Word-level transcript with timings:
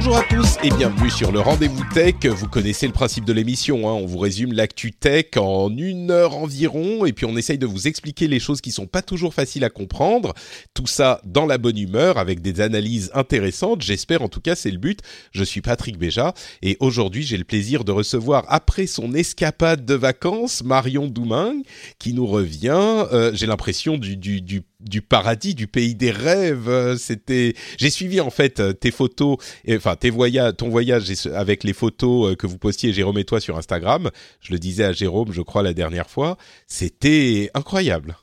Bonjour 0.00 0.16
à 0.16 0.22
tous 0.22 0.58
et 0.62 0.70
bienvenue 0.70 1.10
sur 1.10 1.32
le 1.32 1.40
Rendez-vous 1.40 1.82
Tech. 1.92 2.24
Vous 2.24 2.46
connaissez 2.46 2.86
le 2.86 2.92
principe 2.92 3.24
de 3.24 3.32
l'émission, 3.32 3.88
hein. 3.88 3.94
on 3.94 4.06
vous 4.06 4.18
résume 4.18 4.52
l'actu 4.52 4.92
tech 4.92 5.36
en 5.36 5.76
une 5.76 6.12
heure 6.12 6.36
environ 6.36 7.04
et 7.04 7.12
puis 7.12 7.26
on 7.26 7.36
essaye 7.36 7.58
de 7.58 7.66
vous 7.66 7.88
expliquer 7.88 8.28
les 8.28 8.38
choses 8.38 8.60
qui 8.60 8.70
sont 8.70 8.86
pas 8.86 9.02
toujours 9.02 9.34
faciles 9.34 9.64
à 9.64 9.70
comprendre. 9.70 10.34
Tout 10.72 10.86
ça 10.86 11.20
dans 11.24 11.46
la 11.46 11.58
bonne 11.58 11.76
humeur 11.76 12.16
avec 12.16 12.42
des 12.42 12.60
analyses 12.60 13.10
intéressantes. 13.12 13.82
J'espère 13.82 14.22
en 14.22 14.28
tout 14.28 14.40
cas 14.40 14.54
c'est 14.54 14.70
le 14.70 14.78
but. 14.78 15.00
Je 15.32 15.42
suis 15.42 15.62
Patrick 15.62 15.98
Béja 15.98 16.32
et 16.62 16.76
aujourd'hui 16.78 17.24
j'ai 17.24 17.36
le 17.36 17.42
plaisir 17.42 17.82
de 17.82 17.90
recevoir 17.90 18.44
après 18.46 18.86
son 18.86 19.12
escapade 19.14 19.84
de 19.84 19.94
vacances 19.94 20.62
Marion 20.62 21.08
Douming 21.08 21.64
qui 21.98 22.14
nous 22.14 22.26
revient. 22.26 23.04
Euh, 23.12 23.32
j'ai 23.34 23.46
l'impression 23.46 23.98
du, 23.98 24.16
du, 24.16 24.42
du 24.42 24.62
du 24.80 25.02
paradis, 25.02 25.54
du 25.54 25.66
pays 25.66 25.94
des 25.94 26.10
rêves. 26.10 26.68
Euh, 26.68 26.96
C'était, 26.96 27.54
j'ai 27.78 27.90
suivi 27.90 28.20
en 28.20 28.30
fait 28.30 28.60
euh, 28.60 28.72
tes 28.72 28.90
photos, 28.90 29.36
enfin 29.70 29.96
tes 29.96 30.10
voyages, 30.10 30.56
ton 30.56 30.68
voyage 30.68 31.12
avec 31.34 31.64
les 31.64 31.72
photos 31.72 32.32
euh, 32.32 32.36
que 32.36 32.46
vous 32.46 32.58
postiez 32.58 32.92
Jérôme 32.92 33.18
et 33.18 33.24
toi 33.24 33.40
sur 33.40 33.56
Instagram. 33.56 34.10
Je 34.40 34.52
le 34.52 34.58
disais 34.58 34.84
à 34.84 34.92
Jérôme, 34.92 35.32
je 35.32 35.42
crois 35.42 35.62
la 35.62 35.74
dernière 35.74 36.08
fois, 36.08 36.36
c'était 36.66 37.50
incroyable. 37.54 38.16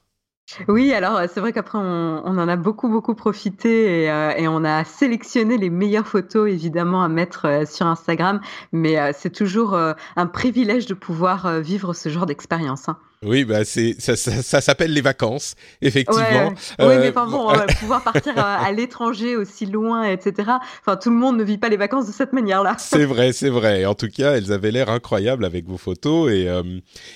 Oui, 0.67 0.93
alors 0.93 1.19
c'est 1.27 1.39
vrai 1.39 1.53
qu'après 1.53 1.79
on, 1.79 2.23
en 2.23 2.47
a 2.47 2.55
beaucoup 2.55 2.87
beaucoup 2.87 3.15
profité 3.15 4.03
et, 4.03 4.47
on 4.47 4.63
a 4.63 4.83
sélectionné 4.83 5.57
les 5.57 5.71
meilleures 5.71 6.07
photos 6.07 6.47
évidemment 6.47 7.03
à 7.03 7.07
mettre 7.07 7.63
sur 7.67 7.87
Instagram, 7.87 8.39
mais 8.71 9.11
c'est 9.13 9.31
toujours 9.31 9.75
un 9.75 10.27
privilège 10.27 10.85
de 10.85 10.93
pouvoir 10.93 11.61
vivre 11.61 11.93
ce 11.93 12.09
genre 12.09 12.27
d'expérience. 12.27 12.89
Hein. 12.89 12.99
Oui, 13.25 13.43
bah 13.43 13.65
c'est 13.65 13.95
ça, 13.99 14.15
ça, 14.15 14.41
ça 14.43 14.61
s'appelle 14.61 14.93
les 14.93 15.01
vacances, 15.01 15.55
effectivement. 15.81 16.49
Ouais, 16.49 16.53
Euh, 16.79 16.89
oui, 16.89 16.95
mais 16.99 17.09
enfin 17.09 17.27
bon, 17.27 17.49
euh, 17.51 17.65
pouvoir 17.79 18.03
partir 18.03 18.37
à, 18.37 18.63
à 18.63 18.71
l'étranger 18.71 19.35
aussi 19.35 19.65
loin, 19.65 20.03
etc. 20.03 20.51
Enfin, 20.81 20.95
tout 20.95 21.09
le 21.09 21.15
monde 21.15 21.37
ne 21.37 21.43
vit 21.43 21.57
pas 21.57 21.69
les 21.69 21.77
vacances 21.77 22.07
de 22.07 22.11
cette 22.13 22.33
manière-là. 22.33 22.75
C'est 22.79 23.05
vrai, 23.05 23.33
c'est 23.33 23.49
vrai. 23.49 23.85
En 23.85 23.95
tout 23.95 24.09
cas, 24.09 24.35
elles 24.37 24.51
avaient 24.53 24.71
l'air 24.71 24.89
incroyables 24.89 25.43
avec 25.45 25.65
vos 25.67 25.77
photos 25.77 26.31
et 26.31 26.47
euh, 26.47 26.63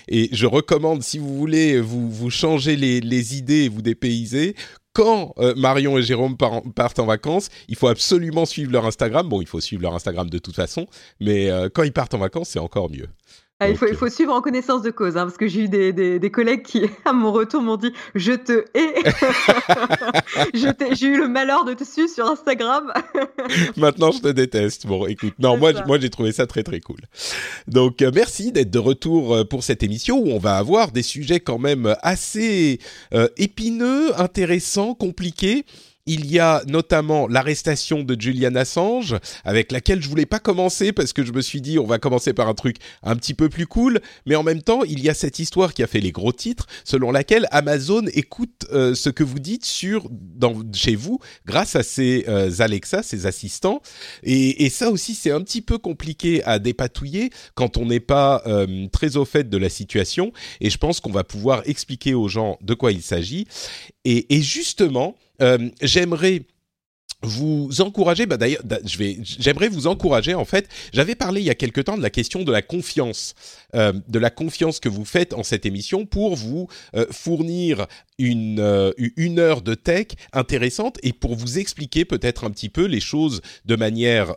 et 0.08 0.30
je 0.32 0.46
recommande 0.48 1.04
si 1.04 1.20
vous 1.20 1.38
voulez 1.38 1.80
vous 1.80 2.10
vous 2.10 2.30
changer 2.30 2.76
les 2.76 3.00
les 3.02 3.38
idées 3.38 3.66
et 3.66 3.70
vous 3.70 3.82
dépayser. 3.82 4.56
Quand 4.92 5.34
euh, 5.38 5.54
Marion 5.56 6.00
et 6.00 6.02
Jérôme 6.02 6.36
par- 6.36 6.64
partent 6.76 6.98
en 6.98 7.06
vacances, 7.06 7.50
il 7.68 7.76
faut 7.76 7.88
absolument 7.88 8.46
suivre 8.48 8.72
leur 8.72 8.86
Instagram. 8.88 9.30
Bon, 9.30 9.40
il 9.40 9.48
faut 9.48 9.62
suivre 9.62 9.84
leur 9.84 9.94
Instagram 9.94 10.28
de 10.30 10.40
toute 10.40 10.56
façon, 10.56 10.88
mais 11.20 11.50
euh, 11.50 11.70
quand 11.72 11.84
ils 11.84 11.94
partent 11.94 12.16
en 12.16 12.18
vacances, 12.18 12.50
c'est 12.50 12.60
encore 12.60 12.90
mieux. 12.90 13.08
Ah, 13.62 13.70
il, 13.70 13.76
faut, 13.76 13.88
il 13.88 13.96
faut 13.96 14.08
suivre 14.08 14.34
en 14.34 14.42
connaissance 14.42 14.82
de 14.84 14.90
cause, 14.90 15.18
hein, 15.18 15.26
parce 15.26 15.36
que 15.36 15.48
j'ai 15.48 15.64
eu 15.64 15.68
des, 15.68 15.92
des, 15.92 16.18
des 16.18 16.32
collègues 16.32 16.64
qui, 16.64 16.84
à 17.06 17.12
mon 17.12 17.32
retour, 17.34 17.62
m'ont 17.62 17.76
dit 17.76 17.92
Je 18.16 18.32
te 18.32 18.66
hais. 18.74 18.94
J'ai 20.96 21.08
eu 21.08 21.18
le 21.18 21.28
malheur 21.28 21.66
de 21.66 21.74
te 21.74 21.84
suivre 21.84 22.10
sur 22.10 22.26
Instagram. 22.26 22.94
Maintenant, 23.78 24.12
je 24.12 24.20
te 24.20 24.28
déteste. 24.30 24.88
Bon, 24.88 25.06
écoute, 25.08 25.34
non, 25.40 25.54
C'est 25.54 25.60
moi, 25.60 25.74
ça. 25.74 25.86
moi, 25.86 26.00
j'ai 26.00 26.10
trouvé 26.10 26.32
ça 26.32 26.48
très 26.48 26.64
très 26.64 26.80
cool. 26.80 27.00
Donc, 27.68 28.02
euh, 28.02 28.12
merci 28.14 28.52
d'être 28.52 28.72
de 28.72 28.80
retour 28.80 29.36
euh, 29.36 29.44
pour 29.44 29.64
cette 29.64 29.84
émission 29.84 30.20
où 30.20 30.30
on 30.30 30.40
va 30.40 30.58
avoir 30.58 30.92
des 30.92 31.04
sujets 31.04 31.40
quand 31.40 31.60
même 31.60 31.96
assez 32.02 32.80
euh, 33.14 33.28
épineux, 33.38 34.20
intéressants, 34.20 34.94
compliqués. 34.94 35.66
Il 36.06 36.32
y 36.32 36.40
a 36.40 36.64
notamment 36.68 37.28
l'arrestation 37.28 38.04
de 38.04 38.20
Julian 38.20 38.56
Assange, 38.56 39.16
avec 39.44 39.72
laquelle 39.72 40.02
je 40.02 40.10
voulais 40.10 40.26
pas 40.26 40.40
commencer 40.40 40.92
parce 40.92 41.14
que 41.14 41.24
je 41.24 41.32
me 41.32 41.42
suis 41.42 41.62
dit 41.62 41.78
on 41.78 41.86
va 41.86 42.00
commencer 42.00 42.34
par 42.34 42.48
un 42.48 42.56
truc 42.56 42.78
un 43.04 43.16
petit 43.16 43.34
peu 43.34 43.50
plus 43.50 43.68
cool, 43.68 44.00
mais 44.26 44.36
en 44.36 44.44
même 44.44 44.62
temps 44.62 44.84
il 44.84 45.02
y 45.02 45.10
a 45.10 45.14
cette 45.14 45.40
histoire 45.40 45.74
qui 45.74 45.84
a 45.84 45.88
fait 45.88 46.00
les 46.00 46.12
gros 46.12 46.32
titres, 46.32 46.66
selon 46.84 47.12
laquelle 47.12 47.48
Amazon 47.52 48.04
écoute 48.14 48.66
euh, 48.72 48.96
ce 48.96 49.10
que 49.10 49.24
vous 49.24 49.40
dites 49.40 49.66
sur 49.66 50.10
chez 50.74 50.96
vous 50.96 51.20
grâce 51.46 51.76
à 51.76 51.84
ces 51.84 52.26
euh, 52.28 52.50
Alexa, 52.60 53.04
ces 53.04 53.26
assistants, 53.26 53.82
et, 54.24 54.70
ça 54.70 54.90
aussi 54.90 55.14
c'est 55.14 55.32
un 55.32 55.42
petit 55.42 55.62
peu 55.62 55.78
compliqué 55.78 56.44
à 56.44 56.60
dépatouiller 56.60 57.30
quand 57.56 57.78
on 57.78 57.86
n'est 57.86 58.00
pas 58.00 58.42
euh, 58.48 58.88
très 58.92 59.18
au 59.18 59.26
fait 59.26 59.50
de 59.50 59.58
la 59.58 59.70
situation, 59.70 60.32
et 60.62 60.70
je 60.70 60.78
pense 60.78 61.02
qu'on 61.02 61.12
va 61.12 61.24
pouvoir 61.24 61.62
expliquer 61.66 62.14
aux 62.14 62.28
gens 62.28 62.58
de 62.62 62.74
quoi 62.74 62.92
il 62.92 63.02
s'agit, 63.02 63.46
et 64.06 64.42
justement 64.42 65.16
euh, 65.42 65.70
j'aimerais 65.82 66.44
vous 67.22 67.82
encourager, 67.82 68.26
bah 68.26 68.38
d'ailleurs, 68.38 68.62
j'aimerais 68.86 69.68
vous 69.68 69.88
encourager 69.88 70.36
en 70.36 70.46
fait. 70.46 70.70
J'avais 70.94 71.16
parlé 71.16 71.42
il 71.42 71.48
y 71.48 71.50
a 71.50 71.56
quelque 71.56 71.82
temps 71.82 71.98
de 71.98 72.02
la 72.02 72.10
question 72.10 72.44
de 72.44 72.52
la 72.52 72.62
confiance, 72.62 73.34
euh, 73.76 73.92
de 74.08 74.20
la 74.20 74.30
confiance 74.30 74.80
que 74.80 74.88
vous 74.88 75.04
faites 75.04 75.34
en 75.34 75.44
cette 75.44 75.66
émission 75.66 76.06
pour 76.06 76.38
vous 76.38 76.70
euh, 76.96 77.06
fournir 77.12 77.88
une 78.18 78.94
une 78.98 79.40
heure 79.40 79.62
de 79.62 79.76
tech 79.76 80.08
intéressante 80.32 80.98
et 81.04 81.12
pour 81.12 81.36
vous 81.36 81.60
expliquer 81.60 82.06
peut-être 82.06 82.46
un 82.46 82.52
petit 82.52 82.70
peu 82.70 82.86
les 82.86 83.00
choses 83.02 83.42
de 83.66 83.76
manière 83.76 84.36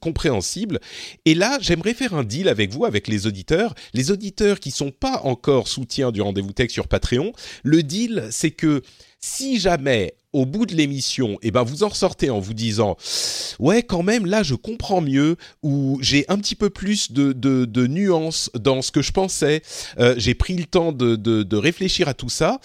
compréhensible. 0.00 0.80
Et 1.24 1.34
là, 1.34 1.58
j'aimerais 1.60 1.94
faire 1.94 2.14
un 2.14 2.24
deal 2.24 2.48
avec 2.48 2.72
vous, 2.72 2.86
avec 2.86 3.06
les 3.06 3.26
auditeurs, 3.26 3.74
les 3.92 4.10
auditeurs 4.10 4.60
qui 4.60 4.70
sont 4.70 4.90
pas 4.90 5.20
encore 5.24 5.68
soutiens 5.68 6.10
du 6.10 6.22
rendez-vous 6.22 6.52
tech 6.52 6.70
sur 6.70 6.88
Patreon. 6.88 7.32
Le 7.64 7.82
deal, 7.82 8.28
c'est 8.30 8.50
que 8.50 8.82
si 9.20 9.58
jamais 9.58 10.14
au 10.32 10.44
bout 10.44 10.66
de 10.66 10.74
l'émission, 10.74 11.38
eh 11.42 11.50
ben 11.50 11.62
vous 11.62 11.82
en 11.82 11.88
ressortez 11.88 12.28
en 12.28 12.38
vous 12.38 12.54
disant 12.54 12.96
ouais 13.58 13.82
quand 13.82 14.02
même 14.02 14.26
là 14.26 14.42
je 14.42 14.54
comprends 14.54 15.00
mieux 15.00 15.36
ou 15.62 15.98
j'ai 16.02 16.26
un 16.28 16.36
petit 16.38 16.54
peu 16.54 16.68
plus 16.70 17.12
de, 17.12 17.32
de, 17.32 17.86
nuances 17.86 18.50
dans 18.54 18.82
ce 18.82 18.90
que 18.90 19.00
je 19.00 19.12
pensais, 19.12 19.62
euh, 19.98 20.14
j'ai 20.18 20.34
pris 20.34 20.54
le 20.54 20.64
temps 20.64 20.92
de, 20.92 21.16
de, 21.16 21.56
réfléchir 21.56 22.08
à 22.08 22.14
tout 22.14 22.28
ça. 22.28 22.60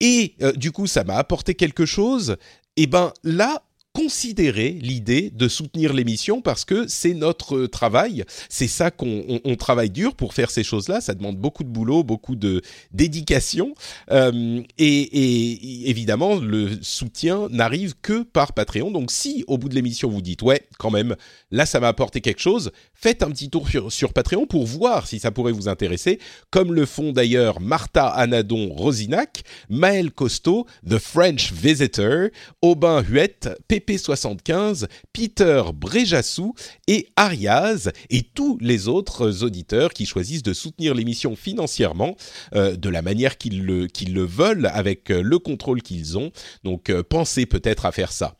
Et 0.00 0.34
euh, 0.42 0.52
du 0.52 0.70
coup 0.70 0.86
ça 0.86 1.04
m'a 1.04 1.16
apporté 1.16 1.54
quelque 1.54 1.86
chose, 1.86 2.36
et 2.76 2.86
ben 2.86 3.12
là 3.24 3.62
considérez 3.92 4.70
l'idée 4.80 5.30
de 5.30 5.48
soutenir 5.48 5.92
l'émission 5.92 6.40
parce 6.40 6.64
que 6.64 6.86
c'est 6.88 7.14
notre 7.14 7.56
euh, 7.56 7.68
travail, 7.68 8.24
c'est 8.48 8.66
ça 8.68 8.90
qu'on 8.90 9.24
on- 9.28 9.40
on 9.44 9.56
travaille 9.56 9.90
dur 9.90 10.14
pour 10.14 10.34
faire 10.34 10.50
ces 10.50 10.64
choses-là, 10.64 11.00
ça 11.00 11.14
demande 11.14 11.36
beaucoup 11.36 11.62
de 11.62 11.68
boulot, 11.68 12.02
beaucoup 12.02 12.34
de 12.36 12.62
dédication. 12.92 13.74
Euh, 14.10 14.62
et, 14.78 15.90
évidemment, 15.90 16.36
le 16.36 16.70
soutien 16.82 17.48
n'arrive 17.50 17.94
que 18.00 18.22
par 18.22 18.52
Patreon. 18.54 18.90
Donc, 18.90 19.10
si 19.10 19.44
au 19.46 19.58
bout 19.58 19.68
de 19.68 19.74
l'émission 19.74 20.08
vous 20.08 20.22
dites 20.22 20.42
ouais, 20.42 20.62
quand 20.78 20.90
même, 20.90 21.16
là 21.50 21.66
ça 21.66 21.80
m'a 21.80 21.88
apporté 21.88 22.20
quelque 22.20 22.40
chose, 22.40 22.72
faites 22.94 23.22
un 23.22 23.30
petit 23.30 23.50
tour 23.50 23.68
sur, 23.90 24.12
Patreon 24.12 24.46
pour 24.46 24.66
voir 24.66 25.06
si 25.06 25.18
ça 25.18 25.30
pourrait 25.30 25.52
vous 25.52 25.68
intéresser, 25.68 26.18
comme 26.50 26.72
le 26.72 26.86
font 26.86 27.12
d'ailleurs 27.12 27.60
Martha 27.60 28.06
Anadon 28.08 28.72
Rosinac, 28.72 29.42
Maël 29.68 30.10
Costo, 30.12 30.66
The 30.88 30.98
French 30.98 31.52
Visitor, 31.52 32.28
Aubin 32.62 33.02
Huette, 33.02 33.50
PP75, 33.86 34.86
Peter 35.12 35.62
Bréjassou 35.74 36.54
et 36.86 37.08
Ariaz 37.16 37.92
et 38.10 38.22
tous 38.22 38.58
les 38.60 38.88
autres 38.88 39.44
auditeurs 39.44 39.92
qui 39.92 40.06
choisissent 40.06 40.42
de 40.42 40.52
soutenir 40.52 40.94
l'émission 40.94 41.36
financièrement 41.36 42.16
euh, 42.54 42.76
de 42.76 42.88
la 42.88 43.02
manière 43.02 43.38
qu'ils 43.38 43.64
le, 43.64 43.86
qu'ils 43.86 44.14
le 44.14 44.24
veulent, 44.24 44.66
avec 44.72 45.10
euh, 45.10 45.22
le 45.22 45.38
contrôle 45.38 45.82
qu'ils 45.82 46.18
ont. 46.18 46.30
Donc 46.64 46.90
euh, 46.90 47.02
pensez 47.02 47.46
peut-être 47.46 47.86
à 47.86 47.92
faire 47.92 48.12
ça. 48.12 48.36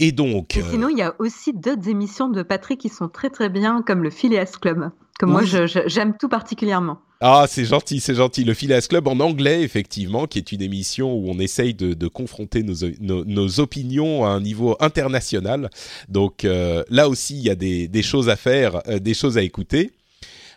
Et 0.00 0.10
donc, 0.10 0.56
Et 0.56 0.62
sinon, 0.62 0.88
il 0.88 0.98
y 0.98 1.02
a 1.02 1.14
aussi 1.20 1.52
d'autres 1.52 1.88
émissions 1.88 2.28
de 2.28 2.42
Patrick 2.42 2.80
qui 2.80 2.88
sont 2.88 3.08
très 3.08 3.30
très 3.30 3.48
bien, 3.48 3.80
comme 3.82 4.02
le 4.02 4.10
Phileas 4.10 4.56
Club, 4.60 4.90
que 5.18 5.26
moi 5.26 5.42
j'aime 5.86 6.14
tout 6.18 6.28
particulièrement. 6.28 6.98
ah 7.20 7.46
c'est 7.48 7.64
gentil, 7.64 8.00
c'est 8.00 8.14
gentil. 8.16 8.44
Le 8.44 8.52
Phileas 8.54 8.86
Club 8.88 9.06
en 9.08 9.20
anglais, 9.20 9.62
effectivement, 9.62 10.26
qui 10.26 10.38
est 10.38 10.50
une 10.52 10.60
émission 10.62 11.14
où 11.14 11.30
on 11.30 11.38
essaye 11.38 11.72
de, 11.74 11.94
de 11.94 12.08
confronter 12.08 12.62
nos, 12.62 12.74
nos, 13.00 13.24
nos 13.24 13.60
opinions 13.60 14.24
à 14.24 14.28
un 14.30 14.40
niveau 14.40 14.76
international. 14.80 15.70
Donc 16.08 16.44
euh, 16.44 16.82
là 16.90 17.08
aussi, 17.08 17.36
il 17.36 17.42
y 17.44 17.50
a 17.50 17.54
des, 17.54 17.86
des 17.88 18.02
choses 18.02 18.28
à 18.28 18.36
faire, 18.36 18.82
euh, 18.88 18.98
des 18.98 19.14
choses 19.14 19.38
à 19.38 19.42
écouter. 19.42 19.92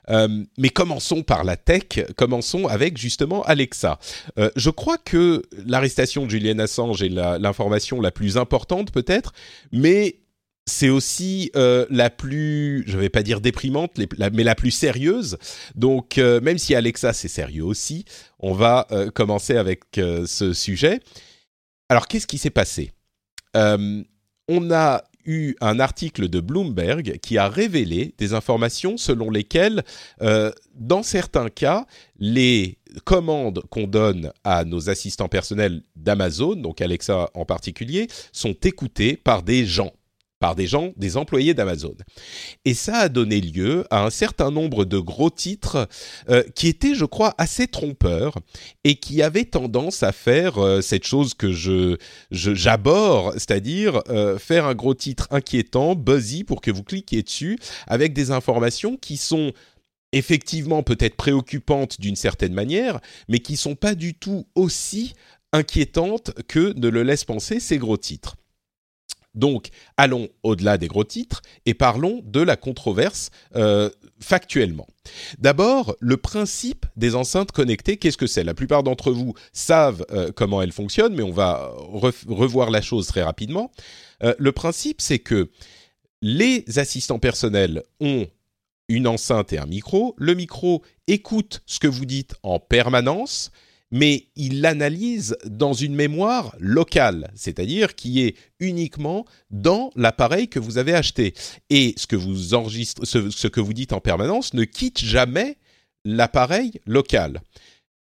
Euh, 0.09 0.29
mais 0.57 0.69
commençons 0.69 1.21
par 1.21 1.43
la 1.43 1.57
tech, 1.57 1.99
commençons 2.15 2.65
avec 2.67 2.97
justement 2.97 3.43
Alexa. 3.43 3.99
Euh, 4.39 4.49
je 4.55 4.69
crois 4.69 4.97
que 4.97 5.43
l'arrestation 5.65 6.25
de 6.25 6.29
Julian 6.31 6.59
Assange 6.59 7.03
est 7.03 7.09
la- 7.09 7.37
l'information 7.37 7.99
la, 7.99 8.09
plus 8.11 8.37
importante 8.37 8.91
peut-être, 8.91 9.33
mais 9.73 10.15
c'est 10.67 10.89
aussi 10.89 11.49
euh, 11.55 11.85
la 11.89 12.09
plus, 12.09 12.83
je 12.87 12.97
vais 12.97 13.09
pas 13.09 13.23
dire 13.23 13.41
déprimante, 13.41 13.97
mais 13.97 14.43
la 14.43 14.53
plus 14.53 14.71
sérieuse. 14.71 15.37
Donc, 15.75 16.17
euh, 16.17 16.41
même 16.41 16.57
si 16.57 16.75
Alexa 16.75 17.13
c'est 17.13 17.29
sérieux 17.29 17.63
aussi, 17.63 18.05
on 18.39 18.53
va 18.53 18.85
euh, 18.91 19.09
commencer 19.09 19.55
avec 19.55 19.83
ce 19.95 20.53
sujet. 20.53 20.99
Alors, 21.89 22.07
qu'est-ce 22.07 22.27
qui 22.27 22.37
s'est 22.37 22.51
passé? 22.51 22.91
On 23.55 24.71
a 24.71 25.03
eu 25.25 25.55
un 25.61 25.79
article 25.79 26.29
de 26.29 26.39
Bloomberg 26.39 27.17
qui 27.21 27.37
a 27.37 27.49
révélé 27.49 28.13
des 28.17 28.33
informations 28.33 28.97
selon 28.97 29.31
lesquelles, 29.31 29.83
dans 30.75 31.01
certains 31.01 31.49
cas, 31.49 31.87
les 32.19 32.77
commandes 33.03 33.63
qu'on 33.71 33.87
donne 33.87 34.31
à 34.43 34.63
nos 34.63 34.89
assistants 34.91 35.27
personnels 35.27 35.81
d'Amazon, 35.95 36.55
donc 36.55 36.81
Alexa 36.81 37.31
en 37.33 37.45
particulier, 37.45 38.07
sont 38.31 38.55
écoutées 38.63 39.17
par 39.17 39.41
des 39.41 39.65
gens 39.65 39.91
par 40.39 40.55
des 40.55 40.67
gens, 40.67 40.91
des 40.97 41.17
employés 41.17 41.53
d'Amazon. 41.53 41.95
Et 42.65 42.73
ça 42.73 42.97
a 42.97 43.09
donné 43.09 43.41
lieu 43.41 43.85
à 43.89 44.05
un 44.05 44.09
certain 44.09 44.51
nombre 44.51 44.85
de 44.85 44.99
gros 44.99 45.29
titres 45.29 45.87
euh, 46.29 46.43
qui 46.55 46.67
étaient, 46.67 46.95
je 46.95 47.05
crois, 47.05 47.33
assez 47.37 47.67
trompeurs 47.67 48.37
et 48.83 48.95
qui 48.95 49.21
avaient 49.21 49.45
tendance 49.45 50.03
à 50.03 50.11
faire 50.11 50.57
euh, 50.59 50.81
cette 50.81 51.05
chose 51.05 51.33
que 51.33 51.51
je 51.51 51.97
j'aborde, 52.31 53.33
c'est-à-dire 53.33 54.01
euh, 54.09 54.37
faire 54.37 54.65
un 54.65 54.75
gros 54.75 54.93
titre 54.93 55.27
inquiétant, 55.31 55.95
buzzy, 55.95 56.43
pour 56.43 56.61
que 56.61 56.71
vous 56.71 56.83
cliquiez 56.83 57.23
dessus, 57.23 57.57
avec 57.87 58.13
des 58.13 58.31
informations 58.31 58.97
qui 58.97 59.17
sont 59.17 59.53
effectivement 60.13 60.83
peut-être 60.83 61.15
préoccupantes 61.15 61.99
d'une 61.99 62.15
certaine 62.15 62.53
manière, 62.53 62.99
mais 63.27 63.39
qui 63.39 63.57
sont 63.57 63.75
pas 63.75 63.95
du 63.95 64.13
tout 64.13 64.47
aussi 64.55 65.13
inquiétantes 65.53 66.31
que 66.47 66.73
ne 66.77 66.87
le 66.87 67.03
laissent 67.03 67.25
penser 67.25 67.59
ces 67.59 67.77
gros 67.77 67.97
titres. 67.97 68.35
Donc, 69.37 69.69
allons 69.97 70.29
au-delà 70.43 70.77
des 70.77 70.87
gros 70.87 71.03
titres 71.03 71.41
et 71.65 71.75
parlons 71.75 72.21
de 72.25 72.41
la 72.41 72.55
controverse 72.55 73.29
euh, 73.55 73.89
factuellement. 74.19 74.87
D'abord, 75.37 75.95
le 75.99 76.17
principe 76.17 76.87
des 76.95 77.15
enceintes 77.15 77.51
connectées, 77.51 77.97
qu'est-ce 77.97 78.17
que 78.17 78.27
c'est? 78.27 78.43
La 78.43 78.55
plupart 78.55 78.81
d'entre 78.81 79.11
vous 79.11 79.35
savent 79.53 80.05
euh, 80.11 80.31
comment 80.35 80.61
elles 80.61 80.71
fonctionnent, 80.71 81.13
mais 81.13 81.23
on 81.23 81.31
va 81.31 81.71
revoir 82.27 82.71
la 82.71 82.81
chose 82.81 83.05
très 83.07 83.21
rapidement. 83.21 83.71
Euh, 84.23 84.33
le 84.39 84.51
principe, 84.51 85.01
c'est 85.01 85.19
que 85.19 85.49
les 86.23 86.65
assistants 86.79 87.19
personnels 87.19 87.83
ont 87.99 88.27
une 88.89 89.07
enceinte 89.07 89.53
et 89.53 89.59
un 89.59 89.67
micro. 89.67 90.15
Le 90.17 90.33
micro 90.33 90.81
écoute 91.05 91.61
ce 91.67 91.79
que 91.79 91.87
vous 91.87 92.05
dites 92.05 92.33
en 92.41 92.59
permanence 92.59 93.51
mais 93.91 94.27
il 94.35 94.61
l'analyse 94.61 95.37
dans 95.45 95.73
une 95.73 95.95
mémoire 95.95 96.55
locale, 96.59 97.31
c'est-à-dire 97.35 97.95
qui 97.95 98.21
est 98.21 98.35
uniquement 98.59 99.25
dans 99.49 99.91
l'appareil 99.95 100.49
que 100.49 100.59
vous 100.59 100.77
avez 100.77 100.93
acheté. 100.93 101.33
Et 101.69 101.93
ce 101.97 102.07
que 102.07 102.15
vous 102.15 102.53
enregistrez, 102.53 103.05
ce, 103.05 103.47
que 103.47 103.61
vous 103.61 103.73
dites 103.73 103.93
en 103.93 104.01
permanence 104.01 104.53
ne 104.53 104.65
quitte 104.65 104.99
jamais 104.99 105.57
l'appareil 106.03 106.73
local. 106.85 107.41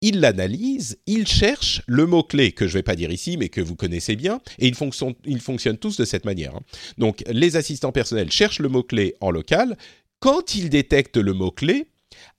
Il 0.02 0.20
l'analyse, 0.20 0.98
il 1.06 1.26
cherche 1.26 1.82
le 1.86 2.06
mot-clé 2.06 2.52
que 2.52 2.66
je 2.66 2.72
ne 2.74 2.78
vais 2.78 2.82
pas 2.82 2.96
dire 2.96 3.10
ici, 3.10 3.36
mais 3.38 3.48
que 3.48 3.62
vous 3.62 3.76
connaissez 3.76 4.14
bien, 4.14 4.40
et 4.58 4.68
ils, 4.68 4.74
fonctionnent 4.74 5.78
tous 5.78 5.96
de 5.96 6.04
cette 6.04 6.26
manière. 6.26 6.54
Hein. 6.54 6.60
Donc 6.98 7.24
les 7.28 7.56
assistants 7.56 7.92
personnels 7.92 8.30
cherchent 8.30 8.60
le 8.60 8.68
mot-clé 8.68 9.14
en 9.20 9.30
local. 9.30 9.76
Quand 10.20 10.54
ils 10.54 10.70
détectent 10.70 11.16
le 11.16 11.32
mot-clé, 11.32 11.86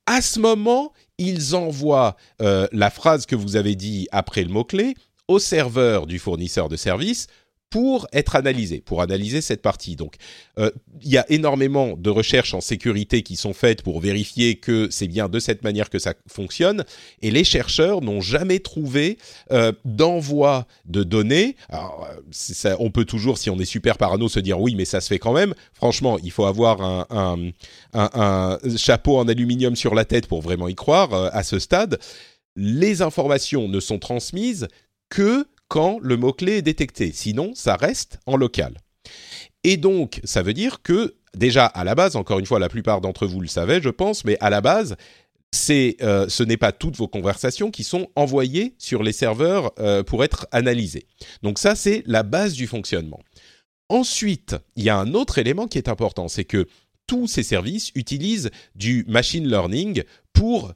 à 0.06 0.22
ce 0.22 0.40
moment, 0.40 0.94
ils 1.18 1.56
envoient 1.56 2.16
euh, 2.42 2.68
la 2.72 2.90
phrase 2.90 3.26
que 3.26 3.36
vous 3.36 3.56
avez 3.56 3.76
dit 3.76 4.08
après 4.12 4.44
le 4.44 4.50
mot-clé 4.50 4.96
au 5.28 5.40
serveur 5.40 6.08
du 6.08 6.20
fournisseur 6.20 6.70
de 6.70 6.76
service 6.76 7.28
pour 7.70 8.08
être 8.14 8.36
analysé, 8.36 8.80
pour 8.80 9.02
analyser 9.02 9.42
cette 9.42 9.62
partie. 9.62 9.96
Donc, 9.96 10.16
euh, 10.58 10.72
il 11.02 11.12
y 11.12 11.18
a 11.18 11.26
énormément 11.30 11.98
de 11.98 12.10
recherches 12.10 12.54
en 12.54 12.62
sécurité 12.62 13.24
qui 13.24 13.36
sont 13.36 13.54
faites 13.54 13.82
pour 13.82 14.00
vérifier 14.00 14.56
que 14.56 14.88
c'est 14.90 15.08
bien 15.08 15.28
de 15.28 15.40
cette 15.40 15.64
manière 15.64 15.90
que 15.90 16.00
ça 16.00 16.14
fonctionne, 16.28 16.86
et 17.22 17.30
les 17.30 17.44
chercheurs 17.44 18.02
n'ont 18.02 18.22
jamais 18.22 18.60
trouvé 18.60 19.18
euh, 19.52 19.74
d'envoi 19.84 20.66
de 20.86 21.04
données. 21.04 21.56
Alors, 21.70 22.08
ça, 22.32 22.78
on 22.80 22.90
peut 22.90 23.06
toujours, 23.06 23.38
si 23.38 23.50
on 23.50 23.60
est 23.60 23.66
super 23.66 23.98
parano, 23.98 24.30
se 24.30 24.40
dire 24.40 24.60
oui, 24.60 24.76
mais 24.76 24.86
ça 24.86 25.02
se 25.02 25.08
fait 25.08 25.20
quand 25.20 25.34
même. 25.34 25.54
Franchement, 25.74 26.18
il 26.24 26.32
faut 26.32 26.46
avoir 26.46 26.82
un, 26.82 27.06
un, 27.10 27.52
un, 27.94 28.10
un 28.64 28.78
chapeau 28.78 29.18
en 29.18 29.28
aluminium 29.28 29.76
sur 29.76 29.94
la 29.94 30.06
tête 30.06 30.28
pour 30.28 30.42
vraiment 30.42 30.70
y 30.70 30.76
croire 30.76 31.14
euh, 31.14 31.30
à 31.34 31.44
ce 31.44 31.60
stade. 31.60 32.00
Les 32.56 33.02
informations 33.02 33.68
ne 33.68 33.80
sont 33.80 34.00
transmises 34.00 34.68
que 35.10 35.46
quand 35.68 36.00
le 36.02 36.18
mot-clé 36.18 36.58
est 36.58 36.62
détecté. 36.62 37.12
Sinon, 37.14 37.52
ça 37.56 37.76
reste 37.76 38.20
en 38.26 38.36
local. 38.38 38.78
Et 39.64 39.78
donc, 39.78 40.22
ça 40.24 40.44
veut 40.44 40.54
dire 40.54 40.82
que, 40.82 41.16
déjà, 41.36 41.66
à 41.66 41.84
la 41.84 41.96
base, 41.96 42.16
encore 42.16 42.40
une 42.40 42.46
fois, 42.46 42.60
la 42.60 42.70
plupart 42.70 43.02
d'entre 43.02 43.28
vous 43.28 43.42
le 43.42 43.48
savaient, 43.48 43.82
je 43.82 43.90
pense, 43.90 44.26
mais 44.26 44.38
à 44.40 44.50
la 44.50 44.62
base, 44.62 44.96
euh, 45.70 46.30
ce 46.30 46.44
n'est 46.44 46.58
pas 46.58 46.72
toutes 46.72 46.98
vos 46.98 47.08
conversations 47.08 47.72
qui 47.72 47.84
sont 47.84 48.08
envoyées 48.16 48.76
sur 48.78 49.04
les 49.04 49.14
serveurs 49.14 49.72
euh, 49.80 50.04
pour 50.04 50.24
être 50.24 50.48
analysées. 50.52 51.08
Donc 51.42 51.58
ça, 51.60 51.76
c'est 51.76 52.04
la 52.06 52.24
base 52.24 52.54
du 52.54 52.68
fonctionnement. 52.68 53.20
Ensuite, 53.90 54.56
il 54.76 54.84
y 54.84 54.90
a 54.90 54.98
un 54.98 55.14
autre 55.14 55.38
élément 55.38 55.68
qui 55.68 55.78
est 55.78 55.90
important, 55.90 56.28
c'est 56.28 56.44
que 56.44 56.68
tous 57.08 57.28
ces 57.28 57.44
services 57.44 57.92
utilisent 57.96 58.52
du 58.76 59.06
machine 59.08 59.48
learning 59.48 60.04
pour 60.34 60.74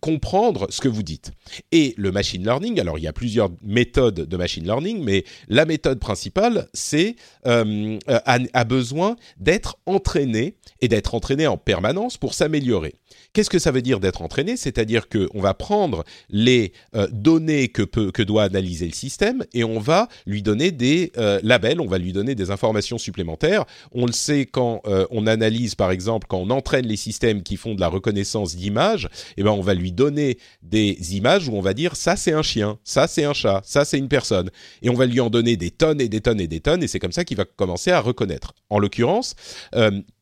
comprendre 0.00 0.66
ce 0.70 0.80
que 0.80 0.88
vous 0.88 1.02
dites. 1.02 1.32
Et 1.72 1.94
le 1.96 2.12
machine 2.12 2.42
learning, 2.42 2.80
alors 2.80 2.98
il 2.98 3.02
y 3.02 3.08
a 3.08 3.12
plusieurs 3.12 3.50
méthodes 3.62 4.20
de 4.20 4.36
machine 4.36 4.64
learning, 4.64 5.02
mais 5.02 5.24
la 5.48 5.64
méthode 5.64 5.98
principale, 5.98 6.68
c'est 6.72 7.16
euh, 7.46 7.98
a, 8.06 8.64
besoin 8.64 9.16
d'être 9.38 9.78
entraîné 9.86 10.56
et 10.80 10.88
d'être 10.88 11.14
entraîné 11.14 11.46
en 11.46 11.56
permanence 11.56 12.16
pour 12.18 12.34
s'améliorer. 12.34 12.94
Qu'est-ce 13.32 13.50
que 13.50 13.58
ça 13.58 13.70
veut 13.70 13.82
dire 13.82 14.00
d'être 14.00 14.22
entraîné 14.22 14.56
C'est-à-dire 14.56 15.08
qu'on 15.08 15.40
va 15.40 15.54
prendre 15.54 16.04
les 16.30 16.72
euh, 16.94 17.06
données 17.12 17.68
que, 17.68 17.82
peut, 17.82 18.10
que 18.10 18.22
doit 18.22 18.44
analyser 18.44 18.86
le 18.86 18.92
système 18.92 19.44
et 19.52 19.64
on 19.64 19.78
va 19.78 20.08
lui 20.26 20.42
donner 20.42 20.70
des 20.70 21.12
euh, 21.16 21.40
labels, 21.42 21.80
on 21.80 21.86
va 21.86 21.98
lui 21.98 22.12
donner 22.12 22.34
des 22.34 22.50
informations 22.50 22.98
supplémentaires. 22.98 23.64
On 23.92 24.06
le 24.06 24.12
sait 24.12 24.46
quand 24.46 24.80
euh, 24.86 25.06
on 25.10 25.26
analyse, 25.26 25.74
par 25.74 25.90
exemple, 25.90 26.26
quand 26.28 26.38
on 26.38 26.50
entraîne 26.50 26.86
les 26.86 26.96
systèmes 26.96 27.42
qui 27.42 27.56
font 27.56 27.74
de 27.74 27.80
la 27.80 27.88
reconnaissance 27.88 28.56
d'images, 28.56 29.08
eh 29.36 29.42
ben 29.42 29.50
on 29.50 29.60
va 29.60 29.74
lui 29.74 29.85
donner 29.92 30.38
des 30.62 31.16
images 31.16 31.48
où 31.48 31.54
on 31.54 31.60
va 31.60 31.74
dire 31.74 31.96
ça 31.96 32.16
c'est 32.16 32.32
un 32.32 32.42
chien, 32.42 32.78
ça 32.84 33.06
c'est 33.06 33.24
un 33.24 33.32
chat, 33.32 33.62
ça 33.64 33.84
c'est 33.84 33.98
une 33.98 34.08
personne, 34.08 34.50
et 34.82 34.90
on 34.90 34.94
va 34.94 35.06
lui 35.06 35.20
en 35.20 35.30
donner 35.30 35.56
des 35.56 35.70
tonnes 35.70 36.00
et 36.00 36.08
des 36.08 36.20
tonnes 36.20 36.40
et 36.40 36.46
des 36.46 36.60
tonnes, 36.60 36.82
et 36.82 36.88
c'est 36.88 36.98
comme 36.98 37.12
ça 37.12 37.24
qu'il 37.24 37.36
va 37.36 37.44
commencer 37.44 37.90
à 37.90 38.00
reconnaître. 38.00 38.54
En 38.70 38.78
l'occurrence, 38.78 39.34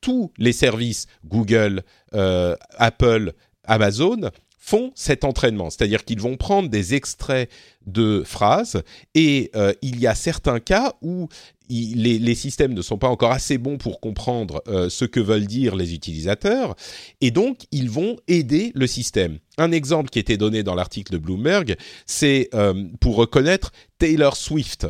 tous 0.00 0.32
les 0.38 0.52
services 0.52 1.06
Google, 1.24 1.82
euh, 2.14 2.56
Apple, 2.76 3.32
Amazon 3.64 4.30
font 4.64 4.92
cet 4.94 5.24
entraînement, 5.24 5.68
c'est-à-dire 5.68 6.04
qu'ils 6.06 6.20
vont 6.20 6.38
prendre 6.38 6.70
des 6.70 6.94
extraits 6.94 7.50
de 7.86 8.22
phrases 8.24 8.82
et 9.14 9.50
euh, 9.54 9.74
il 9.82 10.00
y 10.00 10.06
a 10.06 10.14
certains 10.14 10.58
cas 10.58 10.94
où 11.02 11.28
les, 11.68 12.34
systèmes 12.34 12.74
ne 12.74 12.82
sont 12.82 12.98
pas 12.98 13.08
encore 13.08 13.32
assez 13.32 13.58
bons 13.58 13.78
pour 13.78 14.00
comprendre 14.00 14.62
euh, 14.68 14.88
ce 14.88 15.04
que 15.04 15.20
veulent 15.20 15.46
dire 15.46 15.76
les 15.76 15.94
utilisateurs 15.94 16.74
et 17.20 17.30
donc 17.30 17.60
ils 17.70 17.90
vont 17.90 18.16
aider 18.28 18.72
le 18.74 18.86
système. 18.86 19.38
Un 19.56 19.70
exemple 19.70 20.10
qui 20.10 20.18
était 20.18 20.36
donné 20.36 20.62
dans 20.62 20.74
l'article 20.74 21.12
de 21.12 21.18
Bloomberg, 21.18 21.76
c'est 22.06 22.50
pour 23.00 23.14
reconnaître 23.14 23.70
Taylor 23.98 24.36
Swift. 24.36 24.88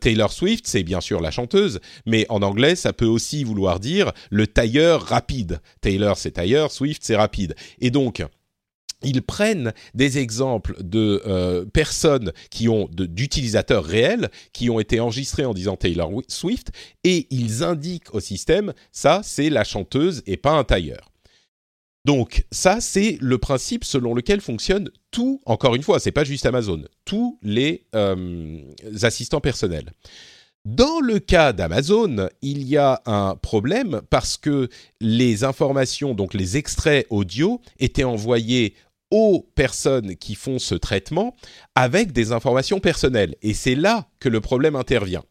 Taylor 0.00 0.32
Swift, 0.32 0.66
c'est 0.66 0.84
bien 0.84 1.02
sûr 1.02 1.20
la 1.20 1.30
chanteuse, 1.30 1.80
mais 2.06 2.24
en 2.30 2.40
anglais, 2.40 2.76
ça 2.76 2.94
peut 2.94 3.04
aussi 3.04 3.44
vouloir 3.44 3.78
dire 3.78 4.12
le 4.30 4.46
tailleur 4.46 5.02
rapide. 5.02 5.60
Taylor, 5.82 6.16
c'est 6.16 6.32
tailleur, 6.32 6.72
Swift, 6.72 7.02
c'est 7.04 7.16
rapide. 7.16 7.54
Et 7.78 7.90
donc, 7.90 8.24
ils 9.02 9.22
prennent 9.22 9.72
des 9.94 10.18
exemples 10.18 10.76
de 10.82 11.22
euh, 11.26 11.64
personnes 11.64 12.32
qui 12.50 12.68
ont 12.68 12.88
d'utilisateurs 12.90 13.84
réels 13.84 14.30
qui 14.52 14.70
ont 14.70 14.80
été 14.80 15.00
enregistrés 15.00 15.44
en 15.44 15.54
disant 15.54 15.76
Taylor 15.76 16.10
Swift 16.28 16.72
et 17.04 17.26
ils 17.30 17.62
indiquent 17.62 18.14
au 18.14 18.20
système 18.20 18.72
ça 18.92 19.20
c'est 19.22 19.50
la 19.50 19.64
chanteuse 19.64 20.22
et 20.26 20.36
pas 20.36 20.52
un 20.52 20.64
tailleur. 20.64 21.10
Donc 22.06 22.46
ça 22.52 22.80
c'est 22.80 23.18
le 23.20 23.38
principe 23.38 23.84
selon 23.84 24.14
lequel 24.14 24.40
fonctionne 24.40 24.90
tout. 25.10 25.40
Encore 25.44 25.74
une 25.74 25.82
fois, 25.82 25.98
c'est 25.98 26.12
pas 26.12 26.24
juste 26.24 26.46
Amazon, 26.46 26.84
tous 27.04 27.38
les 27.42 27.86
euh, 27.96 28.60
assistants 29.02 29.40
personnels. 29.40 29.92
Dans 30.66 30.98
le 30.98 31.20
cas 31.20 31.52
d'Amazon, 31.52 32.28
il 32.42 32.66
y 32.66 32.76
a 32.76 33.00
un 33.06 33.36
problème 33.36 34.02
parce 34.10 34.36
que 34.36 34.68
les 35.00 35.44
informations, 35.44 36.12
donc 36.12 36.34
les 36.34 36.56
extraits 36.56 37.06
audio, 37.08 37.60
étaient 37.78 38.02
envoyés 38.02 38.74
aux 39.10 39.48
personnes 39.54 40.16
qui 40.16 40.34
font 40.34 40.58
ce 40.58 40.74
traitement 40.74 41.36
avec 41.74 42.12
des 42.12 42.32
informations 42.32 42.80
personnelles. 42.80 43.34
Et 43.42 43.54
c'est 43.54 43.74
là 43.74 44.08
que 44.20 44.28
le 44.28 44.40
problème 44.40 44.76
intervient. 44.76 45.22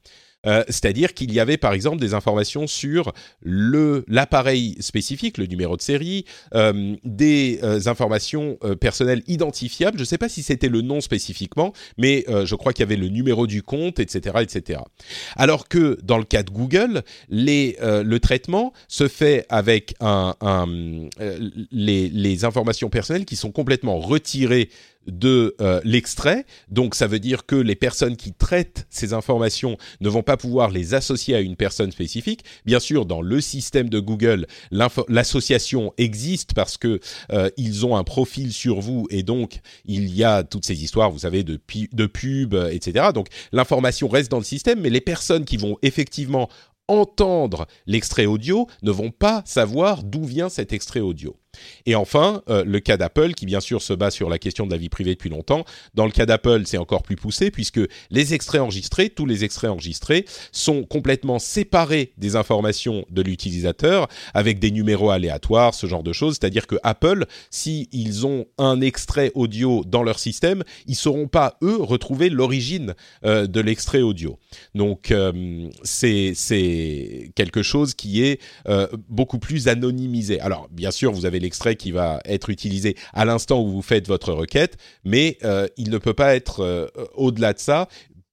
Euh, 0.46 0.64
c'est-à-dire 0.68 1.14
qu'il 1.14 1.34
y 1.34 1.40
avait 1.40 1.58
par 1.58 1.74
exemple 1.74 1.98
des 1.98 2.14
informations 2.14 2.68
sur 2.68 3.14
l'appareil 3.44 4.76
spécifique, 4.80 5.38
le 5.38 5.46
numéro 5.46 5.78
de 5.78 5.82
série, 5.82 6.26
euh, 6.54 6.96
des 7.04 7.60
informations 7.88 8.58
personnelles 8.80 9.24
identifiables. 9.28 9.98
Je 9.98 10.04
ne 10.04 10.06
sais 10.06 10.18
pas 10.18 10.30
si 10.30 10.44
c'était 10.44 10.70
le 10.70 10.82
nom 10.82 11.02
spécifiquement, 11.02 11.74
mais 11.98 12.26
je 12.28 12.56
crois 12.56 12.74
qu'il 12.74 12.82
y 12.82 12.88
avait 12.88 12.96
le 12.96 13.10
numéro 13.10 13.48
du 13.48 13.64
compte, 13.64 14.00
etc., 14.00 14.38
etc. 14.42 14.82
Alors 15.36 15.68
que 15.68 15.98
dans 16.04 16.18
le 16.18 16.24
cas 16.24 16.44
de 16.44 16.52
Google, 16.52 17.04
les, 17.30 17.78
le 17.82 18.20
traitement 18.20 18.74
se 18.88 19.08
fait 19.08 19.46
avec 19.50 19.96
un, 20.00 20.36
un 20.42 20.66
les, 21.72 22.10
les 22.10 22.46
informations 22.46 22.90
personnelles 22.90 23.26
qui 23.26 23.36
sont 23.36 23.52
complètement 23.52 24.00
retirées 24.00 24.70
de 25.08 25.56
euh, 25.62 25.82
l'extrait. 25.84 26.46
Donc 26.70 26.96
ça 26.96 27.08
veut 27.08 27.20
dire 27.20 27.46
que 27.46 27.56
les 27.56 27.76
personnes 27.76 28.16
qui 28.16 28.34
traitent 28.34 28.88
ces 28.90 29.14
informations 29.14 29.78
ne 30.02 30.10
vont 30.10 30.24
pas 30.24 30.38
pouvoir 30.38 30.70
les 30.70 30.94
associer 30.94 31.36
à 31.36 31.40
une 31.40 31.56
personne 31.56 31.92
spécifique. 31.92 32.44
Bien 32.66 32.80
sûr, 32.80 33.06
dans 33.06 33.22
le 33.22 33.42
système 33.42 33.90
de 33.90 34.00
Google, 34.00 34.48
l'association 34.72 35.94
existe 35.98 36.54
parce 36.54 36.78
que 36.78 37.00
euh, 37.32 37.50
ils 37.58 37.86
ont 37.86 37.96
un 37.96 38.04
profil 38.04 38.54
sur 38.54 38.80
vous 38.80 39.08
et 39.10 39.24
donc 39.24 39.60
il 39.86 40.14
y 40.14 40.24
a 40.24 40.44
toutes 40.44 40.66
ces 40.66 40.84
histoires, 40.84 41.12
vous 41.12 41.20
savez, 41.20 41.44
de, 41.44 41.60
de 41.92 42.06
pub, 42.06 42.56
etc. 42.72 43.08
Donc 43.14 43.28
l'information 43.52 44.08
reste 44.08 44.32
dans 44.32 44.40
le 44.40 44.44
système, 44.44 44.82
mais 44.82 44.90
les 44.90 45.02
personnes 45.02 45.46
qui 45.46 45.58
vont 45.58 45.78
effectivement 45.82 46.50
entendre 46.88 47.66
l'extrait 47.88 48.26
audio 48.26 48.68
ne 48.84 48.92
vont 48.92 49.12
pas 49.12 49.42
savoir 49.46 50.04
d'où 50.04 50.24
vient 50.24 50.50
cet 50.50 50.74
extrait 50.74 51.00
audio. 51.00 51.36
Et 51.86 51.96
enfin, 51.96 52.42
euh, 52.50 52.64
le 52.66 52.80
cas 52.80 52.98
d'Apple, 52.98 53.34
qui 53.34 53.46
bien 53.46 53.60
sûr 53.60 53.82
se 53.82 53.94
base 53.94 54.14
sur 54.14 54.30
la 54.30 54.40
question 54.40 54.66
de 54.66 54.72
la 54.72 54.78
vie 54.78 54.90
privée 54.90 55.12
depuis 55.12 55.30
longtemps. 55.30 55.66
Dans 55.94 56.06
le 56.06 56.12
cas 56.12 56.26
d'Apple, 56.26 56.64
c'est 56.66 56.78
encore 56.78 57.04
plus 57.04 57.16
poussé, 57.16 57.52
puisque 57.52 57.80
les 58.10 58.34
extraits 58.34 58.62
enregistrés, 58.62 59.10
tous 59.10 59.26
les 59.26 59.44
extraits 59.44 59.70
enregistrés, 59.70 60.26
sont 60.52 60.84
complètement 60.84 61.40
séparés 61.40 62.14
des 62.18 62.36
informations 62.36 63.06
de 63.10 63.22
l'utilisateur, 63.22 64.08
avec 64.34 64.60
des 64.60 64.72
numéros 64.72 65.10
aléatoires, 65.10 65.74
ce 65.74 65.88
genre 65.88 66.04
de 66.04 66.14
choses. 66.14 66.38
C'est-à-dire 66.40 66.68
que 66.68 66.76
Apple, 66.84 67.26
s'ils 67.50 68.26
ont 68.26 68.46
un 68.58 68.82
extrait 68.82 69.32
audio 69.36 69.84
dans 69.86 70.04
leur 70.04 70.20
système, 70.20 70.64
ils 70.88 70.96
sauront 70.96 71.28
pas, 71.28 71.58
eux, 71.62 71.78
retrouver 71.80 72.30
l'origine 72.30 72.96
euh, 73.26 73.48
de 73.48 73.60
l'extrait 73.60 74.02
audio. 74.02 74.40
Donc, 74.74 75.12
euh, 75.12 75.70
c'est 75.84 77.32
quelque 77.36 77.62
chose 77.62 77.94
qui 77.94 78.24
est 78.24 78.40
beaucoup 79.10 79.40
plus 79.40 79.68
anonymisé. 79.68 80.40
Alors, 80.40 80.68
bien 80.72 80.92
sûr, 80.92 81.12
vous 81.12 81.26
avez 81.26 81.40
extrait 81.46 81.76
qui 81.76 81.92
va 81.92 82.20
être 82.26 82.50
utilisé 82.50 82.96
à 83.14 83.26
l'instant 83.26 83.62
où 83.62 83.70
vous 83.70 83.82
faites 83.82 84.08
votre 84.08 84.34
requête, 84.34 84.78
mais 85.04 85.38
euh, 85.44 85.68
il 85.78 85.90
ne 85.90 85.98
peut 85.98 86.14
pas 86.14 86.36
être 86.36 86.62
euh, 86.62 86.88
au-delà 87.16 87.54
de 87.54 87.60
ça. 87.60 87.88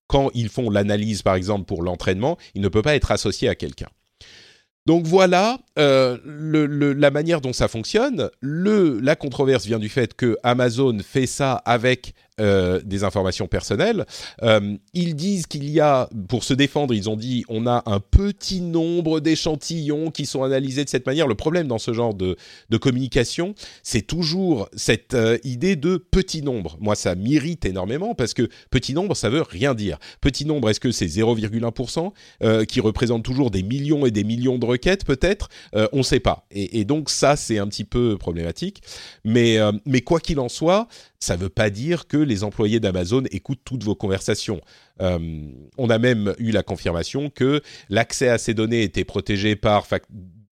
Quand 0.07 0.31
ils 0.35 0.49
font 0.49 0.69
l'analyse, 0.69 1.23
par 1.23 1.35
exemple, 1.35 1.65
pour 1.65 1.83
l'entraînement, 1.83 2.37
il 2.55 2.61
ne 2.61 2.69
peut 2.69 2.83
pas 2.83 2.95
être 2.95 3.11
associé 3.11 3.49
à 3.49 3.55
quelqu'un. 3.55 3.89
Donc 4.85 5.07
voilà 5.07 5.61
euh, 5.79 6.19
la 6.25 7.11
manière 7.13 7.41
dont 7.41 7.53
ça 7.53 7.69
fonctionne. 7.69 8.31
La 8.43 9.15
controverse 9.15 9.65
vient 9.65 9.79
du 9.79 9.89
fait 9.89 10.15
que 10.15 10.37
Amazon 10.43 10.99
fait 10.99 11.27
ça 11.27 11.55
avec 11.55 12.15
euh, 12.43 12.81
des 12.85 13.05
informations 13.05 13.47
personnelles. 13.47 14.05
Euh, 14.43 14.77
ils 14.95 15.15
disent 15.15 15.47
qu'il 15.47 15.71
y 15.71 15.79
a, 15.79 16.09
pour 16.29 16.43
se 16.43 16.55
défendre, 16.55 16.93
ils 16.93 17.09
ont 17.09 17.17
dit 17.17 17.45
on 17.49 17.69
a 17.69 17.85
un 17.87 18.01
petit 18.01 18.61
nombre 18.61 19.21
d'échantillons 19.21 20.11
qui 20.11 20.27
sont 20.27 20.43
analysés 20.43 20.85
de 20.85 20.89
cette 20.89 21.07
manière. 21.07 21.29
Le 21.29 21.37
problème 21.37 21.69
dans 21.69 21.79
ce 21.79 21.93
genre 21.93 22.15
de, 22.15 22.37
de 22.69 22.77
communication, 22.77 23.55
c'est 23.85 24.03
toujours 24.03 24.69
cette 24.75 25.15
euh, 25.15 25.39
idée 25.45 25.77
de 25.77 25.97
petit 25.97 26.43
nombre. 26.43 26.77
Moi, 26.81 26.97
ça 26.97 27.15
m'irrite 27.15 27.65
énormément 27.65 28.15
parce 28.17 28.35
que 28.35 28.49
petit 28.71 28.93
nombre, 28.93 29.15
ça 29.15 29.31
veut 29.31 29.43
rien 29.43 29.75
dire. 29.75 29.99
Petit 30.21 30.45
nombre, 30.45 30.69
est-ce 30.69 30.81
que 30.81 30.91
c'est 30.91 31.07
0,1% 31.07 32.67
qui 32.67 32.81
représente 32.81 33.23
toujours 33.23 33.51
des 33.51 33.63
millions 33.63 34.05
et 34.05 34.11
des 34.11 34.25
millions 34.25 34.59
de 34.59 34.67
requêtes 34.67 35.05
peut-être? 35.05 35.49
On 35.93 35.99
ne 35.99 36.03
sait 36.03 36.21
pas. 36.21 36.45
Et, 36.51 36.81
et, 36.81 36.85
donc 36.85 37.09
ça, 37.09 37.37
c'est 37.37 37.59
un 37.59 37.69
petit 37.69 37.85
peu 37.85 38.19
problématique. 38.19 38.83
Mais, 39.25 39.59
mais 39.87 40.01
quoi 40.01 40.19
qu'il 40.21 40.41
en 40.41 40.49
soit, 40.49 40.89
ça 41.23 41.37
ne 41.37 41.43
veut 41.43 41.49
pas 41.49 41.71
dire 41.71 42.09
que 42.09 42.17
les 42.17 42.43
employés 42.43 42.81
d'Amazon 42.81 43.23
écoutent 43.31 43.61
toutes 43.65 43.85
vos 43.85 43.95
conversations. 43.95 44.61
Euh, 45.01 45.47
on 45.79 45.89
a 45.89 45.99
même 45.99 46.35
eu 46.39 46.51
la 46.51 46.65
confirmation 46.65 47.31
que 47.31 47.63
l'accès 47.89 48.29
à 48.29 48.39
ces 48.39 48.55
données 48.55 48.83
était 48.83 49.05
protégé 49.05 49.55
par 49.55 49.87
euh, 49.93 49.99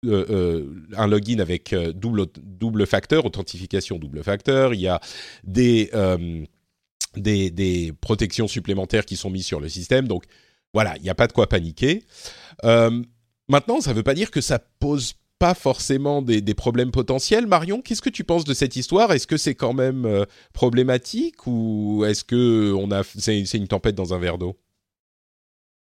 euh, 0.05 0.67
un 0.95 1.07
login 1.07 1.39
avec 1.39 1.75
double, 1.95 2.27
double 2.37 2.87
facteur, 2.87 3.25
authentification 3.25 3.99
double 3.99 4.23
facteur. 4.23 4.75
Il 4.75 4.81
y 4.81 4.89
a 4.89 5.01
des, 5.43 5.91
des, 7.17 7.51
des, 7.51 7.95
protections 7.99 8.47
supplémentaires 8.47 9.07
qui 9.07 9.17
sont 9.17 9.31
mises 9.31 9.47
sur 9.47 9.61
le 9.61 9.71
système. 9.71 10.07
Donc 10.07 10.25
voilà, 10.75 10.97
il 10.99 11.03
n'y 11.03 11.11
a 11.11 11.15
pas 11.15 11.29
de 11.29 11.33
quoi 11.33 11.49
paniquer. 11.49 12.03
maintenant, 12.63 13.81
ça 13.81 13.93
ne 13.93 13.95
veut 13.95 14.03
pas 14.03 14.15
dire 14.15 14.31
que 14.31 14.43
ça 14.43 14.59
pose 14.59 15.15
pas 15.39 15.55
forcément 15.55 16.23
des, 16.23 16.55
problèmes 16.55 16.91
potentiels. 16.91 17.47
Marion, 17.47 17.81
qu'est-ce 17.81 18.03
que 18.03 18.11
tu 18.11 18.25
penses 18.25 18.45
de 18.45 18.55
cette 18.55 18.77
histoire? 18.77 19.13
Est-ce 19.13 19.27
que 19.27 19.37
c'est 19.37 19.55
quand 19.55 19.73
même 19.73 20.05
euh, 20.05 20.25
problématique 20.53 21.47
ou 21.47 22.05
est-ce 22.05 22.25
que 22.25 22.73
on 22.73 22.91
a 22.91 23.03
c'est, 23.05 23.43
une 23.55 23.69
tempête 23.69 23.95
dans 23.95 24.15
un 24.15 24.19
verre 24.19 24.39
d'eau? 24.39 24.57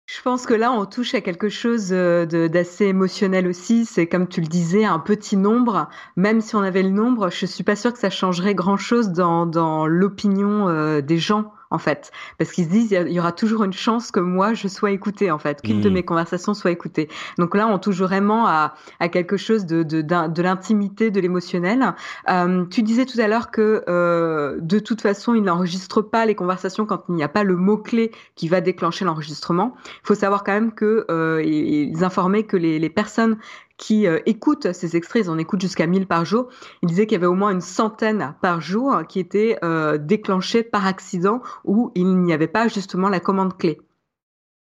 Je 0.07 0.23
pense 0.23 0.47
que 0.47 0.55
là, 0.55 0.73
on 0.73 0.87
touche 0.87 1.15
à 1.15 1.21
quelque 1.21 1.51
chose 1.51 1.89
euh, 1.93 2.25
d'assez 2.49 2.87
émotionnel 2.87 3.47
aussi. 3.47 3.85
C'est 3.85 4.07
comme 4.07 4.27
tu 4.27 4.41
le 4.41 4.47
disais, 4.47 4.85
un 4.85 4.99
petit 4.99 5.37
nombre. 5.37 5.89
Même 6.17 6.41
si 6.41 6.57
on 6.57 6.63
avait 6.63 6.83
le 6.83 6.91
nombre, 6.91 7.31
je 7.31 7.45
suis 7.45 7.65
pas 7.65 7.77
sûre 7.77 7.93
que 7.93 7.99
ça 7.99 8.09
changerait 8.09 8.55
grand-chose 8.55 9.11
dans, 9.11 9.87
l'opinion 9.87 10.69
euh, 10.69 11.03
des 11.03 11.19
gens 11.19 11.53
en 11.71 11.79
fait, 11.79 12.11
parce 12.39 12.53
qu'ils 12.53 12.65
se 12.65 12.71
disent 12.71 12.91
il 12.91 13.13
y 13.13 13.21
aura 13.21 13.33
toujours 13.33 13.65
une 13.65 13.73
chance 13.73 14.11
que 14.11 14.21
moi 14.21 14.55
je 14.55 14.69
sois 14.69 14.91
écoutée 14.91 15.31
en 15.31 15.39
fait, 15.39 15.63
qu'une 15.63 15.81
de 15.81 15.91
hmm. 15.91 15.95
mes 15.95 16.05
conversations 16.05 16.55
soit 16.55 16.71
écoutée. 16.71 17.09
Donc 17.39 17.55
là, 17.55 17.67
on 17.69 17.79
touche 17.79 17.99
vraiment 17.99 18.47
à, 18.47 18.75
à 19.01 19.09
quelque 19.09 19.37
chose 19.37 19.67
de 19.67 19.83
de, 19.83 20.03
de 20.03 20.43
l'intimité, 20.43 21.11
de 21.11 21.21
l'émotionnel. 21.21 21.95
Euh, 22.29 22.65
tu 22.67 22.83
disais 22.83 23.07
tout 23.07 23.21
à 23.21 23.29
l'heure 23.29 23.51
que 23.51 23.85
euh, 23.89 24.59
de 24.61 24.79
toute 24.79 25.01
façon, 25.01 25.35
ils 25.35 25.43
n'enregistrent 25.43 26.09
pas 26.09 26.27
les 26.27 26.35
conversations 26.35 26.87
quand 26.87 27.05
il 27.09 27.15
n'y 27.15 27.23
a 27.23 27.29
pas 27.29 27.45
le 27.45 27.57
mot 27.57 27.79
clé 27.79 28.13
qui 28.35 28.49
va 28.49 28.61
déclencher 28.61 29.05
l'enregistrement. 29.05 29.75
Il 29.87 30.07
faut 30.07 30.15
savoir 30.15 30.45
quand 30.45 30.53
même 30.53 30.73
que 30.73 31.07
euh, 31.11 31.43
ils 31.45 32.05
informaient 32.05 32.45
que 32.45 32.57
les, 32.57 32.79
les 32.79 32.91
personnes 32.91 33.39
qui 33.79 34.07
euh, 34.07 34.19
écoutent 34.27 34.73
ces 34.73 34.97
extraits, 34.97 35.25
ils 35.25 35.31
en 35.31 35.39
écoutent 35.39 35.61
jusqu'à 35.61 35.87
1000 35.87 36.07
par 36.07 36.25
jour. 36.25 36.49
Il 36.83 36.89
disait 36.89 37.07
qu'il 37.07 37.15
y 37.15 37.17
avait 37.17 37.27
au 37.27 37.35
moins 37.35 37.51
une 37.51 37.61
centaine 37.61 38.35
par 38.43 38.61
jour 38.61 39.03
qui 39.09 39.21
étaient 39.21 39.59
euh, 39.65 39.97
déclenchées 39.97 40.63
par 40.63 40.87
accident 40.87 41.41
où 41.65 41.91
il 41.95 42.19
n'y 42.19 42.33
avait 42.33 42.49
pas 42.49 42.69
justement 42.69 43.09
la 43.09 43.21
commande 43.21 43.57
clé. 43.57 43.79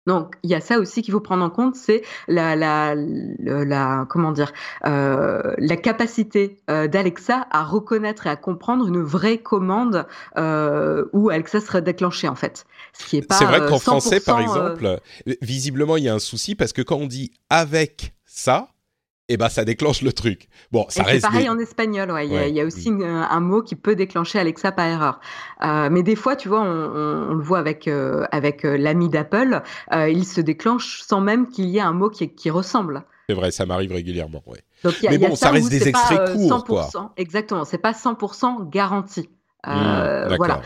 Donc 0.08 0.36
il 0.42 0.50
y 0.50 0.54
a 0.54 0.60
ça 0.62 0.78
aussi 0.78 1.02
qu'il 1.02 1.12
faut 1.12 1.20
prendre 1.20 1.44
en 1.44 1.50
compte, 1.50 1.76
c'est 1.76 2.02
la, 2.28 2.56
la, 2.56 2.94
la, 2.96 4.06
comment 4.08 4.32
dire 4.32 4.52
euh, 4.86 5.54
la 5.58 5.76
capacité 5.76 6.56
euh, 6.70 6.88
d'Alexa 6.88 7.46
à 7.50 7.62
reconnaître 7.62 8.26
et 8.26 8.30
à 8.30 8.36
comprendre 8.36 8.88
une 8.88 9.02
vraie 9.02 9.36
commande 9.36 10.06
euh, 10.38 11.04
où 11.12 11.28
Alexa 11.28 11.60
serait 11.60 11.82
déclenchée 11.82 12.26
en 12.26 12.34
fait. 12.34 12.64
Ce 12.94 13.04
qui 13.04 13.18
est 13.18 13.28
pas. 13.28 13.34
C'est 13.34 13.44
vrai 13.44 13.60
qu'en 13.68 13.78
français 13.78 14.18
par 14.18 14.40
exemple, 14.40 14.98
visiblement 15.42 15.98
il 15.98 16.04
y 16.04 16.08
a 16.08 16.14
un 16.14 16.18
souci 16.18 16.54
parce 16.54 16.72
que 16.72 16.80
quand 16.80 16.96
on 16.96 17.06
dit 17.06 17.32
avec 17.50 18.14
ça, 18.24 18.70
et 19.30 19.34
eh 19.34 19.36
ben 19.36 19.50
ça 19.50 19.66
déclenche 19.66 20.00
le 20.00 20.10
truc. 20.14 20.48
Bon, 20.72 20.86
ça 20.88 21.02
reste. 21.02 21.20
C'est 21.20 21.30
pareil 21.30 21.50
en 21.50 21.58
espagnol, 21.58 22.10
ouais. 22.10 22.26
Il, 22.26 22.54
y 22.54 22.60
a, 22.62 22.64
aussi 22.64 22.90
un 22.90 23.40
mot 23.40 23.60
qui 23.60 23.76
peut 23.76 23.94
déclencher 23.94 24.38
Alexa 24.38 24.72
par 24.72 24.86
erreur. 24.86 25.20
Euh, 25.62 25.90
mais 25.92 26.02
des 26.02 26.16
fois, 26.16 26.34
tu 26.34 26.48
vois, 26.48 26.62
on, 26.62 27.34
le 27.34 27.42
voit 27.42 27.58
avec 27.58 27.88
euh, 27.88 28.24
avec 28.32 28.64
euh, 28.64 28.78
l'ami 28.78 29.10
d'Apple, 29.10 29.60
il 29.92 30.24
se 30.24 30.40
déclenche 30.40 31.02
sans 31.02 31.20
même 31.20 31.50
qu'il 31.50 31.66
y 31.66 31.76
ait 31.76 31.82
un 31.82 31.92
mot 31.92 32.08
qui, 32.08 32.34
qui 32.34 32.48
ressemble. 32.48 33.04
C'est 33.28 33.34
vrai, 33.34 33.50
ça 33.50 33.66
m'arrive 33.66 33.92
régulièrement, 33.92 34.42
ouais. 34.46 34.62
Donc, 34.82 34.94
mais 35.02 35.18
bon, 35.18 35.36
ça, 35.36 35.50
reste 35.50 35.68
des 35.68 35.88
extraits 35.88 36.32
courts, 36.32 36.64
quoi. 36.64 36.88
Exactement, 37.18 37.66
c'est 37.66 37.76
pas 37.76 37.92
100% 37.92 38.70
garanti. 38.70 39.28
Mmh, 39.66 40.36
voilà. 40.38 40.62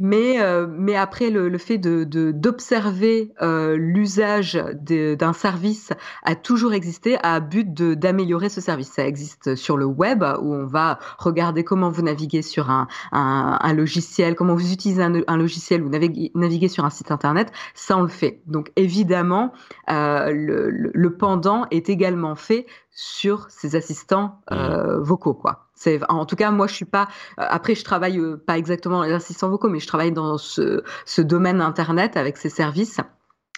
Mais, 0.00 0.40
euh, 0.40 0.66
mais 0.66 0.96
après, 0.96 1.28
le, 1.28 1.50
le 1.50 1.58
fait 1.58 1.76
de, 1.76 2.04
d'observer 2.32 3.32
euh, 3.42 3.76
l'usage 3.76 4.54
d'un 4.80 5.32
service 5.34 5.92
a 6.22 6.34
toujours 6.34 6.72
existé 6.72 7.18
à 7.22 7.38
but 7.40 7.72
d'améliorer 7.72 8.48
ce 8.48 8.62
service. 8.62 8.90
Ça 8.90 9.06
existe 9.06 9.54
sur 9.54 9.76
le 9.76 9.84
web 9.84 10.24
où 10.40 10.54
on 10.54 10.66
va 10.66 10.98
regarder 11.18 11.64
comment 11.64 11.90
vous 11.90 12.02
naviguez 12.02 12.40
sur 12.40 12.70
un, 12.70 12.88
un, 13.12 13.58
un 13.60 13.74
logiciel, 13.74 14.34
comment 14.34 14.54
vous 14.54 14.72
utilisez 14.72 15.02
un, 15.02 15.36
logiciel 15.36 15.82
ou 15.82 15.90
naviguez, 15.90 16.32
naviguez, 16.34 16.68
sur 16.68 16.86
un 16.86 16.90
site 16.90 17.10
internet. 17.10 17.52
Ça, 17.74 17.98
on 17.98 18.02
le 18.02 18.08
fait. 18.08 18.40
Donc 18.46 18.72
évidemment, 18.76 19.52
euh, 19.90 20.32
le, 20.32 20.70
le, 20.70 21.14
pendant 21.14 21.66
est 21.70 21.90
également 21.90 22.36
fait 22.36 22.66
sur 23.02 23.46
ces 23.48 23.76
assistants 23.76 24.40
mmh. 24.50 24.54
euh, 24.54 25.00
vocaux, 25.00 25.32
quoi. 25.32 25.68
C'est 25.74 26.00
en 26.10 26.26
tout 26.26 26.36
cas 26.36 26.50
moi 26.50 26.66
je 26.66 26.74
suis 26.74 26.84
pas. 26.84 27.08
Euh, 27.38 27.46
après 27.48 27.74
je 27.74 27.82
travaille 27.82 28.18
euh, 28.18 28.36
pas 28.36 28.58
exactement 28.58 29.02
les 29.02 29.12
assistants 29.12 29.48
vocaux, 29.48 29.70
mais 29.70 29.80
je 29.80 29.86
travaille 29.86 30.12
dans 30.12 30.36
ce, 30.36 30.82
ce 31.06 31.22
domaine 31.22 31.62
internet 31.62 32.18
avec 32.18 32.36
ces 32.36 32.50
services. 32.50 33.00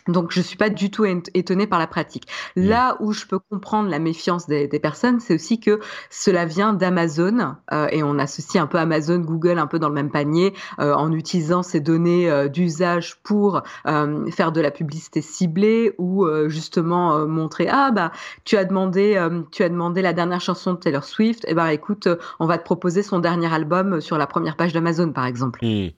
Donc, 0.08 0.32
je 0.32 0.40
suis 0.40 0.56
pas 0.56 0.70
du 0.70 0.90
tout 0.90 1.04
étonnée 1.04 1.66
par 1.66 1.78
la 1.78 1.86
pratique. 1.86 2.26
Mmh. 2.56 2.68
Là 2.68 2.96
où 3.00 3.12
je 3.12 3.26
peux 3.26 3.38
comprendre 3.38 3.88
la 3.88 3.98
méfiance 3.98 4.46
des, 4.46 4.68
personnes, 4.80 5.20
c'est 5.20 5.34
aussi 5.34 5.60
que 5.60 5.80
cela 6.10 6.44
vient 6.44 6.72
d'Amazon 6.72 7.56
euh, 7.72 7.86
et 7.90 8.02
on 8.02 8.18
associe 8.18 8.62
un 8.62 8.66
peu 8.66 8.78
Amazon, 8.78 9.18
Google 9.18 9.58
un 9.58 9.66
peu 9.66 9.78
dans 9.78 9.88
le 9.88 9.94
même 9.94 10.10
panier 10.10 10.54
euh, 10.80 10.92
en 10.94 11.12
utilisant 11.12 11.62
ces 11.62 11.80
données 11.80 12.30
euh, 12.30 12.48
d'usage 12.48 13.16
pour 13.22 13.62
faire 13.84 14.52
de 14.52 14.60
la 14.60 14.70
publicité 14.70 15.20
ciblée 15.22 15.94
ou 15.98 16.26
justement 16.48 17.26
montrer 17.26 17.68
ah 17.70 17.90
bah 17.90 18.12
tu 18.44 18.56
as 18.56 18.64
demandé 18.64 19.20
tu 19.50 19.62
as 19.62 19.68
demandé 19.68 20.02
la 20.02 20.12
dernière 20.12 20.40
chanson 20.40 20.72
de 20.74 20.78
Taylor 20.78 21.04
Swift 21.04 21.44
et 21.44 21.48
eh 21.50 21.54
ben 21.54 21.68
écoute 21.68 22.08
on 22.40 22.46
va 22.46 22.58
te 22.58 22.64
proposer 22.64 23.02
son 23.02 23.18
dernier 23.18 23.52
album 23.52 24.00
sur 24.00 24.18
la 24.18 24.26
première 24.26 24.56
page 24.56 24.72
d'Amazon 24.72 25.12
par 25.12 25.26
exemple. 25.26 25.64
Mmh. 25.64 25.90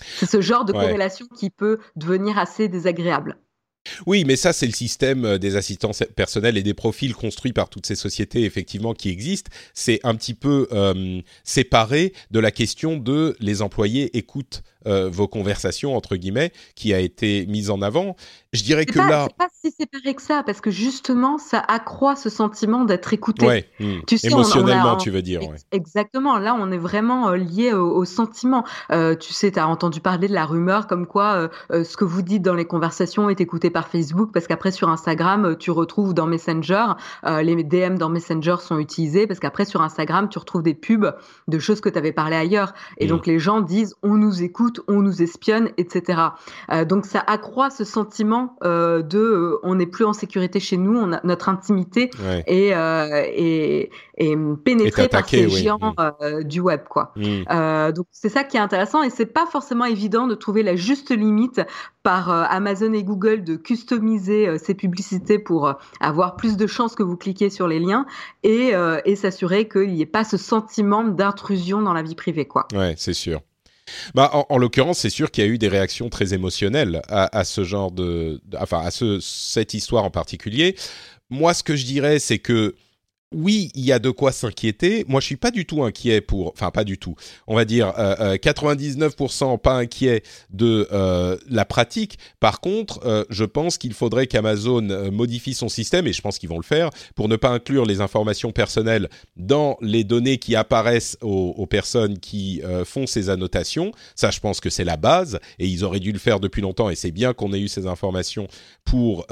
C'est 0.00 0.26
ce 0.26 0.40
genre 0.40 0.64
de 0.64 0.72
corrélation 0.72 1.26
qui 1.34 1.50
peut 1.50 1.78
devenir 1.96 2.38
assez 2.38 2.68
désagréable. 2.68 3.36
Oui, 4.06 4.24
mais 4.24 4.36
ça, 4.36 4.52
c'est 4.52 4.66
le 4.66 4.72
système 4.72 5.24
euh, 5.24 5.38
des 5.38 5.56
assistants 5.56 5.90
personnels 6.14 6.56
et 6.56 6.62
des 6.62 6.74
profils 6.74 7.14
construits 7.14 7.52
par 7.52 7.68
toutes 7.68 7.86
ces 7.86 7.96
sociétés, 7.96 8.44
effectivement, 8.44 8.94
qui 8.94 9.08
existent. 9.08 9.50
C'est 9.74 10.00
un 10.04 10.14
petit 10.14 10.34
peu 10.34 10.68
euh, 10.72 11.20
séparé 11.44 12.12
de 12.30 12.38
la 12.38 12.50
question 12.50 12.96
de 12.96 13.36
les 13.40 13.62
employés 13.62 14.16
écoutent 14.16 14.62
euh, 14.86 15.08
vos 15.10 15.28
conversations 15.28 15.96
entre 15.96 16.16
guillemets 16.16 16.52
qui 16.74 16.92
a 16.92 16.98
été 16.98 17.46
mise 17.46 17.70
en 17.70 17.82
avant. 17.82 18.16
Je 18.52 18.62
dirais 18.62 18.84
que 18.84 18.98
là, 18.98 19.28
c'est 19.28 19.36
pas 19.36 19.48
si 19.52 19.70
séparé 19.70 20.14
que 20.14 20.22
ça 20.22 20.42
parce 20.44 20.60
que 20.60 20.70
justement 20.70 21.38
ça 21.38 21.58
accroît 21.60 22.16
ce 22.16 22.28
sentiment 22.28 22.84
d'être 22.84 23.12
écouté. 23.12 23.46
Ouais, 23.46 23.68
hmm. 23.80 24.00
tu 24.06 24.18
sais, 24.18 24.28
émotionnellement, 24.28 24.96
tu 24.96 25.10
veux 25.10 25.22
dire. 25.22 25.40
Exactement. 25.70 26.38
Là, 26.38 26.54
on 26.58 26.70
est 26.70 26.78
vraiment 26.78 27.30
euh, 27.30 27.36
lié 27.36 27.72
au, 27.72 28.04
sentiment. 28.04 28.64
Euh, 28.90 29.14
tu 29.16 29.32
sais, 29.32 29.52
tu 29.52 29.58
as 29.58 29.66
entendu 29.66 30.00
parler 30.00 30.28
de 30.28 30.34
la 30.34 30.44
rumeur 30.44 30.86
comme 30.86 31.06
quoi 31.06 31.48
ce 31.70 31.96
que 31.96 32.04
vous 32.04 32.22
dites 32.22 32.42
dans 32.42 32.54
les 32.54 32.64
conversations 32.64 33.30
est 33.30 33.40
écouté 33.40 33.70
par 33.70 33.88
Facebook 33.88 34.30
parce 34.32 34.46
qu'après 34.46 34.72
sur 34.72 34.88
Instagram, 34.88 35.56
tu 35.58 35.70
retrouves 35.70 36.14
dans 36.14 36.26
Messenger 36.26 36.86
les 37.24 37.62
DM 37.64 37.96
dans 37.96 38.08
Messenger 38.08 38.56
sont 38.60 38.78
utilisés 38.78 39.26
parce 39.26 39.40
qu'après 39.40 39.64
sur 39.64 39.82
Instagram, 39.82 40.28
tu 40.28 40.38
retrouves 40.38 40.62
des 40.62 40.74
pubs 40.74 41.14
de 41.48 41.58
choses 41.58 41.80
que 41.80 41.88
tu 41.88 41.98
avais 41.98 42.12
parlé 42.12 42.36
ailleurs 42.36 42.74
et 42.98 43.06
hmm. 43.06 43.08
donc 43.08 43.26
les 43.26 43.38
gens 43.38 43.60
disent 43.60 43.94
on 44.02 44.14
nous 44.14 44.42
écoute 44.42 44.71
on 44.88 45.02
nous 45.02 45.22
espionne, 45.22 45.70
etc. 45.76 46.20
Euh, 46.70 46.84
donc 46.84 47.06
ça 47.06 47.22
accroît 47.26 47.70
ce 47.70 47.84
sentiment 47.84 48.56
euh, 48.64 49.02
de 49.02 49.18
euh, 49.18 49.60
on 49.62 49.74
n'est 49.74 49.86
plus 49.86 50.04
en 50.04 50.12
sécurité 50.12 50.60
chez 50.60 50.76
nous, 50.76 50.96
on 50.96 51.12
a, 51.12 51.20
notre 51.24 51.48
intimité 51.48 52.10
est, 52.46 53.90
pénétrée 54.64 55.08
par 55.08 55.28
ces 55.28 55.48
géants 55.48 55.94
mm. 55.98 56.44
du 56.44 56.60
web, 56.60 56.82
quoi. 56.88 57.12
Mm. 57.16 57.92
donc 57.92 58.06
c'est 58.12 58.28
ça 58.28 58.44
qui 58.44 58.56
est 58.56 58.60
intéressant 58.60 59.02
et 59.02 59.10
c'est 59.10 59.26
pas 59.26 59.46
forcément 59.46 59.84
évident 59.84 60.26
de 60.26 60.34
trouver 60.34 60.62
la 60.62 60.76
juste 60.76 61.10
limite 61.10 61.60
par 62.02 62.30
Amazon 62.30 62.92
et 62.92 63.04
Google 63.04 63.44
de 63.44 63.56
customiser 63.56 64.58
ces 64.58 64.74
publicités 64.74 65.38
pour 65.38 65.74
avoir 66.00 66.36
plus 66.36 66.56
de 66.56 66.66
chances 66.66 66.94
que 66.94 67.02
vous 67.02 67.16
cliquiez 67.16 67.50
sur 67.50 67.68
les 67.68 67.78
liens 67.78 68.06
et, 68.42 68.72
s'assurer 69.16 69.68
qu'il 69.68 69.92
n'y 69.92 70.02
ait 70.02 70.06
pas 70.06 70.24
ce 70.24 70.36
sentiment 70.36 71.04
d'intrusion 71.04 71.82
dans 71.82 71.92
la 71.92 72.02
vie 72.02 72.14
privée, 72.14 72.46
quoi. 72.46 72.66
Ouais, 72.74 72.94
c'est 72.96 73.14
sûr. 73.14 73.40
Bah, 74.14 74.30
en, 74.48 74.58
l'occurrence, 74.58 75.00
c'est 75.00 75.10
sûr 75.10 75.30
qu'il 75.30 75.44
y 75.44 75.46
a 75.46 75.50
eu 75.50 75.58
des 75.58 75.68
réactions 75.68 76.08
très 76.08 76.34
émotionnelles 76.34 77.02
à, 77.08 77.44
ce 77.44 77.64
genre 77.64 77.90
de, 77.90 78.40
enfin, 78.58 78.80
à 78.80 78.90
ce, 78.90 79.20
cette 79.20 79.74
histoire 79.74 80.04
en 80.04 80.10
particulier. 80.10 80.76
Moi, 81.30 81.54
ce 81.54 81.62
que 81.62 81.76
je 81.76 81.84
dirais, 81.84 82.18
c'est 82.18 82.38
que 82.38 82.74
oui, 83.34 83.70
il 83.74 83.84
y 83.84 83.92
a 83.92 83.98
de 83.98 84.10
quoi 84.10 84.32
s'inquiéter. 84.32 85.04
Moi, 85.08 85.20
je 85.20 85.26
suis 85.26 85.36
pas 85.36 85.50
du 85.50 85.66
tout 85.66 85.82
inquiet 85.82 86.20
pour, 86.20 86.48
enfin 86.48 86.70
pas 86.70 86.84
du 86.84 86.98
tout. 86.98 87.14
On 87.46 87.54
va 87.54 87.64
dire 87.64 87.88
99% 87.88 89.42
euh, 89.42 89.54
euh, 89.54 89.56
pas 89.56 89.74
inquiet 89.74 90.22
de 90.50 90.88
euh, 90.92 91.36
la 91.48 91.64
pratique. 91.64 92.18
Par 92.40 92.60
contre, 92.60 93.26
je 93.30 93.44
pense 93.44 93.78
qu'il 93.78 93.94
faudrait 93.94 94.26
qu'Amazon 94.26 95.10
modifie 95.10 95.54
son 95.54 95.68
système 95.68 96.06
et 96.06 96.12
je 96.12 96.20
pense 96.20 96.38
qu'ils 96.38 96.48
vont 96.48 96.58
le 96.58 96.64
faire 96.64 96.90
pour 97.14 97.28
ne 97.28 97.36
pas 97.36 97.50
inclure 97.50 97.86
les 97.86 98.00
informations 98.00 98.52
personnelles 98.52 99.08
dans 99.36 99.76
les 99.80 100.04
données 100.04 100.38
qui 100.38 100.56
apparaissent 100.56 101.16
aux, 101.20 101.54
aux 101.56 101.66
personnes 101.66 102.18
qui 102.18 102.62
font 102.84 103.06
ces 103.06 103.30
annotations. 103.30 103.92
Ça, 104.14 104.30
je 104.30 104.40
pense 104.40 104.60
que 104.60 104.70
c'est 104.70 104.84
la 104.84 104.96
base 104.96 105.38
et 105.58 105.66
ils 105.66 105.84
auraient 105.84 106.00
dû 106.00 106.12
le 106.12 106.18
faire 106.18 106.40
depuis 106.40 106.62
longtemps 106.62 106.90
et 106.90 106.94
c'est 106.94 107.10
bien 107.10 107.32
qu'on 107.32 107.52
ait 107.52 107.60
eu 107.60 107.68
ces 107.68 107.86
informations 107.86 108.48
pour 108.84 109.26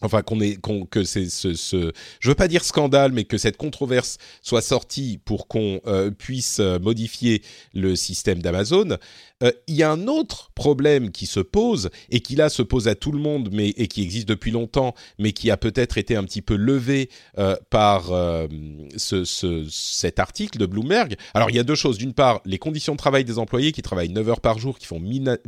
enfin 0.00 0.22
qu'on 0.22 0.40
ait 0.40 0.58
que 0.90 1.04
ce 1.04 1.92
je 2.20 2.28
veux 2.28 2.34
pas 2.34 2.48
dire 2.48 2.64
scandale 2.64 3.12
mais 3.12 3.24
que 3.24 3.38
cette 3.38 3.56
controverse 3.56 4.18
soit 4.42 4.62
sortie 4.62 5.20
pour 5.24 5.48
qu'on 5.48 5.80
euh, 5.86 6.10
puisse 6.10 6.60
euh, 6.60 6.78
modifier 6.78 7.42
le 7.74 7.96
système 7.96 8.40
d'Amazon 8.40 8.96
euh, 9.42 9.52
il 9.68 9.76
y 9.76 9.82
a 9.82 9.90
un 9.90 10.08
autre 10.08 10.50
problème 10.54 11.10
qui 11.10 11.26
se 11.26 11.40
pose 11.40 11.90
et 12.10 12.20
qui 12.20 12.34
là 12.34 12.48
se 12.48 12.62
pose 12.62 12.88
à 12.88 12.94
tout 12.94 13.12
le 13.12 13.20
monde, 13.20 13.50
mais 13.52 13.68
et 13.70 13.86
qui 13.86 14.02
existe 14.02 14.28
depuis 14.28 14.50
longtemps, 14.50 14.94
mais 15.18 15.32
qui 15.32 15.50
a 15.50 15.56
peut-être 15.56 15.96
été 15.98 16.16
un 16.16 16.24
petit 16.24 16.42
peu 16.42 16.56
levé 16.56 17.08
euh, 17.38 17.56
par 17.70 18.12
euh, 18.12 18.48
ce, 18.96 19.24
ce, 19.24 19.64
cet 19.70 20.18
article 20.18 20.58
de 20.58 20.66
Bloomberg. 20.66 21.16
Alors 21.34 21.50
il 21.50 21.56
y 21.56 21.58
a 21.60 21.64
deux 21.64 21.76
choses. 21.76 21.98
D'une 21.98 22.14
part, 22.14 22.40
les 22.44 22.58
conditions 22.58 22.94
de 22.94 22.98
travail 22.98 23.24
des 23.24 23.38
employés 23.38 23.72
qui 23.72 23.82
travaillent 23.82 24.08
9 24.08 24.28
heures 24.28 24.40
par 24.40 24.58
jour, 24.58 24.78
qui 24.78 24.86
font 24.86 25.02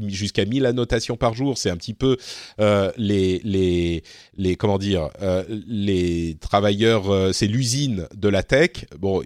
jusqu'à 0.07 0.45
1000 0.45 0.67
annotations 0.67 1.17
par 1.17 1.35
jour, 1.35 1.59
c'est 1.59 1.71
un 1.71 1.77
petit 1.77 1.95
peu 1.95 2.17
les, 2.97 3.41
les, 3.45 4.03
les 4.37 4.57
comment 4.57 4.79
dire 4.79 5.11
les 5.49 6.37
travailleurs, 6.41 7.35
c'est 7.35 7.47
l'usine 7.47 8.07
de 8.15 8.29
la 8.29 8.43
tech. 8.43 8.87
Bon 8.99 9.23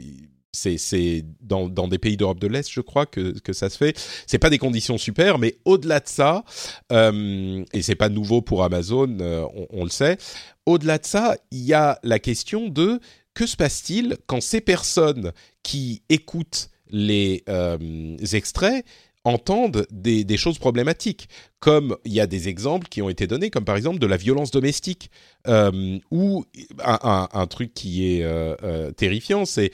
c'est 0.54 1.24
dans, 1.40 1.68
dans, 1.68 1.88
des 1.88 1.98
pays 1.98 2.16
d'Europe 2.16 2.40
de 2.40 2.46
l'Est, 2.46 2.70
je 2.70 2.80
crois 2.80 3.06
que, 3.06 3.38
que 3.40 3.52
ça 3.52 3.68
se 3.68 3.76
fait. 3.76 3.98
C'est 4.26 4.38
pas 4.38 4.50
des 4.50 4.58
conditions 4.58 4.98
super, 4.98 5.38
mais 5.38 5.58
au-delà 5.64 6.00
de 6.00 6.08
ça, 6.08 6.44
euh, 6.92 7.64
et 7.72 7.82
c'est 7.82 7.94
pas 7.94 8.08
nouveau 8.08 8.42
pour 8.42 8.64
Amazon, 8.64 9.18
euh, 9.20 9.44
on, 9.70 9.84
le 9.84 9.90
sait. 9.90 10.18
Au-delà 10.66 10.98
de 10.98 11.06
ça, 11.06 11.36
il 11.50 11.64
y 11.64 11.74
a 11.74 11.98
la 12.02 12.18
question 12.18 12.68
de 12.68 13.00
que 13.34 13.46
se 13.46 13.56
passe-t-il 13.56 14.16
quand 14.26 14.40
ces 14.40 14.60
personnes 14.60 15.32
qui 15.62 16.02
écoutent 16.08 16.70
les 16.90 17.42
euh, 17.48 18.16
extraits 18.32 18.84
entendent 19.24 19.86
des, 19.90 20.22
des, 20.22 20.36
choses 20.36 20.58
problématiques, 20.58 21.30
comme 21.58 21.96
il 22.04 22.12
y 22.12 22.20
a 22.20 22.26
des 22.26 22.48
exemples 22.48 22.88
qui 22.88 23.00
ont 23.00 23.08
été 23.08 23.26
donnés, 23.26 23.48
comme 23.48 23.64
par 23.64 23.76
exemple 23.76 23.98
de 23.98 24.06
la 24.06 24.18
violence 24.18 24.50
domestique, 24.50 25.10
euh, 25.48 25.98
ou 26.10 26.44
un, 26.84 27.28
un, 27.32 27.46
truc 27.46 27.72
qui 27.72 28.06
est 28.06 28.94
terrifiant, 28.96 29.46
c'est 29.46 29.72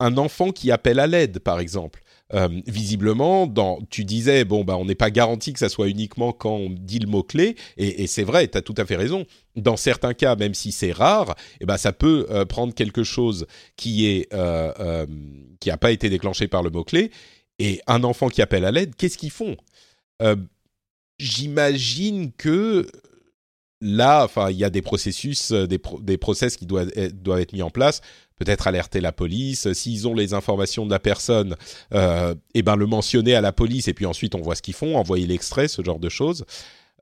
un 0.00 0.16
enfant 0.16 0.50
qui 0.50 0.70
appelle 0.70 0.98
à 0.98 1.06
l'aide, 1.06 1.38
par 1.38 1.60
exemple. 1.60 2.02
Euh, 2.32 2.48
visiblement, 2.66 3.48
dans, 3.48 3.80
tu 3.90 4.04
disais, 4.04 4.44
bon, 4.44 4.62
bah, 4.62 4.76
on 4.76 4.84
n'est 4.84 4.94
pas 4.94 5.10
garanti 5.10 5.52
que 5.52 5.58
ça 5.58 5.68
soit 5.68 5.88
uniquement 5.88 6.32
quand 6.32 6.54
on 6.54 6.70
dit 6.70 7.00
le 7.00 7.08
mot-clé, 7.08 7.56
et, 7.76 8.06
c'est 8.06 8.22
vrai, 8.22 8.46
tu 8.46 8.56
as 8.56 8.62
tout 8.62 8.74
à 8.76 8.84
fait 8.84 8.94
raison. 8.94 9.26
Dans 9.56 9.76
certains 9.76 10.14
cas, 10.14 10.36
même 10.36 10.54
si 10.54 10.70
c'est 10.70 10.92
rare, 10.92 11.34
eh 11.60 11.66
ben, 11.66 11.76
ça 11.76 11.92
peut 11.92 12.26
euh, 12.30 12.44
prendre 12.44 12.72
quelque 12.72 13.02
chose 13.02 13.46
qui 13.76 14.06
est 14.06 14.32
euh, 14.32 15.06
n'a 15.66 15.76
pas 15.76 15.90
été 15.90 16.08
déclenché 16.08 16.46
par 16.46 16.62
le 16.62 16.70
mot-clé, 16.70 17.10
et 17.58 17.80
un 17.88 18.04
enfant 18.04 18.28
qui 18.28 18.42
appelle 18.42 18.64
à 18.64 18.70
l'aide, 18.70 18.94
qu'est-ce 18.94 19.18
qu'ils 19.18 19.32
font? 19.32 19.56
J'imagine 21.18 22.32
que 22.32 22.86
là, 23.80 24.28
il 24.50 24.56
y 24.56 24.64
a 24.64 24.70
des 24.70 24.82
processus, 24.82 25.50
des, 25.52 25.80
des 26.00 26.16
process 26.16 26.56
qui 26.56 26.66
doivent 26.66 26.90
doivent 27.12 27.40
être 27.40 27.52
mis 27.52 27.62
en 27.62 27.70
place 27.70 28.02
peut-être 28.40 28.66
alerter 28.66 29.00
la 29.00 29.12
police. 29.12 29.70
S'ils 29.74 30.08
ont 30.08 30.14
les 30.14 30.32
informations 30.32 30.86
de 30.86 30.90
la 30.90 30.98
personne, 30.98 31.56
euh, 31.94 32.34
eh 32.54 32.62
ben 32.62 32.74
le 32.74 32.86
mentionner 32.86 33.34
à 33.34 33.42
la 33.42 33.52
police 33.52 33.86
et 33.86 33.94
puis 33.94 34.06
ensuite 34.06 34.34
on 34.34 34.40
voit 34.40 34.54
ce 34.54 34.62
qu'ils 34.62 34.74
font, 34.74 34.96
envoyer 34.96 35.26
l'extrait, 35.26 35.68
ce 35.68 35.82
genre 35.82 35.98
de 35.98 36.08
choses. 36.08 36.44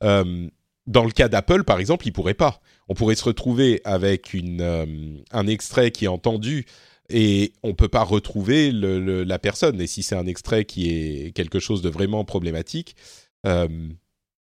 Euh, 0.03 0.49
dans 0.87 1.05
le 1.05 1.11
cas 1.11 1.29
d'Apple, 1.29 1.65
par 1.65 1.79
exemple, 1.79 2.07
ils 2.07 2.13
pourraient 2.13 2.35
pas. 2.35 2.61
On 2.89 2.95
pourrait 2.95 3.15
se 3.15 3.25
retrouver 3.25 3.81
avec 3.85 4.35
une, 4.35 4.61
euh, 4.61 4.87
un 5.31 5.47
extrait 5.47 5.93
qui 5.93 6.07
est 6.07 6.09
entendu 6.09 6.67
et 7.09 7.53
on 7.63 7.75
peut 7.75 7.89
pas 7.89 8.03
retrouver 8.03 8.73
la 8.73 9.39
personne. 9.39 9.81
Et 9.81 9.87
si 9.87 10.03
c'est 10.03 10.17
un 10.17 10.27
extrait 10.27 10.65
qui 10.65 10.91
est 10.91 11.33
quelque 11.33 11.61
chose 11.61 11.83
de 11.83 11.89
vraiment 11.89 12.25
problématique, 12.25 12.97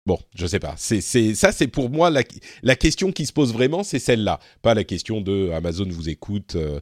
Bon, 0.05 0.19
je 0.35 0.45
sais 0.45 0.59
pas. 0.59 0.75
Ça, 0.77 1.51
c'est 1.51 1.67
pour 1.67 1.89
moi 1.89 2.11
la, 2.11 2.75
question 2.75 3.11
qui 3.11 3.25
se 3.25 3.33
pose 3.33 3.53
vraiment, 3.53 3.83
c'est 3.83 3.97
celle-là, 3.97 4.39
pas 4.61 4.75
la 4.75 4.83
question 4.83 5.19
de 5.19 5.49
Amazon 5.51 5.87
vous 5.89 6.09
écoute. 6.09 6.55
Euh, 6.55 6.79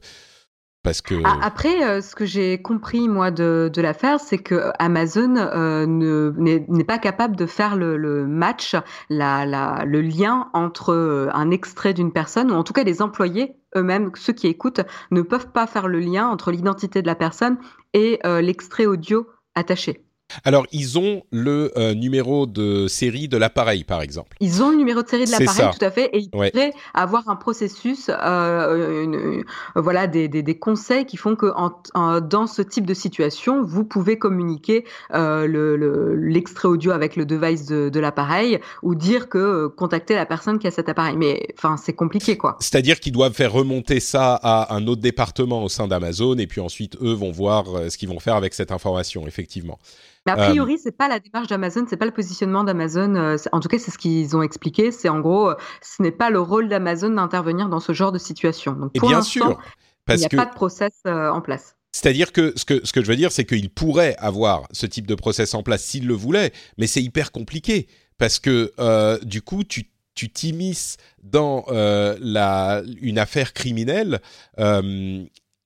parce 0.82 1.00
que... 1.00 1.14
Après, 1.40 1.82
euh, 1.82 2.02
ce 2.02 2.14
que 2.14 2.26
j'ai 2.26 2.60
compris 2.60 3.08
moi 3.08 3.30
de, 3.30 3.70
l'affaire, 3.76 4.20
c'est 4.20 4.36
que 4.36 4.70
Amazon 4.78 5.36
euh, 5.38 5.86
n'est 5.86 6.84
pas 6.84 6.98
capable 6.98 7.36
de 7.36 7.46
faire 7.46 7.76
le, 7.76 8.26
match, 8.26 8.76
le 9.08 10.00
lien 10.02 10.50
entre 10.52 11.30
un 11.32 11.50
extrait 11.50 11.94
d'une 11.94 12.12
personne, 12.12 12.50
ou 12.50 12.54
en 12.54 12.64
tout 12.64 12.74
cas 12.74 12.84
les 12.84 13.00
employés 13.00 13.56
eux-mêmes, 13.74 14.10
ceux 14.16 14.34
qui 14.34 14.48
écoutent, 14.48 14.82
ne 15.10 15.22
peuvent 15.22 15.50
pas 15.50 15.66
faire 15.66 15.88
le 15.88 16.00
lien 16.00 16.28
entre 16.28 16.50
l'identité 16.50 17.00
de 17.00 17.06
la 17.06 17.14
personne 17.14 17.56
et 17.94 18.20
l'extrait 18.42 18.84
audio 18.84 19.26
attaché. 19.54 20.04
Alors, 20.44 20.66
ils 20.72 20.98
ont 20.98 21.22
le 21.30 21.72
euh, 21.76 21.94
numéro 21.94 22.46
de 22.46 22.88
série 22.88 23.28
de 23.28 23.36
l'appareil, 23.36 23.84
par 23.84 24.02
exemple. 24.02 24.36
Ils 24.40 24.62
ont 24.62 24.70
le 24.70 24.76
numéro 24.76 25.02
de 25.02 25.08
série 25.08 25.24
de 25.26 25.30
l'appareil, 25.30 25.68
tout 25.78 25.84
à 25.84 25.90
fait, 25.90 26.10
et 26.12 26.18
ils 26.18 26.30
pourraient 26.30 26.72
avoir 26.94 27.28
un 27.28 27.36
processus, 27.36 28.10
euh, 28.10 29.42
voilà, 29.74 30.06
des, 30.06 30.28
des, 30.28 30.42
des, 30.42 30.58
conseils 30.58 31.06
qui 31.06 31.16
font 31.16 31.36
que 31.36 31.52
en, 31.56 32.20
dans 32.20 32.46
ce 32.46 32.62
type 32.62 32.86
de 32.86 32.94
situation, 32.94 33.62
vous 33.62 33.84
pouvez 33.84 34.18
communiquer 34.18 34.84
euh, 35.12 36.16
l'extrait 36.16 36.68
le, 36.68 36.74
audio 36.74 36.92
avec 36.92 37.16
le 37.16 37.26
device 37.26 37.66
de, 37.66 37.88
de 37.88 38.00
l'appareil 38.00 38.58
ou 38.82 38.94
dire 38.94 39.28
que 39.28 39.38
euh, 39.38 39.68
contacter 39.68 40.14
la 40.14 40.26
personne 40.26 40.58
qui 40.58 40.66
a 40.66 40.70
cet 40.70 40.88
appareil. 40.88 41.16
Mais 41.16 41.48
enfin, 41.58 41.76
c'est 41.76 41.92
compliqué, 41.92 42.36
quoi. 42.36 42.56
C'est-à-dire 42.60 43.00
qu'ils 43.00 43.12
doivent 43.12 43.34
faire 43.34 43.52
remonter 43.52 44.00
ça 44.00 44.34
à 44.42 44.74
un 44.74 44.86
autre 44.86 45.02
département 45.02 45.62
au 45.62 45.68
sein 45.68 45.88
d'Amazon, 45.88 46.36
et 46.38 46.46
puis 46.46 46.60
ensuite, 46.60 46.96
eux 47.02 47.12
vont 47.12 47.30
voir 47.30 47.64
ce 47.88 47.96
qu'ils 47.96 48.08
vont 48.08 48.20
faire 48.20 48.36
avec 48.36 48.54
cette 48.54 48.72
information, 48.72 49.26
effectivement. 49.26 49.78
Mais 50.26 50.32
a 50.32 50.36
priori, 50.36 50.78
c'est 50.78 50.96
pas 50.96 51.08
la 51.08 51.20
démarche 51.20 51.48
d'Amazon, 51.48 51.84
c'est 51.88 51.96
pas 51.96 52.06
le 52.06 52.12
positionnement 52.12 52.64
d'Amazon. 52.64 53.14
Euh, 53.14 53.36
en 53.52 53.60
tout 53.60 53.68
cas, 53.68 53.78
c'est 53.78 53.90
ce 53.90 53.98
qu'ils 53.98 54.36
ont 54.36 54.42
expliqué. 54.42 54.90
C'est 54.90 55.08
en 55.08 55.20
gros, 55.20 55.50
euh, 55.50 55.54
ce 55.82 56.02
n'est 56.02 56.12
pas 56.12 56.30
le 56.30 56.40
rôle 56.40 56.68
d'Amazon 56.68 57.10
d'intervenir 57.10 57.68
dans 57.68 57.80
ce 57.80 57.92
genre 57.92 58.12
de 58.12 58.18
situation. 58.18 58.72
Donc, 58.72 58.92
pour 58.94 59.08
bien 59.08 59.22
sûr, 59.22 59.58
parce 60.06 60.20
il 60.20 60.28
n'y 60.28 60.40
a 60.40 60.44
pas 60.44 60.50
de 60.50 60.54
process 60.54 60.92
euh, 61.06 61.30
en 61.30 61.40
place. 61.40 61.76
C'est-à-dire 61.92 62.32
que 62.32 62.52
ce, 62.56 62.64
que 62.64 62.84
ce 62.84 62.92
que 62.92 63.02
je 63.02 63.06
veux 63.06 63.16
dire, 63.16 63.32
c'est 63.32 63.44
qu'il 63.44 63.70
pourrait 63.70 64.16
avoir 64.18 64.66
ce 64.72 64.86
type 64.86 65.06
de 65.06 65.14
process 65.14 65.54
en 65.54 65.62
place 65.62 65.84
s'il 65.84 66.06
le 66.06 66.14
voulait, 66.14 66.52
mais 66.78 66.86
c'est 66.86 67.02
hyper 67.02 67.30
compliqué 67.30 67.86
parce 68.18 68.38
que 68.38 68.72
du 69.24 69.42
coup, 69.42 69.64
tu 69.64 69.90
tu 70.16 70.30
t'immisces 70.30 70.96
dans 71.24 71.64
la, 71.68 72.82
une 73.00 73.18
affaire 73.18 73.52
criminelle 73.52 74.20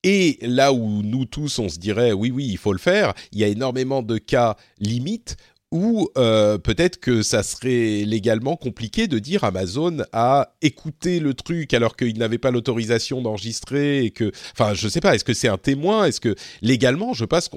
et 0.08 0.38
là 0.40 0.72
où 0.72 1.02
nous 1.02 1.26
tous, 1.26 1.58
on 1.58 1.68
se 1.68 1.78
dirait 1.78 2.12
oui, 2.12 2.30
oui, 2.30 2.46
il 2.48 2.56
faut 2.56 2.72
le 2.72 2.78
faire, 2.78 3.12
il 3.30 3.40
y 3.40 3.44
a 3.44 3.48
énormément 3.48 4.00
de 4.00 4.16
cas 4.16 4.56
limites 4.78 5.36
où 5.70 6.08
euh, 6.16 6.56
peut-être 6.56 6.98
que 6.98 7.20
ça 7.20 7.42
serait 7.42 8.04
légalement 8.06 8.56
compliqué 8.56 9.06
de 9.06 9.18
dire 9.18 9.44
Amazon 9.44 9.98
a 10.14 10.54
écouté 10.62 11.20
le 11.20 11.34
truc 11.34 11.74
alors 11.74 11.94
qu'il 11.94 12.16
n'avait 12.16 12.38
pas 12.38 12.50
l'autorisation 12.50 13.20
d'enregistrer 13.20 14.02
et 14.02 14.10
que, 14.10 14.32
enfin, 14.52 14.72
je 14.72 14.88
sais 14.88 15.02
pas, 15.02 15.14
est-ce 15.14 15.24
que 15.24 15.34
c'est 15.34 15.48
un 15.48 15.58
témoin? 15.58 16.06
Est-ce 16.06 16.22
que 16.22 16.34
légalement, 16.62 17.12
je 17.12 17.26
pense 17.26 17.50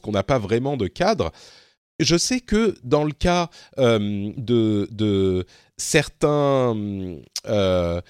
qu'on, 0.00 0.12
n'a 0.12 0.22
pas 0.22 0.38
vraiment 0.38 0.78
de 0.78 0.86
cadre. 0.86 1.32
Je 1.98 2.16
sais 2.16 2.40
que 2.40 2.76
dans 2.82 3.04
le 3.04 3.12
cas 3.12 3.50
euh, 3.78 4.32
de, 4.38 4.88
de 4.90 5.44
certains 5.76 6.74
euh, 7.46 8.00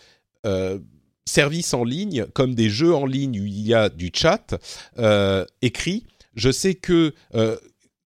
services 1.31 1.73
en 1.75 1.85
ligne, 1.85 2.27
comme 2.35 2.55
des 2.55 2.69
jeux 2.69 2.95
en 2.95 3.07
ligne 3.07 3.41
où 3.41 3.47
il 3.47 3.67
y 3.67 3.73
a 3.73 3.89
du 3.89 4.11
chat 4.13 4.55
euh, 4.99 5.45
écrit, 5.63 6.05
je 6.35 6.51
sais 6.51 6.75
que 6.75 7.15
euh, 7.35 7.57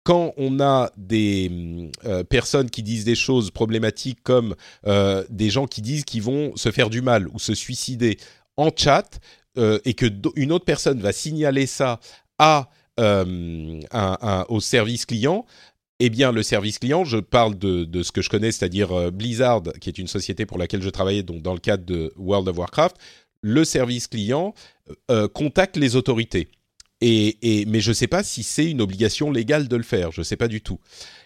quand 0.03 0.33
on 0.35 0.59
a 0.59 0.91
des 0.97 1.89
euh, 2.05 2.23
personnes 2.23 2.69
qui 2.69 2.83
disent 2.83 3.05
des 3.05 3.15
choses 3.15 3.51
problématiques 3.51 4.21
comme 4.23 4.55
des 5.29 5.49
gens 5.49 5.65
qui 5.65 5.81
disent 5.81 6.03
qu'ils 6.03 6.23
vont 6.23 6.55
se 6.57 6.71
faire 6.71 6.89
du 6.89 7.01
mal 7.01 7.27
ou 7.29 7.39
se 7.39 7.53
suicider 7.53 8.17
en 8.57 8.69
chat 8.75 9.19
et 9.57 9.93
que 9.93 10.07
une 10.35 10.51
autre 10.51 10.65
personne 10.65 10.99
va 10.99 11.13
signaler 11.13 11.67
ça 11.67 11.99
à 12.37 12.69
au 12.97 14.59
service 14.59 15.05
client, 15.05 15.45
eh 16.05 16.09
bien, 16.09 16.33
le 16.33 16.43
service 16.43 16.79
client, 16.79 17.05
je 17.05 17.17
parle 17.17 17.57
de, 17.57 18.03
ce 18.03 18.11
que 18.11 18.21
je 18.21 18.29
connais, 18.29 18.51
c'est-à-dire 18.51 18.91
euh, 18.91 19.09
Blizzard, 19.09 19.63
qui 19.79 19.87
est 19.87 19.97
une 19.97 20.07
société 20.07 20.45
pour 20.45 20.57
laquelle 20.57 20.81
je 20.81 20.89
travaillais 20.89 21.23
donc 21.23 21.41
dans 21.41 21.53
le 21.53 21.59
cadre 21.59 21.85
de 21.85 22.11
World 22.17 22.45
of 22.49 22.57
Warcraft, 22.57 22.97
le 23.41 23.63
service 23.63 24.07
client 24.07 24.53
euh, 25.09 25.29
contacte 25.29 25.77
les 25.77 25.95
autorités. 25.95 26.49
Et, 27.05 27.65
mais 27.67 27.81
je 27.81 27.89
ne 27.89 27.93
sais 27.93 28.07
pas 28.07 28.23
si 28.23 28.43
c'est 28.43 28.69
une 28.69 28.79
obligation 28.79 29.29
légale 29.29 29.67
de 29.67 29.75
le 29.75 29.83
faire. 29.83 30.11
Je 30.11 30.21
ne 30.21 30.23
sais 30.23 30.37
pas 30.37 30.47
du 30.47 30.61
tout. 30.61 30.79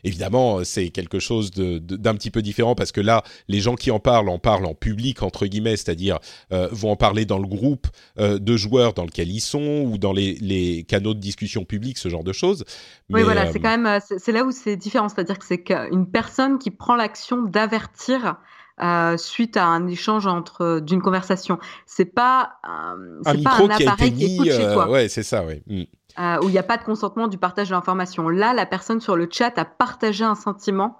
Évidemment, 0.03 0.63
c'est 0.63 0.89
quelque 0.89 1.19
chose 1.19 1.51
d'un 1.51 2.15
petit 2.15 2.31
peu 2.31 2.41
différent 2.41 2.73
parce 2.73 2.91
que 2.91 3.01
là, 3.01 3.23
les 3.47 3.59
gens 3.59 3.75
qui 3.75 3.91
en 3.91 3.99
parlent 3.99 4.29
en 4.29 4.39
parlent 4.39 4.65
en 4.65 4.73
public 4.73 5.21
entre 5.21 5.45
guillemets, 5.45 5.77
c'est-à-dire 5.77 6.17
euh, 6.51 6.67
vont 6.71 6.91
en 6.91 6.95
parler 6.95 7.25
dans 7.25 7.37
le 7.37 7.47
groupe 7.47 7.87
euh, 8.17 8.39
de 8.39 8.57
joueurs 8.57 8.93
dans 8.93 9.05
lequel 9.05 9.29
ils 9.29 9.39
sont 9.39 9.83
ou 9.85 9.99
dans 9.99 10.13
les, 10.13 10.83
canaux 10.87 11.13
de 11.13 11.19
discussion 11.19 11.63
publique, 11.63 11.99
ce 11.99 12.09
genre 12.09 12.23
de 12.23 12.33
choses. 12.33 12.65
oui, 13.09 13.21
voilà, 13.21 13.51
c'est 13.51 13.59
euh, 13.59 13.61
quand 13.61 13.77
même 13.77 13.99
c'est 14.17 14.31
là 14.31 14.43
où 14.43 14.51
c'est 14.51 14.77
différent, 14.77 15.09
c'est-à-dire 15.09 15.37
que 15.37 15.45
c'est 15.45 15.61
qu'une 15.61 16.09
personne 16.09 16.57
qui 16.57 16.71
prend 16.71 16.95
l'action 16.95 17.43
d'avertir 17.43 18.37
euh, 18.81 19.17
suite 19.17 19.57
à 19.57 19.65
un 19.65 19.87
échange 19.87 20.27
entre 20.27 20.79
d'une 20.79 21.01
conversation. 21.01 21.57
C'est 21.85 22.05
pas 22.05 22.57
euh, 22.65 23.21
un 23.25 23.43
pas 23.43 23.57
un 23.59 23.69
appareil 23.69 24.13
qui, 24.13 24.35
écoute 24.35 24.51
chez 24.51 24.73
toi. 24.73 24.89
ouais, 24.89 25.09
c'est 25.09 25.23
ça, 25.23 25.43
oui. 25.45 25.63
Mm. 25.67 25.83
Euh, 26.19 26.39
où 26.41 26.49
il 26.49 26.51
n'y 26.51 26.57
a 26.57 26.63
pas 26.63 26.77
de 26.77 26.83
consentement 26.83 27.27
du 27.27 27.37
partage 27.37 27.69
de 27.69 27.73
l'information. 27.73 28.29
Là, 28.29 28.53
la 28.53 28.65
personne 28.65 29.01
sur 29.01 29.15
le 29.15 29.27
chat 29.31 29.57
a 29.57 29.65
partagé 29.65 30.23
un 30.23 30.35
sentiment 30.35 30.97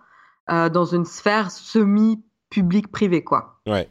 dans 0.50 0.86
une 0.86 1.04
sphère 1.04 1.52
semi 1.52 2.24
publique 2.50 2.90
privée, 2.90 3.22
quoi. 3.22 3.60
Ouais. 3.68 3.90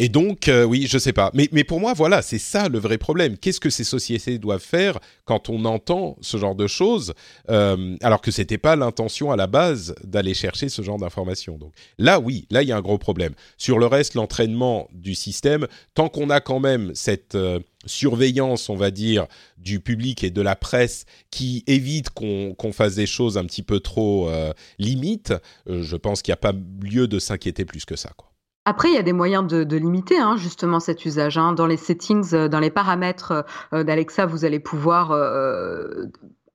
Et 0.00 0.08
donc, 0.08 0.46
euh, 0.46 0.62
oui, 0.62 0.86
je 0.88 0.96
sais 0.96 1.12
pas. 1.12 1.32
Mais, 1.34 1.48
mais 1.50 1.64
pour 1.64 1.80
moi, 1.80 1.92
voilà, 1.92 2.22
c'est 2.22 2.38
ça 2.38 2.68
le 2.68 2.78
vrai 2.78 2.98
problème. 2.98 3.36
Qu'est-ce 3.36 3.58
que 3.58 3.68
ces 3.68 3.82
sociétés 3.82 4.38
doivent 4.38 4.62
faire 4.62 5.00
quand 5.24 5.48
on 5.48 5.64
entend 5.64 6.16
ce 6.20 6.36
genre 6.36 6.54
de 6.54 6.68
choses, 6.68 7.14
euh, 7.50 7.96
alors 8.00 8.20
que 8.20 8.30
c'était 8.30 8.58
pas 8.58 8.76
l'intention 8.76 9.32
à 9.32 9.36
la 9.36 9.48
base 9.48 9.96
d'aller 10.04 10.34
chercher 10.34 10.68
ce 10.68 10.82
genre 10.82 10.98
d'informations? 10.98 11.58
Donc 11.58 11.72
là, 11.98 12.20
oui, 12.20 12.46
là, 12.50 12.62
il 12.62 12.68
y 12.68 12.72
a 12.72 12.76
un 12.76 12.80
gros 12.80 12.98
problème. 12.98 13.34
Sur 13.56 13.80
le 13.80 13.86
reste, 13.86 14.14
l'entraînement 14.14 14.88
du 14.92 15.16
système, 15.16 15.66
tant 15.94 16.08
qu'on 16.08 16.30
a 16.30 16.40
quand 16.40 16.60
même 16.60 16.92
cette 16.94 17.34
euh, 17.34 17.58
surveillance, 17.84 18.68
on 18.68 18.76
va 18.76 18.92
dire, 18.92 19.26
du 19.56 19.80
public 19.80 20.22
et 20.22 20.30
de 20.30 20.42
la 20.42 20.54
presse 20.54 21.06
qui 21.32 21.64
évite 21.66 22.10
qu'on 22.10 22.72
fasse 22.72 22.94
des 22.94 23.06
choses 23.06 23.36
un 23.36 23.44
petit 23.44 23.62
peu 23.62 23.80
trop 23.80 24.30
limites, 24.78 25.32
je 25.66 25.96
pense 25.96 26.20
qu'il 26.20 26.32
n'y 26.32 26.34
a 26.34 26.38
pas 26.38 26.52
lieu 26.82 27.08
de 27.08 27.18
s'inquiéter 27.18 27.64
plus 27.64 27.84
que 27.84 27.96
ça. 27.96 28.10
Quoi. 28.16 28.27
Après, 28.70 28.90
il 28.90 28.94
y 28.94 28.98
a 28.98 29.02
des 29.02 29.14
moyens 29.14 29.46
de, 29.46 29.76
limiter 29.78 30.18
hein, 30.18 30.36
justement 30.36 30.78
cet 30.78 31.06
usage. 31.06 31.38
Hein. 31.38 31.54
Dans 31.54 31.66
les 31.66 31.78
settings, 31.78 32.34
euh, 32.34 32.48
dans 32.48 32.60
les 32.60 32.68
paramètres 32.68 33.46
euh, 33.72 33.82
d'Alexa, 33.82 34.26
vous 34.26 34.44
allez 34.44 34.60
pouvoir 34.60 35.10
euh, 35.10 36.04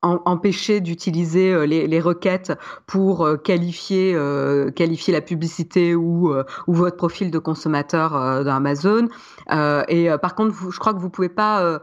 empêcher 0.03 0.79
d'utiliser 0.79 1.65
les, 1.65 1.99
requêtes 1.99 2.53
pour 2.85 3.27
qualifier, 3.43 4.13
la 4.13 5.21
publicité 5.21 5.95
ou, 5.95 6.31
votre 6.67 6.97
profil 6.97 7.31
de 7.31 7.39
consommateur 7.39 8.43
d'Amazon. 8.43 9.07
et 9.87 10.09
par 10.21 10.35
contre, 10.35 10.53
je 10.69 10.77
crois 10.77 10.93
que 10.93 10.99
vous 10.99 11.09
pouvez 11.09 11.29
pas 11.29 11.79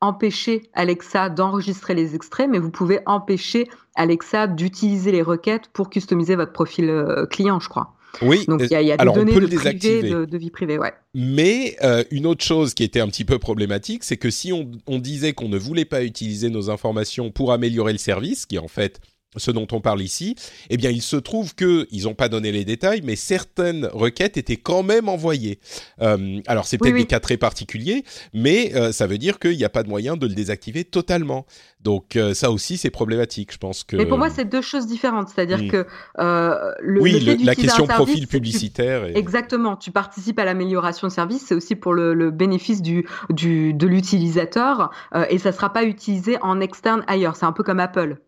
empêcher 0.00 0.70
Alexa 0.72 1.30
d'enregistrer 1.30 1.94
les 1.94 2.14
extraits, 2.14 2.48
mais 2.48 2.60
vous 2.60 2.70
pouvez 2.70 3.00
empêcher 3.06 3.68
Alexa 3.96 4.46
d'utiliser 4.46 5.10
les 5.10 5.22
requêtes 5.22 5.68
pour 5.72 5.90
customiser 5.90 6.36
votre 6.36 6.52
profil 6.52 7.26
client, 7.28 7.58
je 7.58 7.68
crois. 7.68 7.96
Oui, 8.20 8.44
donc 8.46 8.60
il 8.62 8.70
y 8.70 8.74
a, 8.74 8.82
y 8.82 8.92
a 8.92 8.96
des 8.96 9.04
données 9.04 9.32
de, 9.32 10.24
de, 10.26 10.38
vie 10.38 10.50
privée, 10.50 10.78
ouais. 10.78 10.92
Mais 11.14 11.76
euh, 11.82 12.04
une 12.10 12.26
autre 12.26 12.44
chose 12.44 12.74
qui 12.74 12.84
était 12.84 13.00
un 13.00 13.08
petit 13.08 13.24
peu 13.24 13.38
problématique, 13.38 14.04
c'est 14.04 14.18
que 14.18 14.30
si 14.30 14.52
on, 14.52 14.70
on 14.86 14.98
disait 14.98 15.32
qu'on 15.32 15.48
ne 15.48 15.56
voulait 15.56 15.86
pas 15.86 16.04
utiliser 16.04 16.50
nos 16.50 16.68
informations 16.68 17.30
pour 17.30 17.52
améliorer 17.52 17.92
le 17.92 17.98
service, 17.98 18.44
qui 18.44 18.58
en 18.58 18.68
fait 18.68 19.00
ce 19.36 19.50
dont 19.50 19.66
on 19.72 19.80
parle 19.80 20.02
ici, 20.02 20.36
eh 20.68 20.76
bien, 20.76 20.90
il 20.90 21.02
se 21.02 21.16
trouve 21.16 21.54
que 21.54 21.86
ils 21.90 22.04
n'ont 22.04 22.14
pas 22.14 22.28
donné 22.28 22.52
les 22.52 22.64
détails, 22.64 23.00
mais 23.02 23.16
certaines 23.16 23.86
requêtes 23.86 24.36
étaient 24.36 24.56
quand 24.56 24.82
même 24.82 25.08
envoyées. 25.08 25.58
Euh, 26.00 26.40
alors, 26.46 26.66
c'est 26.66 26.78
peut-être 26.78 26.96
des 26.96 27.06
cas 27.06 27.20
très 27.20 27.36
particuliers, 27.36 28.04
mais 28.34 28.74
euh, 28.74 28.92
ça 28.92 29.06
veut 29.06 29.18
dire 29.18 29.38
qu'il 29.38 29.56
n'y 29.56 29.64
a 29.64 29.70
pas 29.70 29.82
de 29.82 29.88
moyen 29.88 30.16
de 30.16 30.26
le 30.26 30.34
désactiver 30.34 30.84
totalement. 30.84 31.46
Donc, 31.80 32.16
euh, 32.16 32.34
ça 32.34 32.50
aussi, 32.50 32.76
c'est 32.76 32.90
problématique. 32.90 33.52
Je 33.52 33.58
pense 33.58 33.84
que. 33.84 33.96
Mais 33.96 34.06
pour 34.06 34.18
moi, 34.18 34.30
c'est 34.30 34.44
deux 34.44 34.60
choses 34.60 34.86
différentes. 34.86 35.30
C'est-à-dire 35.30 35.62
hmm. 35.62 35.68
que 35.68 35.86
le, 36.18 37.00
oui, 37.00 37.18
la 37.42 37.54
question 37.54 37.86
profil 37.86 38.28
publicitaire. 38.28 39.04
Exactement. 39.16 39.76
Tu 39.76 39.90
participes 39.90 40.38
à 40.38 40.44
l'amélioration 40.44 41.08
de 41.08 41.12
service. 41.12 41.44
C'est 41.46 41.54
aussi 41.54 41.74
pour 41.74 41.94
le, 41.94 42.30
bénéfice 42.30 42.82
du, 42.82 43.06
du 43.30 43.74
de 43.74 43.86
l'utilisateur, 43.86 44.90
et 45.28 45.38
ça 45.38 45.50
ne 45.50 45.54
sera 45.54 45.72
pas 45.72 45.84
utilisé 45.84 46.36
en 46.42 46.60
externe 46.60 47.02
ailleurs. 47.06 47.36
C'est 47.36 47.46
un 47.46 47.52
peu 47.52 47.62
comme 47.62 47.80
Apple. 47.80 48.18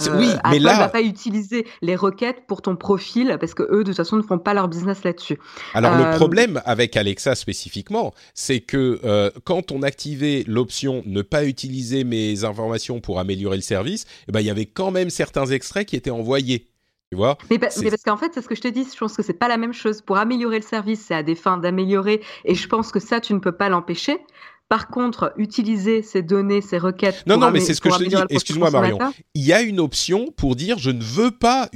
Euh, 0.00 0.18
oui, 0.18 0.30
mais 0.50 0.58
là, 0.58 0.78
va 0.78 0.88
pas 0.88 1.02
utiliser 1.02 1.66
les 1.82 1.96
requêtes 1.96 2.46
pour 2.46 2.62
ton 2.62 2.76
profil 2.76 3.36
parce 3.38 3.54
que 3.54 3.62
eux, 3.62 3.84
de 3.84 3.90
toute 3.90 3.96
façon, 3.96 4.16
ne 4.16 4.22
font 4.22 4.38
pas 4.38 4.54
leur 4.54 4.68
business 4.68 5.04
là-dessus. 5.04 5.38
Alors 5.74 5.96
le 5.96 6.04
euh, 6.04 6.16
problème 6.16 6.62
avec 6.64 6.96
Alexa 6.96 7.34
spécifiquement, 7.34 8.14
c'est 8.34 8.60
que 8.60 9.00
euh, 9.04 9.30
quand 9.44 9.72
on 9.72 9.82
activait 9.82 10.44
l'option 10.46 11.02
ne 11.06 11.22
pas 11.22 11.44
utiliser 11.44 12.04
mes 12.04 12.44
informations 12.44 13.00
pour 13.00 13.18
améliorer 13.18 13.56
le 13.56 13.62
service, 13.62 14.06
eh 14.28 14.32
ben 14.32 14.40
il 14.40 14.46
y 14.46 14.50
avait 14.50 14.66
quand 14.66 14.90
même 14.90 15.10
certains 15.10 15.46
extraits 15.46 15.86
qui 15.86 15.96
étaient 15.96 16.10
envoyés. 16.10 16.68
Tu 17.12 17.16
vois? 17.16 17.38
Mais, 17.50 17.58
parce 17.58 17.80
qu'en 18.04 18.16
fait, 18.16 18.32
c'est 18.34 18.42
ce 18.42 18.48
que 18.48 18.56
je 18.56 18.62
te 18.62 18.68
dis, 18.68 18.84
je 18.92 18.98
pense 18.98 19.16
que 19.16 19.22
c'est 19.22 19.38
pas 19.38 19.46
la 19.46 19.58
même 19.58 19.72
chose. 19.72 20.02
Pour 20.02 20.16
améliorer 20.16 20.56
le 20.56 20.64
service, 20.64 21.04
c'est 21.06 21.14
à 21.14 21.22
des 21.22 21.36
fins 21.36 21.56
d'améliorer, 21.56 22.20
et 22.44 22.56
je 22.56 22.66
pense 22.66 22.90
que 22.90 22.98
ça, 22.98 23.20
tu 23.20 23.32
ne 23.32 23.38
peux 23.38 23.52
pas 23.52 23.68
l'empêcher. 23.68 24.18
Par 24.68 24.88
contre, 24.88 25.32
utiliser 25.36 26.02
ces 26.02 26.22
données, 26.22 26.60
ces 26.60 26.78
requêtes. 26.78 27.22
Non, 27.26 27.36
non, 27.36 27.52
mais 27.52 27.60
c'est 27.60 27.74
ce 27.74 27.80
que 27.80 27.90
je 27.90 27.98
te 27.98 28.04
dis. 28.04 28.16
Excuse-moi, 28.30 28.70
Marion. 28.70 28.98
Il 29.34 29.44
y 29.44 29.52
a 29.52 29.62
une 29.62 29.78
option 29.78 30.32
pour 30.36 30.56
dire 30.56 30.78
je 30.78 30.90
ne 30.90 31.02
veux 31.02 31.30
pas 31.30 31.68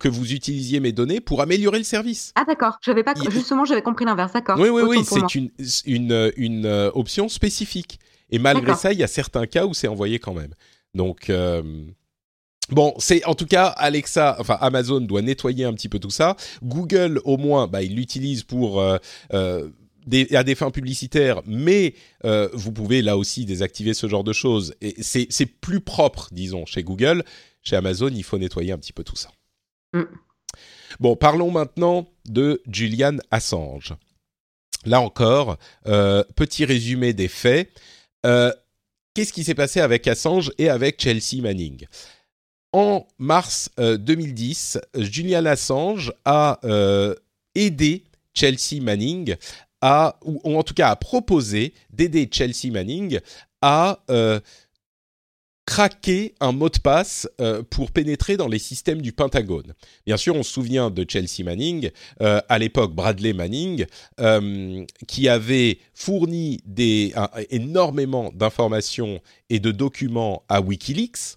que 0.00 0.08
vous 0.08 0.32
utilisiez 0.32 0.80
mes 0.80 0.92
données 0.92 1.20
pour 1.20 1.42
améliorer 1.42 1.78
le 1.78 1.84
service. 1.84 2.32
Ah, 2.36 2.44
d'accord. 2.46 2.78
J'avais 2.80 3.02
pas, 3.02 3.14
justement, 3.30 3.64
j'avais 3.64 3.82
compris 3.82 4.04
l'inverse. 4.04 4.32
D'accord. 4.32 4.58
Oui, 4.58 4.68
oui, 4.70 4.82
oui. 4.82 5.04
C'est 5.04 5.34
une, 5.34 5.50
une, 5.86 6.32
une 6.36 6.66
euh, 6.66 6.90
option 6.94 7.28
spécifique. 7.28 7.98
Et 8.30 8.38
malgré 8.38 8.74
ça, 8.74 8.92
il 8.92 8.98
y 8.98 9.02
a 9.02 9.08
certains 9.08 9.46
cas 9.46 9.66
où 9.66 9.74
c'est 9.74 9.88
envoyé 9.88 10.18
quand 10.18 10.34
même. 10.34 10.52
Donc, 10.94 11.30
euh, 11.30 11.62
Bon, 12.70 12.92
c'est 12.98 13.24
en 13.24 13.34
tout 13.34 13.46
cas 13.46 13.66
Alexa, 13.66 14.36
enfin 14.38 14.58
Amazon 14.60 15.00
doit 15.00 15.22
nettoyer 15.22 15.64
un 15.64 15.72
petit 15.72 15.88
peu 15.88 15.98
tout 15.98 16.10
ça. 16.10 16.36
Google, 16.62 17.20
au 17.24 17.38
moins, 17.38 17.66
bah, 17.66 17.82
il 17.82 17.96
l'utilise 17.96 18.42
pour 18.42 18.80
euh, 18.80 18.98
euh, 19.32 19.70
des, 20.08 20.34
à 20.34 20.42
des 20.44 20.54
fins 20.54 20.70
publicitaires, 20.70 21.42
mais 21.46 21.94
euh, 22.24 22.48
vous 22.52 22.72
pouvez 22.72 23.02
là 23.02 23.16
aussi 23.16 23.44
désactiver 23.44 23.94
ce 23.94 24.08
genre 24.08 24.24
de 24.24 24.32
choses. 24.32 24.74
Et 24.80 24.96
c'est 25.02 25.46
plus 25.46 25.80
propre, 25.80 26.28
disons, 26.32 26.66
chez 26.66 26.82
Google. 26.82 27.24
Chez 27.62 27.76
Amazon, 27.76 28.08
il 28.08 28.24
faut 28.24 28.38
nettoyer 28.38 28.72
un 28.72 28.78
petit 28.78 28.92
peu 28.92 29.04
tout 29.04 29.16
ça. 29.16 29.30
Mm. 29.92 30.04
Bon, 31.00 31.16
parlons 31.16 31.50
maintenant 31.50 32.08
de 32.26 32.62
Julian 32.70 33.16
Assange. 33.30 33.94
Là 34.86 35.00
encore, 35.00 35.58
petit 35.84 36.64
résumé 36.64 37.12
des 37.12 37.28
faits. 37.28 37.70
Qu'est-ce 38.22 39.32
qui 39.32 39.44
s'est 39.44 39.54
passé 39.54 39.80
avec 39.80 40.06
Assange 40.06 40.52
et 40.58 40.68
avec 40.68 41.02
Chelsea 41.02 41.42
Manning? 41.42 41.86
En 42.72 43.06
mars 43.18 43.70
2010, 43.78 44.78
euh, 44.94 45.02
Julian 45.02 45.46
Assange 45.46 46.12
a 46.24 46.60
euh, 46.64 47.14
aidé 47.54 48.04
Chelsea 48.34 48.80
Manning 48.80 49.36
à, 49.80 50.18
ou, 50.24 50.56
en 50.56 50.62
tout 50.62 50.74
cas 50.74 50.90
a 50.90 50.96
proposé 50.96 51.74
d'aider 51.90 52.28
Chelsea 52.30 52.72
Manning 52.72 53.20
à 53.62 54.04
euh, 54.10 54.40
craquer 55.66 56.34
un 56.40 56.52
mot 56.52 56.70
de 56.70 56.78
passe 56.78 57.28
pour 57.68 57.90
pénétrer 57.90 58.38
dans 58.38 58.48
les 58.48 58.58
systèmes 58.58 59.02
du 59.02 59.12
Pentagone. 59.12 59.74
Bien 60.06 60.16
sûr, 60.16 60.34
on 60.34 60.42
se 60.42 60.50
souvient 60.50 60.88
de 60.88 61.04
Chelsea 61.06 61.44
Manning, 61.44 61.90
à 62.20 62.58
l'époque 62.58 62.94
Bradley 62.94 63.34
Manning, 63.34 63.84
qui 65.06 65.28
avait 65.28 65.78
fourni 65.92 66.62
énormément 67.50 68.32
d'informations 68.34 69.20
et 69.50 69.60
de 69.60 69.70
documents 69.70 70.42
à 70.48 70.62
Wikileaks. 70.62 71.36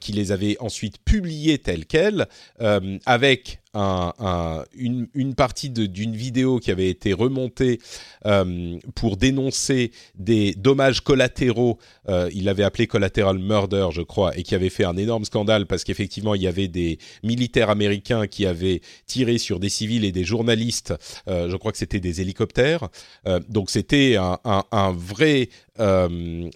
qui 0.00 0.12
les 0.12 0.32
avait 0.32 0.56
ensuite 0.60 0.98
publiés 1.04 1.58
tels 1.58 1.86
quels, 1.86 2.28
avec 3.06 3.60
une, 3.76 5.34
partie 5.34 5.70
d'une 5.70 6.16
vidéo 6.16 6.58
qui 6.58 6.70
avait 6.70 6.88
été 6.88 7.12
remontée 7.12 7.80
euh, 8.24 8.78
pour 8.94 9.16
dénoncer 9.16 9.92
des 10.14 10.54
dommages 10.54 11.00
collatéraux. 11.00 11.78
Euh, 12.08 12.30
il 12.34 12.44
l'avait 12.44 12.62
appelé 12.62 12.86
collateral 12.86 13.38
murder, 13.38 13.88
je 13.92 14.02
crois, 14.02 14.36
et 14.36 14.42
qui 14.42 14.54
avait 14.54 14.70
fait 14.70 14.84
un 14.84 14.96
énorme 14.96 15.24
scandale 15.24 15.66
parce 15.66 15.84
qu'effectivement, 15.84 16.34
il 16.34 16.42
y 16.42 16.46
avait 16.46 16.68
des 16.68 16.98
militaires 17.22 17.70
américains 17.70 18.26
qui 18.26 18.46
avaient 18.46 18.80
tiré 19.06 19.38
sur 19.38 19.60
des 19.60 19.68
civils 19.68 20.04
et 20.04 20.12
des 20.12 20.24
journalistes. 20.24 20.94
Euh, 21.28 21.50
je 21.50 21.56
crois 21.56 21.72
que 21.72 21.78
c'était 21.78 22.00
des 22.00 22.20
hélicoptères. 22.20 22.88
donc 23.48 23.70
c'était 23.70 24.16
un, 24.16 24.92
vrai 24.92 25.48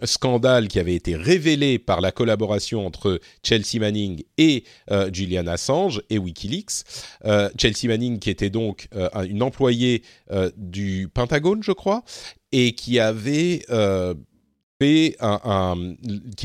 scandale 0.05 0.69
qui 0.69 0.79
avait 0.79 0.95
été 0.95 1.15
révélé 1.15 1.79
par 1.79 2.01
la 2.01 2.11
collaboration 2.11 2.87
entre 2.87 3.21
Chelsea 3.43 3.79
Manning 3.79 4.23
et 4.39 4.65
Julian 5.13 5.47
Assange 5.47 6.03
et 6.09 6.19
WikiLeaks. 6.19 6.85
Euh, 7.25 7.51
Chelsea 7.59 7.87
Manning, 7.89 8.19
qui 8.19 8.31
était 8.31 8.51
donc 8.51 8.89
euh, 8.95 9.09
une 9.25 9.43
employée 9.43 10.03
euh, 10.31 10.51
du 10.57 11.09
Pentagone, 11.13 11.63
je 11.63 11.73
crois, 11.73 12.05
et 12.53 12.75
qui 12.75 12.99
avait 12.99 13.63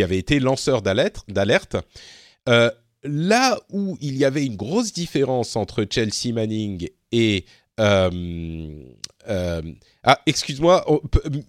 été 0.09 0.39
lanceur 0.39 0.81
d'alerte. 0.81 1.75
là 3.03 3.59
où 3.71 3.97
il 4.01 4.17
y 4.17 4.25
avait 4.25 4.45
une 4.45 4.55
grosse 4.55 4.93
différence 4.93 5.55
entre 5.55 5.85
Chelsea 5.89 6.33
Manning 6.33 6.89
et 7.11 7.45
ah, 7.77 8.01
excuse-moi, 10.27 10.85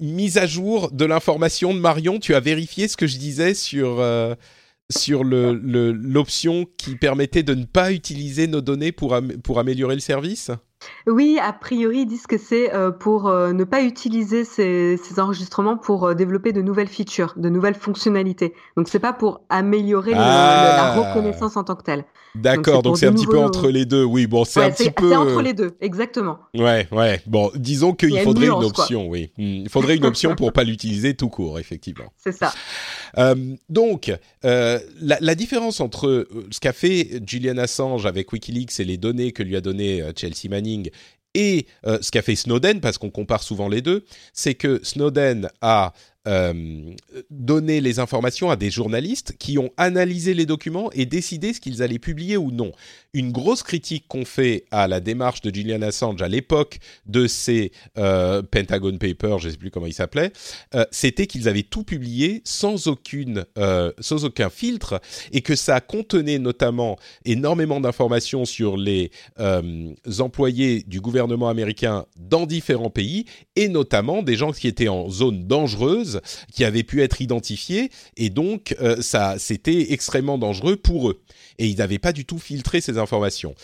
mise 0.01 0.39
à 0.39 0.47
jour 0.47 0.91
de 0.91 1.05
l'information 1.05 1.75
de 1.75 1.79
Marion, 1.79 2.19
tu 2.19 2.35
as 2.35 2.41
vérifié 2.41 2.89
ce 2.89 2.97
que 2.97 3.07
je 3.07 3.19
disais 3.19 3.53
sur 3.55 4.03
sur 4.91 5.25
l'option 5.25 6.61
le, 6.61 6.65
qui 6.79 6.97
permettait 6.97 7.43
de 7.43 7.55
ne 7.55 7.65
pas 7.65 7.93
utiliser 7.93 8.47
nos 8.47 8.61
données 8.61 8.93
pour, 8.93 9.19
pour 9.43 9.59
améliorer 9.59 9.95
le 9.95 10.01
service? 10.01 10.51
Oui, 11.07 11.39
a 11.43 11.53
priori, 11.53 12.01
ils 12.01 12.07
disent 12.07 12.27
que 12.27 12.39
c'est 12.39 12.75
euh, 12.75 12.91
pour 12.91 13.29
euh, 13.29 13.53
ne 13.53 13.65
pas 13.65 13.83
utiliser 13.83 14.45
ces, 14.45 14.99
enregistrements 15.19 15.77
pour 15.77 16.05
euh, 16.05 16.15
développer 16.15 16.53
de 16.53 16.61
nouvelles 16.63 16.89
features, 16.89 17.33
de 17.37 17.49
nouvelles 17.49 17.75
fonctionnalités. 17.75 18.55
Donc, 18.77 18.89
c'est 18.89 18.99
pas 18.99 19.13
pour 19.13 19.41
améliorer 19.49 20.13
la 20.13 20.19
Ah. 20.21 21.01
reconnaissance 21.01 21.57
en 21.57 21.65
tant 21.65 21.77
que 21.77 21.83
telle. 21.83 22.05
D'accord, 22.35 22.83
donc 22.83 22.99
c'est 22.99 23.07
un 23.07 23.13
petit 23.15 23.27
peu 23.27 23.39
entre 23.39 23.71
les 23.71 23.87
deux. 23.87 24.05
Oui, 24.05 24.27
bon, 24.27 24.45
c'est 24.45 24.61
Ouais, 24.61 24.67
un 24.67 24.71
petit 24.71 24.91
peu. 24.91 25.09
c'est 25.09 25.17
entre 25.17 25.41
les 25.41 25.55
deux, 25.55 25.73
exactement. 25.81 26.39
Ouais, 26.55 26.87
ouais. 26.93 27.23
Bon, 27.27 27.51
disons 27.55 27.95
qu'il 27.95 28.11
une 28.11 28.19
faudrait 28.19 28.47
une 28.47 28.53
quoi. 28.53 28.67
option, 28.67 29.09
oui. 29.09 29.31
Hmm, 29.39 29.63
Il 29.65 29.69
faudrait 29.71 29.97
une 29.97 30.05
option 30.05 30.35
pour 30.35 30.53
pas 30.53 30.63
l'utiliser 30.65 31.15
tout 31.15 31.31
court, 31.31 31.59
effectivement. 31.59 32.13
C'est 32.19 32.33
ça. 32.33 32.53
Euh, 33.19 33.57
donc, 33.69 34.13
euh, 34.45 34.79
la, 35.01 35.35
différence 35.35 35.81
entre 35.81 36.09
euh, 36.09 36.47
ce 36.51 36.61
qu'a 36.61 36.73
fait 36.73 37.21
Julian 37.27 37.59
Assange 37.59 38.07
avec 38.07 38.33
WikiLeaks 38.33 38.81
et 38.81 38.85
les 38.85 38.97
données 38.97 39.33
que 39.33 39.43
lui 39.43 39.57
a 39.57 39.61
donné 39.61 40.03
euh, 40.03 40.13
Chelsea 40.17 40.49
Manning 40.51 40.91
et 41.35 41.67
ce 41.85 42.11
qu'a 42.11 42.23
fait 42.23 42.35
Snowden, 42.35 42.81
parce 42.81 42.97
qu'on 42.97 43.11
compare 43.11 43.43
souvent 43.43 43.69
les 43.69 43.83
deux, 43.83 44.07
c'est 44.33 44.55
que 44.55 44.81
Snowden 44.83 45.51
a 45.61 45.93
euh, 46.27 46.95
donné 47.31 47.81
les 47.81 47.99
informations 47.99 48.51
à 48.51 48.57
des 48.57 48.71
journalistes 48.71 49.35
qui 49.39 49.59
ont 49.59 49.71
analysé 49.77 50.35
les 50.35 50.47
documents 50.47 50.91
et 50.93 51.07
décidé 51.07 51.53
ce 51.53 51.61
qu'ils 51.61 51.83
allaient 51.83 51.99
publier 51.99 52.37
ou 52.37 52.51
non. 52.51 52.73
Une 53.15 53.33
grosse 53.33 53.63
critique 53.63 54.05
qu'on 54.09 54.25
fait 54.25 54.65
à 54.71 54.89
la 54.89 55.01
démarche 55.01 55.41
de 55.41 55.55
Julian 55.55 55.81
Assange 55.83 56.21
à 56.21 56.29
l'époque 56.29 56.79
de 57.07 57.27
ces 57.27 57.73
euh, 57.97 58.43
Pentagon 58.43 58.99
Papers, 58.99 59.39
je 59.39 59.47
ne 59.47 59.53
sais 59.53 59.57
plus 59.57 59.71
comment 59.71 59.87
ils 59.87 59.95
s'appelaient, 59.95 60.33
euh, 60.75 60.85
c'était 60.91 61.27
qu'ils 61.27 61.49
avaient 61.49 61.63
tout 61.63 61.85
publié 61.85 62.43
sans 62.45 62.89
aucune, 62.89 63.45
euh, 63.59 63.93
sans 64.01 64.25
aucun 64.25 64.51
filtre 64.51 65.01
et 65.33 65.41
que 65.41 65.57
ça 65.57 65.81
contenait 65.81 66.39
notamment 66.39 66.99
énormément 67.25 67.81
d'informations 67.81 68.45
sur 68.45 68.77
les 68.77 69.11
employés 70.19 70.85
du 70.87 71.01
gouvernement 71.01 71.49
américain 71.49 72.07
dans 72.19 72.47
différents 72.47 72.91
pays 72.91 73.25
et 73.55 73.69
notamment 73.69 74.23
des 74.23 74.37
gens 74.37 74.53
qui 74.53 74.69
étaient 74.69 74.89
en 74.89 75.09
zone 75.09 75.47
dangereuse, 75.47 76.16
qui 76.53 76.65
avaient 76.65 76.83
pu 76.83 77.03
être 77.03 77.21
identifiés 77.21 77.91
et 78.17 78.31
donc 78.31 78.75
euh, 78.81 79.01
ça 79.01 79.37
c'était 79.39 79.93
extrêmement 79.93 80.39
dangereux 80.39 80.77
pour 80.77 81.11
eux 81.11 81.23
et 81.59 81.67
ils 81.67 81.79
n'avaient 81.79 81.99
pas 81.99 82.13
du 82.13 82.25
tout 82.25 82.39
filtré 82.39 82.81
ces 82.81 82.99
informations. 82.99 83.55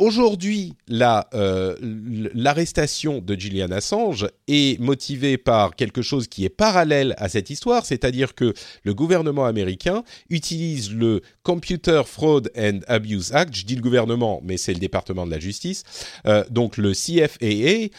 Aujourd'hui, 0.00 0.72
la, 0.88 1.28
euh, 1.34 1.76
l'arrestation 2.32 3.18
de 3.18 3.38
Julian 3.38 3.70
Assange 3.70 4.28
est 4.48 4.80
motivée 4.80 5.36
par 5.36 5.76
quelque 5.76 6.00
chose 6.00 6.26
qui 6.26 6.46
est 6.46 6.48
parallèle 6.48 7.14
à 7.18 7.28
cette 7.28 7.50
histoire, 7.50 7.84
c'est-à-dire 7.84 8.34
que 8.34 8.54
le 8.82 8.94
gouvernement 8.94 9.44
américain 9.44 10.02
utilise 10.30 10.90
le 10.90 11.20
Computer 11.42 12.00
Fraud 12.06 12.48
and 12.56 12.80
Abuse 12.88 13.34
Act, 13.34 13.54
je 13.54 13.66
dis 13.66 13.76
le 13.76 13.82
gouvernement, 13.82 14.40
mais 14.42 14.56
c'est 14.56 14.72
le 14.72 14.78
département 14.78 15.26
de 15.26 15.32
la 15.32 15.38
justice, 15.38 15.82
euh, 16.26 16.44
donc 16.48 16.78
le 16.78 16.92
CFAA, 16.92 17.94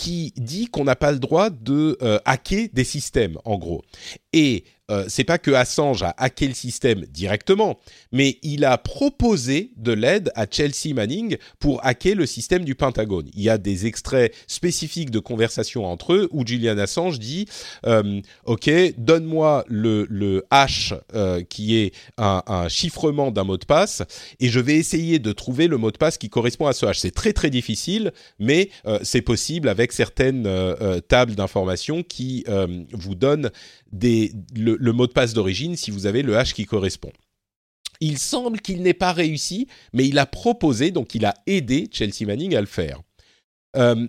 qui 0.00 0.32
dit 0.38 0.66
qu'on 0.66 0.84
n'a 0.84 0.96
pas 0.96 1.12
le 1.12 1.18
droit 1.18 1.50
de 1.50 1.98
euh, 2.00 2.18
hacker 2.24 2.68
des 2.72 2.84
systèmes, 2.84 3.36
en 3.44 3.58
gros. 3.58 3.84
Et 4.32 4.64
euh, 4.90 5.04
c'est 5.08 5.24
pas 5.24 5.38
que 5.38 5.50
Assange 5.50 6.02
a 6.02 6.14
hacké 6.18 6.48
le 6.48 6.54
système 6.54 7.00
directement, 7.06 7.78
mais 8.12 8.38
il 8.42 8.64
a 8.64 8.76
proposé 8.78 9.72
de 9.76 9.92
l'aide 9.92 10.32
à 10.34 10.46
Chelsea 10.50 10.94
Manning 10.94 11.36
pour 11.58 11.84
hacker 11.84 12.14
le 12.16 12.26
système 12.26 12.64
du 12.64 12.74
Pentagone. 12.74 13.28
Il 13.34 13.42
y 13.42 13.48
a 13.48 13.58
des 13.58 13.86
extraits 13.86 14.34
spécifiques 14.46 15.10
de 15.10 15.18
conversations 15.18 15.84
entre 15.86 16.14
eux 16.14 16.28
où 16.32 16.46
Julian 16.46 16.78
Assange 16.78 17.18
dit 17.18 17.46
euh, 17.86 18.20
Ok, 18.44 18.70
donne-moi 18.98 19.64
le, 19.68 20.06
le 20.10 20.44
hash 20.50 20.94
euh, 21.14 21.42
qui 21.42 21.76
est 21.76 21.94
un, 22.18 22.42
un 22.46 22.68
chiffrement 22.68 23.30
d'un 23.30 23.44
mot 23.44 23.56
de 23.56 23.64
passe 23.64 24.02
et 24.40 24.48
je 24.48 24.60
vais 24.60 24.76
essayer 24.76 25.18
de 25.18 25.32
trouver 25.32 25.68
le 25.68 25.76
mot 25.76 25.90
de 25.90 25.98
passe 25.98 26.18
qui 26.18 26.28
correspond 26.28 26.66
à 26.66 26.72
ce 26.72 26.86
hash. 26.86 26.98
C'est 26.98 27.14
très 27.14 27.32
très 27.32 27.50
difficile, 27.50 28.12
mais 28.38 28.70
euh, 28.86 28.98
c'est 29.02 29.22
possible 29.22 29.68
avec 29.68 29.92
certaines 29.92 30.48
tables 31.08 31.34
d'information 31.34 32.02
qui 32.02 32.44
vous 32.92 33.14
donnent 33.14 33.50
le 33.92 34.90
mot 34.92 35.06
de 35.06 35.12
passe 35.12 35.34
d'origine 35.34 35.76
si 35.76 35.90
vous 35.90 36.06
avez 36.06 36.22
le 36.22 36.36
hash 36.36 36.54
qui 36.54 36.66
correspond. 36.66 37.12
Il 38.00 38.18
semble 38.18 38.60
qu'il 38.60 38.82
n'ait 38.82 38.94
pas 38.94 39.12
réussi, 39.12 39.66
mais 39.92 40.08
il 40.08 40.18
a 40.18 40.26
proposé, 40.26 40.90
donc 40.90 41.14
il 41.14 41.26
a 41.26 41.34
aidé 41.46 41.88
Chelsea 41.92 42.26
Manning 42.26 42.54
à 42.56 42.60
le 42.60 42.66
faire. 42.66 43.02
Euh, 43.76 44.06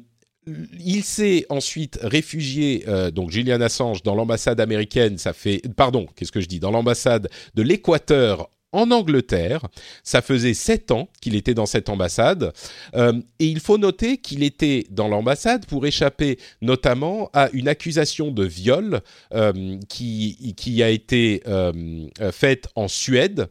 il 0.48 1.04
s'est 1.04 1.46
ensuite 1.50 2.00
réfugié, 2.02 2.86
euh, 2.88 3.12
donc 3.12 3.32
Julian 3.32 3.62
Assange, 3.62 4.02
dans 4.02 4.16
l'ambassade 4.16 4.60
américaine. 4.60 5.18
Ça 5.18 5.34
fait, 5.34 5.62
pardon, 5.76 6.08
qu'est-ce 6.16 6.32
que 6.32 6.42
je 6.42 6.48
dis, 6.48 6.60
dans 6.60 6.72
l'ambassade 6.72 7.30
de 7.54 7.62
l'Équateur 7.62 8.50
en 8.72 8.92
Angleterre. 8.92 9.62
Ça 10.04 10.22
faisait 10.22 10.54
sept 10.54 10.92
ans 10.92 11.10
qu'il 11.22 11.36
était 11.36 11.54
dans 11.54 11.66
cette 11.66 11.90
ambassade. 11.90 12.54
Euh, 12.96 13.14
et 13.40 13.46
il 13.46 13.60
faut 13.60 13.78
noter 13.78 14.18
qu'il 14.18 14.44
était 14.44 14.86
dans 14.90 15.08
l'ambassade 15.08 15.66
pour 15.66 15.86
échapper 15.86 16.38
notamment 16.62 17.30
à 17.34 17.50
une 17.54 17.68
accusation 17.68 18.32
de 18.32 18.46
viol 18.46 19.02
euh, 19.34 19.78
qui, 19.90 20.84
a 20.84 20.90
été 20.90 21.44
euh, 21.48 22.08
faite 22.32 22.68
en 22.76 22.88
Suède. 22.88 23.48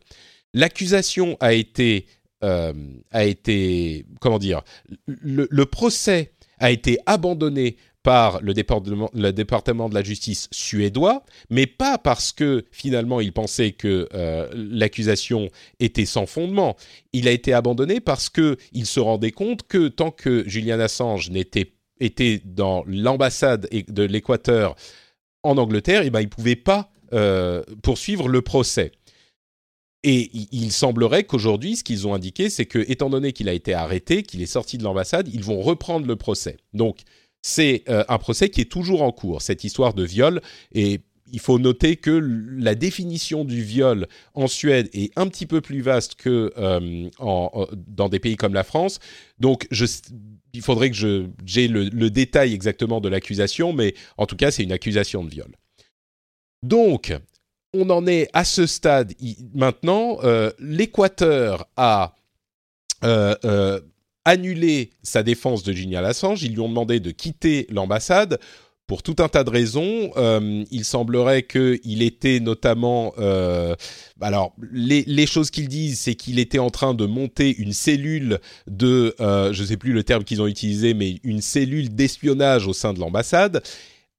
L'accusation 0.54 1.36
a 1.40 1.52
été, 1.52 2.06
a 2.42 3.24
été, 3.24 4.06
comment 4.20 4.38
dire, 4.38 4.62
le 5.06 5.64
procès 5.64 6.32
a 6.58 6.70
été 6.70 6.98
abandonné 7.06 7.76
par 8.02 8.40
le 8.40 8.54
département, 8.54 9.08
de 9.88 9.94
la 9.94 10.02
justice 10.02 10.48
suédois, 10.50 11.22
mais 11.50 11.66
pas 11.66 11.98
parce 11.98 12.32
que 12.32 12.64
finalement 12.70 13.20
il 13.20 13.32
pensait 13.32 13.72
que 13.72 14.08
euh, 14.14 14.48
l'accusation 14.54 15.48
était 15.80 16.06
sans 16.06 16.26
fondement. 16.26 16.76
Il 17.12 17.28
a 17.28 17.30
été 17.30 17.52
abandonné 17.52 18.00
parce 18.00 18.30
que 18.30 18.56
il 18.72 18.86
se 18.86 19.00
rendait 19.00 19.32
compte 19.32 19.66
que 19.66 19.88
tant 19.88 20.10
que 20.10 20.48
Julian 20.48 20.80
Assange 20.80 21.30
n'était 21.30 21.74
était 22.00 22.40
dans 22.44 22.82
l'ambassade 22.86 23.68
de 23.70 24.02
l'Équateur 24.02 24.74
en 25.42 25.58
Angleterre, 25.58 26.02
et 26.02 26.06
eh 26.06 26.10
ben 26.10 26.20
il 26.20 26.30
pouvait 26.30 26.56
pas 26.56 26.90
euh, 27.12 27.62
poursuivre 27.82 28.28
le 28.28 28.40
procès. 28.40 28.92
Et 30.02 30.30
il 30.50 30.72
semblerait 30.72 31.24
qu'aujourd'hui, 31.24 31.76
ce 31.76 31.84
qu'ils 31.84 32.08
ont 32.08 32.14
indiqué, 32.14 32.48
c'est 32.48 32.64
que, 32.64 32.78
étant 32.90 33.10
donné 33.10 33.34
qu'il 33.34 33.50
a 33.50 33.52
été 33.52 33.74
arrêté, 33.74 34.22
qu'il 34.22 34.40
est 34.40 34.46
sorti 34.46 34.78
de 34.78 34.82
l'ambassade, 34.82 35.28
ils 35.28 35.44
vont 35.44 35.60
reprendre 35.60 36.06
le 36.06 36.16
procès. 36.16 36.56
Donc, 36.72 37.00
c'est 37.42 37.84
euh, 37.88 38.04
un 38.08 38.18
procès 38.18 38.50
qui 38.50 38.60
est 38.60 38.70
toujours 38.70 39.02
en 39.02 39.12
cours, 39.12 39.42
cette 39.42 39.64
histoire 39.64 39.94
de 39.94 40.04
viol. 40.04 40.40
Et 40.72 41.00
il 41.32 41.40
faut 41.40 41.58
noter 41.58 41.96
que 41.96 42.10
la 42.10 42.74
définition 42.74 43.44
du 43.44 43.62
viol 43.62 44.08
en 44.34 44.48
Suède 44.48 44.88
est 44.92 45.16
un 45.16 45.28
petit 45.28 45.46
peu 45.46 45.60
plus 45.60 45.80
vaste 45.80 46.16
que 46.16 46.52
euh, 46.58 47.08
dans 47.86 48.08
des 48.08 48.18
pays 48.18 48.36
comme 48.36 48.54
la 48.54 48.64
France. 48.64 48.98
Donc, 49.38 49.68
il 50.52 50.62
faudrait 50.62 50.90
que 50.90 50.96
j'ai 51.44 51.68
le, 51.68 52.10
détail 52.10 52.52
exactement 52.52 53.00
de 53.00 53.08
l'accusation, 53.08 53.72
mais 53.72 53.94
en 54.16 54.26
tout 54.26 54.36
cas, 54.36 54.50
c'est 54.50 54.64
une 54.64 54.72
accusation 54.72 55.24
de 55.24 55.30
viol. 55.30 55.52
Donc, 56.62 57.16
on 57.72 57.88
en 57.90 58.06
est 58.06 58.28
à 58.32 58.44
ce 58.44 58.66
stade 58.66 59.14
maintenant. 59.54 60.18
Euh, 60.24 60.50
L'Équateur 60.58 61.68
a 61.76 62.14
annulé 64.24 64.90
sa 65.02 65.22
défense 65.22 65.62
de 65.62 65.72
Julian 65.72 66.04
Assange. 66.04 66.42
Ils 66.42 66.52
lui 66.52 66.60
ont 66.60 66.68
demandé 66.68 67.00
de 67.00 67.10
quitter 67.10 67.66
l'ambassade 67.70 68.38
pour 68.90 69.04
tout 69.04 69.14
un 69.20 69.28
tas 69.28 69.44
de 69.44 69.50
raisons. 69.50 70.10
Euh, 70.16 70.64
il 70.72 70.84
semblerait 70.84 71.44
qu'il 71.44 72.02
était 72.02 72.40
notamment... 72.40 73.14
Euh, 73.18 73.76
alors, 74.20 74.52
les, 74.72 75.26
choses 75.26 75.52
qu'ils 75.52 75.68
disent, 75.68 76.00
c'est 76.00 76.16
qu'il 76.16 76.40
était 76.40 76.58
en 76.58 76.70
train 76.70 76.92
de 76.92 77.06
monter 77.06 77.54
une 77.56 77.72
cellule 77.72 78.40
de... 78.66 79.14
Euh, 79.20 79.52
je 79.52 79.62
ne 79.62 79.66
sais 79.68 79.76
plus 79.76 79.92
le 79.92 80.02
terme 80.02 80.24
qu'ils 80.24 80.42
ont 80.42 80.48
utilisé, 80.48 80.92
mais 80.92 81.20
une 81.22 81.40
cellule 81.40 81.94
d'espionnage 81.94 82.66
au 82.66 82.72
sein 82.72 82.92
de 82.92 82.98
l'ambassade 82.98 83.62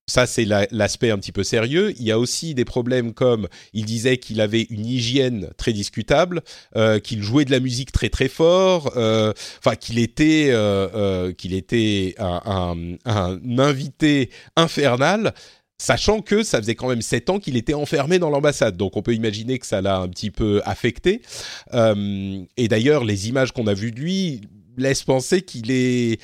ça, 0.07 0.25
c'est 0.27 0.45
l'aspect 0.45 1.11
un 1.11 1.17
petit 1.17 1.31
peu 1.31 1.43
sérieux. 1.43 1.93
Il 1.97 2.03
y 2.03 2.11
a 2.11 2.19
aussi 2.19 2.53
des 2.53 2.65
problèmes 2.65 3.13
comme 3.13 3.47
il 3.73 3.85
disait 3.85 4.17
qu'il 4.17 4.41
avait 4.41 4.63
une 4.69 4.85
hygiène 4.85 5.49
très 5.57 5.71
discutable, 5.71 6.41
euh, 6.75 6.99
qu'il 6.99 7.23
jouait 7.23 7.45
de 7.45 7.51
la 7.51 7.61
musique 7.61 7.91
très 7.91 8.09
très 8.09 8.27
fort, 8.27 8.91
euh, 8.97 9.31
enfin 9.59 9.75
qu'il 9.75 9.99
était 9.99 10.49
euh, 10.49 11.31
qu'il 11.31 11.53
était 11.53 12.15
un, 12.17 12.97
invité 13.57 14.31
infernal 14.57 15.33
sachant 15.77 16.21
que 16.21 16.43
ça 16.43 16.59
faisait 16.59 16.75
quand 16.75 16.89
même 16.89 17.01
sept 17.01 17.29
ans 17.29 17.39
qu'il 17.39 17.55
était 17.55 17.73
enfermé 17.73 18.19
dans 18.19 18.29
l'ambassade. 18.29 18.75
Donc 18.75 18.97
on 18.97 19.01
peut 19.01 19.13
imaginer 19.13 19.59
que 19.59 19.65
ça 19.65 19.81
l'a 19.81 19.97
un 19.97 20.09
petit 20.09 20.29
peu 20.29 20.61
affecté. 20.65 21.21
et 21.73 22.67
d'ailleurs, 22.67 23.05
les 23.05 23.29
images 23.29 23.51
qu'on 23.53 23.67
a 23.67 23.73
vues 23.73 23.91
de 23.91 23.99
lui 23.99 24.41
laissent 24.77 25.03
penser 25.03 25.41
qu'il 25.41 25.71
est 25.71 26.19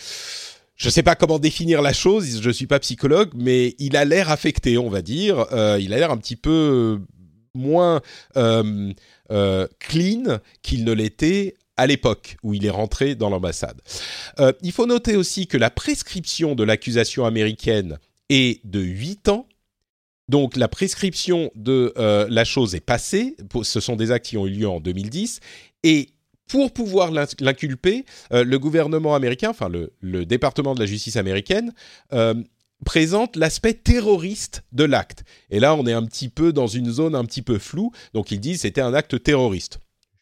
je 0.78 0.88
ne 0.88 0.92
sais 0.92 1.04
pas 1.04 1.16
comment 1.16 1.40
définir 1.40 1.82
la 1.82 1.92
chose, 1.92 2.40
je 2.40 2.48
ne 2.48 2.54
suis 2.54 2.68
pas 2.68 2.80
psychologue, 2.80 3.32
mais 3.36 3.76
il 3.80 3.98
a 3.98 4.06
l'air 4.06 4.30
affecté, 4.30 4.78
on 4.78 4.90
va 4.90 5.02
dire. 5.02 5.48
Euh, 5.52 5.80
il 5.82 5.92
a 5.92 5.98
l'air 5.98 6.12
un 6.12 6.18
petit 6.18 6.36
peu 6.36 7.02
moins 7.56 8.02
euh, 8.38 8.94
euh, 9.32 9.68
clean 9.80 10.40
qu'il 10.62 10.86
ne 10.86 10.92
l'était 10.92 11.56
à 11.78 11.88
l'époque 11.88 12.38
où 12.44 12.54
il 12.54 12.64
est 12.66 12.72
rentré 12.72 13.16
dans 13.16 13.30
l'ambassade. 13.30 13.82
il 14.62 14.72
faut 14.72 14.86
noter 14.86 15.16
aussi 15.16 15.48
que 15.48 15.58
la 15.58 15.70
prescription 15.70 16.56
de 16.56 16.64
l'accusation 16.64 17.26
américaine 17.26 17.98
est 18.30 18.66
de 18.66 18.80
8 18.80 19.30
ans. 19.30 19.48
Donc 20.28 20.58
la 20.58 20.68
prescription 20.68 21.52
de 21.56 21.94
la 21.98 22.44
chose 22.46 22.76
est 22.76 22.82
passée, 22.82 23.36
ce 23.64 23.80
sont 23.80 23.96
des 23.96 24.12
actes 24.12 24.26
qui 24.26 24.38
ont 24.38 24.48
eu 24.48 24.52
lieu 24.52 24.70
en 24.70 24.80
2010, 24.80 25.40
et 25.84 26.10
pour 26.48 26.72
pouvoir 26.72 27.12
l'inculper, 27.12 28.06
euh, 28.32 28.44
le 28.44 28.60
gouvernement 28.60 29.16
américain, 29.16 29.50
enfin 29.50 29.70
le, 29.70 30.26
département 30.26 30.76
de 30.76 30.80
la 30.80 30.86
justice 30.86 31.16
américaine, 31.16 31.74
euh, 32.14 32.36
présente 32.86 33.36
l'aspect 33.36 33.74
terroriste 33.74 34.64
de 34.72 34.84
l'acte. 34.84 35.24
Et 35.50 35.60
là, 35.60 35.76
on 35.76 35.86
est 35.86 35.94
un 35.94 36.06
petit 36.06 36.30
peu 36.30 36.54
dans 36.54 36.68
une 36.68 36.92
zone 36.92 37.16
un 37.16 37.26
petit 37.26 37.42
peu 37.42 37.58
floue. 37.58 37.92
Donc 38.14 38.32
ils 38.32 38.40
disent 38.40 38.62
c'était 38.62 38.82
un 38.82 38.94
acte 38.94 39.22
terroriste. 39.22 39.80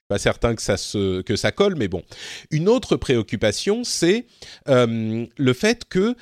Pas 0.07 0.19
certain 0.19 0.53
que 0.53 0.61
ça 0.61 0.77
se, 0.77 1.21
que 1.21 1.35
ça 1.35 1.51
colle, 1.51 1.75
mais 1.75 1.87
bon. 1.87 2.03
Une 2.51 2.69
autre 2.69 2.95
préoccupation, 2.95 3.83
c'est 3.83 4.27
euh, 4.69 5.25
le 5.35 5.53
fait 5.53 5.85
que 5.85 6.15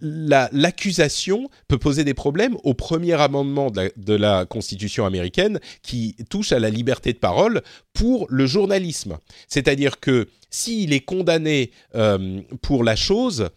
l'accusation 0.00 1.48
peut 1.68 1.78
poser 1.78 2.04
des 2.04 2.14
problèmes 2.14 2.56
au 2.64 2.74
premier 2.74 3.14
amendement 3.20 3.70
de 3.70 4.14
la, 4.14 4.46
Constitution 4.46 5.06
américaine 5.06 5.60
qui 5.82 6.16
touche 6.28 6.52
à 6.52 6.58
la 6.58 6.70
liberté 6.70 7.12
de 7.12 7.18
parole 7.18 7.62
pour 7.92 8.26
le 8.30 8.46
journalisme. 8.46 9.18
C'est-à-dire 9.48 10.00
que 10.00 10.28
s'il 10.50 10.92
est 10.92 11.00
condamné 11.00 11.70
euh, 11.94 12.40
pour 12.62 12.84
la 12.84 12.96
chose, 12.96 13.50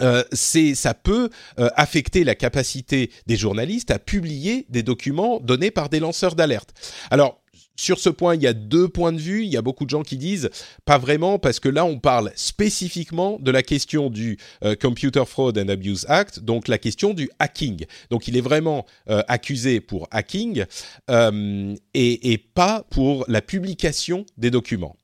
euh, 0.00 0.24
ça 0.32 0.94
peut 0.94 1.28
euh, 1.58 1.68
affecter 1.76 2.24
la 2.24 2.34
capacité 2.34 3.10
des 3.26 3.36
journalistes 3.36 3.90
à 3.90 3.98
publier 3.98 4.66
des 4.70 4.82
documents 4.82 5.38
donnés 5.40 5.70
par 5.70 5.88
des 5.90 6.00
lanceurs 6.00 6.34
d'alerte. 6.34 6.72
Alors, 7.10 7.41
sur 7.82 7.98
ce 7.98 8.08
point, 8.08 8.36
il 8.36 8.42
y 8.42 8.46
a 8.46 8.52
deux 8.52 8.88
points 8.88 9.12
de 9.12 9.18
vue. 9.18 9.42
Il 9.42 9.50
y 9.50 9.56
a 9.56 9.62
beaucoup 9.62 9.84
de 9.84 9.90
gens 9.90 10.02
qui 10.02 10.16
disent 10.16 10.50
pas 10.84 10.98
vraiment 10.98 11.40
parce 11.40 11.58
que 11.58 11.68
là, 11.68 11.84
on 11.84 11.98
parle 11.98 12.30
spécifiquement 12.36 13.38
de 13.40 13.50
la 13.50 13.64
question 13.64 14.08
du 14.08 14.38
euh, 14.64 14.76
Computer 14.80 15.24
Fraud 15.26 15.58
and 15.58 15.68
Abuse 15.68 16.06
Act, 16.08 16.38
donc 16.38 16.68
la 16.68 16.78
question 16.78 17.12
du 17.12 17.28
hacking. 17.40 17.84
Donc, 18.10 18.28
il 18.28 18.36
est 18.36 18.40
vraiment 18.40 18.86
euh, 19.10 19.24
accusé 19.26 19.80
pour 19.80 20.06
hacking 20.12 20.64
euh, 21.10 21.74
et, 21.92 22.38
pas 22.54 22.84
pour 22.90 23.24
la 23.26 23.42
publication 23.42 24.26
des 24.36 24.52
documents. 24.52 24.96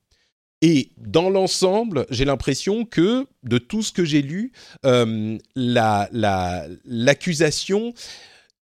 Et 0.62 0.92
dans 0.98 1.30
l'ensemble, 1.30 2.06
j'ai 2.10 2.24
l'impression 2.24 2.84
que 2.84 3.26
de 3.42 3.58
tout 3.58 3.82
ce 3.82 3.90
que 3.92 4.04
j'ai 4.04 4.22
lu, 4.22 4.52
l'accusation 6.84 7.92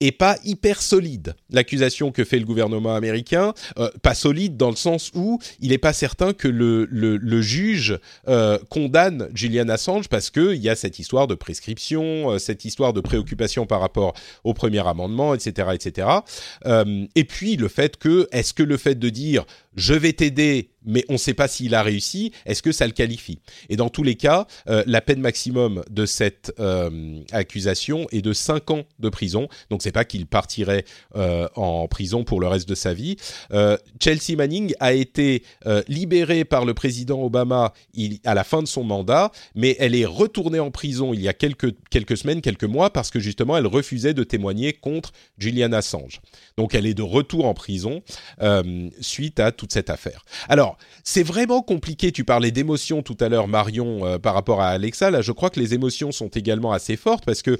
et 0.01 0.11
pas 0.11 0.37
hyper 0.43 0.81
solide. 0.81 1.35
L'accusation 1.49 2.11
que 2.11 2.23
fait 2.25 2.39
le 2.39 2.45
gouvernement 2.45 2.95
américain, 2.95 3.53
euh, 3.77 3.89
pas 4.01 4.13
solide 4.13 4.57
dans 4.57 4.69
le 4.69 4.75
sens 4.75 5.11
où 5.15 5.39
il 5.61 5.69
n'est 5.69 5.77
pas 5.77 5.93
certain 5.93 6.33
que 6.33 6.47
le, 6.47 6.85
le, 6.85 7.41
juge 7.41 7.99
euh, 8.27 8.57
condamne 8.69 9.29
Julian 9.33 9.69
Assange 9.69 10.09
parce 10.09 10.29
qu'il 10.29 10.55
y 10.55 10.69
a 10.69 10.75
cette 10.75 10.99
histoire 10.99 11.27
de 11.27 11.35
prescription, 11.35 12.31
euh, 12.31 12.39
cette 12.39 12.65
histoire 12.65 12.91
de 12.91 12.99
préoccupation 12.99 13.65
par 13.65 13.79
rapport 13.79 14.13
au 14.43 14.53
premier 14.53 14.85
amendement, 14.85 15.33
etc. 15.33 15.69
etc. 15.73 16.07
et 17.15 17.23
puis 17.23 17.55
le 17.55 17.67
fait 17.67 17.97
que, 17.97 18.27
est-ce 18.31 18.53
que 18.53 18.63
le 18.63 18.77
fait 18.77 18.95
de 18.95 19.09
dire 19.09 19.45
je 19.75 19.93
vais 19.93 20.13
t'aider 20.13 20.69
mais 20.85 21.03
on 21.09 21.13
ne 21.13 21.17
sait 21.17 21.33
pas 21.33 21.47
s'il 21.47 21.75
a 21.75 21.83
réussi, 21.83 22.31
est-ce 22.45 22.61
que 22.61 22.71
ça 22.71 22.85
le 22.85 22.93
qualifie? 22.93 23.39
Et 23.69 23.75
dans 23.75 23.89
tous 23.89 24.03
les 24.03 24.15
cas, 24.15 24.47
euh, 24.69 24.83
la 24.85 25.01
peine 25.01 25.19
maximum 25.19 25.83
de 25.89 26.05
cette 26.05 26.53
euh, 26.59 27.19
accusation 27.31 28.07
est 28.11 28.21
de 28.21 28.33
5 28.33 28.71
ans 28.71 28.83
de 28.99 29.09
prison, 29.09 29.47
donc 29.69 29.81
c'est 29.81 29.91
pas 29.91 30.05
qu'il 30.05 30.27
partirait 30.27 30.85
euh, 31.15 31.47
en 31.55 31.87
prison 31.87 32.23
pour 32.23 32.39
le 32.39 32.47
reste 32.47 32.69
de 32.69 32.75
sa 32.75 32.93
vie. 32.93 33.17
Chelsea 33.99 34.35
Manning 34.37 34.73
a 34.79 34.93
été 34.93 35.43
libérée 35.87 36.45
par 36.45 36.65
le 36.65 36.73
président 36.73 37.21
Obama 37.21 37.73
à 38.23 38.33
la 38.33 38.43
fin 38.43 38.61
de 38.61 38.67
son 38.67 38.83
mandat, 38.83 39.31
mais 39.55 39.75
elle 39.79 39.95
est 39.95 40.05
retournée 40.05 40.59
en 40.59 40.71
prison 40.71 41.13
il 41.13 41.21
y 41.21 41.27
a 41.27 41.33
quelques, 41.33 41.73
quelques 41.89 42.17
semaines, 42.17 42.41
quelques 42.41 42.65
mois, 42.65 42.91
parce 42.91 43.09
que 43.09 43.19
justement 43.19 43.57
elle 43.57 43.67
refusait 43.67 44.13
de 44.13 44.23
témoigner 44.23 44.73
contre 44.73 45.11
Julian 45.37 45.71
Assange. 45.73 46.21
Donc 46.57 46.75
elle 46.75 46.85
est 46.85 46.93
de 46.93 47.01
retour 47.01 47.45
en 47.45 47.53
prison 47.53 48.03
suite 48.99 49.39
à 49.39 49.51
cette 49.71 49.89
affaire. 49.89 50.23
Alors, 50.49 50.77
c'est 51.03 51.23
vraiment 51.23 51.61
compliqué. 51.61 52.11
Tu 52.11 52.23
parlais 52.23 52.51
d'émotions 52.51 53.01
tout 53.01 53.17
à 53.19 53.29
l'heure, 53.29 53.47
Marion, 53.47 54.05
euh, 54.05 54.17
par 54.17 54.33
rapport 54.33 54.61
à 54.61 54.69
Alexa. 54.69 55.11
Là, 55.11 55.21
je 55.21 55.31
crois 55.31 55.49
que 55.49 55.59
les 55.59 55.73
émotions 55.73 56.11
sont 56.11 56.29
également 56.29 56.71
assez 56.71 56.95
fortes 56.97 57.25
parce 57.25 57.41
que 57.41 57.57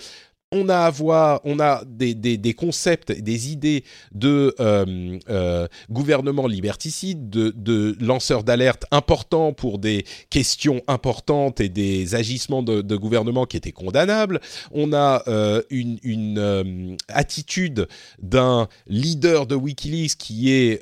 on 0.56 0.70
a 0.70 0.78
à 0.78 0.90
voir, 0.90 1.42
on 1.44 1.60
a 1.60 1.84
des, 1.86 2.54
concepts, 2.54 3.12
des 3.12 3.52
idées 3.52 3.84
de 4.14 4.56
euh, 4.62 5.20
euh, 5.30 5.68
gouvernement 5.90 6.48
liberticide, 6.48 7.30
de, 7.30 7.96
lanceurs 8.00 8.44
d'alerte 8.44 8.86
importants 8.92 9.52
pour 9.52 9.80
des 9.80 10.06
questions 10.30 10.82
importantes 10.88 11.60
et 11.60 11.70
des 11.70 12.16
agissements 12.16 12.64
de, 12.64 12.96
gouvernement 12.96 13.46
qui 13.46 13.58
étaient 13.58 13.74
condamnables. 13.74 14.40
On 14.72 14.94
a 14.94 15.24
euh, 15.28 15.62
une, 15.70 16.00
une 16.04 16.96
attitude 17.10 17.88
d'un 18.22 18.70
leader 18.88 19.48
de 19.48 19.56
WikiLeaks 19.56 20.18
qui 20.18 20.52
est 20.52 20.82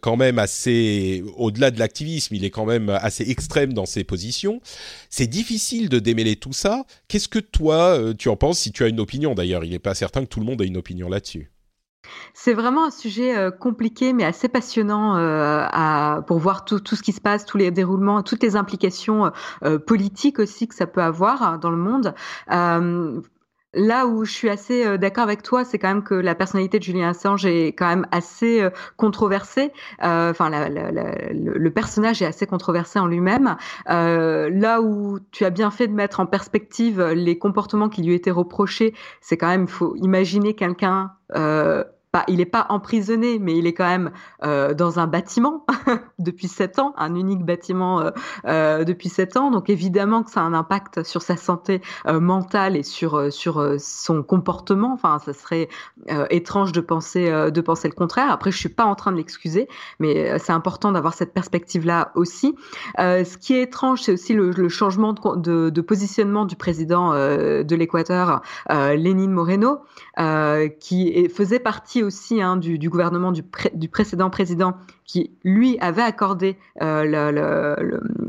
quand 0.00 0.16
même 0.16 0.38
assez, 0.38 1.24
au-delà 1.36 1.70
de 1.70 1.78
l'activisme, 1.78 2.34
il 2.34 2.44
est 2.44 2.50
quand 2.50 2.66
même 2.66 2.90
assez 2.90 3.30
extrême 3.30 3.72
dans 3.72 3.86
ses 3.86 4.04
positions. 4.04 4.60
C'est 5.08 5.26
difficile 5.26 5.88
de 5.88 5.98
démêler 5.98 6.36
tout 6.36 6.52
ça. 6.52 6.84
Qu'est-ce 7.08 7.28
que 7.28 7.38
toi, 7.38 7.98
tu 8.18 8.28
en 8.28 8.36
penses 8.36 8.58
si 8.58 8.72
tu 8.72 8.84
as 8.84 8.88
une 8.88 9.00
d'ailleurs. 9.34 9.64
Il 9.64 9.70
n'est 9.70 9.78
pas 9.78 9.94
certain 9.94 10.22
que 10.22 10.28
tout 10.28 10.40
le 10.40 10.46
monde 10.46 10.60
ait 10.62 10.66
une 10.66 10.76
opinion 10.76 11.08
là-dessus. 11.08 11.50
C'est 12.34 12.54
vraiment 12.54 12.86
un 12.86 12.90
sujet 12.90 13.36
euh, 13.36 13.50
compliqué 13.50 14.12
mais 14.12 14.24
assez 14.24 14.48
passionnant 14.48 15.16
euh, 15.16 16.20
pour 16.22 16.38
voir 16.38 16.64
tout, 16.64 16.80
tout, 16.80 16.94
ce 16.96 17.02
qui 17.02 17.12
se 17.12 17.20
passe, 17.20 17.44
tous 17.44 17.58
les 17.58 17.70
déroulements, 17.70 18.22
toutes 18.22 18.42
les 18.42 18.56
implications 18.56 19.32
euh, 19.64 19.78
politiques 19.78 20.38
aussi 20.38 20.68
que 20.68 20.74
ça 20.74 20.86
peut 20.86 21.02
avoir 21.02 21.42
hein, 21.42 21.58
dans 21.58 21.70
le 21.70 21.76
monde. 21.76 22.14
Là 23.76 24.06
où 24.06 24.24
je 24.24 24.32
suis 24.32 24.48
assez 24.48 24.98
d'accord 24.98 25.24
avec 25.24 25.42
toi, 25.42 25.64
c'est 25.64 25.78
quand 25.78 25.88
même 25.88 26.02
que 26.02 26.14
la 26.14 26.34
personnalité 26.34 26.78
de 26.78 26.82
Julien 26.82 27.10
Assange 27.10 27.46
est 27.46 27.68
quand 27.68 27.86
même 27.86 28.06
assez 28.10 28.66
controversée. 28.96 29.72
Enfin, 30.00 30.50
le, 30.50 31.68
personnage 31.68 32.22
est 32.22 32.26
assez 32.26 32.46
controversé 32.46 32.98
en 32.98 33.06
lui-même. 33.06 33.56
là 33.86 34.80
où 34.80 35.18
tu 35.30 35.44
as 35.44 35.50
bien 35.50 35.70
fait 35.70 35.86
de 35.88 35.92
mettre 35.92 36.20
en 36.20 36.26
perspective 36.26 37.02
les 37.02 37.38
comportements 37.38 37.88
qui 37.88 38.02
lui 38.02 38.14
étaient 38.14 38.30
reprochés, 38.30 38.94
c'est 39.20 39.36
quand 39.36 39.48
même, 39.48 39.64
il 39.64 39.70
faut 39.70 39.94
imaginer 39.96 40.54
quelqu'un 40.54 41.12
il 42.28 42.38
n'est 42.38 42.44
pas 42.46 42.66
emprisonné, 42.68 43.38
mais 43.38 43.56
il 43.56 43.66
est 43.66 43.72
quand 43.72 43.86
même 43.86 44.10
euh, 44.44 44.74
dans 44.74 44.98
un 44.98 45.06
bâtiment 45.06 45.66
depuis 46.18 46.48
sept 46.48 46.78
ans, 46.78 46.94
un 46.96 47.14
unique 47.14 47.44
bâtiment 47.44 48.00
euh, 48.00 48.10
euh, 48.46 48.84
depuis 48.84 49.08
sept 49.08 49.36
ans. 49.36 49.50
Donc 49.50 49.70
évidemment 49.70 50.22
que 50.22 50.30
ça 50.30 50.40
a 50.40 50.44
un 50.44 50.54
impact 50.54 51.02
sur 51.02 51.22
sa 51.22 51.36
santé 51.36 51.80
mentale 52.06 52.76
et 52.76 52.82
sur 52.82 53.32
sur 53.32 53.76
son 53.78 54.22
comportement. 54.22 54.92
Enfin, 54.92 55.18
ça 55.18 55.32
serait 55.32 55.68
étrange 56.30 56.72
de 56.72 56.80
penser 56.80 57.30
de 57.50 57.60
penser 57.60 57.88
le 57.88 57.94
contraire. 57.94 58.30
Après, 58.30 58.50
je 58.50 58.58
suis 58.58 58.68
pas 58.68 58.84
en 58.84 58.94
train 58.94 59.12
de 59.12 59.16
l'excuser, 59.16 59.68
mais 59.98 60.38
c'est 60.38 60.52
important 60.52 60.92
d'avoir 60.92 61.14
cette 61.14 61.32
perspective-là 61.32 62.12
aussi. 62.14 62.54
ce 62.98 63.36
qui 63.36 63.54
est 63.54 63.62
étrange, 63.62 64.02
c'est 64.02 64.12
aussi 64.12 64.34
le, 64.34 64.68
changement 64.68 65.12
de, 65.12 65.70
de, 65.70 65.80
positionnement 65.80 66.44
du 66.44 66.56
président 66.56 67.12
de 67.12 67.74
l'Équateur, 67.74 68.42
Lénine 68.70 69.32
Moreno, 69.32 69.80
qui 70.80 71.28
faisait 71.28 71.58
partie 71.58 72.02
aussi 72.06 72.40
hein, 72.40 72.56
du, 72.56 72.88
gouvernement 72.88 73.32
du, 73.32 73.88
précédent 73.88 74.30
président 74.30 74.74
qui, 75.04 75.36
lui, 75.44 75.78
avait 75.80 76.02
accordé 76.02 76.56
euh, 76.82 77.04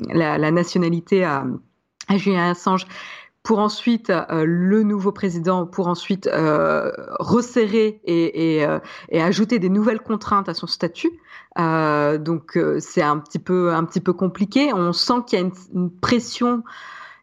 la, 0.10 0.52
nationalité 0.52 1.24
à, 1.24 1.46
Julien 2.16 2.52
Assange 2.52 2.86
pour 3.44 3.60
ensuite 3.60 4.10
euh, 4.10 4.44
le 4.46 4.84
nouveau 4.84 5.12
président, 5.12 5.66
pour 5.66 5.88
ensuite 5.88 6.28
euh, 6.28 6.92
resserrer 7.20 8.02
et, 8.06 8.66
ajouter 9.14 9.60
des 9.60 9.70
nouvelles 9.70 10.02
contraintes 10.02 10.50
à 10.50 10.54
son 10.54 10.68
statut. 10.68 11.12
donc 11.56 12.60
c'est 12.80 13.02
un 13.02 13.20
petit 13.20 13.40
peu 13.40 13.74
un 13.74 13.86
petit 13.86 14.02
peu 14.02 14.14
compliqué. 14.14 14.74
On 14.74 14.92
sent 14.94 15.22
qu'il 15.28 15.40
y 15.40 15.42
a 15.42 15.50
une 15.74 15.92
pression 15.92 16.64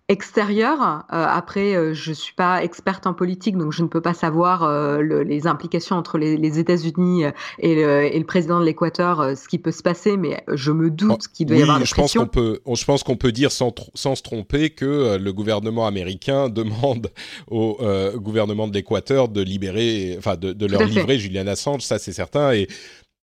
extérieur. 0.08 0.80
Euh, 0.82 1.24
après, 1.26 1.74
euh, 1.74 1.94
je 1.94 2.12
suis 2.12 2.34
pas 2.34 2.62
experte 2.62 3.06
en 3.06 3.14
politique, 3.14 3.56
donc 3.56 3.72
je 3.72 3.82
ne 3.82 3.88
peux 3.88 4.02
pas 4.02 4.12
savoir 4.12 4.62
euh, 4.62 5.02
les 5.24 5.46
implications 5.46 5.96
entre 5.96 6.18
les, 6.18 6.58
États-Unis 6.58 7.24
et 7.58 7.74
le, 7.74 8.22
président 8.24 8.60
de 8.60 8.66
l'Équateur, 8.66 9.36
ce 9.36 9.48
qui 9.48 9.58
peut 9.58 9.72
se 9.72 9.82
passer, 9.82 10.16
mais 10.16 10.44
je 10.52 10.72
me 10.72 10.90
doute 10.90 11.28
qu'il 11.28 11.46
doit 11.46 11.56
y 11.56 11.62
avoir 11.62 11.78
des 11.78 11.86
je 11.86 11.94
Pense 11.94 12.12
qu'on 12.12 12.26
peut, 12.26 12.60
je 12.66 12.84
pense 12.84 13.02
qu'on 13.02 13.16
peut 13.16 13.32
dire 13.32 13.50
sans, 13.50 13.74
sans 13.94 14.14
se 14.14 14.22
tromper 14.22 14.70
que 14.70 15.16
le 15.16 15.32
gouvernement 15.32 15.86
américain 15.86 16.48
demande 16.50 17.10
au 17.50 17.78
gouvernement 18.16 18.68
de 18.68 18.74
l'Équateur 18.74 19.28
de 19.28 19.40
libérer, 19.40 20.16
enfin 20.18 20.36
de, 20.36 20.66
leur 20.66 20.84
livrer 20.84 21.18
Julian 21.18 21.46
Assange, 21.46 21.82
ça 21.82 21.98
c'est 21.98 22.12
certain, 22.12 22.52
et, 22.52 22.68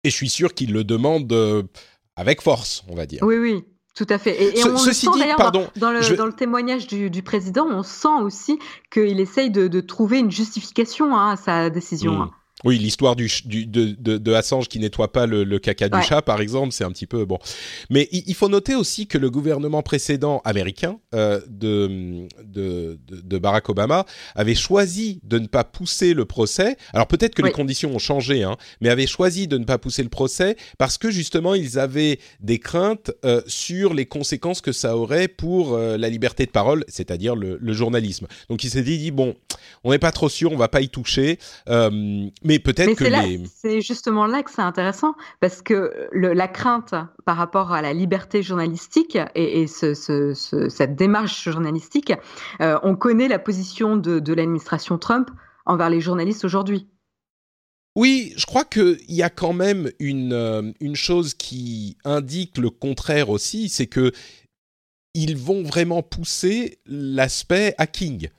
et 0.04 0.10
je 0.10 0.16
suis 0.16 0.30
sûr 0.30 0.54
qu'il 0.54 0.74
le 0.74 0.84
demande 0.84 1.32
avec 2.16 2.42
force, 2.42 2.84
on 2.90 2.96
va 2.96 3.06
dire. 3.06 3.20
Oui, 3.24 3.36
oui. 3.38 3.64
Tout 3.94 4.08
à 4.10 4.18
fait. 4.18 4.58
Et, 4.58 4.64
on 4.66 4.78
ceci 4.78 5.06
sent 5.06 5.12
dans, 5.76 5.92
le, 5.92 6.16
dans, 6.16 6.26
le, 6.26 6.34
témoignage 6.34 6.88
du, 6.88 7.24
président, 7.24 7.68
on 7.70 7.84
sent 7.84 8.22
aussi 8.22 8.58
qu'il 8.90 9.20
essaye 9.20 9.52
de, 9.52 9.82
trouver 9.82 10.20
une 10.20 10.32
justification 10.32 11.16
hein, 11.18 11.32
à 11.32 11.36
sa 11.36 11.70
décision. 11.70 12.14
Hmm. 12.14 12.22
Hein. 12.22 12.32
Oui, 12.64 12.78
l'histoire 12.78 13.16
du, 13.16 13.30
du 13.46 13.66
de, 13.66 13.96
de, 13.98 14.18
de, 14.18 14.34
Assange 14.34 14.68
qui 14.68 14.80
nettoie 14.80 15.12
pas 15.12 15.26
le, 15.26 15.44
le 15.44 15.60
caca 15.60 15.90
du 15.90 16.02
chat, 16.04 16.22
par 16.22 16.42
exemple, 16.42 16.72
c'est 16.72 16.84
un 16.84 16.92
petit 16.92 17.08
peu 17.08 17.26
bon. 17.26 17.40
Mais 17.90 18.08
il, 18.12 18.34
faut 18.36 18.50
noter 18.50 18.76
aussi 18.76 19.08
que 19.08 19.18
le 19.18 19.30
gouvernement 19.30 19.82
précédent 19.82 20.42
américain 20.46 21.00
euh, 21.14 21.42
de, 21.48 22.28
de, 22.44 23.00
de, 23.08 23.38
Barack 23.38 23.70
Obama 23.70 24.06
avait 24.36 24.56
choisi 24.56 25.20
de 25.24 25.40
ne 25.40 25.48
pas 25.48 25.64
pousser 25.64 26.14
le 26.14 26.26
procès. 26.26 26.78
Alors 26.94 27.08
peut-être 27.08 27.36
que 27.36 27.42
les 27.42 27.52
conditions 27.52 27.94
ont 27.94 28.00
changé, 28.00 28.44
hein, 28.44 28.58
mais 28.80 28.90
avait 28.90 29.08
choisi 29.08 29.48
de 29.48 29.58
ne 29.58 29.66
pas 29.66 29.78
pousser 29.78 30.04
le 30.04 30.10
procès 30.10 30.56
parce 30.78 30.98
que 30.98 31.12
justement 31.12 31.56
ils 31.56 31.80
avaient 31.80 32.20
des 32.40 32.60
craintes 32.60 33.12
euh, 33.26 33.42
sur 33.48 33.94
les 33.94 34.06
conséquences 34.06 34.62
que 34.62 34.72
ça 34.72 34.96
aurait 34.96 35.28
pour 35.28 35.74
euh, 35.74 35.98
la 35.98 36.10
liberté 36.10 36.46
de 36.46 36.52
parole, 36.52 36.86
c'est-à-dire 36.88 37.36
le, 37.36 37.58
le, 37.60 37.74
journalisme. 37.74 38.28
Donc 38.50 38.64
il 38.64 38.70
s'est 38.70 38.84
dit, 38.84 38.98
dit 38.98 39.12
bon, 39.12 39.36
on 39.84 39.92
n'est 39.92 40.00
pas 40.00 40.12
trop 40.12 40.30
sûr, 40.30 40.52
on 40.52 40.58
va 40.58 40.68
pas 40.68 40.82
y 40.82 40.90
toucher. 40.90 41.40
Euh, 41.70 42.28
mais 42.52 42.60
peut-être 42.60 42.96
que 42.96 43.06
C'est 43.56 43.80
justement 43.80 44.28
là 44.28 44.44
que 44.44 44.52
c'est 44.52 44.62
intéressant, 44.62 45.16
parce 45.40 45.62
que 45.62 46.10
la 46.12 46.48
crainte 46.50 46.94
par 47.26 47.38
rapport 47.38 47.72
à 47.72 47.82
la 47.82 47.94
liberté 47.94 48.44
journalistique 48.44 49.18
et, 49.36 49.68
cette 49.68 50.96
démarche 50.96 51.50
journalistique, 51.50 52.14
euh, 52.60 52.78
on 52.84 52.96
connaît 52.96 53.30
la 53.30 53.40
position 53.40 53.96
de, 53.96 54.34
l'administration 54.34 54.98
Trump 54.98 55.30
envers 55.66 55.90
les 55.90 56.02
journalistes 56.02 56.44
aujourd'hui. 56.44 56.88
Oui, 57.96 58.34
je 58.36 58.46
crois 58.46 58.66
qu'il 58.66 59.00
y 59.10 59.22
a 59.22 59.30
quand 59.30 59.54
même 59.54 59.92
une, 60.00 60.34
euh, 60.34 60.72
une 60.80 60.96
chose 60.96 61.34
qui 61.34 61.98
indique 62.06 62.58
le 62.58 62.70
contraire 62.70 63.30
aussi, 63.30 63.70
c'est 63.70 63.88
que 63.88 64.12
ils 65.14 65.36
vont 65.36 65.64
vraiment 65.64 66.02
pousser 66.02 66.80
l'aspect 66.86 67.76
hacking. 67.78 68.30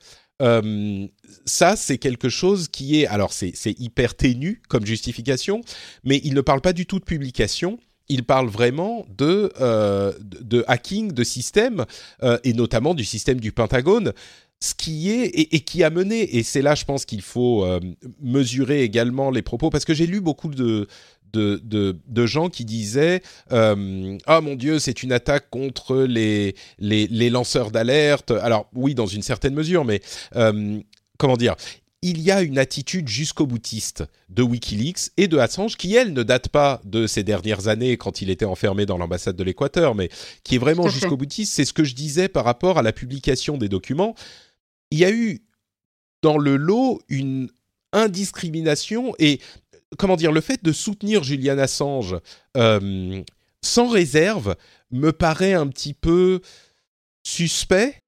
Euh, 0.41 1.07
ça, 1.45 1.75
c'est 1.75 1.97
quelque 1.97 2.29
chose 2.29 2.67
qui 2.67 3.01
est, 3.01 3.07
alors 3.07 3.33
c'est 3.33 3.53
hyper 3.79 4.15
ténu 4.15 4.61
comme 4.67 4.85
justification, 4.85 5.61
mais 6.03 6.19
il 6.23 6.33
ne 6.33 6.41
parle 6.41 6.61
pas 6.61 6.73
du 6.73 6.85
tout 6.85 6.99
de 6.99 7.05
publication. 7.05 7.79
Il 8.09 8.23
parle 8.23 8.49
vraiment 8.49 9.05
de, 9.17 9.51
euh, 9.61 10.11
de, 10.19 10.65
hacking 10.67 11.13
de 11.13 11.23
systèmes, 11.23 11.85
euh, 12.21 12.37
et 12.43 12.53
notamment 12.53 12.93
du 12.93 13.05
système 13.05 13.39
du 13.39 13.51
Pentagone, 13.51 14.11
ce 14.59 14.73
qui 14.73 15.09
est 15.09 15.27
et, 15.27 15.59
qui 15.61 15.83
a 15.83 15.89
mené, 15.89 16.37
et 16.37 16.43
c'est 16.43 16.61
là 16.61 16.73
je 16.73 16.85
pense 16.85 17.05
qu'il 17.05 17.21
faut 17.21 17.67
mesurer 18.21 18.83
également 18.83 19.29
les 19.29 19.41
propos, 19.41 19.69
parce 19.69 19.83
que 19.83 19.93
j'ai 19.93 20.07
lu 20.07 20.21
beaucoup 20.21 20.47
de, 20.47 20.87
de, 21.33 21.97
de, 22.07 22.25
gens 22.25 22.49
qui 22.49 22.65
disaient 22.65 23.21
euh, 23.51 24.17
Ah 24.25 24.41
mon 24.41 24.55
Dieu, 24.55 24.79
c'est 24.79 25.03
une 25.03 25.11
attaque 25.11 25.49
contre 25.49 25.97
les, 26.03 26.55
les, 26.79 27.29
lanceurs 27.29 27.71
d'alerte. 27.71 28.31
Alors, 28.31 28.69
oui, 28.73 28.95
dans 28.95 29.07
une 29.07 29.23
certaine 29.23 29.53
mesure, 29.53 29.85
mais 29.85 30.01
euh, 30.35 30.79
comment 31.17 31.37
dire 31.37 31.55
il 32.05 32.19
y 32.19 32.31
a 32.31 32.41
une 32.41 32.57
attitude 32.57 33.07
jusqu'au 33.07 33.47
boutiste 33.47 34.03
de 34.27 34.43
Wikileaks 34.43 35.11
et 35.15 35.29
de 35.29 35.37
Assange 35.37 35.77
qui, 35.77 35.95
elle, 35.95 36.11
ne 36.11 36.21
date 36.21 36.49
pas 36.49 36.81
de 36.83 37.07
ces 37.07 37.23
dernières 37.23 37.69
années 37.69 37.95
quand 37.95 38.21
il 38.21 38.29
était 38.29 38.43
enfermé 38.43 38.85
dans 38.85 38.97
l'ambassade 38.97 39.37
de 39.37 39.43
l'Équateur, 39.43 39.95
mais 39.95 40.09
qui 40.43 40.55
est 40.55 40.57
vraiment 40.57 40.89
jusqu'au 40.89 41.15
boutiste. 41.15 41.53
C'est 41.53 41.63
ce 41.63 41.71
que 41.71 41.85
je 41.85 41.95
disais 41.95 42.27
par 42.27 42.43
rapport 42.43 42.77
à 42.77 42.81
la 42.81 42.91
publication 42.91 43.57
des 43.57 43.69
documents. 43.69 44.15
Il 44.91 44.99
y 44.99 45.05
a 45.05 45.11
eu 45.11 45.45
dans 46.21 46.37
le 46.37 46.57
lot 46.57 47.01
une 47.07 47.49
indiscrimination 47.93 49.15
et 49.17 49.39
comment 49.97 50.15
dire, 50.15 50.31
le 50.31 50.41
fait 50.41 50.63
de 50.63 50.71
soutenir 50.71 51.23
Julian 51.23 51.57
Assange 51.57 52.15
euh, 52.57 53.21
sans 53.61 53.87
réserve 53.87 54.55
me 54.91 55.11
paraît 55.11 55.53
un 55.53 55.67
petit 55.67 55.93
peu 55.93 56.41
suspect. 57.23 57.99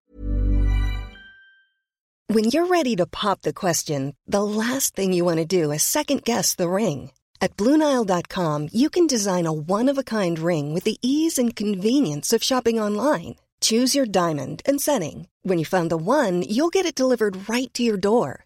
When 2.28 2.46
you're 2.46 2.66
ready 2.66 2.96
to 2.96 3.06
pop 3.06 3.42
the 3.42 3.54
question, 3.54 4.14
the 4.28 4.42
last 4.42 4.96
thing 4.96 5.14
you 5.14 5.24
want 5.24 5.38
to 5.38 5.46
do 5.46 5.72
is 5.72 5.84
second 5.84 6.24
guess 6.24 6.56
the 6.56 6.68
ring. 6.68 7.12
At 7.40 7.56
BlueNile.com, 7.58 8.70
you 8.72 8.90
can 8.90 9.06
design 9.06 9.46
a 9.46 9.54
one-of-a-kind 9.54 10.40
ring 10.40 10.74
with 10.74 10.86
the 10.86 10.98
ease 11.04 11.38
and 11.38 11.56
convenience 11.56 12.34
of 12.34 12.42
shopping 12.44 12.80
online. 12.80 13.36
Choose 13.62 13.94
your 13.94 14.08
diamond 14.08 14.64
and 14.66 14.82
setting. 14.82 15.28
When 15.44 15.60
you 15.60 15.66
find 15.66 15.92
the 15.92 15.98
one, 15.98 16.42
you'll 16.42 16.74
get 16.74 16.88
it 16.88 16.96
delivered 16.96 17.48
right 17.48 17.72
to 17.76 17.84
your 17.84 17.98
door. 17.98 18.46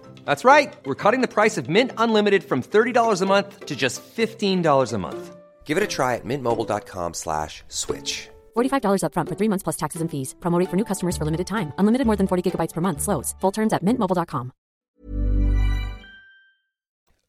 That's 0.31 0.45
right. 0.45 0.73
We're 0.85 1.01
cutting 1.03 1.19
the 1.19 1.27
price 1.27 1.57
of 1.59 1.67
Mint 1.67 1.91
Unlimited 1.97 2.45
from 2.45 2.61
$30 2.61 3.21
a 3.21 3.25
month 3.25 3.65
to 3.65 3.75
just 3.75 4.01
$15 4.15 4.93
a 4.93 4.97
month. 4.97 5.35
Give 5.65 5.77
it 5.77 5.83
a 5.83 5.87
try 5.87 6.15
at 6.15 6.23
mintmobile.com 6.23 7.13
slash 7.13 7.63
switch. 7.67 8.29
$45 8.55 9.03
up 9.03 9.13
front 9.13 9.27
for 9.27 9.35
three 9.35 9.49
months 9.49 9.63
plus 9.63 9.75
taxes 9.75 9.99
and 9.99 10.09
fees. 10.09 10.33
Promote 10.39 10.69
for 10.69 10.77
new 10.77 10.85
customers 10.85 11.17
for 11.17 11.25
limited 11.25 11.47
time. 11.47 11.73
Unlimited 11.77 12.07
more 12.07 12.15
than 12.15 12.27
40 12.27 12.49
gigabytes 12.49 12.73
per 12.73 12.79
month. 12.79 13.01
Slows. 13.01 13.35
Full 13.41 13.51
terms 13.51 13.73
at 13.73 13.83
mintmobile.com. 13.83 14.51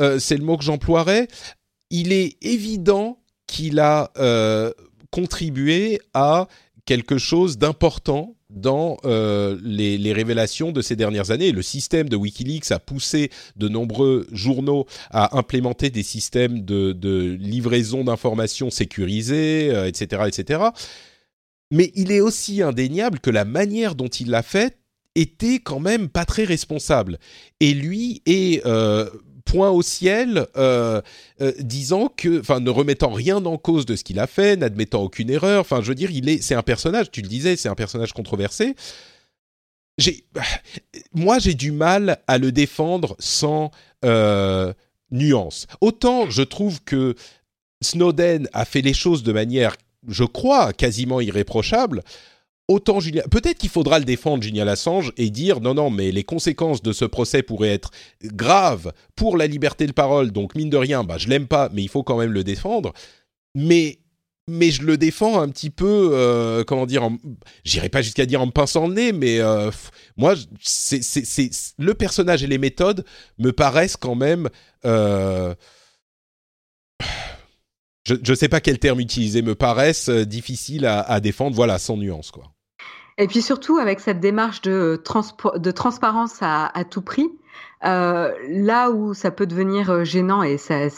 Euh, 0.01 0.21
c'est 0.21 0.37
le 0.37 0.45
mot 0.45 0.57
que 0.57 0.65
j'emploierais. 0.65 1.27
il 1.91 2.13
est 2.13 2.37
évident 2.41 3.19
qu'il 3.49 3.81
a 3.81 4.13
contribué 5.11 6.01
à 6.15 6.47
quelque 6.85 7.19
chose 7.19 7.59
d'important 7.59 8.37
dans 8.55 8.99
euh, 9.05 9.59
les, 9.63 10.13
révélations 10.13 10.73
de 10.73 10.83
ces 10.83 10.97
dernières 10.97 11.31
années. 11.31 11.53
Le 11.53 11.63
système 11.63 12.09
de 12.09 12.17
Wikileaks 12.17 12.71
a 12.71 12.79
poussé 12.79 13.31
de 13.57 13.69
nombreux 13.69 14.27
journaux 14.33 14.87
à 15.11 15.39
implémenter 15.39 15.91
des 15.91 16.03
systèmes 16.03 16.63
de, 16.65 17.39
livraison 17.41 18.05
d'informations 18.05 18.71
sécurisés, 18.71 19.69
etc., 19.87 20.23
euh, 20.23 20.27
etc. 20.27 20.61
Mais 21.71 21.91
il 21.95 22.13
est 22.13 22.21
aussi 22.21 22.63
indéniable 22.63 23.19
que 23.21 23.31
la 23.31 23.45
manière 23.45 23.95
dont 23.95 24.09
il 24.09 24.31
l'a 24.31 24.43
fait 24.43 24.77
était 25.15 25.59
quand 25.59 25.81
même 25.81 26.09
pas 26.09 26.25
très 26.25 26.45
responsable. 26.45 27.19
Et 27.61 27.75
lui 27.75 28.23
est 28.27 28.65
euh, 28.67 29.09
point 29.45 29.71
au 29.71 29.83
ciel, 29.83 30.47
euh, 30.57 31.01
euh, 31.41 31.53
disant 31.61 32.09
que, 32.09 32.41
enfin, 32.41 32.61
ne 32.61 32.71
remettant 32.71 33.11
rien 33.11 33.45
en 33.45 33.59
cause 33.59 33.87
de 33.87 33.97
ce 33.97 34.05
qu'il 34.05 34.19
a 34.19 34.27
fait, 34.27 34.57
n'admettant 34.57 35.03
aucune 35.03 35.31
erreur. 35.31 35.61
Enfin, 35.61 35.81
je 35.83 35.89
veux 35.89 35.95
dire, 35.95 36.11
il 36.11 36.29
est, 36.29 36.43
c'est 36.43 36.55
un 36.55 36.63
personnage. 36.63 37.11
Tu 37.11 37.23
le 37.23 37.29
disais, 37.29 37.57
c'est 37.57 37.69
un 37.69 37.75
personnage 37.75 38.13
controversé. 38.13 38.75
J'ai, 39.99 40.25
moi, 41.15 41.39
j'ai 41.39 41.55
du 41.55 41.73
mal 41.73 42.19
à 42.27 42.39
le 42.39 42.53
défendre 42.53 43.17
sans 43.19 43.71
euh, 44.05 44.73
nuance. 45.11 45.67
Autant 45.81 46.31
je 46.31 46.43
trouve 46.43 46.83
que 46.83 47.15
Snowden 47.83 48.49
a 48.53 48.65
fait 48.65 48.81
les 48.81 48.95
choses 48.95 49.23
de 49.23 49.33
manière, 49.33 49.77
je 50.09 50.25
crois, 50.25 50.73
quasiment 50.73 51.21
irréprochable 51.21 52.03
autant. 52.69 52.99
Peut-être 53.31 53.59
qu'il 53.59 53.71
faudra 53.71 53.99
le 53.99 54.05
défendre, 54.05 54.43
Julian 54.43 54.67
Assange, 54.67 55.13
et 55.17 55.31
dire 55.31 55.61
non, 55.61 55.75
non, 55.75 55.91
mais 55.91 56.13
les 56.13 56.25
conséquences 56.25 56.83
de 56.83 56.93
ce 56.93 57.05
procès 57.05 57.43
pourraient 57.43 57.73
être 57.73 57.91
graves 58.25 58.93
pour 59.17 59.37
la 59.37 59.47
liberté 59.47 59.87
de 59.87 59.93
parole. 59.93 60.31
Donc 60.33 60.55
mine 60.55 60.71
de 60.71 60.77
rien, 60.77 61.05
bah 61.05 61.19
je 61.19 61.29
l'aime 61.29 61.47
pas, 61.47 61.69
mais 61.73 61.83
il 61.83 61.89
faut 61.89 62.03
quand 62.03 62.19
même 62.19 62.33
le 62.33 62.45
défendre. 62.45 62.93
Mais 63.55 63.99
mais 64.49 64.71
je 64.71 64.83
le 64.83 64.97
défends 64.97 65.41
un 65.41 65.49
petit 65.49 65.71
peu, 65.71 66.11
euh, 66.13 66.65
comment 66.65 66.87
dire, 66.87 67.09
j'irai 67.65 67.89
pas 67.89 68.03
jusqu'à 68.03 68.27
dire 68.27 68.43
en 68.43 68.47
me 68.47 68.51
pinçant 68.51 68.89
le 68.89 68.95
nez, 68.95 69.13
mais 69.13 69.41
euh, 69.41 69.71
moi, 70.17 70.35
c'est, 70.61 71.01
le 71.79 71.95
personnage 71.95 72.43
et 72.43 72.49
les 72.49 72.59
méthodes 72.59 73.05
me 73.39 73.53
paraissent 73.53 73.97
quand 73.97 74.17
même. 74.17 74.49
Euh, 74.85 75.55
je 78.05 78.15
ne 78.15 78.35
sais 78.35 78.49
pas 78.49 78.61
quel 78.61 78.79
terme 78.79 79.01
utiliser, 79.01 79.43
me 79.43 79.55
paraissent 79.55 80.09
difficiles 80.11 80.87
à, 80.87 81.21
défendre. 81.21 81.55
Voilà, 81.55 81.79
sans 81.79 81.97
nuance, 81.97 82.31
quoi. 82.31 82.45
Et 83.19 83.27
puis 83.27 83.43
surtout 83.43 83.77
avec 83.77 84.01
cette 84.01 84.21
démarche 84.21 84.63
de, 84.63 84.97
transparence 84.97 86.39
à, 86.41 86.85
tout 86.91 87.03
prix, 87.03 87.29
euh, 87.85 88.33
là 88.49 88.91
où 88.91 89.13
ça 89.15 89.31
peut 89.31 89.47
devenir 89.47 89.91
euh, 89.91 90.05
gênant 90.05 90.43
et 90.43 90.57
ça 90.57 90.89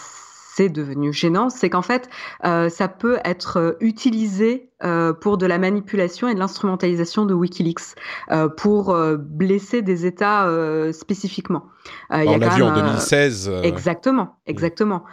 c'est 0.54 0.68
devenu 0.68 1.12
gênant, 1.12 1.50
c'est 1.50 1.68
qu'en 1.68 1.82
fait, 1.82 2.08
euh, 2.44 2.68
ça 2.68 2.88
peut 2.88 3.18
être 3.24 3.58
euh, 3.58 3.72
utilisé 3.80 4.70
euh, 4.73 4.73
pour 5.20 5.38
de 5.38 5.46
la 5.46 5.58
manipulation 5.58 6.28
et 6.28 6.34
de 6.34 6.38
l'instrumentalisation 6.38 7.26
de 7.26 7.34
WikiLeaks 7.34 7.94
euh, 8.30 8.48
pour 8.48 8.90
euh, 8.90 9.16
blesser 9.16 9.82
des 9.82 10.04
États 10.04 10.46
euh, 10.46 10.92
spécifiquement. 10.92 11.64
on 12.10 12.36
l'a 12.38 12.48
vu 12.50 12.62
en 12.62 12.74
2016. 12.74 13.50
Exactement, 13.62 14.36
exactement. 14.46 15.04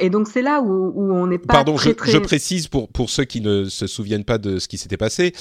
et 0.00 0.08
donc 0.08 0.28
c'est 0.28 0.42
là 0.42 0.60
où, 0.60 0.92
où 0.94 1.12
on 1.12 1.26
n'est 1.26 1.38
pas. 1.38 1.54
Pardon, 1.54 1.74
très, 1.74 1.90
je, 1.90 1.94
très... 1.94 2.12
je, 2.12 2.18
précise 2.18 2.68
pour 2.68 2.88
pour 2.88 3.10
ceux 3.10 3.24
qui 3.24 3.40
ne 3.40 3.64
se 3.64 3.86
souviennent 3.86 4.24
pas 4.24 4.38
de 4.38 4.58
ce 4.58 4.68
qui 4.68 4.78
s'était 4.78 4.96
passé. 4.96 5.32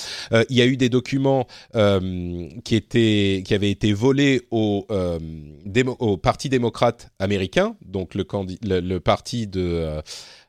il 0.49 0.55
y 0.55 0.61
a 0.61 0.65
eu 0.65 0.77
des 0.77 0.89
documents 0.89 1.47
qui 1.73 2.75
étaient 2.75 3.43
qui 3.45 3.53
avaient 3.53 3.71
été 3.71 3.93
volés 3.93 4.47
au 4.51 4.85
au 5.99 6.17
Parti 6.17 6.49
démocrate 6.49 7.09
américain, 7.19 7.75
donc 7.85 8.15
le, 8.15 8.25
le, 8.63 8.79
le 8.79 8.99
parti 8.99 9.47
de 9.47 9.61
euh, 9.61 10.01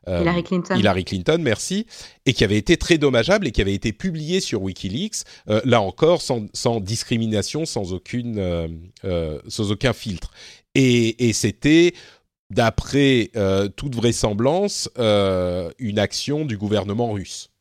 Hillary 0.07 0.43
Clinton. 0.43 0.75
Hillary 0.75 1.05
Clinton, 1.05 1.37
merci, 1.39 1.85
et 2.25 2.33
qui 2.33 2.43
avait 2.43 2.57
été 2.57 2.77
très 2.77 2.97
dommageable 2.97 3.47
et 3.47 3.51
qui 3.51 3.61
avait 3.61 3.73
été 3.73 3.93
publié 3.93 4.39
sur 4.39 4.61
WikiLeaks, 4.63 5.23
euh, 5.49 5.61
là 5.65 5.81
encore 5.81 6.21
sans, 6.21 6.47
sans, 6.53 6.79
discrimination, 6.79 7.65
sans 7.65 7.93
aucune, 7.93 8.39
euh, 8.39 8.67
euh 9.03 9.39
sans 9.47 9.71
aucun 9.71 9.93
filtre. 9.93 10.31
Et, 10.73 11.27
et 11.27 11.33
c'était 11.33 11.93
d'après 12.49 13.29
euh, 13.35 13.67
toute 13.67 13.95
vraisemblance, 13.95 14.89
euh, 14.97 15.69
une 15.79 15.99
action 15.99 16.45
du 16.45 16.57
gouvernement 16.57 17.11
russe. 17.11 17.51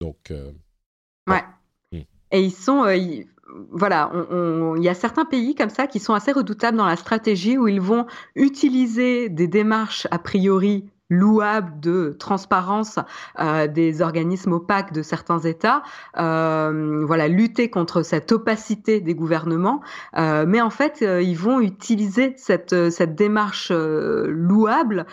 Donc, 0.00 0.30
euh, 0.30 0.50
ouais. 1.28 1.42
Hmm. 1.92 2.02
Et 2.30 2.40
ils 2.40 2.52
sont, 2.52 2.86
ils, 2.88 3.26
voilà, 3.70 4.10
il 4.76 4.82
y 4.82 4.88
a 4.88 4.94
certains 4.94 5.24
pays 5.24 5.54
comme 5.54 5.70
ça 5.70 5.86
qui 5.86 6.00
sont 6.00 6.14
assez 6.14 6.32
redoutables 6.32 6.76
dans 6.76 6.86
la 6.86 6.96
stratégie 6.96 7.56
où 7.56 7.68
ils 7.68 7.80
vont 7.80 8.06
utiliser 8.34 9.28
des 9.28 9.46
démarches 9.46 10.08
a 10.10 10.18
priori 10.18 10.84
louable 11.14 11.80
de 11.80 12.16
transparence 12.18 12.98
euh, 13.38 13.66
des 13.66 14.02
organismes 14.02 14.52
opaques 14.52 14.92
de 14.92 15.02
certains 15.02 15.38
États, 15.40 15.82
euh, 16.18 17.04
voilà, 17.06 17.28
lutter 17.28 17.70
contre 17.70 18.02
cette 18.02 18.32
opacité 18.32 19.00
des 19.00 19.14
gouvernements, 19.14 19.80
euh, 20.16 20.44
mais 20.46 20.60
en 20.60 20.70
fait, 20.70 21.00
ils 21.00 21.36
vont 21.36 21.60
utiliser 21.60 22.34
cette, 22.36 22.90
cette 22.90 23.14
démarche 23.14 23.70
louable 23.70 25.06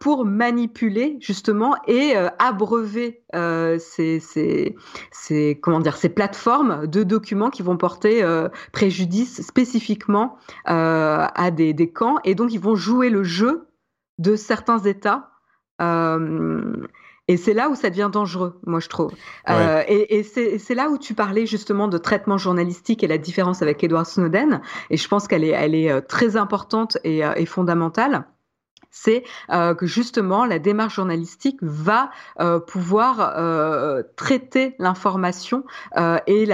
pour 0.00 0.24
manipuler 0.24 1.16
justement 1.20 1.74
et 1.86 2.14
abreuver 2.38 3.22
ces, 3.32 4.20
ces, 4.20 4.76
ces, 5.10 5.58
comment 5.60 5.80
dire, 5.80 5.96
ces 5.96 6.08
plateformes 6.08 6.86
de 6.86 7.02
documents 7.02 7.50
qui 7.50 7.62
vont 7.62 7.76
porter 7.76 8.24
préjudice 8.72 9.42
spécifiquement 9.42 10.36
à 10.64 11.50
des, 11.50 11.72
des 11.72 11.90
camps, 11.90 12.16
et 12.24 12.34
donc 12.34 12.52
ils 12.52 12.60
vont 12.60 12.74
jouer 12.74 13.10
le 13.10 13.22
jeu 13.22 13.66
de 14.18 14.36
certains 14.36 14.78
États. 14.78 15.31
Euh, 15.82 16.86
et 17.28 17.36
c'est 17.36 17.54
là 17.54 17.68
où 17.68 17.74
ça 17.74 17.90
devient 17.90 18.10
dangereux, 18.12 18.60
moi 18.66 18.80
je 18.80 18.88
trouve. 18.88 19.12
Ouais. 19.48 19.54
Euh, 19.54 19.82
et, 19.86 20.18
et 20.18 20.22
c'est 20.58 20.74
là 20.74 20.88
où 20.90 20.98
tu 20.98 21.14
parlais 21.14 21.46
justement 21.46 21.88
de 21.88 21.98
traitement 21.98 22.38
journalistique 22.38 23.04
et 23.04 23.06
la 23.06 23.18
différence 23.18 23.62
avec 23.62 23.82
Edward 23.84 24.06
Snowden. 24.06 24.60
Et 24.90 24.96
je 24.96 25.08
pense 25.08 25.28
qu'elle 25.28 25.44
est, 25.44 25.48
elle 25.48 25.74
est 25.74 25.90
euh, 25.90 26.00
très 26.00 26.36
importante 26.36 26.98
et, 27.04 27.20
et 27.36 27.46
fondamentale 27.46 28.24
c'est 28.92 29.24
euh, 29.50 29.74
que 29.74 29.86
justement 29.86 30.44
la 30.44 30.60
démarche 30.60 30.96
journalistique 30.96 31.58
va 31.62 32.10
euh, 32.38 32.60
pouvoir 32.60 33.34
euh, 33.36 34.02
traiter 34.16 34.76
l'information 34.78 35.64
euh, 35.96 36.18
et 36.26 36.46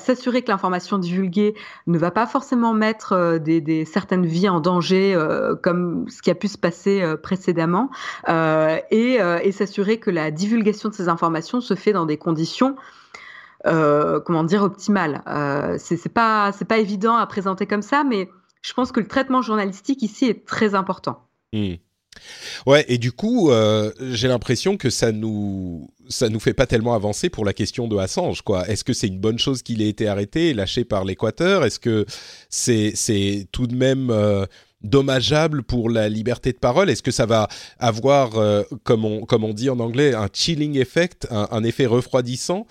s'assurer 0.00 0.42
que 0.42 0.50
l'information 0.50 0.98
divulguée 0.98 1.54
ne 1.86 1.98
va 1.98 2.10
pas 2.10 2.26
forcément 2.26 2.72
mettre 2.72 3.12
euh, 3.12 3.38
des, 3.38 3.84
certaines 3.84 4.24
vies 4.24 4.48
en 4.48 4.60
danger 4.60 5.14
euh, 5.14 5.54
comme 5.54 6.08
ce 6.08 6.22
qui 6.22 6.30
a 6.30 6.34
pu 6.34 6.48
se 6.48 6.56
passer 6.56 7.04
précédemment 7.22 7.90
et, 8.28 9.18
et 9.42 9.52
s'assurer 9.52 9.98
que 9.98 10.10
la 10.10 10.30
divulgation 10.30 10.88
de 10.88 10.94
ces 10.94 11.08
informations 11.08 11.60
se 11.60 11.74
fait 11.74 11.92
dans 11.92 12.06
des 12.06 12.16
conditions 12.16 12.76
comment 13.64 14.44
dire 14.44 14.62
optimales. 14.62 15.22
c'est 15.78 16.12
pas 16.12 16.52
c'est 16.52 16.64
pas 16.64 16.78
évident 16.78 17.16
à 17.16 17.26
présenter 17.26 17.66
comme 17.66 17.82
ça, 17.82 18.04
mais 18.04 18.30
je 18.62 18.72
pense 18.72 18.92
que 18.92 19.00
le 19.00 19.06
traitement 19.06 19.42
journalistique 19.42 20.02
ici 20.02 20.24
est 20.24 20.46
très 20.46 20.74
important. 20.74 21.23
Mmh. 21.54 21.74
Ouais, 22.66 22.84
et 22.88 22.98
du 22.98 23.12
coup, 23.12 23.50
euh, 23.50 23.92
j'ai 24.12 24.28
l'impression 24.28 24.76
que 24.76 24.90
ça 24.90 25.12
nous 25.12 25.88
ça 26.08 26.28
nous 26.28 26.40
fait 26.40 26.54
pas 26.54 26.66
tellement 26.66 26.94
avancer 26.94 27.30
pour 27.30 27.44
la 27.44 27.52
question 27.52 27.88
de 27.88 27.96
Assange, 27.96 28.42
quoi. 28.42 28.68
Est-ce 28.68 28.84
que 28.84 28.92
c'est 28.92 29.06
une 29.06 29.18
bonne 29.18 29.38
chose 29.38 29.62
qu'il 29.62 29.80
ait 29.82 29.88
été 29.88 30.06
arrêté 30.06 30.54
lâché 30.54 30.84
par 30.84 31.04
l'Équateur? 31.04 31.64
Est-ce 31.64 31.78
que 31.78 32.04
c'est 32.50 32.92
c'est 32.94 33.48
tout 33.52 33.66
de 33.66 33.74
même 33.74 34.10
euh, 34.10 34.44
dommageable 34.82 35.62
pour 35.62 35.88
la 35.88 36.10
liberté 36.10 36.52
de 36.52 36.58
parole? 36.58 36.90
Est-ce 36.90 37.02
que 37.02 37.10
ça 37.10 37.24
va 37.24 37.48
avoir, 37.78 38.36
euh, 38.36 38.62
comme, 38.82 39.06
on, 39.06 39.24
comme 39.24 39.42
on 39.42 39.54
dit 39.54 39.70
en 39.70 39.80
anglais, 39.80 40.14
un 40.14 40.28
chilling 40.30 40.78
effect, 40.78 41.26
un, 41.30 41.64
effet 41.64 41.86
refroidissant 41.86 42.66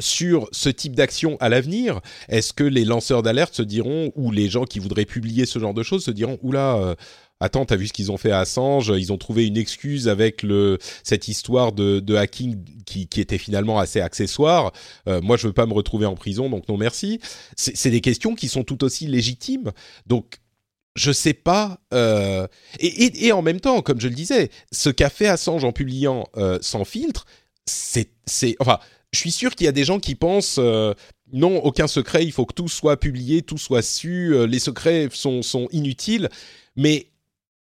sur 0.00 0.48
ce 0.50 0.68
type 0.68 0.96
d'action 0.96 1.36
à 1.38 1.48
l'avenir? 1.48 2.00
Est-ce 2.28 2.52
que 2.52 2.64
les 2.64 2.84
lanceurs 2.84 3.22
d'alerte 3.22 3.54
se 3.54 3.62
diront, 3.62 4.10
ou 4.16 4.32
les 4.32 4.48
gens 4.48 4.64
qui 4.64 4.80
voudraient 4.80 5.04
publier 5.04 5.46
ce 5.46 5.60
genre 5.60 5.74
de 5.74 5.84
choses 5.84 6.04
se 6.04 6.10
diront, 6.10 6.38
oula, 6.42 6.96
attends, 7.40 7.64
t'as 7.64 7.76
vu 7.76 7.86
ce 7.88 7.92
qu'ils 7.92 8.10
ont 8.10 8.16
fait 8.16 8.30
à 8.30 8.40
Assange? 8.40 8.92
Ils 8.96 9.12
ont 9.12 9.18
trouvé 9.18 9.46
une 9.46 9.56
excuse 9.56 10.08
avec 10.08 10.42
le 10.42 10.78
cette 11.02 11.28
histoire 11.28 11.72
de, 11.72 12.14
hacking 12.14 12.64
qui, 12.84 13.08
était 13.16 13.38
finalement 13.38 13.78
assez 13.78 14.00
accessoire. 14.00 14.72
Euh, 15.08 15.20
moi, 15.20 15.36
je 15.36 15.46
veux 15.46 15.52
pas 15.52 15.66
me 15.66 15.72
retrouver 15.72 16.06
en 16.06 16.14
prison, 16.14 16.48
donc 16.48 16.68
non 16.68 16.76
merci. 16.76 17.20
C'est 17.56 17.90
des 17.90 18.00
questions 18.00 18.34
qui 18.34 18.48
sont 18.48 18.64
tout 18.64 18.84
aussi 18.84 19.06
légitimes. 19.06 19.72
Donc 20.06 20.40
je 20.96 21.12
sais 21.12 21.34
pas. 21.34 21.78
Euh, 21.92 22.46
et, 22.78 23.32
en 23.32 23.42
même 23.42 23.60
temps, 23.60 23.82
comme 23.82 24.00
je 24.00 24.08
le 24.08 24.14
disais, 24.14 24.50
ce 24.72 24.90
qu'a 24.90 25.10
fait 25.10 25.26
Assange 25.26 25.64
en 25.64 25.72
publiant 25.72 26.26
euh, 26.36 26.58
sans 26.62 26.84
filtre, 26.84 27.26
c'est, 27.66 28.08
enfin, 28.60 28.78
je 29.12 29.18
suis 29.18 29.32
sûr 29.32 29.54
qu'il 29.54 29.64
y 29.64 29.68
a 29.68 29.72
des 29.72 29.84
gens 29.84 29.98
qui 29.98 30.14
pensent 30.14 30.60
non, 31.32 31.56
aucun 31.64 31.88
secret, 31.88 32.24
il 32.24 32.30
faut 32.30 32.46
que 32.46 32.52
tout 32.52 32.68
soit 32.68 32.98
publié, 33.00 33.42
tout 33.42 33.58
soit 33.58 33.82
su, 33.82 34.46
les 34.46 34.58
secrets 34.58 35.08
sont 35.10 35.68
inutiles. 35.72 36.28
Mais 36.76 37.08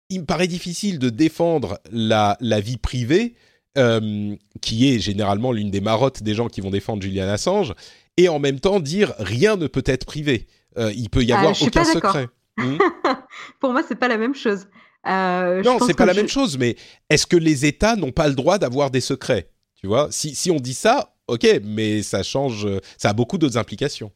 il 0.09 0.21
me 0.21 0.25
paraît 0.25 0.47
difficile 0.47 0.99
de 0.99 1.09
défendre 1.09 1.79
la, 1.91 2.37
la 2.39 2.59
vie 2.59 2.77
privée, 2.77 3.35
euh, 3.77 4.35
qui 4.61 4.93
est 4.93 4.99
généralement 4.99 5.51
l'une 5.51 5.71
des 5.71 5.81
marottes 5.81 6.21
des 6.21 6.35
gens 6.35 6.47
qui 6.47 6.61
vont 6.61 6.69
défendre 6.69 7.01
Julian 7.01 7.27
Assange, 7.27 7.73
et 8.17 8.29
en 8.29 8.39
même 8.39 8.59
temps 8.59 8.79
dire 8.79 9.13
rien 9.17 9.55
ne 9.55 9.67
peut 9.67 9.83
être 9.85 10.05
privé. 10.05 10.47
il 10.77 11.09
peut 11.09 11.23
y 11.23 11.31
avoir 11.31 11.53
ah, 11.59 11.63
aucun 11.63 11.83
secret. 11.83 12.27
Mmh. 12.57 12.77
Pour 13.59 13.71
moi, 13.71 13.81
c'est 13.87 13.95
pas 13.95 14.07
la 14.07 14.17
même 14.17 14.35
chose. 14.35 14.67
Euh, 15.07 15.61
non, 15.63 15.79
c'est 15.85 15.95
pas 15.95 16.05
la 16.05 16.13
même 16.13 16.29
chose, 16.29 16.57
mais 16.57 16.75
est-ce 17.09 17.27
que 17.27 17.35
les 17.35 17.65
États 17.65 17.95
n'ont 17.95 18.11
pas 18.11 18.27
le 18.27 18.35
droit 18.35 18.57
d'avoir 18.57 18.89
des 18.89 19.01
secrets? 19.01 19.49
Tu 19.75 19.87
vois, 19.87 20.07
si, 20.11 20.33
si 20.33 20.49
on 20.49 20.57
dit 20.57 20.73
ça, 20.73 21.15
ok, 21.27 21.45
mais 21.63 22.03
ça 22.03 22.23
change, 22.23 22.67
ça 22.97 23.09
a 23.09 23.13
beaucoup 23.13 23.37
d'autres 23.37 23.57
implications. 23.57 24.11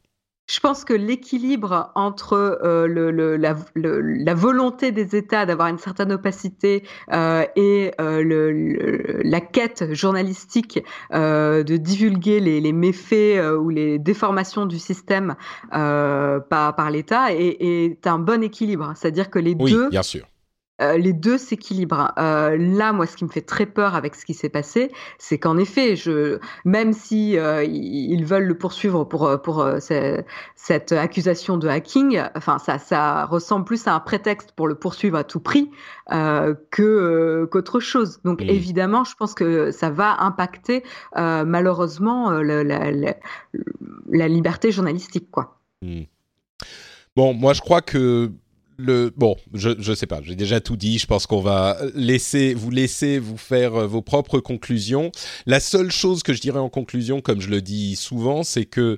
Je 0.48 0.62
pense 0.62 0.86
que 0.86 0.94
l'équilibre 0.94 1.92
entre 1.96 2.60
euh, 2.64 2.88
le, 2.88 3.12
le, 3.12 3.36
la, 3.36 3.56
la, 3.76 4.34
volonté 4.34 4.94
des 4.94 5.16
États 5.16 5.46
d'avoir 5.46 5.68
une 5.68 5.78
certaine 5.78 6.14
opacité 6.14 6.84
euh, 7.12 7.46
et 7.58 7.92
euh, 8.00 9.20
la 9.24 9.42
quête 9.42 9.94
journalistique 9.94 10.82
euh, 11.14 11.64
de 11.64 11.76
divulguer 11.76 12.40
les, 12.40 12.62
les 12.62 12.72
méfaits 12.72 13.14
euh, 13.38 13.58
ou 13.58 13.70
les 13.70 14.00
déformations 14.00 14.66
du 14.66 14.80
système 14.80 15.36
par, 15.70 16.76
par 16.76 16.92
l'État 16.92 17.34
est, 17.34 17.58
est, 17.60 18.08
un 18.08 18.20
bon 18.20 18.42
équilibre. 18.42 18.94
C'est-à-dire 18.96 19.30
que 19.30 19.40
les 19.40 19.54
oui, 19.60 19.72
deux 19.72 19.90
bien 19.90 20.04
sûr. 20.04 20.26
Euh, 20.80 20.98
les 20.98 21.14
deux 21.14 21.38
s'équilibrent. 21.38 22.12
Euh, 22.20 22.56
là, 22.58 22.94
moi, 22.94 23.08
ce 23.08 23.18
qui 23.18 23.26
me 23.26 23.30
fait 23.30 23.42
très 23.42 23.66
peur 23.66 23.96
avec 23.96 24.16
ce 24.16 24.26
qui 24.26 24.34
s'est 24.34 24.50
passé, 24.50 24.92
c'est 25.18 25.40
qu'en 25.40 25.58
effet, 25.58 25.96
je, 25.96 26.40
même 26.66 26.94
si 26.94 27.38
euh, 27.38 27.64
ils 27.64 28.24
veulent 28.26 28.46
le 28.46 28.58
poursuivre 28.58 29.04
pour 29.04 29.42
pour 29.42 29.68
cette 30.56 30.92
accusation 30.92 31.58
de 31.58 31.68
hacking, 31.68 32.22
enfin, 32.36 32.60
ça 32.60 32.78
ça 32.78 33.26
ressemble 33.26 33.66
plus 33.66 33.88
à 33.88 33.96
un 33.96 34.00
prétexte 34.00 34.52
pour 34.52 34.68
le 34.68 34.76
poursuivre 34.76 35.18
à 35.18 35.24
tout 35.24 35.40
prix 35.40 35.72
que 36.10 37.46
qu'autre 37.52 37.80
chose. 37.80 38.22
Donc, 38.24 38.42
évidemment, 38.42 39.04
je 39.04 39.16
pense 39.16 39.34
que 39.34 39.72
ça 39.72 39.90
va 39.90 40.22
impacter 40.22 40.84
malheureusement 41.16 42.32
la, 42.32 42.64
la, 42.64 42.92
la, 42.92 43.16
la, 44.10 44.28
liberté 44.28 44.72
journalistique, 44.72 45.30
quoi. 45.32 45.60
Mmh. 45.82 46.04
Bon, 47.16 47.34
moi, 47.34 47.54
je 47.54 47.62
crois 47.62 47.82
que 47.82 48.32
bon, 48.78 49.36
je 49.54 49.72
je 49.80 49.94
sais 49.94 50.08
pas, 50.08 50.22
j'ai 50.24 50.36
déjà 50.36 50.62
tout 50.62 50.78
dit. 50.78 51.00
Je 51.00 51.08
pense 51.08 51.26
qu'on 51.26 51.42
va 51.42 51.78
laisser 51.96 52.54
vous 52.54 52.70
laisser 52.70 53.20
vous 53.20 53.38
faire 53.38 53.76
euh, 53.76 53.88
vos 53.88 54.02
propres 54.02 54.40
conclusions. 54.40 55.12
La 55.46 55.60
seule 55.60 55.92
chose 55.92 56.24
que 56.24 56.34
je 56.34 56.42
dirais 56.42 56.60
en 56.60 56.70
conclusion, 56.70 57.22
comme 57.22 57.42
je 57.42 57.50
le 57.50 57.62
dis 57.62 57.96
souvent, 57.96 58.44
c'est 58.44 58.66
que 58.66 58.98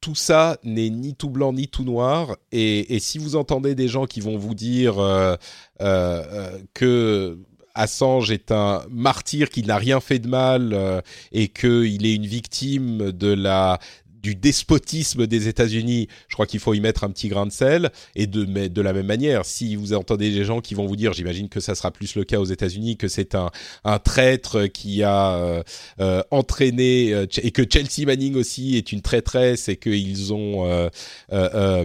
tout 0.00 0.14
ça 0.14 0.58
n'est 0.62 0.90
ni 0.90 1.14
tout 1.14 1.30
blanc 1.30 1.52
ni 1.52 1.68
tout 1.68 1.84
noir. 1.84 2.36
Et, 2.52 2.94
et, 2.94 3.00
si 3.00 3.18
vous 3.18 3.36
entendez 3.36 3.74
des 3.74 3.88
gens 3.88 4.06
qui 4.06 4.20
vont 4.20 4.38
vous 4.38 4.54
dire 4.54 4.98
euh, 4.98 5.34
euh, 5.80 6.58
que 6.72 7.38
Assange 7.74 8.30
est 8.30 8.52
un 8.52 8.84
martyr 8.90 9.50
qui 9.50 9.62
n'a 9.62 9.76
rien 9.76 10.00
fait 10.00 10.18
de 10.18 10.28
mal 10.28 11.02
et 11.30 11.48
qu'il 11.48 12.06
est 12.06 12.14
une 12.14 12.26
victime 12.26 13.12
de 13.12 13.28
la 13.28 13.78
du 14.22 14.34
despotisme 14.34 15.26
des 15.26 15.48
États-Unis, 15.48 16.08
je 16.28 16.34
crois 16.34 16.46
qu'il 16.46 16.60
faut 16.60 16.74
y 16.74 16.80
mettre 16.80 17.04
un 17.04 17.10
petit 17.10 17.28
grain 17.28 17.46
de 17.46 17.52
sel. 17.52 17.90
Et 18.14 18.26
de, 18.26 18.44
mais 18.44 18.68
de 18.68 18.82
la 18.82 18.92
même 18.92 19.06
manière, 19.06 19.44
si 19.44 19.76
vous 19.76 19.92
entendez 19.92 20.30
des 20.30 20.44
gens 20.44 20.60
qui 20.60 20.74
vont 20.74 20.86
vous 20.86 20.96
dire, 20.96 21.12
j'imagine 21.12 21.48
que 21.48 21.60
ça 21.60 21.74
sera 21.74 21.90
plus 21.90 22.14
le 22.14 22.24
cas 22.24 22.38
aux 22.38 22.44
États-Unis, 22.44 22.96
que 22.96 23.08
c'est 23.08 23.34
un, 23.34 23.50
un 23.84 23.98
traître 23.98 24.66
qui 24.66 25.02
a 25.02 25.34
euh, 25.36 25.62
euh, 26.00 26.22
entraîné 26.30 27.12
euh, 27.12 27.26
et 27.42 27.50
que 27.50 27.62
Chelsea 27.68 28.06
Manning 28.06 28.34
aussi 28.36 28.76
est 28.76 28.92
une 28.92 29.02
traîtresse 29.02 29.68
et 29.68 29.76
qu'ils 29.76 30.32
ont 30.32 30.88
euh, 31.30 31.84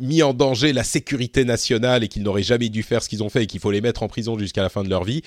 mis 0.00 0.22
en 0.22 0.34
danger 0.34 0.72
la 0.72 0.84
sécurité 0.84 1.44
nationale 1.44 2.04
et 2.04 2.08
qu'ils 2.08 2.22
n'auraient 2.22 2.42
jamais 2.42 2.68
dû 2.68 2.82
faire 2.82 3.02
ce 3.02 3.08
qu'ils 3.08 3.22
ont 3.22 3.30
fait 3.30 3.44
et 3.44 3.46
qu'il 3.46 3.60
faut 3.60 3.70
les 3.70 3.80
mettre 3.80 4.02
en 4.02 4.08
prison 4.08 4.38
jusqu'à 4.38 4.62
la 4.62 4.68
fin 4.68 4.82
de 4.82 4.90
leur 4.90 5.04
vie. 5.04 5.22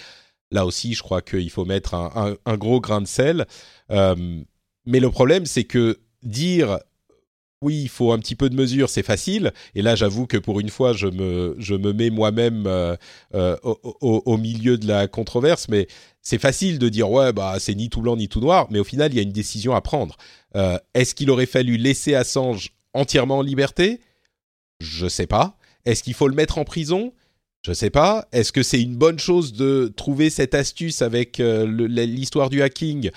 Là 0.52 0.66
aussi, 0.66 0.94
je 0.94 1.02
crois 1.02 1.22
qu'il 1.22 1.50
faut 1.50 1.66
mettre 1.66 1.94
un, 1.94 2.12
un, 2.16 2.52
un, 2.52 2.58
gros 2.58 2.80
grain 2.80 3.02
de 3.02 3.08
sel. 3.08 3.46
mais 3.90 5.00
le 5.00 5.12
problème, 5.12 5.46
c'est 5.46 5.66
que 5.66 6.00
dire 6.24 6.80
oui, 7.62 7.82
il 7.84 7.90
faut 7.90 8.12
un 8.12 8.20
petit 8.20 8.36
peu 8.36 8.50
de 8.50 8.56
mesure, 8.56 8.90
c'est 8.90 9.04
facile. 9.04 9.52
Et 9.74 9.82
là, 9.82 9.96
j'avoue 9.96 10.28
que 10.28 10.38
pour 10.38 10.60
une 10.60 10.70
fois, 10.70 10.94
je 10.94 11.08
me, 11.08 11.56
je 11.58 11.74
me 11.74 11.92
mets 11.92 12.12
moi-même 12.12 12.68
euh, 12.68 12.96
euh, 13.34 13.58
au, 13.64 14.38
milieu 14.38 14.78
de 14.78 14.88
la 14.88 15.08
controverse. 15.08 15.68
Mais 15.68 15.88
c'est 16.22 16.38
facile 16.38 16.78
de 16.78 16.88
dire 16.90 17.10
ouais, 17.10 17.34
bah 17.34 17.56
c'est 17.60 17.74
ni 17.74 17.90
tout 17.90 18.02
blanc 18.02 18.16
ni 18.16 18.28
tout 18.28 18.42
noir. 18.42 18.68
Mais 18.70 18.80
au 18.80 18.84
final, 18.84 19.12
il 19.12 19.16
y 19.16 19.20
a 19.20 19.24
une 19.24 19.32
décision 19.32 19.74
à 19.74 19.82
prendre. 19.82 20.18
Euh, 20.56 20.78
Est-ce 20.94 21.16
qu'il 21.16 21.32
aurait 21.32 21.48
fallu 21.48 21.78
laisser 21.78 22.14
Assange 22.14 22.74
entièrement 22.94 23.40
en 23.40 23.44
liberté? 23.44 24.02
Je 24.80 25.08
sais 25.08 25.28
pas. 25.28 25.58
Est-ce 25.86 26.04
qu'il 26.04 26.14
faut 26.14 26.28
le 26.28 26.36
mettre 26.36 26.60
en 26.60 26.64
prison? 26.64 27.14
Je 27.64 27.74
sais 27.74 27.90
pas. 27.90 28.28
Est-ce 28.34 28.52
que 28.52 28.62
c'est 28.62 28.82
une 28.82 28.96
bonne 28.96 29.18
chose 29.18 29.54
de 29.54 29.92
trouver 29.96 30.30
cette 30.30 30.54
astuce 30.54 31.02
avec 31.02 31.40
l'histoire 31.40 32.52
du 32.52 32.62
hacking? 32.62 33.10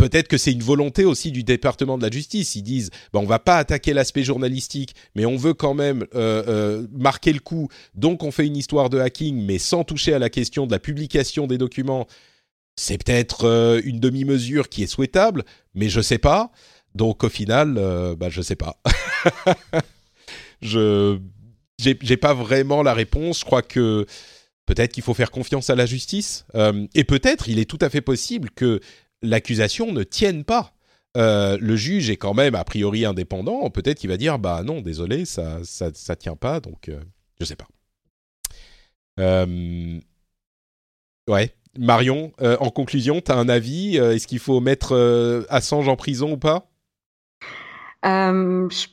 Peut-être 0.00 0.28
que 0.28 0.38
c'est 0.38 0.52
une 0.52 0.62
volonté 0.62 1.04
aussi 1.04 1.30
du 1.30 1.44
département 1.44 1.98
de 1.98 2.02
la 2.02 2.10
justice. 2.10 2.56
Ils 2.56 2.62
disent, 2.62 2.90
bah, 3.12 3.20
on 3.20 3.26
va 3.26 3.38
pas 3.38 3.58
attaquer 3.58 3.92
l'aspect 3.92 4.24
journalistique, 4.24 4.94
mais 5.14 5.26
on 5.26 5.36
veut 5.36 5.52
quand 5.52 5.74
même 5.74 6.06
euh, 6.14 6.42
euh, 6.48 6.86
marquer 6.92 7.32
le 7.32 7.40
coup. 7.40 7.68
Donc 7.94 8.22
on 8.22 8.30
fait 8.30 8.46
une 8.46 8.56
histoire 8.56 8.88
de 8.88 8.98
hacking, 8.98 9.44
mais 9.44 9.58
sans 9.58 9.84
toucher 9.84 10.14
à 10.14 10.18
la 10.18 10.30
question 10.30 10.66
de 10.66 10.72
la 10.72 10.78
publication 10.78 11.46
des 11.46 11.58
documents. 11.58 12.06
C'est 12.76 12.96
peut-être 12.96 13.44
euh, 13.44 13.82
une 13.84 14.00
demi-mesure 14.00 14.70
qui 14.70 14.82
est 14.82 14.86
souhaitable, 14.86 15.44
mais 15.74 15.90
je 15.90 16.00
sais 16.00 16.18
pas. 16.18 16.50
Donc 16.94 17.22
au 17.22 17.28
final, 17.28 17.74
bah, 18.18 18.30
je 18.30 18.42
sais 18.42 18.56
pas. 18.56 18.80
je 20.62 21.18
j'ai 21.78 22.16
pas 22.16 22.34
vraiment 22.34 22.82
la 22.82 22.94
réponse. 22.94 23.40
Je 23.40 23.44
crois 23.44 23.62
que 23.62 24.06
peut-être 24.66 24.92
qu'il 24.92 25.02
faut 25.02 25.14
faire 25.14 25.30
confiance 25.30 25.70
à 25.70 25.76
la 25.76 25.86
justice. 25.86 26.44
Et 26.94 27.04
peut-être, 27.04 27.48
il 27.48 27.60
est 27.60 27.64
tout 27.64 27.78
à 27.80 27.88
fait 27.88 28.00
possible 28.00 28.50
que 28.50 28.80
l'accusation 29.22 29.92
ne 29.92 30.02
tienne 30.02 30.44
pas. 30.44 30.72
Euh, 31.16 31.58
le 31.60 31.74
juge 31.76 32.08
est 32.08 32.16
quand 32.16 32.34
même 32.34 32.54
a 32.54 32.64
priori 32.64 33.04
indépendant. 33.04 33.68
Peut-être 33.70 33.98
qu'il 33.98 34.10
va 34.10 34.16
dire 34.16 34.38
bah 34.38 34.62
non, 34.62 34.80
désolé, 34.80 35.24
ça 35.24 35.58
ça, 35.64 35.90
ça 35.92 36.16
tient 36.16 36.36
pas. 36.36 36.60
Donc 36.60 36.88
euh, 36.88 37.00
je 37.40 37.44
sais 37.44 37.56
pas. 37.56 37.66
Euh, 39.18 39.98
ouais, 41.28 41.54
Marion. 41.76 42.32
Euh, 42.40 42.56
en 42.60 42.70
conclusion, 42.70 43.20
tu 43.20 43.32
as 43.32 43.36
un 43.36 43.48
avis 43.48 43.96
Est-ce 43.96 44.26
qu'il 44.26 44.38
faut 44.38 44.60
mettre 44.60 45.46
Assange 45.48 45.88
en 45.88 45.96
prison 45.96 46.32
ou 46.32 46.36
pas? 46.36 46.70
Je 48.04 48.86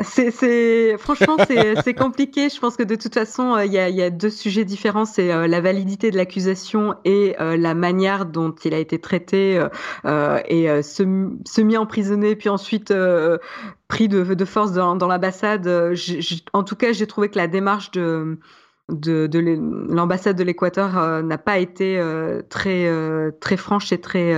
c'est, 0.00 0.96
franchement, 0.96 1.36
c'est, 1.84 1.94
compliqué. 1.94 2.48
Je 2.48 2.58
pense 2.60 2.76
que 2.76 2.82
de 2.82 2.94
toute 2.94 3.14
façon, 3.14 3.54
euh, 3.54 3.64
il 3.64 3.72
y, 3.72 3.78
a, 3.78 3.88
y, 3.88 4.02
a, 4.02 4.10
deux 4.10 4.30
sujets 4.30 4.64
différents. 4.64 5.04
C'est 5.04 5.32
euh, 5.32 5.46
la 5.46 5.60
validité 5.60 6.10
de 6.10 6.16
l'accusation 6.16 6.94
et 7.04 7.34
euh, 7.40 7.56
la 7.56 7.74
manière 7.74 8.26
dont 8.26 8.54
il 8.64 8.74
a 8.74 8.78
été 8.78 9.00
traité 9.00 9.64
et 10.04 10.82
semi-emprisonné, 10.82 12.36
puis 12.36 12.48
ensuite 12.48 12.94
pris 13.88 14.08
de, 14.08 14.34
de, 14.34 14.44
force 14.44 14.72
dans, 14.72 14.96
dans 14.96 15.08
l'ambassade. 15.08 15.68
en 16.52 16.62
tout 16.62 16.76
cas, 16.76 16.92
j'ai 16.92 17.06
trouvé 17.06 17.28
que 17.28 17.38
la 17.38 17.48
démarche 17.48 17.90
de 17.90 18.38
de, 18.88 19.26
de 19.26 19.38
l'ambassade 19.94 20.36
de 20.36 20.42
l'Équateur 20.44 21.22
n'a 21.22 21.38
pas 21.38 21.58
été 21.58 22.00
très 22.48 22.90
très 23.40 23.56
franche 23.56 23.92
et 23.92 24.00
très 24.00 24.34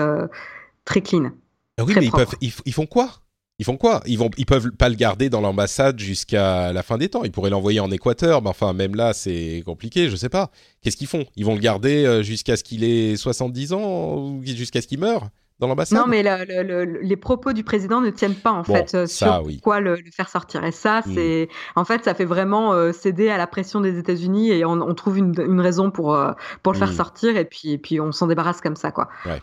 très 0.84 1.00
clean. 1.00 1.32
Ah 1.76 1.84
oui, 1.84 1.92
mais 1.96 2.04
ils, 2.04 2.12
peuvent, 2.12 2.36
ils, 2.40 2.52
ils 2.66 2.72
font 2.72 2.86
quoi? 2.86 3.23
Ils 3.58 3.64
font 3.64 3.76
quoi? 3.76 4.02
Ils 4.06 4.18
vont, 4.18 4.30
ils 4.36 4.46
peuvent 4.46 4.70
pas 4.72 4.88
le 4.88 4.96
garder 4.96 5.30
dans 5.30 5.40
l'ambassade 5.40 5.98
jusqu'à 5.98 6.72
la 6.72 6.82
fin 6.82 6.98
des 6.98 7.08
temps. 7.08 7.22
Ils 7.24 7.30
pourraient 7.30 7.50
l'envoyer 7.50 7.80
en 7.80 7.90
Équateur, 7.90 8.42
mais 8.42 8.48
enfin 8.48 8.72
même 8.72 8.96
là 8.96 9.12
c'est 9.12 9.62
compliqué. 9.64 10.08
Je 10.08 10.16
sais 10.16 10.28
pas. 10.28 10.50
Qu'est-ce 10.82 10.96
qu'ils 10.96 11.06
font? 11.06 11.24
Ils 11.36 11.44
vont 11.44 11.54
le 11.54 11.60
garder 11.60 12.04
euh, 12.04 12.22
jusqu'à 12.22 12.56
ce 12.56 12.64
qu'il 12.64 12.82
ait 12.82 13.16
70 13.16 13.72
ans 13.72 14.16
ou 14.16 14.42
jusqu'à 14.44 14.82
ce 14.82 14.88
qu'il 14.88 14.98
meure 14.98 15.28
dans 15.60 15.68
l'ambassade? 15.68 15.96
Non, 15.96 16.06
mais 16.08 16.24
le, 16.24 16.62
le, 16.62 16.84
le, 16.84 17.00
les 17.00 17.16
propos 17.16 17.52
du 17.52 17.62
président 17.62 18.00
ne 18.00 18.10
tiennent 18.10 18.34
pas 18.34 18.50
en 18.50 18.62
bon, 18.62 18.74
fait 18.74 18.88
ça, 18.90 19.06
sur 19.06 19.42
oui. 19.46 19.60
quoi 19.60 19.78
le, 19.78 19.98
faire 20.12 20.28
sortir. 20.28 20.64
Et 20.64 20.72
ça, 20.72 21.02
c'est 21.14 21.48
mmh. 21.48 21.78
en 21.78 21.84
fait, 21.84 22.02
ça 22.02 22.14
fait 22.14 22.24
vraiment 22.24 22.72
euh, 22.72 22.90
céder 22.90 23.28
à 23.28 23.38
la 23.38 23.46
pression 23.46 23.80
des 23.80 23.98
États-Unis 23.98 24.50
et 24.50 24.64
on, 24.64 24.72
on, 24.72 24.94
trouve 24.94 25.18
une, 25.18 25.32
une 25.38 25.60
raison 25.60 25.92
pour 25.92 26.16
euh, 26.16 26.32
pour 26.64 26.72
le 26.72 26.78
mmh. 26.78 26.80
faire 26.80 26.92
sortir 26.92 27.36
et 27.36 27.44
puis 27.44 27.72
et 27.72 27.78
puis 27.78 28.00
on 28.00 28.10
s'en 28.10 28.26
débarrasse 28.26 28.60
comme 28.60 28.76
ça, 28.76 28.90
quoi. 28.90 29.08
Ouais. 29.26 29.40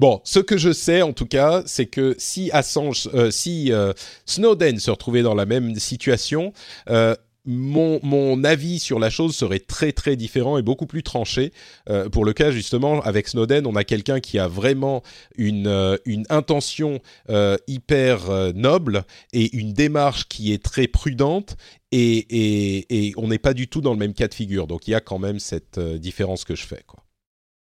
Bon, 0.00 0.20
ce 0.24 0.38
que 0.38 0.56
je 0.56 0.72
sais 0.72 1.02
en 1.02 1.12
tout 1.12 1.26
cas, 1.26 1.62
c'est 1.66 1.86
que 1.86 2.14
si 2.18 2.50
Assange, 2.52 3.08
euh, 3.14 3.30
si 3.30 3.72
euh, 3.72 3.92
Snowden 4.26 4.78
se 4.78 4.90
retrouvait 4.90 5.22
dans 5.22 5.34
la 5.34 5.46
même 5.46 5.74
situation, 5.76 6.52
euh, 6.90 7.14
mon, 7.48 7.98
mon, 8.02 8.44
avis 8.44 8.78
sur 8.78 8.98
la 8.98 9.08
chose 9.08 9.34
serait 9.34 9.58
très 9.58 9.92
très 9.92 10.16
différent 10.16 10.58
et 10.58 10.62
beaucoup 10.62 10.86
plus 10.86 11.02
tranché. 11.02 11.52
Euh, 11.88 12.08
pour 12.10 12.26
le 12.26 12.34
cas 12.34 12.50
justement 12.50 13.00
avec 13.00 13.26
Snowden, 13.26 13.66
on 13.66 13.74
a 13.74 13.84
quelqu'un 13.84 14.20
qui 14.20 14.38
a 14.38 14.46
vraiment 14.46 15.02
une, 15.36 15.66
euh, 15.66 15.96
une 16.04 16.26
intention 16.28 17.00
euh, 17.30 17.56
hyper 17.66 18.52
noble 18.54 19.04
et 19.32 19.56
une 19.56 19.72
démarche 19.72 20.28
qui 20.28 20.52
est 20.52 20.62
très 20.62 20.88
prudente 20.88 21.56
et, 21.90 22.18
et, 22.18 23.06
et 23.08 23.14
on 23.16 23.28
n'est 23.28 23.38
pas 23.38 23.54
du 23.54 23.66
tout 23.66 23.80
dans 23.80 23.92
le 23.92 23.98
même 23.98 24.14
cas 24.14 24.28
de 24.28 24.34
figure. 24.34 24.66
Donc 24.66 24.86
il 24.86 24.90
y 24.90 24.94
a 24.94 25.00
quand 25.00 25.18
même 25.18 25.38
cette 25.38 25.80
différence 25.80 26.44
que 26.44 26.54
je 26.54 26.66
fais. 26.66 26.82
Quoi. 26.86 27.00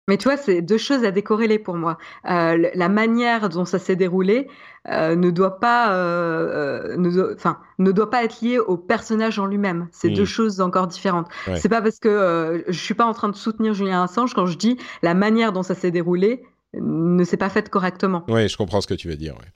Mais 0.08 0.16
tu 0.16 0.24
vois, 0.24 0.36
c'est 0.36 0.62
deux 0.62 0.78
choses 0.78 1.04
à 1.04 1.10
décorréler 1.10 1.58
pour 1.58 1.74
moi. 1.74 1.98
Euh, 2.30 2.70
la 2.74 2.88
manière 2.88 3.48
dont 3.48 3.64
ça 3.64 3.78
s'est 3.78 3.96
déroulé 3.96 4.48
euh, 4.88 5.16
ne 5.16 5.30
doit 5.30 5.58
pas, 5.58 5.94
euh, 5.94 6.96
ne, 6.96 7.34
enfin, 7.34 7.58
ne 7.78 7.90
doit 7.90 8.08
pas 8.08 8.22
être 8.22 8.40
liée 8.40 8.58
au 8.58 8.76
personnage 8.76 9.38
en 9.38 9.46
lui-même. 9.46 9.88
C'est 9.90 10.10
mmh. 10.10 10.14
deux 10.14 10.24
choses 10.24 10.60
encore 10.60 10.86
différentes. 10.86 11.26
Ouais. 11.48 11.56
C'est 11.56 11.68
pas 11.68 11.82
parce 11.82 11.98
que 11.98 12.08
euh, 12.08 12.62
je 12.68 12.78
suis 12.78 12.94
pas 12.94 13.06
en 13.06 13.14
train 13.14 13.28
de 13.28 13.36
soutenir 13.36 13.74
Julien 13.74 14.04
Assange 14.04 14.32
quand 14.32 14.46
je 14.46 14.56
dis 14.56 14.78
la 15.02 15.14
manière 15.14 15.52
dont 15.52 15.64
ça 15.64 15.74
s'est 15.74 15.90
déroulé 15.90 16.44
ne 16.74 17.24
s'est 17.24 17.36
pas 17.36 17.48
faite 17.48 17.68
correctement. 17.68 18.24
Oui, 18.28 18.48
je 18.48 18.56
comprends 18.56 18.80
ce 18.80 18.86
que 18.86 18.94
tu 18.94 19.08
veux 19.08 19.16
dire. 19.16 19.34
Ouais. 19.34 19.46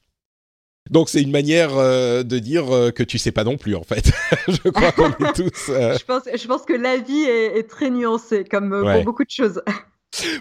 Donc 0.89 1.09
c'est 1.09 1.23
une 1.23 1.31
manière 1.31 1.77
euh, 1.77 2.23
de 2.23 2.39
dire 2.39 2.75
euh, 2.75 2.91
que 2.91 3.03
tu 3.03 3.19
sais 3.19 3.33
pas 3.33 3.45
non 3.45 3.57
plus 3.57 3.77
en 3.77 3.83
fait. 3.83 4.11
je 4.49 4.71
crois 4.71 4.93
qu'on 4.93 5.11
est 5.11 5.33
tous. 5.35 5.69
Euh, 5.69 5.97
je 5.97 6.05
pense, 6.05 6.23
je 6.35 6.47
pense 6.47 6.63
que 6.63 6.73
la 6.73 6.97
vie 6.97 7.23
est, 7.23 7.59
est 7.59 7.69
très 7.69 7.91
nuancée 7.91 8.45
comme 8.45 8.71
pour 8.71 9.05
beaucoup 9.05 9.25
de 9.25 9.31
choses. 9.31 9.63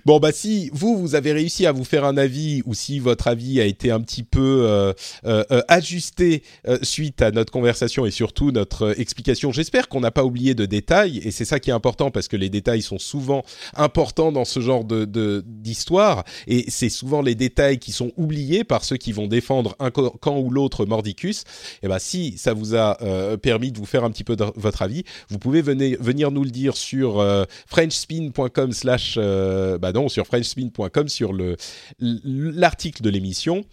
Bon 0.05 0.19
bah 0.19 0.31
si 0.31 0.69
vous 0.73 0.97
vous 0.97 1.15
avez 1.15 1.31
réussi 1.31 1.65
à 1.65 1.71
vous 1.71 1.83
faire 1.83 2.03
un 2.03 2.17
avis 2.17 2.63
ou 2.65 2.73
si 2.73 2.99
votre 2.99 3.27
avis 3.27 3.61
a 3.61 3.65
été 3.65 3.91
un 3.91 4.01
petit 4.01 4.23
peu 4.23 4.65
euh, 4.65 4.93
euh, 5.25 5.43
euh 5.51 5.61
ajusté 5.67 6.41
euh, 6.67 6.79
suite 6.81 7.21
à 7.21 7.31
notre 7.31 7.51
conversation 7.51 8.05
et 8.05 8.11
surtout 8.11 8.51
notre 8.51 8.99
explication, 8.99 9.51
j'espère 9.51 9.87
qu'on 9.87 9.99
n'a 9.99 10.11
pas 10.11 10.23
oublié 10.23 10.55
de 10.55 10.65
détails 10.65 11.19
et 11.19 11.31
c'est 11.31 11.45
ça 11.45 11.59
qui 11.59 11.69
est 11.69 11.73
important 11.73 12.09
parce 12.09 12.27
que 12.27 12.35
les 12.35 12.49
détails 12.49 12.81
sont 12.81 12.97
souvent 12.97 13.43
importants 13.75 14.31
dans 14.31 14.45
ce 14.45 14.59
genre 14.59 14.83
de 14.83 15.43
d'histoire 15.45 16.23
et 16.47 16.65
c'est 16.69 16.89
souvent 16.89 17.21
les 17.21 17.35
détails 17.35 17.77
qui 17.77 17.91
sont 17.91 18.11
oubliés 18.17 18.63
par 18.63 18.83
ceux 18.83 18.97
qui 18.97 19.11
vont 19.11 19.27
défendre 19.27 19.75
un 19.79 19.91
camp 19.91 20.39
ou 20.39 20.49
l'autre 20.49 20.85
mordicus. 20.85 21.43
Et 21.83 21.87
bah 21.87 21.99
si 21.99 22.37
ça 22.37 22.53
vous 22.53 22.75
a 22.75 22.97
permis 23.37 23.71
de 23.71 23.77
vous 23.77 23.85
faire 23.85 24.03
un 24.03 24.11
petit 24.11 24.23
peu 24.23 24.35
de 24.35 24.45
votre 24.55 24.81
avis, 24.81 25.03
vous 25.29 25.37
pouvez 25.37 25.61
venir 25.61 25.97
venir 25.99 26.31
nous 26.31 26.43
le 26.43 26.51
dire 26.51 26.75
sur 26.75 27.23
frenchspin.com/slash 27.67 29.19
euh, 29.58 29.58
bah 29.79 29.91
non, 29.91 30.09
sur 30.09 30.25
frenchspin.com, 30.25 31.07
sur 31.07 31.33
le 31.33 31.55
l'article 31.99 33.01
de 33.01 33.09
l'émission. 33.09 33.65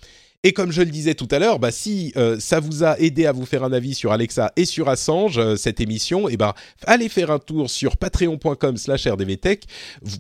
Et 0.47 0.53
comme 0.53 0.71
je 0.71 0.81
le 0.81 0.93
disais 0.93 1.17
tout 1.17 1.27
à 1.33 1.41
l'heure, 1.41 1.59
bah 1.59 1.73
si 1.73 2.13
euh, 2.17 2.39
ça 2.39 2.61
vous 2.61 2.85
a 2.85 3.01
aidé 3.01 3.27
à 3.27 3.33
vous 3.33 3.45
faire 3.45 3.65
un 3.65 3.73
avis 3.73 3.95
sur 3.95 4.13
Alexa 4.13 4.53
et 4.55 4.65
sur 4.65 4.89
Assange 4.89 5.39
euh, 5.39 5.57
cette 5.57 5.81
émission, 5.81 6.29
eh 6.29 6.37
ben 6.37 6.55
allez 6.85 7.09
faire 7.09 7.33
un 7.33 7.41
tour 7.41 7.69
sur 7.69 7.97
patreon.com/rdvtech 7.97 9.65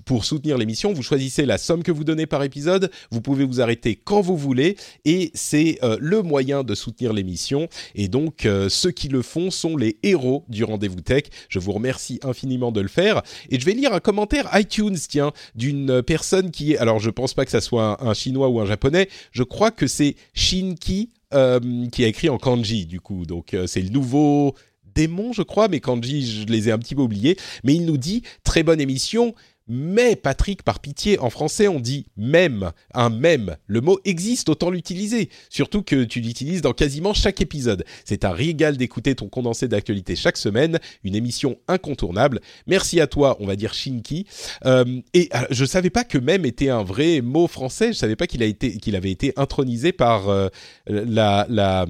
pour 0.05 0.25
soutenir 0.25 0.59
l'émission. 0.59 0.93
Vous 0.93 1.05
choisissez 1.05 1.47
la 1.47 1.59
somme 1.59 1.85
que 1.85 1.93
vous 1.93 2.03
donnez 2.03 2.27
par 2.27 2.43
épisode. 2.43 2.91
Vous 3.13 3.21
pouvez 3.21 3.45
vous 3.45 3.61
arrêter 3.61 3.95
quand 3.95 4.21
vous 4.21 4.37
voulez 4.37 4.77
et 5.05 5.31
c'est 5.35 5.79
euh, 5.85 5.97
le 6.01 6.23
moyen 6.23 6.65
de 6.65 6.75
soutenir 6.75 7.13
l'émission. 7.13 7.69
Et 7.95 8.09
donc 8.09 8.49
ceux 8.69 8.91
qui 8.91 9.07
le 9.07 9.23
font 9.23 9.53
sont 9.53 9.77
les 9.77 9.97
héros 10.03 10.45
du 10.49 10.65
rendez-vous 10.65 11.03
tech. 11.03 11.27
Je 11.49 11.61
vous 11.61 11.71
remercie 11.71 12.19
infiniment 12.25 12.73
de 12.73 12.81
le 12.81 12.89
faire. 12.89 13.23
Et 13.51 13.61
je 13.61 13.65
vais 13.65 13.75
lire 13.75 13.93
un 13.95 14.01
commentaire 14.01 14.51
iTunes, 14.55 14.99
tiens, 15.09 15.31
d'une 15.55 16.03
personne 16.03 16.51
qui 16.51 16.73
est. 16.73 16.79
Alors 16.79 16.99
je 16.99 17.11
pense 17.11 17.33
pas 17.33 17.45
que 17.45 17.53
ça 17.53 17.61
soit 17.61 18.05
un 18.05 18.13
chinois 18.13 18.49
ou 18.49 18.59
un 18.59 18.67
japonais. 18.67 19.09
Je 19.31 19.45
crois 19.45 19.71
que 19.71 19.87
c'est 19.87 20.16
Shinki 20.35 21.11
euh, 21.35 21.89
qui 21.91 22.05
a 22.05 22.09
écrit 22.09 22.29
en 22.29 22.39
kanji 22.39 22.87
du 22.87 23.01
coup. 23.01 23.27
Donc 23.27 23.55
euh, 23.55 23.67
c'est 23.67 23.83
le 23.83 23.91
nouveau 23.91 24.55
démon, 24.95 25.33
je 25.33 25.43
crois, 25.43 25.69
mais 25.69 25.81
kanji, 25.81 26.27
je 26.27 26.47
les 26.47 26.69
ai 26.69 26.73
un 26.73 26.79
petit 26.79 26.95
peu 26.95 27.03
oubliés. 27.03 27.37
Mais 27.65 27.75
il 27.75 27.85
nous 27.85 27.99
dit 27.99 28.23
très 28.45 28.63
bonne 28.63 28.81
émission. 28.81 29.35
Mais 29.69 30.15
Patrick, 30.15 30.63
par 30.63 30.81
pitié, 30.81 31.19
en 31.19 31.31
français 31.31 31.67
on 31.67 31.81
dit 31.81 32.07
même, 32.17 32.71
un 32.95 33.11
même. 33.11 33.57
Le 33.67 33.81
mot 33.81 33.99
existe, 34.05 34.49
autant 34.49 34.71
l'utiliser. 34.71 35.29
Surtout 35.51 35.83
que 35.83 36.05
tu 36.05 36.21
l'utilises 36.21 36.63
dans 36.63 36.73
quasiment 36.73 37.15
chaque 37.15 37.41
épisode. 37.41 37.85
C'est 38.05 38.25
un 38.25 38.31
régal 38.31 38.77
d'écouter 38.77 39.15
ton 39.15 39.29
condensé 39.29 39.67
d'actualité 39.67 40.15
chaque 40.15 40.37
semaine, 40.37 40.79
une 41.03 41.17
émission 41.17 41.59
incontournable. 41.67 42.41
Merci 42.67 43.01
à 43.01 43.07
toi, 43.07 43.37
on 43.41 43.47
va 43.47 43.57
dire 43.57 43.75
Shinki. 43.75 44.27
Euh, 44.65 45.01
et 45.15 45.29
euh, 45.35 45.39
je 45.51 45.65
savais 45.65 45.91
pas 45.91 46.05
que 46.05 46.19
même 46.19 46.45
était 46.45 46.69
un 46.69 46.85
vrai 46.85 47.21
mot 47.21 47.49
français. 47.49 47.89
Je 47.89 47.99
savais 47.99 48.17
pas 48.17 48.27
qu'il 48.27 48.43
a 48.43 48.47
été, 48.47 48.79
qu'il 48.79 48.95
avait 48.95 49.11
été 49.11 49.33
intronisé 49.37 49.93
par 49.93 50.29
euh, 50.29 50.49
la, 50.87 51.47
la, 51.49 51.87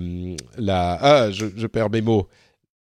la, 0.56 0.98
ah, 1.00 1.30
je, 1.30 1.46
je 1.54 1.66
perds 1.66 1.90
mes 1.90 2.00
mots. 2.00 2.26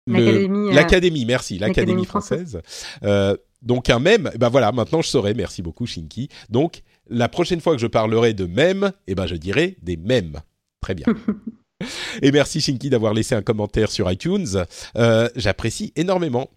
L'Académie, 0.06 1.26
merci, 1.26 1.58
l'Académie 1.58 2.06
française. 2.06 2.62
Euh, 3.04 3.38
donc 3.64 3.89
un 3.89 3.99
mème, 3.99 4.30
ben 4.38 4.49
voilà, 4.49 4.72
maintenant 4.72 5.01
je 5.01 5.07
saurai. 5.07 5.34
Merci 5.34 5.61
beaucoup 5.61 5.86
Shinki. 5.86 6.30
Donc 6.49 6.84
la 7.09 7.30
prochaine 7.30 7.61
fois 7.61 7.74
que 7.74 7.82
je 7.82 7.88
parlerai 7.88 8.34
de 8.34 8.45
mèmes, 8.45 8.91
eh 9.07 9.16
ben 9.16 9.26
je 9.26 9.36
dirai 9.36 9.78
des 9.82 9.97
mèmes. 9.97 10.41
Très 10.82 10.95
bien. 10.95 11.05
Et 12.22 12.32
merci 12.32 12.61
Shinki 12.61 12.89
d'avoir 12.89 13.14
laissé 13.14 13.36
un 13.36 13.41
commentaire 13.41 13.91
sur 13.91 14.09
iTunes. 14.11 14.66
Euh, 14.97 15.30
J'apprécie 15.36 15.91
énormément. 15.95 16.49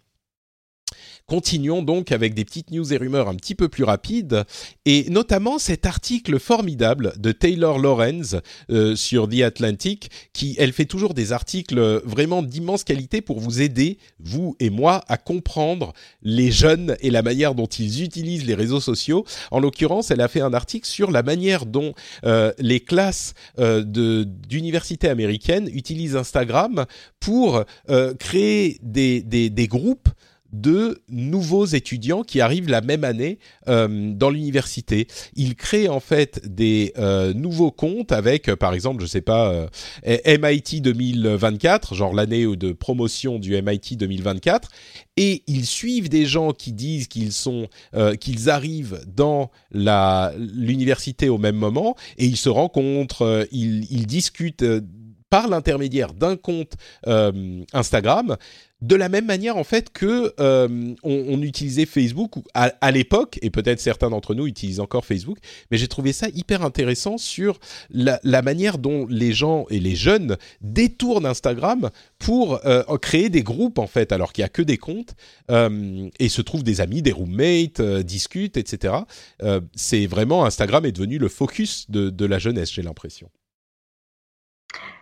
Continuons 1.29 1.83
donc 1.83 2.13
avec 2.13 2.33
des 2.35 2.45
petites 2.45 2.71
news 2.71 2.93
et 2.93 2.95
rumeurs 2.95 3.27
un 3.27 3.35
petit 3.35 3.53
peu 3.53 3.67
plus 3.67 3.83
rapides, 3.83 4.45
et 4.85 5.09
notamment 5.09 5.59
cet 5.59 5.85
article 5.85 6.39
formidable 6.39 7.11
de 7.17 7.33
Taylor 7.33 7.79
Lorenz 7.79 8.37
euh, 8.69 8.95
sur 8.95 9.27
The 9.27 9.41
Atlantic, 9.41 10.09
qui 10.31 10.55
elle 10.57 10.71
fait 10.71 10.85
toujours 10.85 11.13
des 11.13 11.33
articles 11.33 12.01
vraiment 12.05 12.43
d'immense 12.43 12.85
qualité 12.85 13.19
pour 13.19 13.41
vous 13.41 13.61
aider, 13.61 13.97
vous 14.21 14.55
et 14.61 14.69
moi, 14.69 15.03
à 15.09 15.17
comprendre 15.17 15.91
les 16.21 16.49
jeunes 16.49 16.95
et 17.01 17.09
la 17.09 17.23
manière 17.23 17.55
dont 17.55 17.65
ils 17.65 18.03
utilisent 18.03 18.45
les 18.45 18.55
réseaux 18.55 18.79
sociaux. 18.79 19.25
En 19.51 19.59
l'occurrence, 19.59 20.11
elle 20.11 20.21
a 20.21 20.29
fait 20.29 20.39
un 20.39 20.53
article 20.53 20.87
sur 20.87 21.11
la 21.11 21.23
manière 21.23 21.65
dont 21.65 21.93
euh, 22.23 22.53
les 22.57 22.79
classes 22.79 23.33
euh, 23.59 23.83
d'universités 23.83 25.09
américaines 25.09 25.69
utilisent 25.73 26.15
Instagram 26.15 26.85
pour 27.19 27.65
euh, 27.89 28.13
créer 28.13 28.79
des, 28.81 29.21
des, 29.23 29.49
des 29.49 29.67
groupes 29.67 30.07
de 30.53 31.01
nouveaux 31.09 31.65
étudiants 31.65 32.23
qui 32.23 32.41
arrivent 32.41 32.69
la 32.69 32.81
même 32.81 33.03
année 33.03 33.39
euh, 33.67 34.13
dans 34.13 34.29
l'université. 34.29 35.07
Ils 35.35 35.55
créent 35.55 35.89
en 35.89 35.99
fait 35.99 36.41
des 36.45 36.93
euh, 36.97 37.33
nouveaux 37.33 37.71
comptes 37.71 38.11
avec, 38.11 38.49
euh, 38.49 38.55
par 38.55 38.73
exemple, 38.73 39.01
je 39.01 39.07
sais 39.07 39.21
pas, 39.21 39.67
MIT 40.05 40.81
2024, 40.81 41.95
genre 41.95 42.13
l'année 42.13 42.45
de 42.45 42.71
promotion 42.71 43.39
du 43.39 43.61
MIT 43.61 43.97
2024, 43.97 44.69
et 45.17 45.43
ils 45.47 45.65
suivent 45.65 46.09
des 46.09 46.25
gens 46.25 46.51
qui 46.51 46.73
disent 46.73 47.07
qu'ils 47.07 47.31
sont, 47.31 47.67
qu'ils 48.19 48.49
arrivent 48.49 49.01
dans 49.07 49.51
la 49.71 50.33
l'université 50.37 51.29
au 51.29 51.37
même 51.37 51.55
moment, 51.55 51.95
et 52.17 52.25
ils 52.25 52.37
se 52.37 52.49
rencontrent, 52.49 53.47
ils, 53.51 53.91
ils 53.91 54.05
discutent 54.05 54.65
par 55.29 55.47
l'intermédiaire 55.47 56.13
d'un 56.13 56.35
compte 56.35 56.73
Instagram 57.73 58.37
de 58.81 58.95
la 58.95 59.09
même 59.09 59.25
manière 59.25 59.57
en 59.57 59.63
fait 59.63 59.89
que 59.91 60.33
euh, 60.39 60.93
on, 61.03 61.41
utilisait 61.41 61.85
Facebook 61.85 62.33
à, 62.53 62.91
l'époque 62.91 63.39
et 63.41 63.49
peut-être 63.49 63.79
certains 63.79 64.09
d'entre 64.09 64.35
nous 64.35 64.45
utilisent 64.45 64.79
encore 64.79 65.05
Facebook 65.05 65.37
mais 65.71 65.77
j'ai 65.77 65.87
trouvé 65.87 66.13
ça 66.13 66.27
hyper 66.33 66.63
intéressant 66.63 67.17
sur 67.17 67.59
la, 67.89 68.19
manière 68.41 68.77
dont 68.77 69.07
les 69.09 69.33
gens 69.33 69.65
et 69.69 69.79
les 69.79 69.95
jeunes 69.95 70.37
détournent 70.61 71.25
Instagram 71.25 71.89
pour 72.19 72.65
euh, 72.65 72.83
créer 72.97 73.29
des 73.29 73.43
groupes 73.43 73.79
en 73.79 73.87
fait 73.87 74.11
alors 74.11 74.31
qu'il 74.31 74.43
y 74.43 74.45
a 74.45 74.49
que 74.49 74.61
des 74.61 74.77
comptes 74.77 75.15
euh, 75.49 76.09
et 76.19 76.29
se 76.29 76.41
trouvent 76.41 76.63
des 76.63 76.81
amis 76.81 77.01
des 77.01 77.11
roommates 77.11 77.81
discutent 77.81 78.57
etc 78.57 78.93
c'est 79.75 80.05
vraiment 80.05 80.45
Instagram 80.45 80.85
est 80.85 80.91
devenu 80.91 81.17
le 81.17 81.29
focus 81.29 81.89
de 81.89 82.25
la 82.25 82.37
jeunesse 82.37 82.71
j'ai 82.71 82.83
l'impression 82.83 83.29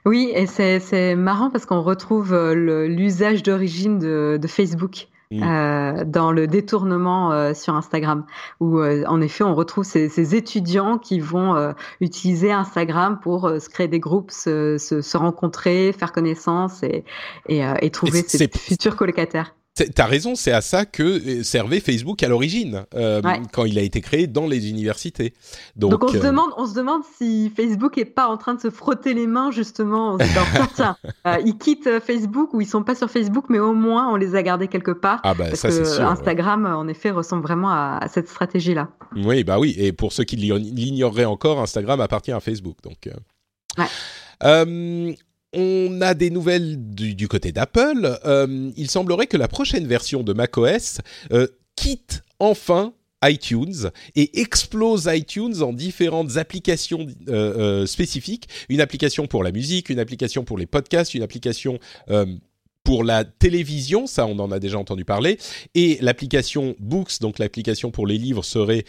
oui, 0.06 0.32
et 0.36 0.46
c'est 0.46 1.16
marrant 1.16 1.50
parce 1.50 1.66
qu'on 1.66 1.82
retrouve 1.82 2.34
euh, 2.34 2.88
l'usage 2.88 3.42
d'origine 3.42 3.98
de, 3.98 4.38
de, 4.40 4.48
Facebook. 4.48 5.08
Mmh. 5.32 5.42
Euh, 5.42 6.06
dans 6.06 6.32
le 6.32 6.46
détournement 6.46 7.32
euh, 7.32 7.56
sur 7.56 7.74
Instagram, 7.74 8.28
où 8.60 8.78
euh, 8.78 9.04
en 9.08 9.22
effet 9.22 9.44
on 9.44 9.56
retrouve 9.56 9.84
ces, 9.84 10.08
ces 10.08 10.36
étudiants 10.36 11.00
qui 11.00 11.20
vont 11.20 11.74
utiliser 12.00 12.52
Instagram 12.52 13.20
pour 13.20 13.50
se 13.50 13.68
créer 13.68 13.88
des 13.88 14.00
groupes, 14.00 14.30
se, 14.30 14.78
se, 14.78 15.02
se 15.02 15.18
rencontrer, 15.18 15.94
faire 15.98 16.12
connaissance 16.12 16.84
et, 16.84 17.04
et, 17.50 17.64
et 17.82 17.90
trouver 17.90 18.22
ses 18.22 18.48
futurs 18.48 18.96
colocataires. 18.96 19.56
T'as 19.94 20.06
raison, 20.06 20.36
c'est 20.36 20.54
à 20.54 20.62
ça 20.62 20.86
que 20.86 21.04
euh, 21.04 21.44
servait 21.44 21.82
Facebook 21.82 22.24
à 22.24 22.30
l'origine, 22.30 22.86
euh, 22.96 23.22
quand 23.52 23.66
il 23.66 23.78
a 23.78 23.82
été 23.82 24.00
créé 24.00 24.26
dans 24.26 24.48
les 24.48 24.70
universités. 24.70 25.34
Donc, 25.76 25.92
Donc 25.92 26.04
on, 26.06 26.08
se 26.08 26.18
euh, 26.18 26.22
demande, 26.22 26.50
on 26.56 26.66
se 26.66 26.74
demande 26.74 27.02
si 27.18 27.52
Facebook 27.54 27.98
est 27.98 28.06
pas 28.06 28.28
en 28.28 28.38
train 28.38 28.54
de 28.54 28.62
se 28.62 28.70
frotter 28.70 29.14
les 29.14 29.28
mains 29.28 29.52
justement 29.52 30.14
en 30.14 30.18
se 30.18 30.24
disant 30.24 30.68
tiens, 30.76 30.98
euh, 31.28 31.42
ils 31.46 31.58
quittent 31.58 32.00
Facebook 32.00 32.54
ou 32.54 32.62
ils 32.62 32.68
sont 32.68 32.84
pas 32.84 32.96
sur 32.96 33.12
Facebook, 33.12 33.48
mais 33.50 33.60
au 33.60 33.74
moins 33.74 34.10
on 34.14 34.16
les 34.16 34.36
a 34.36 34.44
gardés 34.44 34.70
quelque 34.70 34.92
part. 34.92 35.20
Ah 35.26 35.34
bah, 35.34 35.48
parce 35.50 35.60
ça, 35.60 35.68
que 35.68 35.84
sûr, 35.84 36.06
en 36.06 36.88
effet, 36.88 37.12
ressemble 37.12 37.44
vraiment 37.44 37.70
à, 37.70 37.98
à 38.02 38.08
cette 38.08 38.30
stratégie-là. 38.30 38.88
Oui, 39.18 39.44
bah 39.44 39.60
oui. 39.60 39.76
Et 39.78 39.92
pour 39.92 40.14
ceux 40.14 40.24
qui 40.24 40.38
l'ignoreraient 40.38 41.26
encore, 41.26 41.60
Instagram 41.60 42.00
appartient 42.00 42.32
à 42.32 42.40
Facebook. 42.40 42.78
Donc. 42.82 43.10
Ouais. 43.78 43.86
Euh, 44.44 45.14
on 45.56 46.02
a 46.02 46.14
des 46.14 46.30
nouvelles 46.30 46.78
du, 46.94 47.28
côté 47.28 47.52
d'Apple. 47.52 48.20
Euh, 48.26 48.72
il 48.76 48.90
semblerait 48.90 49.28
que 49.28 49.38
la 49.38 49.48
prochaine 49.48 49.88
version 49.88 50.22
de 50.24 50.34
macOS 50.34 51.00
euh, 51.32 51.48
quitte 51.76 52.24
enfin 52.40 52.94
iTunes 53.24 53.90
et 54.16 54.40
explose 54.40 55.10
iTunes 55.12 55.64
en 55.64 55.74
différentes 55.74 56.38
applications 56.38 57.08
euh, 57.30 57.86
spécifiques. 57.86 58.48
Une 58.70 58.82
application 58.82 59.26
pour 59.26 59.44
la 59.44 59.52
musique, 59.52 59.90
une 59.90 60.00
application 60.00 60.44
pour 60.44 60.58
les 60.58 60.66
podcasts, 60.66 61.14
une 61.16 61.24
application 61.24 61.80
pour 62.84 63.04
la 63.04 63.24
télévision, 63.24 64.06
ça 64.06 64.28
on 64.28 64.38
en 64.38 64.52
a 64.52 64.60
déjà 64.60 64.78
entendu 64.78 65.06
parler, 65.06 65.40
et 65.74 65.98
l'application 66.02 66.76
Books, 66.80 67.20
donc 67.20 67.40
l'application 67.40 67.90
pour 67.90 68.06
les 68.06 68.20
livres, 68.20 68.46
serait 68.46 68.86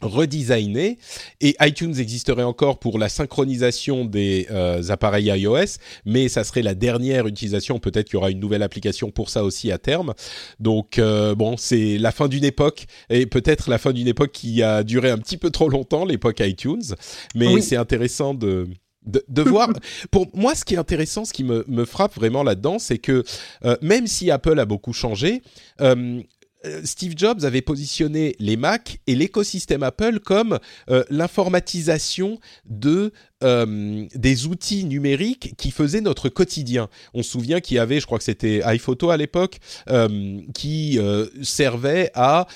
redesigné 0.00 0.98
et 1.40 1.56
iTunes 1.60 1.94
existerait 1.98 2.42
encore 2.42 2.78
pour 2.78 2.98
la 2.98 3.08
synchronisation 3.08 4.04
des 4.04 4.46
euh, 4.50 4.82
appareils 4.90 5.26
iOS 5.26 5.78
mais 6.04 6.28
ça 6.28 6.44
serait 6.44 6.62
la 6.62 6.74
dernière 6.74 7.26
utilisation. 7.26 7.78
Peut-être 7.78 8.06
qu'il 8.06 8.14
y 8.14 8.16
aura 8.18 8.30
une 8.30 8.40
nouvelle 8.40 8.62
application 8.62 9.10
pour 9.10 9.30
ça 9.30 9.44
aussi 9.44 9.72
à 9.72 9.78
terme. 9.78 10.14
Donc 10.60 10.98
euh, 10.98 11.34
bon 11.34 11.56
c'est 11.56 11.98
la 11.98 12.12
fin 12.12 12.28
d'une 12.28 12.44
époque 12.44 12.86
et 13.10 13.26
peut-être 13.26 13.70
la 13.70 13.78
fin 13.78 13.92
d'une 13.92 14.08
époque 14.08 14.32
qui 14.32 14.62
a 14.62 14.82
duré 14.82 15.10
un 15.10 15.18
petit 15.18 15.36
peu 15.36 15.50
trop 15.50 15.68
longtemps 15.68 16.04
l'époque 16.04 16.40
iTunes. 16.40 16.94
Mais 17.34 17.60
c'est 17.60 17.76
intéressant 17.76 18.34
de 18.34 18.68
de, 19.06 19.42
voir. 19.48 19.68
Pour 20.10 20.26
moi, 20.34 20.54
ce 20.54 20.64
qui 20.64 20.74
est 20.74 20.78
intéressant, 20.78 21.24
ce 21.24 21.32
qui 21.32 21.44
me, 21.44 21.64
me 21.68 21.84
frappe 21.84 22.14
vraiment 22.14 22.42
là-dedans, 22.42 22.78
c'est 22.78 22.98
que 22.98 23.24
euh, 23.64 23.76
même 23.82 24.06
si 24.06 24.30
Apple 24.30 24.58
a 24.58 24.64
beaucoup 24.64 24.92
changé, 24.92 25.42
euh, 25.80 26.20
Steve 26.84 27.14
Jobs 27.16 27.44
avait 27.44 27.62
positionné 27.62 28.36
les 28.38 28.56
Mac 28.56 28.98
et 29.06 29.14
l'écosystème 29.14 29.82
Apple 29.82 30.20
comme 30.20 30.58
l'informatisation 31.10 32.38
de 32.64 33.12
des 33.40 34.46
outils 34.46 34.84
numériques 34.84 35.54
qui 35.58 35.70
faisaient 35.70 36.00
notre 36.00 36.28
quotidien. 36.30 36.88
On 37.12 37.22
se 37.22 37.30
souvient 37.30 37.60
qu'il 37.60 37.76
y 37.76 37.78
avait, 37.78 38.00
je 38.00 38.06
crois 38.06 38.18
que 38.18 38.24
c'était 38.24 38.62
iPhoto 38.64 39.10
à 39.10 39.16
l'époque, 39.16 39.58
qui 40.54 40.98
servait 41.42 42.10
à 42.14 42.46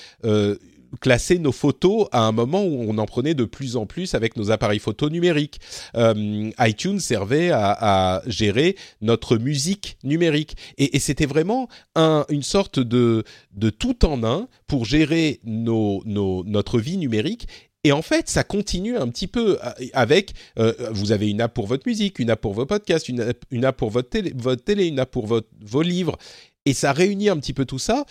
classer 0.99 1.39
nos 1.39 1.51
photos 1.51 2.07
à 2.11 2.21
un 2.21 2.31
moment 2.31 2.63
où 2.63 2.85
on 2.87 2.97
en 2.97 3.05
prenait 3.05 3.33
de 3.33 3.45
plus 3.45 3.75
en 3.75 3.85
plus 3.85 4.13
avec 4.13 4.35
nos 4.35 4.51
appareils 4.51 4.79
photo 4.79 5.09
numériques. 5.09 5.59
Euh, 5.95 6.51
iTunes 6.59 6.99
servait 6.99 7.51
à, 7.51 8.21
gérer 8.27 8.75
notre 9.01 9.37
musique 9.37 9.97
numérique 10.03 10.55
et, 10.77 10.99
c'était 10.99 11.25
vraiment 11.25 11.67
une 11.95 12.43
sorte 12.43 12.79
de, 12.79 13.23
de 13.53 13.69
tout 13.69 14.05
en 14.05 14.23
un 14.23 14.47
pour 14.67 14.85
gérer 14.85 15.39
notre 15.43 16.79
vie 16.79 16.97
numérique 16.97 17.47
et 17.83 17.91
en 17.91 18.01
fait, 18.01 18.29
ça 18.29 18.43
continue 18.43 18.95
un 18.95 19.07
petit 19.07 19.27
peu 19.27 19.57
avec, 19.93 20.33
euh, 20.59 20.73
vous 20.91 21.11
avez 21.11 21.29
une 21.29 21.41
app 21.41 21.53
pour 21.53 21.65
votre 21.65 21.87
musique, 21.87 22.19
une 22.19 22.29
app 22.29 22.39
pour 22.39 22.53
vos 22.53 22.65
podcasts, 22.65 23.09
une 23.09 23.65
app, 23.65 23.77
pour 23.77 23.89
votre 23.89 24.09
télé, 24.09 24.33
votre 24.35 24.63
télé, 24.63 24.85
une 24.85 24.99
app 24.99 25.09
pour 25.09 25.25
vos 25.25 25.81
livres. 25.81 26.17
Et 26.65 26.73
ça 26.73 26.93
réunit 26.93 27.29
un 27.29 27.37
petit 27.37 27.53
peu 27.53 27.65
tout 27.65 27.79
ça 27.79 28.05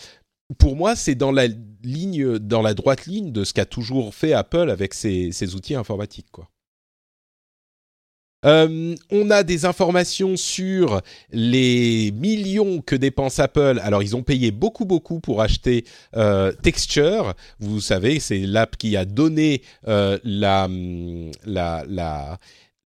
pour 0.57 0.75
moi, 0.75 0.95
c'est 0.95 1.15
dans 1.15 1.31
la 1.31 1.47
ligne, 1.83 2.37
dans 2.39 2.61
la 2.61 2.73
droite 2.73 3.05
ligne 3.05 3.31
de 3.31 3.43
ce 3.43 3.53
qu'a 3.53 3.65
toujours 3.65 4.13
fait 4.13 4.33
Apple 4.33 4.69
avec 4.69 4.93
ses, 4.93 5.55
outils 5.55 5.75
informatiques, 5.75 6.31
quoi. 6.31 6.49
Euh, 8.43 8.95
on 9.11 9.29
a 9.29 9.43
des 9.43 9.65
informations 9.65 10.35
sur 10.35 11.01
les 11.31 12.11
millions 12.11 12.81
que 12.81 12.95
dépense 12.95 13.37
Apple. 13.37 13.79
Alors, 13.83 14.01
ils 14.01 14.15
ont 14.15 14.23
payé 14.23 14.49
beaucoup, 14.49 14.85
beaucoup 14.85 15.19
pour 15.19 15.43
acheter 15.43 15.85
euh, 16.17 16.51
Texture. 16.51 17.35
Vous 17.59 17.81
savez, 17.81 18.19
c'est 18.19 18.39
l'app 18.39 18.77
qui 18.77 18.97
a 18.97 19.05
donné 19.05 19.61
euh, 19.87 20.17
la, 20.23 20.67
la, 21.45 21.85
la, 21.87 22.39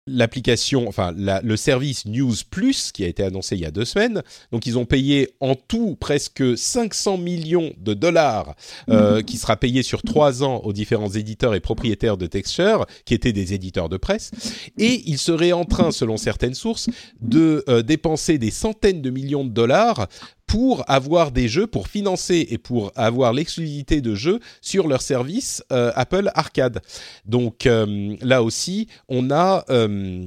l'application, 0.06 0.86
enfin 0.86 1.14
le 1.16 1.56
service 1.56 2.04
News 2.04 2.34
Plus 2.50 2.92
qui 2.92 3.04
a 3.04 3.08
été 3.08 3.22
annoncé 3.22 3.56
il 3.56 3.62
y 3.62 3.66
a 3.66 3.70
deux 3.70 3.86
semaines. 3.86 4.22
Donc 4.52 4.66
ils 4.66 4.76
ont 4.76 4.84
payé 4.84 5.30
en 5.40 5.54
tout 5.54 5.96
presque 5.98 6.56
500 6.56 7.16
millions 7.18 7.72
de 7.78 7.94
dollars 7.94 8.54
euh, 8.90 9.22
qui 9.22 9.38
sera 9.38 9.56
payé 9.56 9.82
sur 9.82 10.02
trois 10.02 10.42
ans 10.42 10.58
aux 10.58 10.72
différents 10.72 11.10
éditeurs 11.10 11.54
et 11.54 11.60
propriétaires 11.60 12.18
de 12.18 12.26
Texture 12.26 12.86
qui 13.06 13.14
étaient 13.14 13.32
des 13.32 13.54
éditeurs 13.54 13.88
de 13.88 13.96
presse. 13.96 14.30
Et 14.76 15.02
ils 15.06 15.18
seraient 15.18 15.52
en 15.52 15.64
train, 15.64 15.90
selon 15.90 16.16
certaines 16.16 16.54
sources, 16.54 16.90
de 17.22 17.64
euh, 17.68 17.82
dépenser 17.82 18.36
des 18.36 18.50
centaines 18.50 19.00
de 19.00 19.10
millions 19.10 19.44
de 19.44 19.50
dollars 19.50 20.08
pour 20.46 20.88
avoir 20.88 21.32
des 21.32 21.48
jeux, 21.48 21.66
pour 21.66 21.88
financer 21.88 22.46
et 22.50 22.58
pour 22.58 22.92
avoir 22.96 23.32
l'exclusivité 23.32 24.00
de 24.00 24.14
jeux 24.14 24.40
sur 24.60 24.86
leur 24.86 25.02
service 25.02 25.64
euh, 25.72 25.92
Apple 25.94 26.30
Arcade. 26.34 26.80
Donc 27.24 27.66
euh, 27.66 28.16
là 28.20 28.42
aussi, 28.42 28.88
on 29.08 29.30
a 29.30 29.64
euh, 29.70 30.26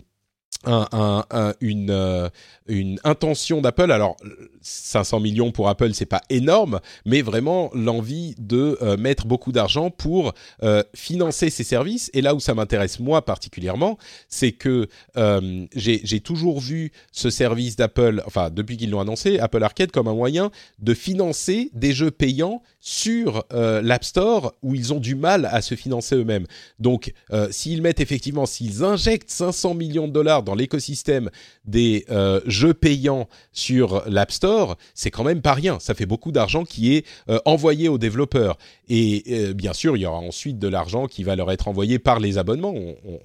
une, 0.65 2.29
une 2.67 2.99
intention 3.03 3.61
d'Apple. 3.61 3.91
Alors 3.91 4.17
500 4.61 5.19
millions 5.19 5.51
pour 5.51 5.69
Apple, 5.69 5.93
c'est 5.93 6.05
pas 6.05 6.21
énorme, 6.29 6.79
mais 7.05 7.21
vraiment 7.21 7.69
l'envie 7.73 8.35
de 8.37 8.77
euh, 8.81 8.97
mettre 8.97 9.25
beaucoup 9.25 9.51
d'argent 9.51 9.89
pour 9.89 10.33
euh, 10.63 10.83
financer 10.93 11.49
ces 11.49 11.63
services. 11.63 12.09
Et 12.13 12.21
là 12.21 12.35
où 12.35 12.39
ça 12.39 12.53
m'intéresse 12.53 12.99
moi 12.99 13.23
particulièrement, 13.23 13.97
c'est 14.27 14.51
que 14.51 14.87
euh, 15.15 15.65
j'ai 15.75 16.19
toujours 16.19 16.59
vu 16.59 16.91
ce 17.11 17.29
service 17.29 17.75
d'Apple, 17.75 18.23
enfin 18.25 18.49
depuis 18.49 18.77
qu'ils 18.77 18.89
l'ont 18.89 18.99
annoncé, 18.99 19.39
Apple 19.39 19.63
Arcade 19.63 19.91
comme 19.91 20.07
un 20.07 20.13
moyen 20.13 20.51
de 20.79 20.93
financer 20.93 21.69
des 21.73 21.93
jeux 21.93 22.11
payants 22.11 22.61
sur 22.79 23.45
l'App 23.51 24.03
Store 24.03 24.53
où 24.63 24.75
ils 24.75 24.93
ont 24.93 24.99
du 24.99 25.15
mal 25.15 25.45
à 25.45 25.61
se 25.61 25.75
financer 25.75 26.15
eux-mêmes. 26.15 26.45
Donc 26.79 27.13
s'ils 27.51 27.81
mettent 27.81 27.99
effectivement, 27.99 28.45
s'ils 28.45 28.83
injectent 28.83 29.29
500 29.29 29.73
millions 29.73 30.07
de 30.07 30.13
dollars 30.13 30.43
dans 30.43 30.55
l'écosystème 30.57 31.29
des 31.65 32.05
jeux 32.45 32.73
payants 32.73 33.27
sur 33.53 34.03
l'App 34.07 34.31
Store, 34.31 34.77
c'est 34.93 35.11
quand 35.11 35.23
même 35.23 35.41
pas 35.41 35.53
rien. 35.53 35.79
Ça 35.79 35.93
fait 35.93 36.05
beaucoup 36.05 36.31
d'argent 36.31 36.63
qui 36.63 36.95
est 36.95 37.05
euh, 37.29 37.39
envoyé 37.45 37.89
aux 37.89 37.97
développeurs. 37.97 38.57
Et 38.89 39.23
euh, 39.29 39.53
bien 39.53 39.73
sûr, 39.73 39.97
il 39.97 40.01
y 40.01 40.05
aura 40.05 40.17
ensuite 40.17 40.59
de 40.59 40.67
l'argent 40.67 41.07
qui 41.07 41.23
va 41.23 41.35
leur 41.35 41.51
être 41.51 41.67
envoyé 41.67 41.99
par 41.99 42.19
les 42.19 42.37
abonnements, 42.37 42.73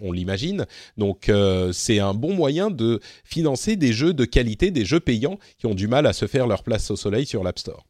on, 0.00 0.12
l'imagine. 0.12 0.66
Donc 0.98 1.28
euh, 1.28 1.72
c'est 1.72 1.98
un 1.98 2.14
bon 2.14 2.34
moyen 2.34 2.70
de 2.70 3.00
financer 3.24 3.76
des 3.76 3.92
jeux 3.92 4.14
de 4.14 4.24
qualité, 4.24 4.70
des 4.70 4.84
jeux 4.84 5.00
payants 5.00 5.38
qui 5.58 5.66
ont 5.66 5.74
du 5.74 5.88
mal 5.88 6.06
à 6.06 6.12
se 6.12 6.26
faire 6.26 6.46
leur 6.46 6.62
place 6.62 6.90
au 6.90 6.96
soleil 6.96 7.26
sur 7.26 7.42
l'App 7.44 7.58
Store. 7.58 7.86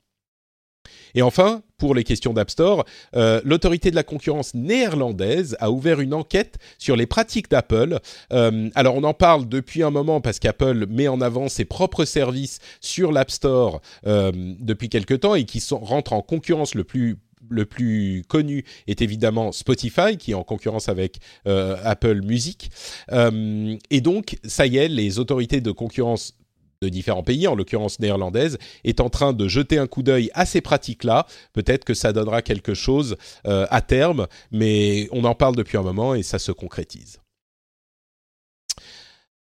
Et 1.14 1.22
enfin, 1.22 1.62
pour 1.78 1.94
les 1.94 2.04
questions 2.04 2.32
d'App 2.32 2.50
Store, 2.50 2.84
euh, 3.16 3.40
l'autorité 3.44 3.90
de 3.90 3.96
la 3.96 4.02
concurrence 4.02 4.54
néerlandaise 4.54 5.56
a 5.60 5.70
ouvert 5.70 6.00
une 6.00 6.14
enquête 6.14 6.58
sur 6.78 6.96
les 6.96 7.06
pratiques 7.06 7.50
d'Apple. 7.50 7.98
Euh, 8.32 8.70
alors 8.74 8.94
on 8.94 9.04
en 9.04 9.14
parle 9.14 9.48
depuis 9.48 9.82
un 9.82 9.90
moment 9.90 10.20
parce 10.20 10.38
qu'Apple 10.38 10.86
met 10.86 11.08
en 11.08 11.20
avant 11.20 11.48
ses 11.48 11.64
propres 11.64 12.04
services 12.04 12.60
sur 12.80 13.12
l'App 13.12 13.30
Store 13.30 13.80
euh, 14.06 14.30
depuis 14.60 14.88
quelque 14.88 15.14
temps 15.14 15.34
et 15.34 15.44
qui 15.44 15.60
sont, 15.60 15.82
en 15.82 16.22
concurrence 16.22 16.74
le 16.74 16.84
plus 16.84 17.18
le 17.50 17.66
plus 17.66 18.22
connu 18.28 18.64
est 18.86 19.02
évidemment 19.02 19.50
Spotify, 19.50 20.16
qui 20.16 20.30
est 20.30 20.34
en 20.34 20.44
concurrence 20.44 20.88
avec 20.88 21.18
Apple 21.44 22.22
Music. 22.22 22.70
et 23.10 24.00
donc, 24.00 24.38
ça 24.44 24.64
y 24.64 24.78
est, 24.78 24.88
les 24.88 25.18
autorités 25.18 25.60
de 25.60 25.72
concurrence 25.72 26.34
de 26.82 26.88
différents 26.88 27.22
pays, 27.22 27.46
en 27.46 27.54
l'occurrence 27.54 28.00
néerlandaise, 28.00 28.58
est 28.84 29.00
en 29.00 29.08
train 29.08 29.32
de 29.32 29.48
jeter 29.48 29.78
un 29.78 29.86
coup 29.86 30.02
d'œil 30.02 30.30
à 30.34 30.44
ces 30.44 30.60
pratiques-là. 30.60 31.26
Peut-être 31.52 31.84
que 31.84 31.94
ça 31.94 32.12
donnera 32.12 32.42
quelque 32.42 32.74
chose 32.74 33.16
euh, 33.46 33.66
à 33.70 33.80
terme, 33.80 34.26
mais 34.50 35.08
on 35.12 35.24
en 35.24 35.34
parle 35.34 35.56
depuis 35.56 35.78
un 35.78 35.82
moment 35.82 36.14
et 36.14 36.22
ça 36.22 36.38
se 36.38 36.52
concrétise. 36.52 37.20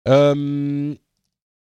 Euh, 0.07 0.95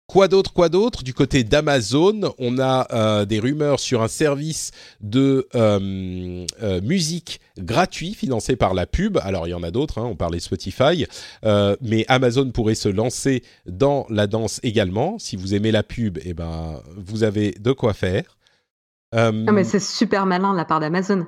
Quoi 0.08 0.30
d'autre, 0.30 0.53
quoi 0.53 0.70
d'autre? 0.70 1.03
Du 1.03 1.14
côté 1.14 1.43
d'Amazon, 1.43 2.34
on 2.39 2.60
a 2.60 2.88
euh, 2.93 3.26
des 3.26 3.39
rumeurs 3.39 3.78
sur 3.82 4.01
un 4.01 4.08
service 4.08 4.72
de 5.01 5.49
euh, 5.53 6.45
euh, 6.64 6.80
musique 6.82 7.41
gratuit 7.58 8.14
financé 8.14 8.55
par 8.55 8.74
la 8.74 8.86
pub. 8.86 9.18
Alors 9.18 9.47
il 9.47 9.51
y 9.51 9.53
en 9.53 9.64
a 9.64 9.72
d'autres, 9.72 9.99
hein, 9.99 10.05
on 10.05 10.16
parlait 10.16 10.39
Spotify, 10.39 11.05
mais 11.82 12.05
Amazon 12.08 12.51
pourrait 12.51 12.76
se 12.76 12.88
lancer 12.88 13.43
dans 13.66 14.05
la 14.10 14.28
danse 14.28 14.62
également. 14.64 15.20
Si 15.20 15.36
vous 15.36 15.53
aimez 15.53 15.72
la 15.72 15.84
pub, 15.84 16.20
eh 16.24 16.34
ben 16.34 16.82
vous 16.95 17.24
avez 17.24 17.51
de 17.51 17.74
quoi 17.74 17.93
faire. 17.93 18.38
Ah, 19.12 19.32
mais 19.34 19.66
c'est 19.66 19.82
super 19.82 20.26
malin 20.26 20.53
de 20.53 20.58
la 20.58 20.66
part 20.66 20.80
d'Amazon. 20.80 21.28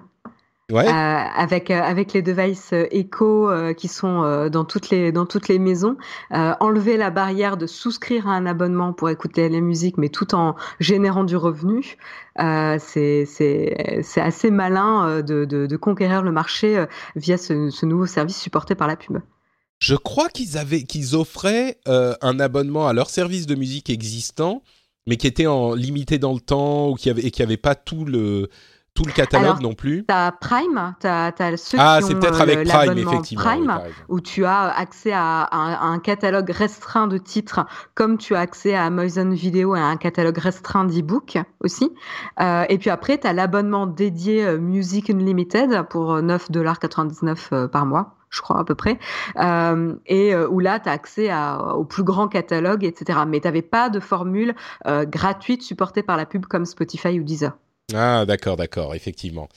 Ouais. 0.70 0.88
Euh, 0.88 0.92
avec 0.92 1.72
euh, 1.72 1.82
avec 1.82 2.14
les 2.14 2.22
devices 2.22 2.74
euh, 2.74 2.86
Echo 2.92 3.50
qui 3.76 3.88
sont 3.88 4.50
dans 4.50 4.66
toutes 4.66 4.90
les 4.90 5.12
dans 5.12 5.26
toutes 5.26 5.48
les 5.48 5.58
maisons, 5.58 5.98
enlever 6.32 6.98
la 6.98 7.10
barrière 7.10 7.58
de 7.58 7.66
souscrire 7.66 8.28
à 8.28 8.32
un 8.34 8.46
abonnement 8.46 8.94
pour 8.94 9.10
écouter 9.10 9.50
la 9.50 9.62
musique, 9.62 9.98
mais 9.98 10.10
tout 10.10 10.36
en 10.36 10.56
générant 10.80 11.24
du 11.24 11.36
revenu, 11.36 11.98
c'est 12.38 13.26
c'est 13.26 14.02
c'est 14.04 14.22
assez 14.22 14.52
malin 14.52 15.22
de, 15.22 15.46
de, 15.46 15.66
de 15.66 15.78
conquérir 15.78 16.22
le 16.22 16.32
marché 16.32 16.86
via 17.16 17.38
ce, 17.38 17.70
ce 17.70 17.86
nouveau 17.86 18.06
service 18.06 18.38
supporté 18.38 18.76
par 18.76 18.88
la 18.88 18.96
pub. 18.96 19.20
Je 19.80 19.96
crois 19.96 20.30
qu'ils 20.30 20.58
avaient 20.58 20.84
qu'ils 20.84 21.16
offraient 21.16 21.78
un 21.88 22.40
abonnement 22.40 22.88
à 22.88 22.94
leur 22.94 23.10
service 23.10 23.48
de 23.48 23.56
musique 23.56 23.90
existant, 23.90 24.62
mais 25.08 25.18
qui 25.18 25.28
était 25.28 25.48
en 25.48 25.74
limité 25.74 26.20
dans 26.20 26.34
le 26.34 26.42
temps 26.42 26.90
ou 26.90 26.96
qui 26.96 27.10
avait 27.10 27.24
et 27.24 27.32
qui 27.32 27.42
avait 27.42 27.58
pas 27.58 27.76
tout 27.76 28.06
le 28.06 28.50
tout 29.00 29.06
le 29.06 29.14
catalogue 29.14 29.62
non 29.62 29.74
plus. 29.74 30.04
Tu 30.06 30.14
as 30.14 30.34
Prime, 30.34 30.94
tu 31.00 31.08
as, 31.08 31.32
ceux 31.56 31.78
ah, 31.80 32.00
qui 32.04 32.14
ont 32.14 32.20
peut-être 32.20 32.42
avec 32.42 32.68
Prime, 32.68 32.98
effectivement, 32.98 33.44
Prime, 33.44 33.80
où 34.10 34.20
tu 34.20 34.44
as 34.44 34.76
accès 34.78 35.14
à, 35.14 35.48
un, 35.52 36.00
catalogue 36.00 36.50
restreint 36.50 37.08
de 37.08 37.18
titres, 37.18 37.66
comme 37.96 38.18
tu 38.18 38.36
as 38.36 38.40
accès 38.40 38.76
à 38.76 38.86
Amazon 38.86 39.30
Video 39.30 39.76
et 39.76 39.80
à 39.80 39.86
un 39.86 39.96
catalogue 39.96 40.38
restreint 40.38 40.84
d'e-books 40.84 41.38
aussi. 41.64 41.94
Euh, 42.42 42.66
et 42.68 42.78
puis 42.78 42.90
après, 42.90 43.18
tu 43.18 43.28
as 43.28 43.34
l'abonnement 43.34 43.88
dédié 43.88 44.46
euh, 44.46 44.58
Music 44.58 45.10
Unlimited 45.10 45.84
pour 45.90 46.18
9,99$ 46.18 47.38
euh, 47.54 47.68
par 47.68 47.86
mois 47.86 48.16
je 48.32 48.42
crois 48.42 48.60
à 48.60 48.64
peu 48.64 48.76
près, 48.76 49.00
euh, 49.38 49.96
et 50.06 50.36
où 50.36 50.60
là, 50.60 50.80
tu 50.80 50.88
as 50.88 50.92
accès 50.92 51.32
à, 51.32 51.74
au 51.74 51.84
plus 51.84 52.04
grand 52.04 52.28
catalogue, 52.28 52.84
etc. 52.84 53.22
Mais 53.28 53.40
tu 53.40 53.48
n'avais 53.48 53.64
pas 53.64 53.90
de 53.90 54.00
formule 54.00 54.54
gratuite 54.86 55.64
supportée 55.64 56.04
par 56.04 56.16
la 56.16 56.28
pub 56.28 56.46
comme 56.46 56.66
Spotify 56.66 57.20
ou 57.20 57.24
Deezer. 57.24 57.54
Ah, 57.94 58.26
d'accord, 58.26 58.56
d'accord, 58.56 58.96
effectivement. 58.96 59.50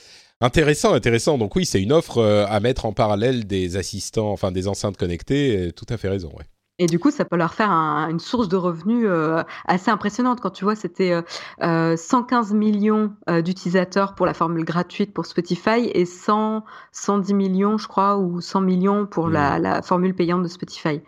Intéressant, 0.42 0.92
intéressant. 0.92 1.38
Donc 1.38 1.54
oui, 1.54 1.64
c'est 1.64 1.80
une 1.80 1.92
offre 1.92 2.18
euh, 2.18 2.44
à 2.48 2.58
mettre 2.58 2.84
en 2.84 2.92
parallèle 2.92 3.46
des 3.46 3.76
assistants, 3.76 4.32
enfin 4.32 4.50
des 4.50 4.66
enceintes 4.66 4.96
connectées. 4.96 5.70
Tout 5.76 5.86
à 5.88 5.96
fait 5.96 6.08
raison, 6.08 6.32
ouais. 6.36 6.44
Et 6.80 6.86
du 6.86 6.98
coup, 6.98 7.12
ça 7.12 7.24
peut 7.24 7.36
leur 7.36 7.54
faire 7.54 7.70
une 7.70 8.18
source 8.18 8.48
de 8.48 8.56
revenus 8.56 9.06
euh, 9.06 9.44
assez 9.66 9.88
impressionnante. 9.88 10.40
Quand 10.40 10.50
tu 10.50 10.64
vois, 10.64 10.74
c'était 10.74 11.14
115 11.60 11.60
euh, 11.60 12.56
millions 12.56 13.12
d'utilisateurs 13.44 14.16
pour 14.16 14.26
la 14.26 14.34
formule 14.34 14.64
gratuite 14.64 15.14
pour 15.14 15.26
Spotify 15.26 15.90
et 15.94 16.06
100, 16.06 16.64
110 16.90 17.34
millions, 17.34 17.78
je 17.78 17.86
crois, 17.86 18.16
ou 18.16 18.40
100 18.40 18.62
millions 18.62 19.06
pour 19.06 19.28
la, 19.28 19.60
mmh. 19.60 19.62
la, 19.62 19.82
formule 19.82 20.16
payante 20.16 20.42
de 20.42 20.48
Spotify. 20.48 21.00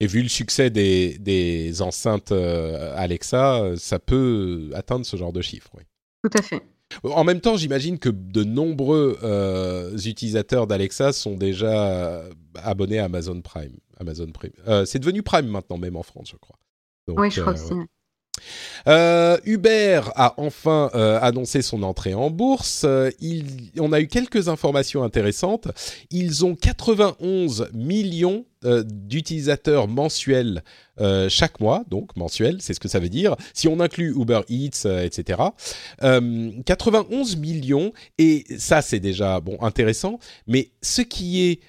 Et 0.00 0.08
vu 0.08 0.20
le 0.20 0.28
succès 0.28 0.70
des, 0.70 1.18
des 1.18 1.80
enceintes 1.80 2.32
Alexa, 2.32 3.76
ça 3.76 4.00
peut 4.00 4.70
atteindre 4.74 5.06
ce 5.06 5.16
genre 5.16 5.32
de 5.32 5.42
chiffres. 5.42 5.70
Oui. 5.76 5.84
Tout 6.28 6.38
à 6.38 6.42
fait. 6.42 6.62
En 7.04 7.22
même 7.24 7.40
temps, 7.40 7.56
j'imagine 7.56 7.98
que 7.98 8.08
de 8.08 8.44
nombreux 8.44 9.18
utilisateurs 10.04 10.66
d'Alexa 10.66 11.12
sont 11.12 11.36
déjà 11.36 12.24
abonnés 12.54 12.98
à 12.98 13.04
Amazon 13.04 13.40
Prime. 13.40 13.76
Amazon 14.00 14.30
Prime. 14.32 14.52
c'est 14.86 14.98
devenu 14.98 15.22
Prime 15.22 15.48
maintenant, 15.48 15.76
même 15.78 15.96
en 15.96 16.02
France, 16.02 16.30
je 16.30 16.36
crois. 16.36 16.56
oui, 17.08 17.30
je 17.30 17.40
crois 17.40 17.52
aussi. 17.52 17.74
Euh, 18.86 19.38
Uber 19.44 20.00
a 20.14 20.34
enfin 20.36 20.90
euh, 20.94 21.18
annoncé 21.20 21.62
son 21.62 21.82
entrée 21.82 22.14
en 22.14 22.30
bourse. 22.30 22.82
Euh, 22.84 23.10
on 23.78 23.92
a 23.92 24.00
eu 24.00 24.08
quelques 24.08 24.48
informations 24.48 25.02
intéressantes. 25.02 25.68
Ils 26.10 26.44
ont 26.44 26.54
91 26.54 27.70
millions 27.72 28.44
d'utilisateurs 28.64 29.86
mensuels 29.86 30.64
chaque 31.28 31.60
mois, 31.60 31.84
donc 31.88 32.16
mensuel, 32.16 32.56
c'est 32.58 32.74
ce 32.74 32.80
que 32.80 32.88
ça 32.88 32.98
veut 32.98 33.08
dire. 33.08 33.36
Si 33.54 33.68
on 33.68 33.78
inclut 33.78 34.12
Uber 34.20 34.40
Eats, 34.48 34.84
etc., 35.04 35.40
91 36.00 37.36
millions, 37.36 37.92
et 38.18 38.44
ça 38.58 38.82
c'est 38.82 38.98
déjà 38.98 39.38
bon 39.38 39.58
intéressant. 39.60 40.18
Mais 40.48 40.70
ce 40.82 41.02
qui 41.02 41.42
est 41.48 41.60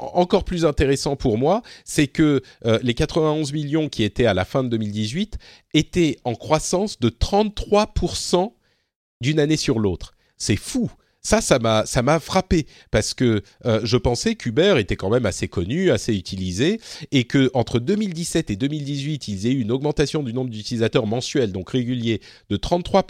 encore 0.00 0.42
plus 0.42 0.64
intéressant 0.64 1.14
pour 1.14 1.38
moi, 1.38 1.62
c'est 1.84 2.08
que 2.08 2.42
les 2.82 2.94
91 2.94 3.52
millions 3.52 3.88
qui 3.88 4.02
étaient 4.02 4.26
à 4.26 4.34
la 4.34 4.44
fin 4.44 4.64
de 4.64 4.70
2018 4.70 5.38
étaient 5.74 6.18
en 6.24 6.34
croissance 6.34 6.98
de 7.00 7.08
33% 7.10 8.52
d'une 9.20 9.40
année 9.40 9.56
sur 9.56 9.78
l'autre. 9.78 10.14
C'est 10.36 10.56
fou 10.56 10.90
ça, 11.20 11.40
ça 11.40 11.58
m'a, 11.58 11.84
ça 11.86 12.02
m'a 12.02 12.20
frappé 12.20 12.66
parce 12.90 13.14
que 13.14 13.42
euh, 13.66 13.80
je 13.84 13.96
pensais 13.96 14.34
qu'Uber 14.34 14.76
était 14.78 14.96
quand 14.96 15.10
même 15.10 15.26
assez 15.26 15.48
connu, 15.48 15.90
assez 15.90 16.14
utilisé, 16.14 16.80
et 17.12 17.24
que 17.24 17.50
entre 17.54 17.78
2017 17.78 18.50
et 18.50 18.56
2018, 18.56 19.28
ils 19.28 19.46
aient 19.46 19.52
eu 19.52 19.60
une 19.60 19.72
augmentation 19.72 20.22
du 20.22 20.32
nombre 20.32 20.50
d'utilisateurs 20.50 21.06
mensuels, 21.06 21.52
donc 21.52 21.70
réguliers, 21.70 22.20
de 22.50 22.56
33 22.56 23.02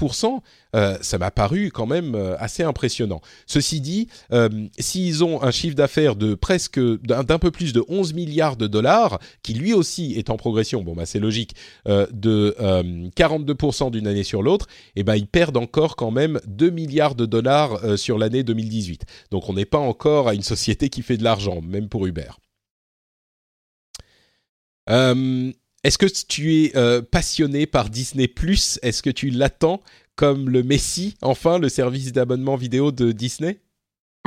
euh, 0.77 0.99
ça 1.01 1.19
m'a 1.19 1.31
paru 1.31 1.71
quand 1.73 1.87
même 1.87 2.15
euh, 2.15 2.37
assez 2.39 2.63
impressionnant. 2.63 3.21
Ceci 3.47 3.81
dit, 3.81 4.09
euh, 4.33 4.49
s'ils 4.79 5.25
ont 5.25 5.43
un 5.43 5.51
chiffre 5.51 5.75
d'affaires 5.75 6.15
de 6.15 6.35
presque 6.35 6.79
d'un 6.79 7.39
peu 7.39 7.51
plus 7.51 7.73
de 7.73 7.83
11 7.89 8.13
milliards 8.15 8.57
de 8.57 8.67
dollars, 8.67 9.19
qui 9.43 9.55
lui 9.55 9.73
aussi 9.73 10.15
est 10.15 10.31
en 10.31 10.37
progression, 10.37 10.83
bon 10.83 10.95
bah 10.95 11.07
c'est 11.07 11.19
logique, 11.19 11.55
de 11.87 12.55
42% 13.17 13.91
d'une 13.91 14.07
année 14.07 14.23
sur 14.23 14.43
l'autre, 14.43 14.67
et 14.95 15.01
eh 15.01 15.03
ben 15.03 15.17
ils 15.17 15.27
perdent 15.27 15.57
encore 15.57 15.97
quand 15.97 16.11
même 16.11 16.41
2 16.47 16.71
milliards 16.71 17.15
de 17.15 17.27
dollars 17.27 17.98
sur 17.99 18.17
l'année 18.17 18.43
2018. 18.43 19.05
Donc 19.31 19.51
on 19.51 19.53
n'est 19.53 19.67
pas 19.67 19.79
encore 19.79 20.29
à 20.29 20.35
une 20.35 20.43
société 20.43 20.89
qui 20.89 21.03
fait 21.03 21.19
de 21.19 21.25
l'argent, 21.25 21.61
même 21.61 21.91
pour 21.91 22.07
Uber. 22.07 22.31
Est-ce 24.87 25.99
que 25.99 26.07
tu 26.07 26.55
es 26.55 27.03
passionné 27.03 27.67
par 27.67 27.91
Disney⁇ 27.91 28.25
Est-ce 28.83 29.03
que 29.03 29.11
tu 29.11 29.29
l'attends 29.29 29.83
comme 30.17 30.49
le 30.49 30.63
Messi, 30.63 31.17
enfin, 31.21 31.59
le 31.59 31.69
service 31.69 32.13
d'abonnement 32.13 32.57
vidéo 32.57 32.91
de 32.91 33.13
Disney? 33.13 33.61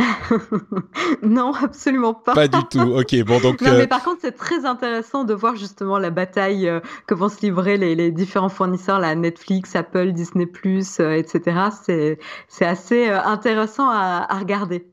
non, 1.23 1.53
absolument 1.53 2.13
pas. 2.13 2.33
Pas 2.33 2.47
du 2.47 2.63
tout. 2.69 2.79
Ok, 2.79 3.15
bon 3.23 3.39
donc. 3.39 3.61
Non, 3.61 3.71
mais 3.73 3.83
euh, 3.83 3.87
par 3.87 4.03
contre, 4.03 4.19
c'est 4.21 4.35
très 4.35 4.65
intéressant 4.65 5.23
de 5.23 5.33
voir 5.33 5.55
justement 5.55 5.97
la 5.97 6.09
bataille 6.09 6.67
euh, 6.67 6.79
que 7.07 7.13
vont 7.13 7.29
se 7.29 7.41
livrer 7.41 7.77
les, 7.77 8.11
différents 8.11 8.49
fournisseurs, 8.49 8.99
la 8.99 9.15
Netflix, 9.15 9.75
Apple, 9.75 10.11
Disney+, 10.11 10.47
euh, 10.99 11.13
etc. 11.13 11.59
C'est 11.83 12.19
c'est 12.47 12.65
assez 12.65 13.09
intéressant 13.09 13.89
à 13.89 14.27
regarder. 14.37 14.90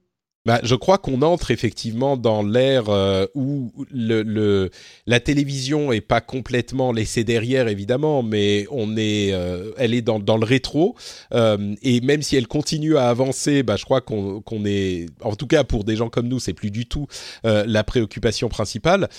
Bah, 0.48 0.60
je 0.62 0.74
crois 0.74 0.96
qu'on 0.96 1.20
entre 1.20 1.50
effectivement 1.50 2.16
dans 2.16 2.42
l'ère 2.42 2.88
euh, 2.88 3.26
où 3.34 3.70
le, 3.92 4.70
la 5.06 5.20
télévision 5.20 5.92
est 5.92 6.00
pas 6.00 6.22
complètement 6.22 6.90
laissée 6.90 7.22
derrière, 7.22 7.68
évidemment, 7.68 8.22
mais 8.22 8.66
on 8.70 8.96
est, 8.96 9.34
euh, 9.34 9.72
elle 9.76 9.92
est 9.92 10.00
dans, 10.00 10.18
dans 10.18 10.38
le 10.38 10.46
rétro. 10.46 10.96
Euh, 11.34 11.74
et 11.82 12.00
même 12.00 12.22
si 12.22 12.34
elle 12.34 12.48
continue 12.48 12.96
à 12.96 13.10
avancer, 13.10 13.62
bah, 13.62 13.76
je 13.76 13.84
crois 13.84 14.00
qu'on 14.00 14.64
est, 14.64 15.10
en 15.20 15.36
tout 15.36 15.46
cas 15.46 15.64
pour 15.64 15.84
des 15.84 15.96
gens 15.96 16.08
comme 16.08 16.28
nous, 16.28 16.40
c'est 16.40 16.54
plus 16.54 16.70
du 16.70 16.86
tout 16.86 17.06
la 17.44 17.84
préoccupation 17.84 18.48
principale. 18.48 19.10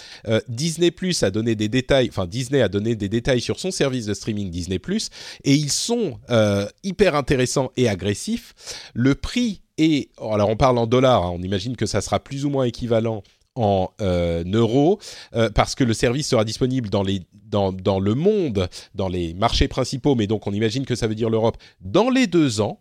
Disney 0.48 0.90
Plus 0.90 1.22
a 1.22 1.30
donné 1.30 1.54
des 1.54 1.70
détails, 1.70 2.10
enfin 2.10 2.26
Disney 2.26 2.64
a 2.64 2.70
donné 2.70 2.96
des 2.96 3.10
détails 3.10 3.42
sur 3.42 3.60
son 3.60 3.70
service 3.70 4.08
de 4.08 4.16
streaming 4.16 4.50
Disney 4.50 4.80
Plus, 4.80 5.12
et 5.44 5.54
ils 5.54 5.72
sont 5.72 6.18
hyper 6.84 7.14
intéressants 7.14 7.72
et 7.78 7.88
agressifs. 7.88 8.56
Le 8.96 9.14
prix 9.14 9.62
et 9.80 10.10
alors 10.20 10.50
on 10.50 10.58
parle 10.58 10.78
en 10.78 10.86
dollars, 10.86 11.26
hein, 11.26 11.32
on 11.34 11.42
imagine 11.42 11.76
que 11.76 11.86
ça 11.86 12.02
sera 12.02 12.20
plus 12.20 12.46
ou 12.46 12.50
moins 12.50 12.66
équivalent 12.66 13.24
en 13.56 13.90
euh, 14.02 14.44
euros, 14.54 15.00
euh, 15.36 15.50
parce 15.50 15.74
que 15.74 15.84
le 15.84 15.94
service 15.94 16.28
sera 16.28 16.46
disponible 16.46 16.90
dans, 16.90 17.02
le 17.04 18.14
monde, 18.14 18.70
dans 18.94 19.08
les 19.08 19.34
marchés 19.34 19.68
principaux, 19.68 20.16
mais 20.16 20.28
donc 20.28 20.48
on 20.48 20.54
imagine 20.54 20.86
que 20.86 20.96
ça 20.96 21.08
veut 21.08 21.16
dire 21.16 21.30
l'Europe, 21.30 21.58
dans 21.82 22.10
les 22.10 22.28
deux 22.28 22.62
ans. 22.62 22.80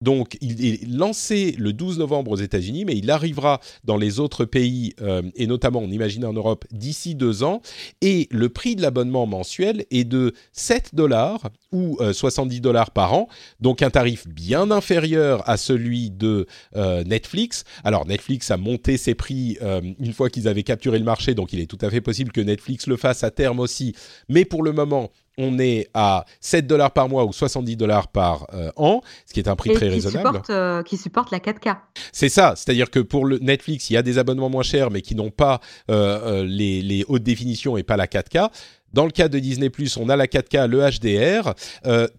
Donc, 0.00 0.38
il 0.40 0.64
est 0.64 0.88
lancé 0.88 1.54
le 1.58 1.74
12 1.74 1.98
novembre 1.98 2.30
aux 2.30 2.36
États-Unis, 2.36 2.86
mais 2.86 2.96
il 2.96 3.10
arrivera 3.10 3.60
dans 3.84 3.98
les 3.98 4.18
autres 4.18 4.46
pays, 4.46 4.94
euh, 5.02 5.22
et 5.36 5.46
notamment, 5.46 5.80
on 5.80 5.90
imagine 5.90 6.24
en 6.24 6.32
Europe, 6.32 6.64
d'ici 6.70 7.14
deux 7.14 7.42
ans. 7.42 7.60
Et 8.00 8.26
le 8.30 8.48
prix 8.48 8.76
de 8.76 8.82
l'abonnement 8.82 9.26
mensuel 9.26 9.84
est 9.90 10.04
de 10.04 10.32
7 10.52 10.94
dollars 10.94 11.50
ou 11.72 11.98
70 12.12 12.56
euh, 12.56 12.60
dollars 12.60 12.90
par 12.92 13.12
an, 13.12 13.28
donc 13.60 13.82
un 13.82 13.90
tarif 13.90 14.26
bien 14.26 14.70
inférieur 14.70 15.46
à 15.48 15.58
celui 15.58 16.10
de 16.10 16.46
euh, 16.76 17.04
Netflix. 17.04 17.64
Alors, 17.84 18.06
Netflix 18.06 18.50
a 18.50 18.56
monté 18.56 18.96
ses 18.96 19.14
prix 19.14 19.58
une 19.98 20.12
fois 20.12 20.30
qu'ils 20.30 20.48
avaient 20.48 20.62
capturé 20.62 20.98
le 20.98 21.04
marché, 21.04 21.34
donc 21.34 21.52
il 21.52 21.60
est 21.60 21.66
tout 21.66 21.78
à 21.80 21.90
fait 21.90 22.00
possible 22.00 22.32
que 22.32 22.40
Netflix 22.40 22.86
le 22.86 22.96
fasse 22.96 23.22
à 23.22 23.30
terme 23.30 23.60
aussi. 23.60 23.94
Mais 24.28 24.44
pour 24.44 24.62
le 24.62 24.72
moment, 24.72 25.10
on 25.38 25.58
est 25.58 25.88
à 25.94 26.24
7 26.40 26.66
dollars 26.66 26.92
par 26.92 27.08
mois 27.08 27.24
ou 27.24 27.32
70 27.32 27.76
dollars 27.76 28.08
par 28.08 28.46
euh, 28.54 28.70
an, 28.76 29.00
ce 29.26 29.32
qui 29.32 29.40
est 29.40 29.48
un 29.48 29.56
prix 29.56 29.72
très 29.72 29.88
raisonnable. 29.88 30.42
Euh, 30.50 30.82
qui 30.82 30.96
supporte 30.96 31.30
la 31.30 31.38
4K. 31.38 31.76
C'est 32.12 32.28
ça, 32.28 32.54
c'est-à-dire 32.56 32.90
que 32.90 33.00
pour 33.00 33.24
le 33.24 33.38
Netflix, 33.38 33.90
il 33.90 33.94
y 33.94 33.96
a 33.96 34.02
des 34.02 34.18
abonnements 34.18 34.50
moins 34.50 34.62
chers, 34.62 34.90
mais 34.90 35.02
qui 35.02 35.14
n'ont 35.14 35.30
pas 35.30 35.60
euh, 35.90 36.44
les, 36.44 37.04
hautes 37.08 37.22
définitions 37.22 37.76
et 37.76 37.82
pas 37.82 37.96
la 37.96 38.06
4K. 38.06 38.50
Dans 38.92 39.04
le 39.04 39.12
cas 39.12 39.28
de 39.28 39.38
Disney+, 39.38 39.70
on 39.98 40.08
a 40.08 40.16
la 40.16 40.26
4K, 40.26 40.66
le 40.66 40.80
HDR. 40.80 41.54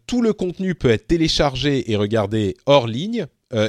tout 0.08 0.22
le 0.22 0.32
contenu 0.34 0.74
peut 0.74 0.90
être 0.90 1.06
téléchargé 1.06 1.92
et 1.92 1.98
regardé 1.98 2.56
hors 2.66 2.88
ligne. 2.88 3.26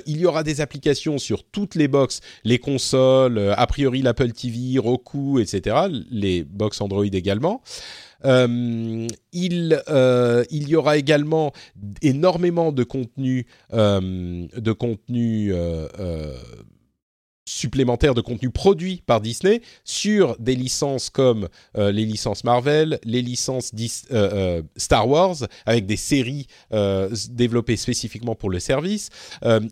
il 0.07 0.19
y 0.19 0.25
aura 0.25 0.45
des 0.45 0.61
applications 0.61 1.19
sur 1.19 1.43
toutes 1.43 1.75
les 1.75 1.89
box, 1.89 2.21
les 2.45 2.59
consoles, 2.59 3.53
a 3.57 3.67
priori 3.67 4.03
l'Apple 4.03 4.31
TV, 4.31 4.79
Roku, 4.79 5.41
etc. 5.41 5.89
Les 6.13 6.45
box 6.45 6.81
Android 6.81 7.05
également. 7.05 7.61
Euh, 8.25 9.07
il, 9.33 9.83
euh, 9.89 10.45
il 10.51 10.69
y 10.69 10.77
aura 10.77 10.97
également 10.97 11.53
énormément 12.03 12.73
de 12.73 12.85
contenu, 12.85 13.47
euh, 13.73 14.47
de 14.57 14.73
contenu 14.73 15.53
supplémentaires 17.53 18.15
de 18.15 18.21
contenu 18.21 18.51
produit 18.51 19.03
par 19.07 19.21
Disney 19.21 19.61
sur 19.85 20.37
des 20.39 20.55
licences 20.55 21.11
comme 21.11 21.49
euh, 21.77 21.93
les 21.93 22.05
licences 22.05 22.45
Marvel, 22.45 22.99
les 23.05 23.23
licences 23.23 23.73
euh, 23.75 23.89
euh, 24.13 24.63
Star 24.77 25.09
Wars, 25.09 25.37
avec 25.67 25.87
des 25.87 25.97
séries 25.97 26.47
développées 27.31 27.77
spécifiquement 27.77 28.35
pour 28.35 28.51
le 28.51 28.59
service. 28.59 29.11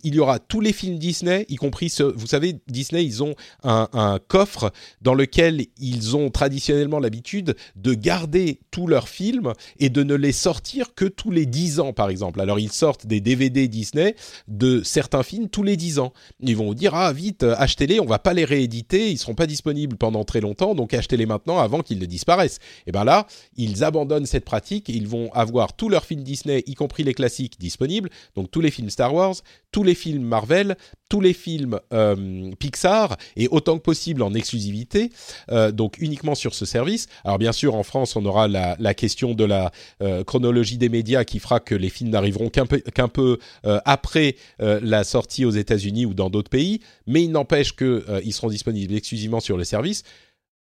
il 0.05 0.15
y 0.15 0.19
aura 0.19 0.39
tous 0.39 0.61
les 0.61 0.73
films 0.73 0.99
Disney, 0.99 1.47
y 1.49 1.57
compris 1.57 1.89
ce, 1.89 2.03
vous 2.03 2.27
savez, 2.27 2.57
Disney, 2.69 3.05
ils 3.05 3.23
ont 3.23 3.35
un, 3.63 3.89
un 3.93 4.19
coffre 4.19 4.73
dans 5.01 5.15
lequel 5.15 5.67
ils 5.79 6.17
ont 6.17 6.31
traditionnellement 6.31 6.99
l'habitude 6.99 7.57
de 7.77 7.95
garder 7.95 8.61
tous 8.71 8.87
leurs 8.87 9.09
films 9.09 9.53
et 9.79 9.89
de 9.89 10.03
ne 10.03 10.15
les 10.15 10.33
sortir 10.33 10.95
que 10.95 11.05
tous 11.05 11.31
les 11.31 11.47
10 11.47 11.81
ans, 11.81 11.93
par 11.93 12.11
exemple. 12.11 12.41
Alors 12.41 12.59
ils 12.59 12.73
sortent 12.73 13.07
des 13.07 13.21
DVD 13.21 13.69
Disney 13.69 14.15
de 14.49 14.83
certains 14.83 15.23
films 15.23 15.49
tous 15.49 15.63
les 15.63 15.77
10 15.77 15.99
ans. 15.99 16.13
Ils 16.41 16.57
vont 16.57 16.67
vous 16.67 16.75
dire, 16.75 16.95
ah 16.95 17.13
vite, 17.13 17.45
achetez-les, 17.71 18.01
on 18.01 18.07
va 18.07 18.19
pas 18.19 18.35
les 18.35 18.45
rééditer, 18.45 19.13
ils 19.13 19.19
seront 19.19 19.37
pas 19.37 19.47
disponibles 19.47 19.97
pendant 19.97 20.25
très 20.25 20.41
longtemps, 20.41 20.75
donc 20.75 20.93
achetez-les 20.93 21.27
maintenant 21.27 21.59
avant 21.59 21.83
qu'ils 21.83 22.01
ne 22.01 22.07
disparaissent. 22.07 22.59
Et 22.89 22.93
ben 22.93 23.05
là, 23.05 23.29
ils 23.57 23.85
abandonnent 23.85 24.27
cette 24.27 24.45
pratique, 24.45 24.89
ils 24.89 25.07
vont 25.07 25.33
avoir 25.33 25.75
tous 25.75 25.89
leurs 25.89 26.05
films 26.05 26.25
Disney, 26.25 26.65
y 26.67 26.75
compris 26.75 27.05
les 27.05 27.15
classiques, 27.15 27.61
disponibles, 27.61 28.11
donc 28.35 28.51
tous 28.51 28.61
les 28.61 28.73
films 28.73 28.91
Star 28.91 29.15
Wars, 29.15 29.37
tous 29.71 29.85
les 29.85 29.95
films 29.95 30.25
Marvel, 30.25 30.77
tous 31.11 31.21
les 31.21 31.35
films 31.35 31.79
euh, 31.93 32.53
Pixar, 32.59 33.19
et 33.37 33.49
autant 33.49 33.77
que 33.77 33.83
possible 33.83 34.23
en 34.23 34.33
exclusivité, 34.33 35.11
euh, 35.51 35.73
donc 35.73 35.99
uniquement 35.99 36.37
sur 36.37 36.55
ce 36.55 36.65
service. 36.65 37.09
Alors 37.25 37.39
bien 37.39 37.53
sûr, 37.53 37.75
en 37.75 37.83
France, 37.83 38.17
on 38.17 38.25
aura 38.25 38.49
la, 38.49 38.95
question 38.95 39.35
de 39.35 39.45
la 39.45 39.73
euh, 40.03 40.25
chronologie 40.25 40.79
des 40.79 40.89
médias 40.89 41.25
qui 41.25 41.41
fera 41.41 41.59
que 41.59 41.75
les 41.75 41.91
films 41.91 42.11
n'arriveront 42.11 42.49
qu'un 42.49 42.65
peu, 42.65 42.79
qu'un 42.79 43.09
peu 43.09 43.39
après 43.85 44.37
la 44.59 45.03
sortie 45.03 45.45
aux 45.45 45.51
États-Unis 45.51 46.07
ou 46.07 46.15
dans 46.15 46.31
d'autres 46.31 46.51
pays, 46.51 46.81
mais 47.07 47.25
il 47.25 47.33
n'empêche 47.33 47.75
qu'ils 47.75 48.33
seront 48.33 48.49
disponibles 48.49 48.95
exclusivement 48.95 49.41
sur 49.41 49.57
le 49.57 49.65
service. 49.65 50.05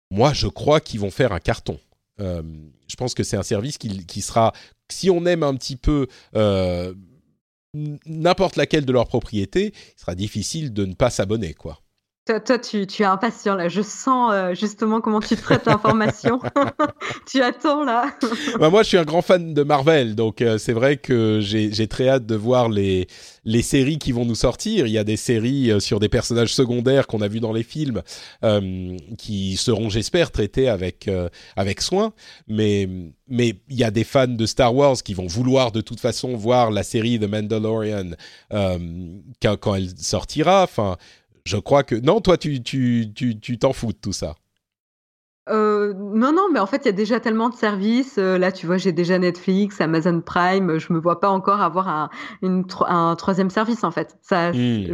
Moi, 0.10 0.32
je 0.34 0.48
crois 0.48 0.80
qu'ils 0.80 1.02
vont 1.02 1.12
faire 1.12 1.34
un 1.34 1.39
carton. 1.39 1.78
je 2.20 2.95
pense 2.98 3.14
que 3.14 3.24
c'est 3.24 3.36
un 3.36 3.43
service 3.43 3.78
qui, 3.78 4.06
qui, 4.06 4.22
sera, 4.22 4.54
si 4.89 5.10
on 5.10 5.26
aime 5.26 5.43
un 5.43 5.56
petit 5.56 5.76
peu 5.76 6.08
n'importe 8.05 8.55
laquelle 8.55 8.86
de 8.86 8.91
leurs 8.91 9.07
propriétés, 9.07 9.73
il 9.75 9.99
sera 9.99 10.15
difficile 10.15 10.73
de 10.73 10.86
ne 10.86 10.93
pas 10.93 11.09
s'abonner, 11.09 11.53
quoi. 11.53 11.82
Toi, 12.28 12.59
tu, 12.59 12.82
es 12.82 13.03
impatient 13.05 13.55
là. 13.55 13.69
Je 13.69 13.82
sens 13.82 14.32
euh, 14.34 14.53
justement 14.53 14.99
comment 14.99 15.21
tu 15.21 15.38
traites 15.38 15.65
l'information. 15.65 16.41
tu 17.25 17.41
attends 17.41 17.86
là. 17.86 18.13
bah, 18.59 18.69
moi, 18.69 18.84
je 18.84 18.89
suis 18.89 18.97
un 18.97 19.05
grand 19.05 19.21
fan 19.21 19.53
de 19.53 19.63
Marvel, 19.63 20.13
donc 20.13 20.41
euh, 20.41 20.57
c'est 20.57 20.73
vrai 20.73 20.97
que 20.97 21.39
j'ai 21.41 21.88
très 21.88 22.09
hâte 22.09 22.25
de 22.25 22.36
voir 22.36 22.67
les, 22.67 23.07
les 23.45 23.61
séries 23.61 23.97
qui 23.97 24.11
vont 24.11 24.25
nous 24.25 24.36
sortir. 24.36 24.88
Il 24.88 24.91
y 24.91 24.97
a 24.97 25.05
des 25.05 25.15
séries 25.15 25.71
euh, 25.71 25.80
sur 25.80 26.01
des 26.01 26.09
personnages 26.09 26.53
secondaires 26.53 27.07
qu'on 27.07 27.21
a 27.21 27.30
vus 27.30 27.39
dans 27.39 27.53
les 27.53 27.63
films 27.63 28.01
qui 29.17 29.55
seront, 29.55 29.89
j'espère, 29.89 30.32
traités 30.32 30.69
avec, 30.69 31.09
avec 31.55 31.82
soin. 31.82 32.13
Mais 32.47 32.88
mais 33.30 33.55
il 33.69 33.75
y 33.75 33.84
a 33.84 33.91
des 33.91 34.05
fans 34.05 34.28
de 34.28 34.45
Star 34.45 34.73
Wars 34.73 34.95
qui 35.03 35.13
vont 35.13 35.28
vouloir 35.28 35.71
de 35.71 35.82
toute 35.82 35.99
façon 35.99 36.36
voir 36.36 36.71
la 36.71 36.84
série 36.84 37.19
The 37.19 37.30
Mandalorian 37.30 38.11
quand, 38.49 39.57
quand 39.59 39.75
elle 39.75 39.89
sortira. 39.97 40.63
Enfin 40.63 40.97
je 41.48 41.58
crois 41.58 41.84
que 41.84 41.95
non, 41.95 42.20
toi 42.20 42.38
tu 42.38 42.62
tu 42.62 43.14
tu 43.14 43.58
t'en 43.58 43.74
fous 43.74 43.93
de 43.93 43.98
tout 43.98 44.14
ça. 44.14 44.36
Euh, 45.50 45.93
non, 45.93 46.34
non, 46.34 46.48
mais 46.52 46.60
en 46.60 46.66
fait, 46.66 46.82
il 46.84 46.86
y 46.88 46.89
a 46.89 46.93
déjà 46.93 47.22
tellement 47.22 47.48
de 47.48 47.56
services. 47.56 48.18
Euh, 48.18 48.38
là, 48.38 48.52
tu 48.52 48.66
vois, 48.66 48.76
j'ai 48.76 48.91
déjà 48.91 49.18
Netflix, 49.18 49.80
Amazon 49.80 50.20
Prime. 50.20 50.78
Je 50.78 50.91
me 50.91 51.00
vois 51.00 51.22
pas 51.22 51.30
encore 51.30 51.62
avoir 51.62 51.88
un, 51.88 52.10
un 52.41 53.16
troisième 53.16 53.50
service, 53.50 53.86
en 53.86 53.91
fait. 53.91 54.18
Ça, 54.22 54.52
hmm. 54.52 54.93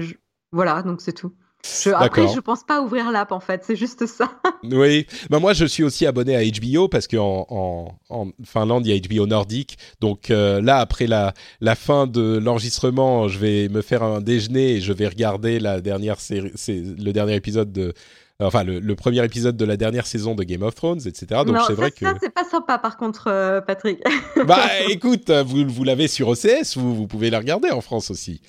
voilà, 0.51 0.83
donc 0.83 1.01
c'est 1.01 1.13
tout. 1.13 1.33
Je, 1.65 1.91
après, 1.91 2.27
je 2.27 2.39
pense 2.41 2.63
pas 2.63 2.81
ouvrir 2.81 3.09
l'app 3.11 3.31
en 3.31 3.39
fait, 3.39 3.63
c'est 3.65 3.77
juste 3.77 4.05
ça. 4.05 4.31
oui, 4.63 5.07
bah, 5.29 5.39
moi 5.39 5.53
je 5.53 5.65
suis 5.65 5.83
aussi 5.83 6.05
abonné 6.05 6.35
à 6.35 6.43
HBO 6.43 6.89
parce 6.89 7.07
qu'en 7.07 7.45
en, 7.49 7.95
en, 8.09 8.27
Finlande 8.43 8.85
il 8.85 8.93
y 8.93 8.97
a 8.97 8.99
HBO 8.99 9.27
nordique. 9.27 9.77
Donc 10.01 10.29
euh, 10.29 10.61
là, 10.61 10.79
après 10.79 11.07
la, 11.07 11.33
la 11.61 11.75
fin 11.75 12.05
de 12.05 12.37
l'enregistrement, 12.43 13.29
je 13.29 13.39
vais 13.39 13.69
me 13.69 13.81
faire 13.81 14.03
un 14.03 14.19
déjeuner 14.19 14.73
et 14.73 14.81
je 14.81 14.91
vais 14.91 15.07
regarder 15.07 15.59
la 15.59 15.79
dernière 15.79 16.19
série, 16.19 16.51
le 16.67 17.11
dernier 17.11 17.35
épisode 17.35 17.71
de. 17.71 17.93
Enfin, 18.39 18.63
le, 18.65 18.95
premier 18.95 19.23
épisode 19.23 19.55
de 19.55 19.63
la 19.63 19.77
dernière 19.77 20.05
saison 20.05 20.35
de 20.35 20.43
Game 20.43 20.63
of 20.63 20.75
Thrones, 20.75 20.99
etc. 21.05 21.43
Donc 21.45 21.55
c'est 21.65 21.73
vrai 21.75 21.91
que 21.91 21.99
ça 22.05 22.15
c'est 22.19 22.33
pas 22.33 22.43
sympa 22.43 22.77
par 22.77 22.97
contre, 22.97 23.27
euh, 23.27 23.61
Patrick. 23.61 24.01
bah 24.45 24.59
écoute, 24.89 25.29
vous, 25.29 25.65
vous 25.65 25.83
l'avez 25.85 26.09
sur 26.09 26.27
OCS, 26.27 26.75
vous, 26.75 26.93
vous 26.93 27.07
pouvez 27.07 27.29
la 27.29 27.39
regarder 27.39 27.69
en 27.69 27.79
France 27.79 28.11
aussi. 28.11 28.41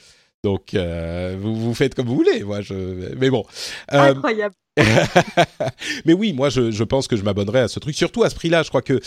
Donc, 0.44 0.74
euh, 0.74 1.36
vous, 1.40 1.56
vous 1.56 1.74
faites 1.74 1.94
comme 1.94 2.06
vous 2.06 2.16
voulez. 2.16 2.44
Moi, 2.44 2.60
je... 2.60 2.74
Mais 3.16 3.30
bon. 3.30 3.44
Euh, 3.94 4.10
Incroyable. 4.10 4.54
mais 6.04 6.12
oui, 6.12 6.34
moi, 6.34 6.50
je, 6.50 6.70
je 6.70 6.84
pense 6.84 7.08
que 7.08 7.16
je 7.16 7.22
m'abonnerai 7.22 7.60
à 7.60 7.68
ce 7.68 7.80
truc. 7.80 7.96
Surtout 7.96 8.24
à 8.24 8.30
ce 8.30 8.34
prix-là, 8.34 8.62
je 8.62 8.68
crois 8.68 8.82
que. 8.82 9.00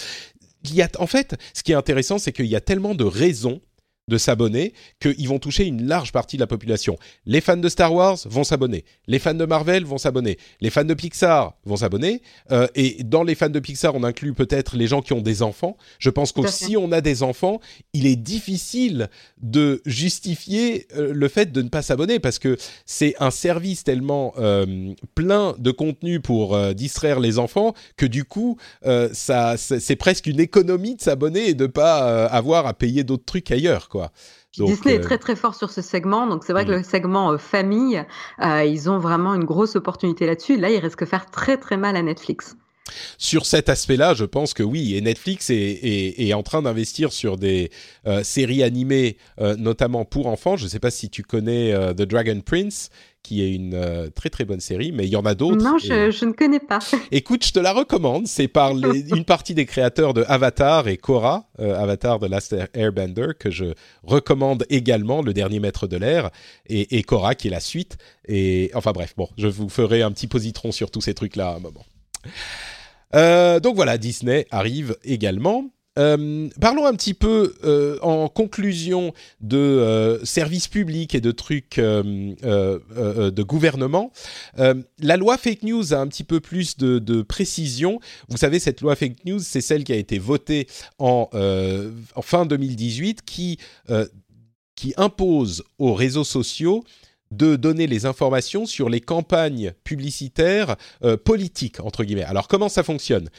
Il 0.63 0.73
y 0.73 0.81
a, 0.81 0.89
en 0.97 1.05
fait, 1.05 1.35
ce 1.53 1.61
qui 1.61 1.73
est 1.73 1.75
intéressant, 1.75 2.17
c'est 2.17 2.31
qu'il 2.31 2.47
y 2.47 2.55
a 2.55 2.59
tellement 2.59 2.95
de 2.95 3.03
raisons 3.03 3.61
de 4.07 4.17
s'abonner 4.17 4.73
qu'ils 4.99 5.27
vont 5.27 5.39
toucher 5.39 5.65
une 5.65 5.85
large 5.85 6.11
partie 6.11 6.37
de 6.37 6.41
la 6.41 6.47
population. 6.47 6.97
Les 7.25 7.41
fans 7.41 7.57
de 7.57 7.67
Star 7.67 7.93
Wars 7.93 8.17
vont 8.25 8.45
s'abonner, 8.45 8.85
les 9.07 9.19
fans 9.19 9.33
de 9.33 9.45
Marvel 9.45 9.83
vont 9.83 9.97
s'abonner, 9.97 10.37
les 10.61 10.69
fans 10.69 10.85
de 10.85 10.93
Pixar 10.93 11.55
vont 11.65 11.77
s'abonner, 11.77 12.21
euh, 12.51 12.67
et 12.75 13.03
dans 13.03 13.23
les 13.23 13.35
fans 13.35 13.49
de 13.49 13.59
Pixar, 13.59 13.95
on 13.95 14.03
inclut 14.03 14.33
peut-être 14.33 14.77
les 14.77 14.87
gens 14.87 15.01
qui 15.01 15.11
ont 15.11 15.21
des 15.21 15.41
enfants. 15.41 15.75
Je 15.99 16.09
pense 16.09 16.31
que 16.31 16.47
si 16.47 16.77
on 16.77 16.91
a 16.91 17.01
des 17.01 17.21
enfants, 17.21 17.59
il 17.93 18.07
est 18.07 18.15
difficile 18.15 19.09
de 19.41 19.81
justifier 19.85 20.87
euh, 20.95 21.11
le 21.13 21.27
fait 21.27 21.51
de 21.51 21.61
ne 21.61 21.69
pas 21.69 21.81
s'abonner 21.81 22.19
parce 22.19 22.39
que 22.39 22.57
c'est 22.85 23.15
un 23.19 23.31
service 23.31 23.83
tellement 23.83 24.33
euh, 24.37 24.93
plein 25.15 25.53
de 25.57 25.71
contenu 25.71 26.21
pour 26.21 26.57
distraire 26.73 27.19
les 27.19 27.39
enfants 27.39 27.73
que 27.97 28.05
du 28.05 28.23
coup, 28.23 28.57
ça, 29.11 29.55
c'est 29.57 29.95
presque 29.95 30.27
une 30.27 30.39
économie 30.39 30.95
de 30.95 31.01
s'abonner 31.01 31.49
et 31.49 31.53
de 31.53 31.67
pas 31.67 32.25
avoir 32.27 32.67
à 32.67 32.73
payer 32.73 33.03
d'autres 33.03 33.25
trucs 33.25 33.51
ailleurs. 33.51 33.89
Disney 34.57 34.95
est 34.95 34.99
euh, 34.99 35.03
très 35.03 35.17
très 35.17 35.35
fort 35.35 35.55
sur 35.55 35.69
ce 35.69 35.81
segment, 35.81 36.27
donc 36.27 36.43
c'est 36.43 36.53
vrai 36.53 36.65
que 36.65 36.71
mm. 36.71 36.77
le 36.77 36.83
segment 36.83 37.31
euh, 37.31 37.37
famille, 37.37 38.03
euh, 38.41 38.63
ils 38.63 38.89
ont 38.89 38.97
vraiment 38.97 39.33
une 39.35 39.43
grosse 39.43 39.75
opportunité 39.75 40.25
là-dessus. 40.25 40.57
Là, 40.57 40.69
ils 40.69 40.79
risquent 40.79 41.01
de 41.01 41.05
faire 41.05 41.29
très 41.29 41.57
très 41.57 41.77
mal 41.77 41.95
à 41.95 42.01
Netflix. 42.01 42.55
Sur 43.17 43.45
cet 43.45 43.69
aspect-là, 43.69 44.13
je 44.13 44.25
pense 44.25 44.53
que 44.53 44.63
oui, 44.63 44.95
et 44.95 45.01
Netflix 45.01 45.49
est, 45.49 46.33
en 46.33 46.43
train 46.43 46.61
d'investir 46.61 47.11
sur 47.11 47.37
des 47.37 47.71
séries 48.23 48.63
animées, 48.63 49.17
notamment 49.39 50.05
pour 50.05 50.27
enfants. 50.27 50.57
Je 50.57 50.65
ne 50.65 50.69
sais 50.69 50.79
pas 50.79 50.91
si 50.91 51.09
tu 51.09 51.23
connais 51.23 51.73
The 51.93 52.03
Dragon 52.03 52.41
Prince, 52.45 52.89
qui 53.27 53.41
est 53.41 53.53
une 53.53 53.73
euh, 53.73 54.09
très 54.09 54.29
très 54.29 54.45
bonne 54.45 54.61
série, 54.61 54.93
mais 54.93 55.05
il 55.05 55.09
y 55.09 55.17
en 55.17 55.25
a 55.25 55.35
d'autres. 55.35 55.61
Non, 55.61 55.77
je, 55.77 56.25
ne 56.25 56.31
connais 56.31 56.61
pas. 56.61 56.79
Écoute, 57.11 57.45
je 57.45 57.51
te 57.51 57.59
la 57.59 57.73
recommande. 57.73 58.25
C'est 58.25 58.47
par 58.47 58.71
une 59.15 59.25
partie 59.25 59.53
des 59.53 59.65
créateurs 59.65 60.13
de 60.13 60.23
Avatar 60.29 60.87
et 60.87 60.95
Korra, 60.95 61.49
euh, 61.59 61.77
Avatar 61.77 62.19
de 62.19 62.27
Last 62.27 62.55
Airbender, 62.73 63.27
que 63.37 63.51
je 63.51 63.65
recommande 64.03 64.65
également, 64.69 65.21
le 65.21 65.33
dernier 65.33 65.59
maître 65.59 65.87
de 65.87 65.97
l'air, 65.97 66.29
et, 66.67 66.97
et 66.97 67.03
Korra 67.03 67.35
qui 67.35 67.49
est 67.49 67.51
la 67.51 67.59
suite. 67.59 67.97
Et 68.29 68.71
enfin 68.73 68.93
bref, 68.93 69.13
bon, 69.17 69.27
je 69.37 69.47
vous 69.47 69.67
ferai 69.67 70.03
un 70.03 70.11
petit 70.13 70.27
positron 70.27 70.71
sur 70.71 70.89
tous 70.89 71.01
ces 71.01 71.13
trucs-là 71.13 71.49
à 71.49 71.55
un 71.55 71.59
moment. 71.59 71.85
Euh, 73.15 73.59
donc 73.59 73.75
voilà, 73.75 73.97
Disney 73.97 74.47
arrive 74.51 74.97
également. 75.03 75.69
Euh, 75.97 76.47
parlons 76.61 76.85
un 76.85 76.93
petit 76.93 77.15
peu 77.15 77.55
euh, 77.63 77.97
en 78.03 78.29
conclusion 78.29 79.15
de 79.41 80.19
services 80.23 80.67
publics 80.67 81.15
et 81.15 81.21
de 81.21 81.31
trucs 81.31 81.77
de 81.79 83.41
gouvernement. 83.41 84.11
la 84.57 85.17
loi 85.17 85.37
fake 85.39 85.63
news 85.63 85.93
a 85.93 85.97
un 85.97 86.07
petit 86.07 86.23
peu 86.23 86.39
plus 86.39 86.77
de, 86.77 86.99
de 86.99 87.23
précision. 87.23 87.99
Vous 88.29 88.37
savez, 88.37 88.59
cette 88.59 88.81
loi 88.81 88.95
fake 88.95 89.25
news, 89.25 89.39
c'est 89.39 89.61
celle 89.61 89.83
qui 89.83 89.93
a 89.93 89.97
été 89.97 90.19
votée 90.19 90.67
en, 90.99 91.29
en 91.33 92.21
fin 92.21 92.45
2018 92.45 93.23
qui, 93.23 93.57
qui 94.75 94.93
impose 94.97 95.63
aux 95.79 95.95
réseaux 95.95 96.23
sociaux 96.23 96.83
de 97.31 97.55
donner 97.55 97.87
les 97.87 98.05
informations 98.05 98.65
sur 98.65 98.89
les 98.89 99.01
campagnes 99.01 99.73
publicitaires 99.83 100.75
politiques, 101.23 101.79
entre 101.79 102.03
guillemets. 102.03 102.23
Alors 102.23 102.47
comment 102.47 102.69
ça 102.69 102.83
fonctionne? 102.83 103.29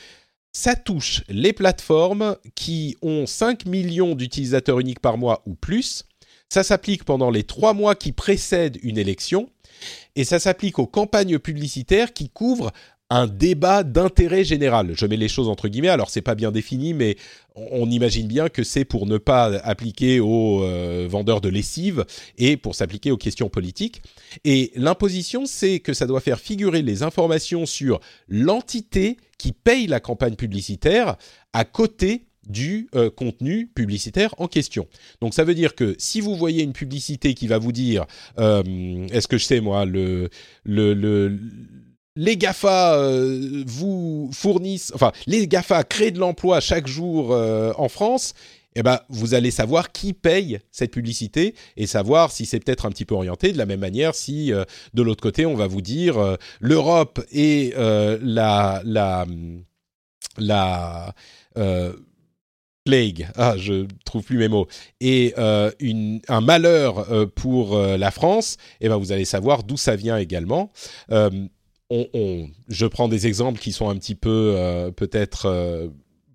Ça 0.52 0.74
touche 0.74 1.22
les 1.28 1.52
plateformes 1.52 2.36
qui 2.54 2.96
ont 3.02 3.26
5 3.26 3.66
millions 3.66 4.14
d'utilisateurs 4.14 4.80
uniques 4.80 5.00
par 5.00 5.18
mois 5.18 5.42
ou 5.46 5.54
plus. 5.54 6.04
Ça 6.48 6.62
s'applique 6.62 7.04
pendant 7.04 7.30
les 7.30 7.44
trois 7.44 7.74
mois 7.74 7.94
qui 7.94 8.12
précèdent 8.12 8.78
une 8.82 8.98
élection. 8.98 9.50
Et 10.16 10.24
ça 10.24 10.40
s'applique 10.40 10.78
aux 10.78 10.86
campagnes 10.86 11.38
publicitaires 11.38 12.12
qui 12.12 12.30
couvrent 12.30 12.72
un 13.10 13.26
débat 13.26 13.84
d'intérêt 13.84 14.44
général. 14.44 14.92
Je 14.94 15.06
mets 15.06 15.16
les 15.16 15.28
choses 15.28 15.48
entre 15.48 15.68
guillemets, 15.68 15.88
alors 15.88 16.10
c'est 16.10 16.22
pas 16.22 16.34
bien 16.34 16.52
défini, 16.52 16.92
mais 16.92 17.16
on 17.54 17.90
imagine 17.90 18.26
bien 18.26 18.48
que 18.48 18.62
c'est 18.62 18.84
pour 18.84 19.06
ne 19.06 19.18
pas 19.18 19.56
appliquer 19.58 20.20
aux 20.20 20.62
euh, 20.62 21.06
vendeurs 21.08 21.40
de 21.40 21.48
lessive 21.48 22.04
et 22.36 22.56
pour 22.56 22.74
s'appliquer 22.74 23.10
aux 23.10 23.16
questions 23.16 23.48
politiques. 23.48 24.02
Et 24.44 24.72
l'imposition, 24.76 25.46
c'est 25.46 25.80
que 25.80 25.94
ça 25.94 26.06
doit 26.06 26.20
faire 26.20 26.38
figurer 26.38 26.82
les 26.82 27.02
informations 27.02 27.66
sur 27.66 28.00
l'entité 28.28 29.16
qui 29.38 29.52
paye 29.52 29.86
la 29.86 30.00
campagne 30.00 30.34
publicitaire 30.34 31.16
à 31.52 31.64
côté 31.64 32.26
du 32.46 32.88
euh, 32.94 33.10
contenu 33.10 33.66
publicitaire 33.66 34.34
en 34.38 34.48
question. 34.48 34.86
Donc 35.20 35.34
ça 35.34 35.44
veut 35.44 35.54
dire 35.54 35.74
que 35.74 35.94
si 35.98 36.20
vous 36.20 36.34
voyez 36.34 36.62
une 36.62 36.72
publicité 36.72 37.34
qui 37.34 37.46
va 37.46 37.58
vous 37.58 37.72
dire, 37.72 38.06
euh, 38.38 39.06
est-ce 39.08 39.28
que 39.28 39.36
je 39.36 39.44
sais 39.44 39.60
moi, 39.60 39.84
le, 39.84 40.30
le, 40.64 40.94
le 40.94 41.38
les 42.18 42.36
GAFA 42.36 42.96
euh, 42.96 43.62
vous 43.64 44.28
fournissent, 44.32 44.90
enfin, 44.92 45.12
les 45.26 45.46
GAFA 45.46 45.84
créent 45.84 46.10
de 46.10 46.18
l'emploi 46.18 46.58
chaque 46.58 46.88
jour 46.88 47.32
euh, 47.32 47.72
en 47.78 47.88
France, 47.88 48.34
eh 48.74 48.82
ben, 48.82 48.98
vous 49.08 49.34
allez 49.34 49.52
savoir 49.52 49.92
qui 49.92 50.12
paye 50.14 50.58
cette 50.72 50.90
publicité 50.90 51.54
et 51.76 51.86
savoir 51.86 52.32
si 52.32 52.44
c'est 52.44 52.58
peut-être 52.58 52.86
un 52.86 52.90
petit 52.90 53.04
peu 53.04 53.14
orienté. 53.14 53.52
De 53.52 53.58
la 53.58 53.66
même 53.66 53.78
manière, 53.78 54.16
si 54.16 54.52
euh, 54.52 54.64
de 54.94 55.02
l'autre 55.02 55.22
côté, 55.22 55.46
on 55.46 55.54
va 55.54 55.68
vous 55.68 55.80
dire 55.80 56.36
l'Europe 56.60 57.24
et 57.30 57.72
la 57.76 58.82
la 58.84 59.24
la 60.38 61.14
plague, 62.84 63.28
ah, 63.36 63.54
je 63.56 63.86
trouve 64.04 64.24
plus 64.24 64.38
mes 64.38 64.48
mots, 64.48 64.66
et 65.00 65.34
une, 65.80 66.20
un 66.28 66.40
malheur 66.40 67.06
pour 67.34 67.76
la 67.78 68.10
France, 68.10 68.56
eh 68.80 68.88
ben, 68.88 68.96
vous 68.96 69.12
allez 69.12 69.24
savoir 69.24 69.62
d'où 69.62 69.76
ça 69.76 69.96
vient 69.96 70.18
également 70.18 70.72
je 71.90 72.86
prends 72.86 73.08
des 73.08 73.26
exemples 73.26 73.58
qui 73.60 73.72
sont 73.72 73.88
un 73.88 73.96
petit 73.96 74.14
peu 74.14 74.54
euh, 74.56 74.90
peut-être 74.90 75.46
euh, 75.46 75.88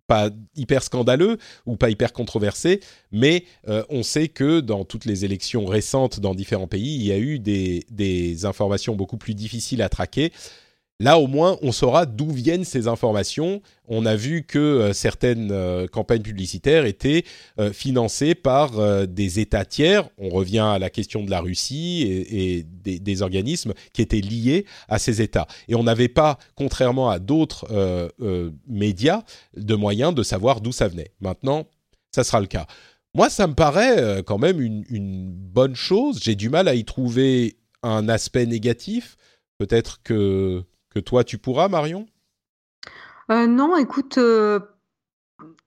pas 0.08 0.30
hyper 0.56 0.84
scandaleux 0.84 1.38
ou 1.66 1.78
pas 1.78 1.90
hyper 1.90 2.12
controversés, 2.12 2.80
mais 3.12 3.46
euh, 3.68 3.84
on 3.90 4.04
sait 4.04 4.28
que 4.28 4.60
dans 4.60 4.84
toutes 4.84 5.06
les 5.06 5.26
élections 5.26 5.66
récentes 5.66 6.20
dans 6.20 6.36
différents 6.36 6.68
pays, 6.68 6.96
il 6.96 7.04
y 7.04 7.12
a 7.12 7.18
eu 7.18 7.40
des 7.40 8.46
informations 8.46 8.96
beaucoup 8.96 9.18
plus 9.18 9.36
difficiles 9.36 9.82
à 9.82 9.90
traquer 9.90 10.32
Là, 11.00 11.18
au 11.18 11.28
moins, 11.28 11.58
on 11.62 11.72
saura 11.72 12.06
d'où 12.06 12.30
viennent 12.30 12.64
ces 12.64 12.88
informations. 12.88 13.62
On 13.88 14.06
a 14.06 14.16
vu 14.16 14.44
que 14.44 14.60
euh, 14.60 14.94
certaines 14.94 15.52
euh, 15.52 15.88
campagnes 15.88 16.22
publicitaires 16.22 16.86
étaient 16.86 17.24
euh, 17.60 17.74
financées 17.74 18.36
par 18.36 19.08
des 19.08 19.40
États 19.40 19.66
tiers. 19.66 20.08
On 20.18 20.30
revient 20.30 20.60
à 20.60 20.80
la 20.80 20.90
question 20.90 21.24
de 21.24 21.32
la 21.32 21.42
Russie 21.42 22.04
et, 22.04 22.64
des, 22.64 23.22
organismes 23.22 23.74
qui 23.94 24.02
étaient 24.02 24.22
liés 24.22 24.66
à 24.88 25.00
ces 25.00 25.22
États. 25.22 25.48
Et 25.68 25.76
on 25.76 25.84
n'avait 25.84 26.08
pas, 26.08 26.38
contrairement 26.56 27.10
à 27.10 27.20
d'autres 27.20 27.68
médias, 28.68 29.24
de 29.56 29.76
moyens 29.76 30.14
de 30.14 30.24
savoir 30.24 30.62
d'où 30.62 30.72
ça 30.72 30.88
venait. 30.88 31.12
Maintenant, 31.22 31.68
ça 32.12 32.24
sera 32.24 32.40
le 32.40 32.48
cas. 32.48 32.66
Moi, 33.14 33.30
ça 33.30 33.48
me 33.48 33.54
paraît 33.54 34.24
quand 34.26 34.40
même 34.40 34.60
une 34.60 35.32
bonne 35.32 35.76
chose. 35.76 36.20
J'ai 36.22 36.36
du 36.36 36.50
mal 36.50 36.68
à 36.68 36.76
y 36.76 36.86
trouver 36.86 37.58
un 37.84 38.10
aspect 38.10 38.46
négatif 38.46 39.18
Peut-être 39.64 40.02
que, 40.04 40.64
que 40.94 41.00
toi, 41.00 41.24
tu 41.24 41.38
pourras, 41.38 41.68
Marion? 41.68 42.06
Euh, 43.32 43.48
Non, 43.48 43.76
écoute, 43.78 44.18
euh, 44.18 44.60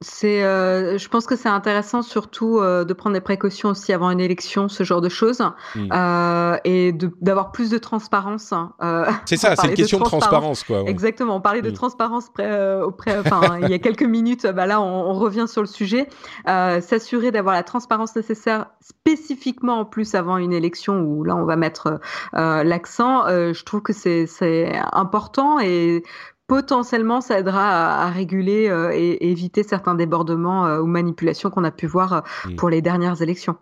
c'est, 0.01 0.45
euh, 0.45 0.99
je 0.99 1.09
pense 1.09 1.27
que 1.27 1.37
c'est 1.37 1.49
intéressant 1.49 2.03
surtout 2.03 2.59
euh, 2.59 2.85
de 2.85 2.93
prendre 2.93 3.15
des 3.15 3.21
précautions 3.21 3.71
aussi 3.71 3.93
avant 3.93 4.11
une 4.11 4.21
élection, 4.21 4.69
ce 4.69 4.85
genre 4.85 5.01
de 5.01 5.09
choses, 5.09 5.41
Mm. 5.75 5.89
euh, 5.93 6.57
et 6.65 6.93
de- 6.93 7.11
d'avoir 7.21 7.51
plus 7.53 7.71
de 7.71 7.79
transparence. 7.79 8.53
hein. 8.53 8.75
Euh, 8.83 9.07
C'est 9.25 9.37
ça, 9.37 9.57
c'est 9.57 9.69
une 9.69 9.75
question 9.75 9.99
de 9.99 10.05
transparence, 10.05 10.61
transparence. 10.61 10.65
quoi. 10.65 10.83
ouais. 10.83 10.91
Exactement, 10.91 11.37
on 11.37 11.41
parlait 11.41 11.63
de 11.63 11.71
Mm. 11.71 11.75
transparence 11.75 12.29
près, 12.29 12.51
euh, 12.51 12.85
auprès, 12.85 13.19
enfin, 13.19 13.59
il 13.63 13.71
y 13.71 13.75
a 13.75 13.79
quelques 13.79 14.03
minutes, 14.03 14.47
bah 14.47 14.67
là 14.67 14.81
on, 14.81 15.11
on 15.11 15.15
revient 15.15 15.47
sur 15.49 15.63
le 15.63 15.67
sujet. 15.69 16.09
Euh, 16.49 16.81
S'assurer 16.81 17.31
d'avoir 17.31 17.55
la 17.55 17.63
transparence 17.63 18.15
nécessaire 18.17 18.67
spécifiquement 18.81 19.81
en 19.81 19.85
plus 19.85 20.15
avant 20.15 20.37
une 20.37 20.53
élection 20.53 21.01
où 21.01 21.25
là 21.25 21.37
on 21.37 21.45
va 21.45 21.57
mettre 21.57 22.01
euh, 22.35 22.65
l'accent, 22.65 23.27
euh, 23.27 23.53
je 23.53 23.65
trouve 23.65 23.81
que 23.83 23.93
c'est 23.93 24.27
c'est 24.27 24.73
important 24.93 25.59
et 25.61 26.03
potentiellement 26.47 27.21
ça 27.21 27.39
aidera 27.39 28.03
à, 28.03 28.07
à 28.07 28.11
réguler 28.11 28.69
euh, 28.69 28.93
et, 28.95 29.31
éviter 29.31 29.63
certains 29.63 29.95
débordements 29.95 30.67
euh, 30.67 30.81
ou 30.81 30.87
manipulations 30.87 31.51
qu'on 31.51 31.65
a 31.65 31.71
pu 31.73 31.87
voir 31.87 32.13
euh, 32.13 32.21
pour 32.57 32.71
les 32.71 32.83
dernières 32.83 33.21
élections. 33.23 33.57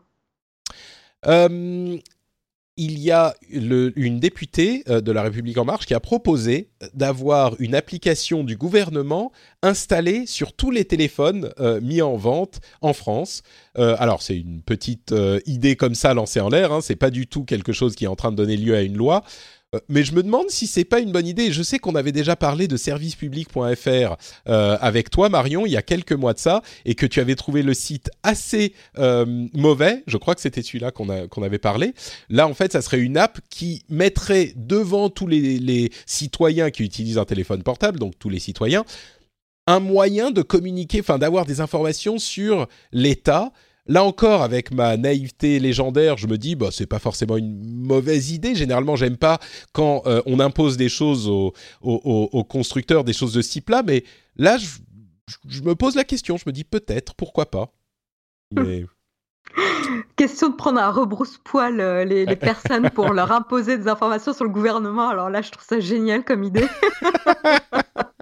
Il 2.77 2.99
y 2.99 3.13
a 3.13 3.35
le- 3.53 3.93
une 3.95 4.19
députée 4.19 4.83
de 4.89 5.13
La 5.13 5.23
République 5.23 5.57
En 5.59 5.65
Marche 5.65 5.87
qui 5.87 5.95
a 5.95 6.01
proposé 6.01 6.71
d'avoir 6.93 7.55
une 7.61 7.73
application 7.77 8.43
du 8.43 8.57
gouvernement 8.57 9.31
installée 9.63 10.27
sur 10.27 10.53
tous 10.53 10.73
les 10.73 10.85
téléphones 10.85 11.53
mis 11.81 12.03
en 12.03 12.17
vente 12.17 12.61
en 12.81 12.93
France. 12.93 13.45
Alors, 13.77 14.23
c'est 14.23 14.37
une 14.37 14.61
petite 14.61 15.15
idée 15.47 15.77
comme 15.77 15.95
ça 15.95 16.15
lancée 16.15 16.41
en 16.41 16.49
l'air, 16.49 16.73
hein, 16.73 16.81
c'est 16.83 16.97
pas 16.97 17.11
du 17.11 17.29
tout 17.29 17.45
quelque 17.45 17.73
chose 17.73 17.95
qui 17.95 18.07
est 18.07 18.09
en 18.09 18.17
train 18.17 18.33
de 18.33 18.37
donner 18.37 18.57
lieu 18.57 18.75
à 18.75 18.83
une 18.83 18.97
loi. 18.97 19.23
Euh, 19.75 19.81
Mais 19.89 20.05
je 20.05 20.15
me 20.15 20.23
demande 20.23 20.51
si 20.51 20.67
c'est 20.67 20.85
pas 20.85 21.01
une 21.01 21.13
bonne 21.13 21.27
idée. 21.27 21.53
Je 21.53 21.63
sais 21.63 21.79
qu'on 21.79 21.95
avait 21.95 22.13
déjà 22.13 22.37
parlé 22.37 22.69
de 22.69 22.77
servicepublic.fr 22.77 24.17
euh, 24.49 24.79
avec 24.81 25.11
toi, 25.11 25.29
Marion, 25.29 25.67
il 25.67 25.73
y 25.73 25.77
a 25.77 25.83
quelques 25.83 26.13
mois 26.13 26.33
de 26.33 26.39
ça, 26.39 26.63
et 26.85 26.95
que 26.95 27.07
tu 27.07 27.21
avais 27.21 27.35
trouvé 27.35 27.63
le 27.63 27.75
site 27.75 28.11
assez 28.23 28.75
euh, 28.99 29.47
mauvais. 29.53 30.03
Je 30.07 30.17
crois 30.17 30.35
que 30.35 30.41
c'était 30.41 30.63
celui-là 30.63 30.91
qu'on 30.91 31.43
avait 31.43 31.59
parlé. 31.59 31.95
Là, 32.29 32.47
en 32.47 32.55
fait, 32.55 32.73
ça 32.73 32.83
serait 32.83 33.01
une 33.01 33.17
app 33.17 33.39
qui 33.51 33.83
mettrait 33.89 34.53
devant 34.57 35.11
tous 35.11 35.27
les, 35.27 35.59
les 35.59 35.91
citoyens 36.07 36.71
qui 36.71 36.83
utilisent 36.83 37.19
un 37.19 37.25
téléphone 37.25 37.63
portable, 37.63 37.99
donc 37.99 38.19
tous 38.19 38.31
les 38.31 38.39
citoyens, 38.39 38.85
un 39.67 39.81
moyen 39.81 40.31
de 40.31 40.43
communiquer, 40.43 41.01
enfin 41.01 41.19
d'avoir 41.19 41.47
des 41.47 41.61
informations 41.61 42.19
sur 42.19 42.69
l'État. 42.93 43.53
Là 43.87 44.03
encore, 44.03 44.43
avec 44.43 44.71
ma 44.73 44.97
naïveté 44.97 45.59
légendaire, 45.61 46.17
je 46.17 46.27
me 46.27 46.39
dis, 46.39 46.55
bah, 46.57 46.69
c'est 46.73 46.87
pas 46.87 46.99
forcément 46.99 47.37
une 47.37 47.63
mauvaise 47.85 48.31
idée. 48.31 48.55
Généralement, 48.55 48.97
j'aime 48.97 49.19
pas 49.19 49.39
quand 49.73 50.03
euh, 50.07 50.23
on 50.25 50.41
impose 50.41 50.77
des 50.79 50.89
choses 50.89 51.29
aux, 51.29 51.53
aux- 51.83 52.01
aux- 52.05 52.29
aux 52.33 52.45
constructeurs, 52.45 53.05
des 53.05 53.13
choses 53.13 53.35
de 53.35 53.43
ce 53.43 53.51
type-là, 53.51 53.83
mais 53.87 54.05
là, 54.37 54.57
je, 54.57 54.67
je- 55.29 55.37
je 55.59 55.63
me 55.63 55.75
pose 55.75 55.97
la 55.97 56.05
question. 56.05 56.39
Je 56.39 56.45
me 56.47 56.53
dis 56.53 56.65
peut-être, 56.65 57.15
pourquoi 57.15 57.51
pas. 57.51 57.73
Mais 58.53 58.87
Question 60.17 60.49
de 60.49 60.55
prendre 60.57 60.79
à 60.81 60.91
rebrousse-poil 60.91 61.79
euh, 61.81 62.05
les, 62.07 62.25
les 62.25 62.37
personnes 62.37 62.89
pour 62.91 63.13
leur 63.13 63.33
imposer 63.39 63.77
des 63.77 63.89
informations 63.89 64.33
sur 64.33 64.45
le 64.45 64.51
gouvernement. 64.51 65.09
Alors 65.11 65.29
là, 65.29 65.43
je 65.43 65.51
trouve 65.51 65.65
ça 65.67 65.79
génial 65.81 66.25
comme 66.25 66.43
idée. 66.45 66.67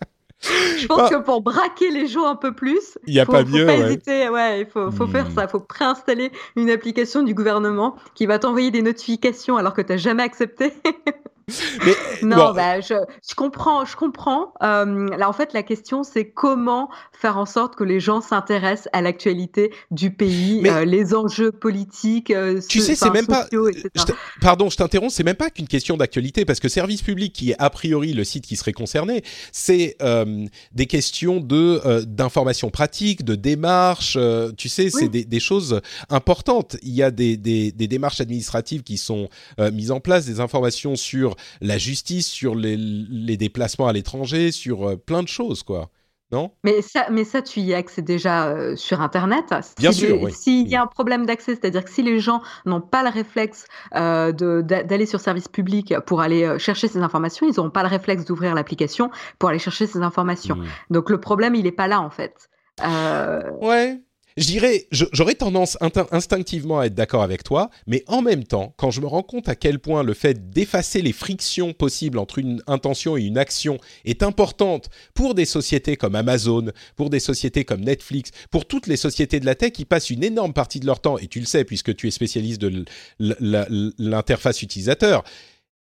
je 0.42 0.86
pense 0.86 1.00
Ah. 1.04 1.08
que 1.10 1.22
pour 1.22 1.40
braquer 1.42 1.90
les 1.90 2.06
gens 2.06 2.26
un 2.26 2.36
peu 2.36 2.52
plus, 2.52 2.98
Il 3.06 3.18
a 3.20 3.24
faut, 3.24 3.32
pas 3.32 3.44
faut 3.44 3.50
mieux, 3.50 3.66
pas 3.66 3.76
ouais. 3.78 3.86
hésiter. 3.86 4.28
Ouais, 4.28 4.60
il 4.62 4.66
faut, 4.66 4.90
faut 4.90 5.06
faire 5.06 5.28
Hmm. 5.28 5.34
ça. 5.34 5.44
Il 5.44 5.48
faut 5.48 5.60
préinstaller 5.60 6.32
une 6.56 6.70
application 6.70 7.22
du 7.22 7.34
gouvernement 7.34 7.96
qui 8.14 8.26
va 8.26 8.38
t'envoyer 8.38 8.70
des 8.70 8.82
notifications 8.82 9.56
alors 9.56 9.74
que 9.74 9.82
tu 9.82 9.92
n'as 9.92 9.98
jamais 9.98 10.22
accepté. 10.24 10.72
mais, 11.86 11.94
Non, 12.22 12.36
bon, 12.48 12.52
bah, 12.54 12.80
je, 12.80 12.94
je 13.28 13.34
comprends, 13.34 13.84
je 13.84 13.96
comprends. 13.96 14.52
Euh, 14.62 15.08
là, 15.16 15.28
en 15.28 15.32
fait, 15.32 15.52
la 15.52 15.62
question, 15.62 16.02
c'est 16.02 16.30
comment 16.30 16.88
faire 17.12 17.38
en 17.38 17.46
sorte 17.46 17.76
que 17.76 17.84
les 17.84 18.00
gens 18.00 18.20
s'intéressent 18.20 18.88
à 18.92 19.02
l'actualité 19.02 19.72
du 19.90 20.12
pays, 20.12 20.60
Mais- 20.62 20.70
euh, 20.70 20.84
les 20.84 21.14
enjeux 21.14 21.52
politiques, 21.52 22.30
euh, 22.30 22.60
Tu 22.68 22.80
sais, 22.80 22.94
c'est 22.94 23.10
même 23.10 23.26
pas. 23.26 23.42
sociaux, 23.44 23.70
je 23.94 24.02
pardon, 24.40 24.70
je 24.70 24.76
t'interromps. 24.76 25.12
C'est 25.14 25.24
même 25.24 25.36
pas 25.36 25.50
qu'une 25.50 25.68
question 25.68 25.96
d'actualité 25.96 26.44
parce 26.44 26.60
que 26.60 26.68
service 26.68 27.02
public, 27.02 27.32
qui 27.32 27.50
est 27.50 27.56
a 27.58 27.70
priori 27.70 28.12
le 28.12 28.24
site 28.24 28.44
qui 28.46 28.56
serait 28.56 28.72
concerné, 28.72 29.22
c'est 29.52 29.96
euh, 30.02 30.46
des 30.72 30.86
questions 30.86 31.40
de 31.40 31.80
euh, 31.84 32.02
d'information 32.02 32.70
pratique, 32.70 33.24
de 33.24 33.34
démarches. 33.34 34.14
euh, 34.18 34.50
tu 34.56 34.68
sais, 34.68 34.90
c'est 34.90 35.02
Oui. 35.04 35.08
des, 35.08 35.24
des 35.24 35.40
choses 35.40 35.80
importantes. 36.10 36.76
Il 36.82 36.92
y 36.94 37.02
a 37.02 37.10
des, 37.10 37.36
des, 37.36 37.72
des 37.72 37.88
démarches 37.88 38.20
administratives 38.20 38.82
qui 38.82 38.98
sont 38.98 39.28
euh, 39.60 39.70
mises 39.70 39.90
en 39.90 40.00
place, 40.00 40.26
des 40.26 40.40
informations 40.40 40.96
sur 40.96 41.31
la 41.60 41.78
justice, 41.78 42.28
sur 42.28 42.54
les, 42.54 42.76
les 42.76 43.36
déplacements 43.36 43.86
à 43.88 43.92
l'étranger, 43.92 44.52
sur 44.52 44.88
euh, 44.88 44.96
plein 44.96 45.22
de 45.22 45.28
choses, 45.28 45.62
quoi. 45.62 45.90
Non? 46.30 46.50
Mais 46.64 46.80
ça, 46.80 47.08
mais 47.10 47.24
ça, 47.24 47.42
tu 47.42 47.60
y 47.60 47.74
accèdes 47.74 48.06
déjà 48.06 48.46
euh, 48.48 48.74
sur 48.74 49.02
Internet. 49.02 49.44
Bien 49.78 49.92
Si 49.92 49.98
sûr, 49.98 50.16
les- 50.16 50.24
oui. 50.24 50.32
S'il 50.32 50.66
y 50.66 50.74
a 50.74 50.80
un 50.82 50.86
problème 50.86 51.26
d'accès, 51.26 51.54
c'est-à-dire 51.56 51.84
que 51.84 51.90
si 51.90 52.02
les 52.02 52.20
gens 52.20 52.40
n'ont 52.64 52.80
pas 52.80 53.02
le 53.02 53.10
réflexe 53.10 53.66
euh, 53.94 54.32
d'aller 54.32 55.04
sur 55.04 55.20
service 55.20 55.48
public 55.48 55.92
pour 56.06 56.22
aller 56.22 56.44
euh, 56.44 56.58
chercher 56.58 56.88
ces 56.88 57.00
informations, 57.00 57.46
ils 57.46 57.54
n'auront 57.58 57.68
pas 57.68 57.82
le 57.82 57.90
réflexe 57.90 58.24
d'ouvrir 58.24 58.54
l'application 58.54 59.10
pour 59.38 59.50
aller 59.50 59.58
chercher 59.58 59.86
ces 59.86 59.98
informations. 59.98 60.56
Hmm. 60.56 60.64
Donc 60.88 61.10
le 61.10 61.20
problème, 61.20 61.54
il 61.54 61.64
n'est 61.64 61.70
pas 61.70 61.86
là 61.86 62.00
en 62.00 62.08
fait. 62.08 62.48
Ouais. 63.60 64.00
J'aurais 64.36 65.34
tendance 65.34 65.76
instinctivement 66.10 66.80
à 66.80 66.86
être 66.86 66.94
d'accord 66.94 67.22
avec 67.22 67.42
toi, 67.42 67.70
mais 67.86 68.02
en 68.06 68.22
même 68.22 68.44
temps, 68.44 68.74
quand 68.76 68.90
je 68.90 69.00
me 69.00 69.06
rends 69.06 69.22
compte 69.22 69.48
à 69.48 69.54
quel 69.54 69.78
point 69.78 70.02
le 70.02 70.14
fait 70.14 70.50
d'effacer 70.50 71.02
les 71.02 71.12
frictions 71.12 71.72
possibles 71.72 72.18
entre 72.18 72.38
une 72.38 72.62
intention 72.66 73.16
et 73.16 73.22
une 73.22 73.38
action 73.38 73.78
est 74.04 74.22
importante 74.22 74.88
pour 75.14 75.34
des 75.34 75.44
sociétés 75.44 75.96
comme 75.96 76.14
Amazon, 76.14 76.72
pour 76.96 77.10
des 77.10 77.20
sociétés 77.20 77.64
comme 77.64 77.82
Netflix, 77.82 78.30
pour 78.50 78.66
toutes 78.66 78.86
les 78.86 78.96
sociétés 78.96 79.40
de 79.40 79.46
la 79.46 79.54
tech 79.54 79.72
qui 79.72 79.84
passent 79.84 80.10
une 80.10 80.24
énorme 80.24 80.52
partie 80.52 80.80
de 80.80 80.86
leur 80.86 81.00
temps, 81.00 81.18
et 81.18 81.26
tu 81.26 81.40
le 81.40 81.46
sais 81.46 81.64
puisque 81.64 81.94
tu 81.94 82.08
es 82.08 82.10
spécialiste 82.10 82.60
de 82.60 82.84
l'interface 83.98 84.62
utilisateur, 84.62 85.24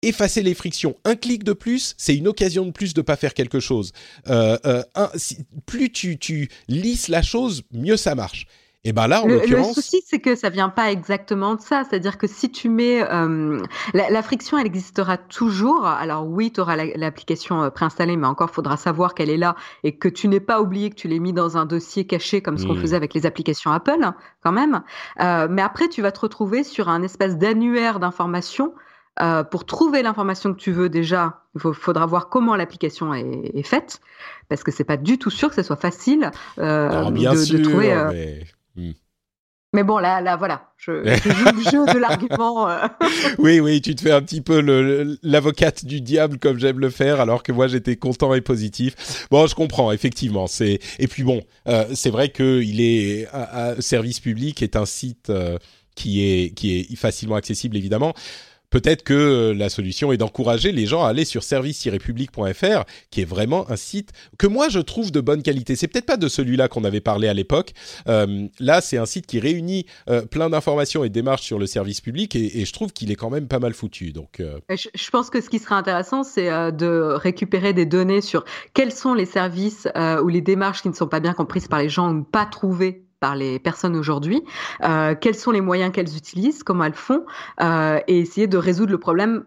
effacer 0.09 0.43
les 0.43 0.55
frictions, 0.55 0.95
un 1.05 1.17
clic 1.17 1.45
de 1.45 1.53
plus, 1.53 1.95
c'est 1.99 2.17
une 2.17 2.29
occasion 2.29 2.65
de 2.67 2.71
plus 2.73 2.95
de 2.95 3.03
pas 3.03 3.17
faire 3.17 3.35
quelque 3.35 3.61
chose. 3.61 3.93
Euh, 4.29 4.57
euh, 4.67 4.83
un- 4.95 5.11
si- 5.15 5.39
plus 5.67 5.91
tu, 5.91 6.19
tu 6.19 6.49
lisses 6.69 7.09
la 7.09 7.23
chose, 7.23 7.63
mieux 7.73 7.97
ça 7.97 8.15
marche. 8.15 8.47
Et 8.87 8.93
ben 8.93 9.09
là, 9.09 9.23
en 9.23 9.27
Le, 9.27 9.41
le 9.47 9.63
souci, 9.65 10.03
c'est 10.07 10.19
que 10.19 10.35
ça 10.35 10.51
vient 10.51 10.69
pas 10.69 10.93
exactement 10.93 11.55
de 11.55 11.61
ça. 11.63 11.85
C'est-à-dire 11.89 12.19
que 12.19 12.27
si 12.27 12.51
tu 12.53 12.69
mets 12.69 13.01
euh, 13.11 13.59
la, 13.95 14.11
la 14.11 14.23
friction, 14.23 14.59
elle 14.59 14.67
existera 14.67 15.17
toujours. 15.17 15.87
Alors 15.87 16.27
oui, 16.27 16.53
tu 16.53 16.61
auras 16.61 16.77
l'application 16.77 17.71
préinstallée, 17.71 18.19
mais 18.19 18.27
encore 18.27 18.51
faudra 18.51 18.77
savoir 18.77 19.15
qu'elle 19.15 19.31
est 19.31 19.39
là 19.39 19.57
et 19.85 19.97
que 19.97 20.09
tu 20.09 20.29
n'es 20.29 20.39
pas 20.41 20.61
oublié 20.61 20.91
que 20.91 20.97
tu 20.97 21.09
l'as 21.09 21.19
mis 21.19 21.33
dans 21.33 21.57
un 21.57 21.65
dossier 21.65 22.07
caché 22.07 22.43
comme 22.43 22.59
ce 22.59 22.67
qu'on 22.67 22.75
Mm. 22.75 22.81
faisait 22.83 22.97
avec 22.97 23.15
les 23.15 23.25
applications 23.25 23.71
Apple, 23.71 24.03
hein, 24.03 24.15
quand 24.43 24.53
même. 24.53 24.83
Euh, 25.23 25.49
mais 25.51 25.63
après, 25.63 25.89
tu 25.89 26.03
vas 26.03 26.13
te 26.13 26.21
retrouver 26.21 26.63
sur 26.63 26.91
un 26.91 27.03
espèce 27.03 27.39
d'annuaire 27.39 28.01
d'informations. 28.01 28.75
Euh, 29.23 29.45
pour 29.45 29.65
trouver 29.65 30.03
l'information 30.03 30.53
que 30.53 30.59
tu 30.59 30.73
veux 30.73 30.89
déjà, 30.89 31.43
il 31.55 31.61
faudra 31.73 32.05
voir 32.05 32.29
comment 32.29 32.57
l'application 32.57 33.15
est, 33.15 33.51
est 33.55 33.63
faite, 33.63 34.01
parce 34.49 34.65
que 34.65 34.73
c'est 34.73 34.83
pas 34.85 34.97
du 34.97 35.19
tout 35.19 35.31
sûr 35.31 35.49
que 35.51 35.55
ce 35.55 35.63
soit 35.63 35.77
facile 35.77 36.31
euh, 36.59 37.11
bien 37.13 37.33
de, 37.33 37.63
trouver. 37.63 37.93
euh, 37.93 38.11
mais- 38.13 38.45
hmm. 38.75 38.93
mais 39.73 39.85
bon, 39.85 39.99
là, 39.99 40.21
là, 40.21 40.35
voilà, 40.37 40.73
je, 40.79 41.05
je 41.05 41.31
joue 41.31 41.45
le 41.45 41.63
jeu 41.63 41.95
de 41.95 41.99
l'argument. 42.01 42.69
euh. 42.69 42.89
oui, 43.39 43.61
oui, 43.61 43.81
tu 43.81 43.95
te 43.95 44.01
fais 44.03 44.11
un 44.11 44.21
petit 44.21 44.41
peu 44.41 44.59
l'avocate 45.23 45.85
du 45.85 46.01
diable 46.01 46.39
comme 46.39 46.59
j'aime 46.59 46.81
le 46.81 46.91
faire, 46.91 47.21
alors 47.21 47.45
que 47.45 47.53
moi 47.53 47.69
j'étais 47.69 47.95
content 47.95 48.35
et 48.35 48.41
positif. 48.41 49.29
Bon, 49.31 49.47
je 49.47 49.55
comprends, 49.55 49.93
effectivement. 49.93 50.49
C'est 50.49 50.81
et 50.99 51.07
puis 51.07 51.23
bon, 51.23 51.41
euh, 51.69 51.85
c'est 51.95 52.11
vrai 52.11 52.31
que 52.31 52.61
il 52.63 52.81
est 52.81 53.29
à, 53.33 53.67
à- 53.69 53.81
service 53.81 54.19
public 54.19 54.61
est 54.63 54.75
un 54.75 54.87
site 54.87 55.31
euh, 55.31 55.57
qui 55.95 56.25
est 56.25 56.51
qui 56.51 56.81
est 56.81 56.97
facilement 56.97 57.37
accessible, 57.37 57.77
évidemment. 57.77 58.13
Peut-être 58.75 59.05
que 59.05 59.15
euh, 59.15 59.55
la 59.55 59.69
solution 59.69 60.11
est 60.11 60.17
d'encourager 60.17 60.73
les 60.73 60.87
gens 60.87 61.05
à 61.05 61.11
aller 61.11 61.25
sur 61.25 61.45
service-public.fr, 61.45 62.83
qui 63.13 63.21
est 63.21 63.25
vraiment 63.25 63.71
un 63.71 63.77
site 63.77 64.11
que 64.37 64.49
moi 64.49 64.69
je 64.69 64.81
trouve 64.81 65.13
de 65.13 65.21
bonne 65.21 65.45
qualité. 65.45 65.77
C'est 65.77 65.87
peut-être 65.87 66.07
pas 66.07 66.17
de 66.17 66.27
celui-là 66.27 66.67
qu'on 66.67 66.83
avait 66.83 67.01
parlé 67.01 67.29
à 67.29 67.35
l'époque. 67.35 67.71
Euh, 68.09 68.49
là, 68.59 68.81
c'est 68.81 68.97
un 68.97 69.07
site 69.07 69.27
qui 69.27 69.39
réunit 69.39 69.87
euh, 70.11 70.23
plein 70.23 70.51
d'informations 70.51 71.05
et 71.05 71.09
démarches 71.09 71.43
sur 71.43 71.61
le 71.61 71.67
service 71.67 72.01
public, 72.01 72.35
et, 72.35 72.65
je 72.65 72.73
trouve 72.73 72.93
qu'il 72.93 73.13
est 73.13 73.15
quand 73.15 73.31
même 73.31 73.47
pas 73.47 73.61
mal 73.61 73.75
foutu. 73.75 74.11
Donc, 74.11 74.43
Je, 74.69 74.89
je 74.93 75.11
pense 75.11 75.31
que 75.31 75.41
ce 75.41 75.49
qui 75.49 75.61
serait 75.61 75.77
intéressant, 75.77 76.25
c'est 76.25 76.49
de 76.73 77.15
récupérer 77.15 77.75
des 77.75 77.87
données 77.87 78.23
sur 78.23 78.45
quels 78.73 78.91
sont 78.91 79.15
les 79.15 79.27
services 79.27 79.87
ou 79.95 80.27
les 80.27 80.41
démarches 80.41 80.83
qui 80.83 80.89
ne 80.89 80.95
sont 80.95 81.07
pas 81.07 81.21
bien 81.21 81.35
comprises 81.35 81.69
par 81.69 81.79
les 81.79 81.89
gens 81.89 82.13
ou 82.13 82.25
pas 82.25 82.47
trouvées 82.47 83.04
par 83.25 83.37
les 83.37 83.59
personnes 83.59 83.97
aujourd'hui, 83.97 84.43
euh, 84.83 85.15
quels 85.19 85.35
sont 85.35 85.51
les 85.51 85.63
moyens 85.63 85.91
qu'elles 85.93 86.15
utilisent, 86.15 86.63
comment 86.63 86.85
elles 86.85 86.93
font, 86.93 87.25
euh, 87.63 87.99
et 88.07 88.19
essayer 88.19 88.47
de 88.47 88.59
résoudre 88.59 88.93
le 88.93 88.99
problème 88.99 89.45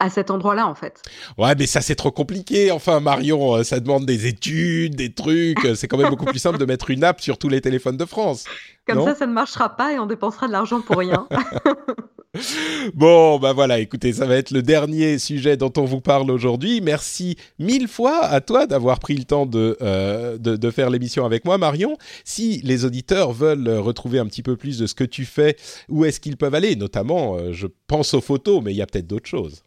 à 0.00 0.10
cet 0.10 0.32
endroit-là, 0.32 0.66
en 0.66 0.74
fait. 0.74 1.02
ouais, 1.38 1.54
mais 1.56 1.66
ça 1.66 1.80
c'est 1.80 1.94
trop 1.94 2.10
compliqué. 2.10 2.72
Enfin, 2.72 2.98
Marion, 2.98 3.54
euh, 3.54 3.62
ça 3.62 3.78
demande 3.78 4.06
des 4.06 4.26
études, 4.26 4.96
des 4.96 5.14
trucs. 5.14 5.64
C'est 5.76 5.86
quand 5.86 5.98
même 5.98 6.10
beaucoup 6.10 6.24
plus 6.24 6.40
simple 6.40 6.58
de 6.58 6.64
mettre 6.64 6.90
une 6.90 7.04
app 7.04 7.20
sur 7.20 7.38
tous 7.38 7.48
les 7.48 7.60
téléphones 7.60 7.96
de 7.96 8.06
France. 8.06 8.42
Comme 8.88 9.04
ça, 9.04 9.14
ça 9.14 9.28
ne 9.28 9.32
marchera 9.32 9.68
pas 9.76 9.92
et 9.92 10.00
on 10.00 10.06
dépensera 10.06 10.48
de 10.48 10.52
l'argent 10.52 10.80
pour 10.80 10.96
rien. 10.96 11.28
Bon, 12.94 13.38
bah 13.38 13.52
voilà, 13.52 13.78
écoutez, 13.78 14.12
ça 14.12 14.26
va 14.26 14.36
être 14.36 14.50
le 14.50 14.62
dernier 14.62 15.18
sujet 15.18 15.56
dont 15.56 15.72
on 15.76 15.84
vous 15.84 16.00
parle 16.00 16.30
aujourd'hui. 16.30 16.80
Merci 16.80 17.36
mille 17.58 17.88
fois 17.88 18.24
à 18.24 18.40
toi 18.40 18.66
d'avoir 18.66 18.98
pris 18.98 19.16
le 19.16 19.24
temps 19.24 19.46
de, 19.46 19.76
euh, 19.82 20.38
de, 20.38 20.56
de, 20.56 20.70
faire 20.70 20.90
l'émission 20.90 21.24
avec 21.24 21.44
moi, 21.44 21.58
Marion. 21.58 21.96
Si 22.24 22.60
les 22.62 22.84
auditeurs 22.84 23.32
veulent 23.32 23.68
retrouver 23.68 24.18
un 24.18 24.26
petit 24.26 24.42
peu 24.42 24.56
plus 24.56 24.78
de 24.78 24.86
ce 24.86 24.94
que 24.94 25.04
tu 25.04 25.24
fais, 25.24 25.56
où 25.88 26.04
est-ce 26.04 26.20
qu'ils 26.20 26.36
peuvent 26.36 26.54
aller? 26.54 26.74
Notamment, 26.76 27.36
euh, 27.36 27.52
je 27.52 27.66
pense 27.86 28.14
aux 28.14 28.20
photos, 28.20 28.62
mais 28.62 28.72
il 28.72 28.76
y 28.76 28.82
a 28.82 28.86
peut-être 28.86 29.06
d'autres 29.06 29.28
choses. 29.28 29.62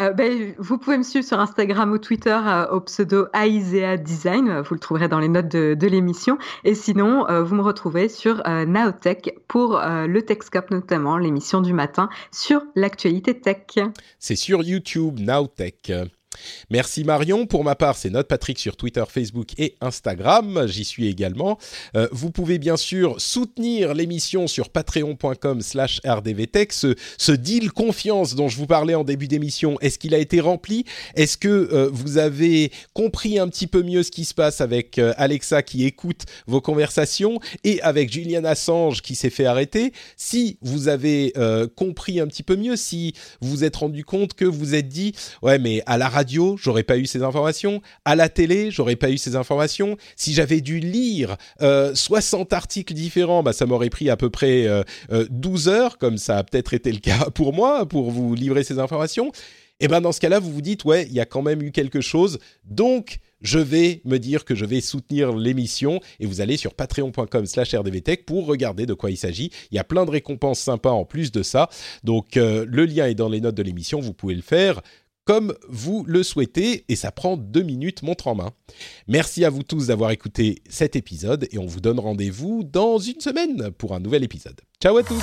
Euh, 0.00 0.12
ben, 0.12 0.54
vous 0.58 0.78
pouvez 0.78 0.96
me 0.96 1.02
suivre 1.02 1.26
sur 1.26 1.38
Instagram 1.38 1.92
ou 1.92 1.98
Twitter 1.98 2.38
euh, 2.46 2.66
au 2.70 2.80
pseudo 2.80 3.26
Aisea 3.34 3.96
Design. 3.98 4.60
Vous 4.60 4.74
le 4.74 4.80
trouverez 4.80 5.08
dans 5.08 5.18
les 5.18 5.28
notes 5.28 5.48
de, 5.48 5.86
l'émission. 5.86 6.38
Et 6.64 6.74
sinon, 6.74 7.28
euh, 7.28 7.42
vous 7.42 7.54
me 7.54 7.62
retrouvez 7.62 8.08
sur 8.08 8.42
Naotech 8.46 9.34
pour 9.48 9.80
le 9.80 10.20
TechScope 10.22 10.70
notamment, 10.70 11.18
l'émission 11.18 11.60
du 11.60 11.72
matin 11.72 12.08
sur 12.30 12.62
l'actualité 12.76 13.38
tech. 13.40 13.78
C'est 14.18 14.36
sur 14.36 14.62
YouTube, 14.62 15.18
Naotech. 15.18 15.92
Merci 16.70 17.04
Marion. 17.04 17.46
Pour 17.46 17.64
ma 17.64 17.74
part, 17.74 17.96
c'est 17.96 18.10
Note 18.10 18.28
Patrick 18.28 18.58
sur 18.58 18.76
Twitter, 18.76 19.04
Facebook 19.08 19.48
et 19.58 19.76
Instagram. 19.80 20.66
J'y 20.66 20.84
suis 20.84 21.08
également. 21.08 21.58
Euh, 21.96 22.08
vous 22.12 22.30
pouvez 22.30 22.58
bien 22.58 22.76
sûr 22.76 23.20
soutenir 23.20 23.94
l'émission 23.94 24.46
sur 24.46 24.70
patreon.com 24.70 25.60
slash 25.60 26.00
rdvtech. 26.04 26.72
Ce, 26.72 27.32
deal 27.32 27.70
confiance 27.70 28.34
dont 28.34 28.48
je 28.48 28.56
vous 28.56 28.66
parlais 28.66 28.94
en 28.94 29.04
début 29.04 29.28
d'émission, 29.28 29.78
est-ce 29.80 29.98
qu'il 29.98 30.14
a 30.14 30.18
été 30.18 30.40
rempli? 30.40 30.84
Est-ce 31.14 31.36
que 31.36 31.48
euh, 31.48 31.88
vous 31.92 32.18
avez 32.18 32.72
compris 32.92 33.38
un 33.38 33.48
petit 33.48 33.66
peu 33.66 33.82
mieux 33.82 34.02
ce 34.02 34.10
qui 34.10 34.24
se 34.24 34.34
passe 34.34 34.60
avec 34.60 34.98
euh, 34.98 35.14
Alexa 35.16 35.62
qui 35.62 35.84
écoute 35.84 36.24
vos 36.46 36.60
conversations 36.60 37.38
et 37.64 37.80
avec 37.82 38.12
Julian 38.12 38.44
Assange 38.44 39.00
qui 39.00 39.14
s'est 39.14 39.30
fait 39.30 39.46
arrêter? 39.46 39.92
Si 40.16 40.58
vous 40.60 40.88
avez 40.88 41.32
compris 41.76 42.20
un 42.20 42.26
petit 42.26 42.42
peu 42.42 42.56
mieux, 42.56 42.76
si 42.76 43.14
vous 43.40 43.50
vous 43.50 43.64
êtes 43.64 43.76
rendu 43.76 44.04
compte 44.04 44.34
que 44.34 44.44
vous 44.44 44.74
êtes 44.74 44.88
dit, 44.88 45.12
ouais 45.42 45.58
mais 45.58 45.82
à 45.86 45.98
la 45.98 46.08
radio, 46.08 46.29
j'aurais 46.56 46.82
pas 46.82 46.98
eu 46.98 47.06
ces 47.06 47.22
informations. 47.22 47.80
À 48.04 48.16
la 48.16 48.28
télé, 48.28 48.70
j'aurais 48.70 48.96
pas 48.96 49.10
eu 49.10 49.18
ces 49.18 49.36
informations. 49.36 49.96
Si 50.16 50.32
j'avais 50.32 50.60
dû 50.60 50.80
lire 50.80 51.36
euh, 51.62 51.94
60 51.94 52.52
articles 52.52 52.94
différents, 52.94 53.42
bah, 53.42 53.52
ça 53.52 53.66
m'aurait 53.66 53.90
pris 53.90 54.10
à 54.10 54.16
peu 54.16 54.30
près 54.30 54.66
euh, 54.66 54.82
euh, 55.12 55.26
12 55.30 55.68
heures, 55.68 55.98
comme 55.98 56.18
ça 56.18 56.38
a 56.38 56.44
peut-être 56.44 56.74
été 56.74 56.92
le 56.92 56.98
cas 56.98 57.30
pour 57.34 57.52
moi, 57.52 57.86
pour 57.86 58.10
vous 58.10 58.34
livrer 58.34 58.64
ces 58.64 58.78
informations. 58.78 59.32
Et 59.80 59.88
ben 59.88 60.02
dans 60.02 60.12
ce 60.12 60.20
cas-là, 60.20 60.38
vous 60.38 60.52
vous 60.52 60.60
dites, 60.60 60.84
ouais, 60.84 61.06
il 61.06 61.14
y 61.14 61.20
a 61.20 61.24
quand 61.24 61.42
même 61.42 61.62
eu 61.62 61.72
quelque 61.72 62.02
chose. 62.02 62.38
Donc, 62.64 63.18
je 63.40 63.58
vais 63.58 64.02
me 64.04 64.18
dire 64.18 64.44
que 64.44 64.54
je 64.54 64.66
vais 64.66 64.82
soutenir 64.82 65.32
l'émission 65.32 66.00
et 66.20 66.26
vous 66.26 66.42
allez 66.42 66.58
sur 66.58 66.74
patreon.com 66.74 67.46
slash 67.46 67.74
rdvtech 67.74 68.26
pour 68.26 68.46
regarder 68.46 68.84
de 68.84 68.92
quoi 68.92 69.10
il 69.10 69.16
s'agit. 69.16 69.50
Il 69.70 69.76
y 69.76 69.78
a 69.78 69.84
plein 69.84 70.04
de 70.04 70.10
récompenses 70.10 70.60
sympas 70.60 70.90
en 70.90 71.06
plus 71.06 71.32
de 71.32 71.42
ça. 71.42 71.70
Donc, 72.04 72.36
euh, 72.36 72.66
le 72.68 72.84
lien 72.84 73.06
est 73.06 73.14
dans 73.14 73.30
les 73.30 73.40
notes 73.40 73.54
de 73.54 73.62
l'émission. 73.62 74.00
Vous 74.00 74.12
pouvez 74.12 74.34
le 74.34 74.42
faire 74.42 74.82
comme 75.30 75.54
vous 75.68 76.02
le 76.08 76.24
souhaitez 76.24 76.84
et 76.88 76.96
ça 76.96 77.12
prend 77.12 77.36
deux 77.36 77.62
minutes 77.62 78.02
montre 78.02 78.26
en 78.26 78.34
main. 78.34 78.50
Merci 79.06 79.44
à 79.44 79.50
vous 79.50 79.62
tous 79.62 79.86
d'avoir 79.86 80.10
écouté 80.10 80.60
cet 80.68 80.96
épisode 80.96 81.46
et 81.52 81.58
on 81.58 81.66
vous 81.66 81.78
donne 81.78 82.00
rendez-vous 82.00 82.64
dans 82.64 82.98
une 82.98 83.20
semaine 83.20 83.70
pour 83.78 83.94
un 83.94 84.00
nouvel 84.00 84.24
épisode. 84.24 84.60
Ciao 84.82 84.96
à 84.96 85.04
tous 85.04 85.22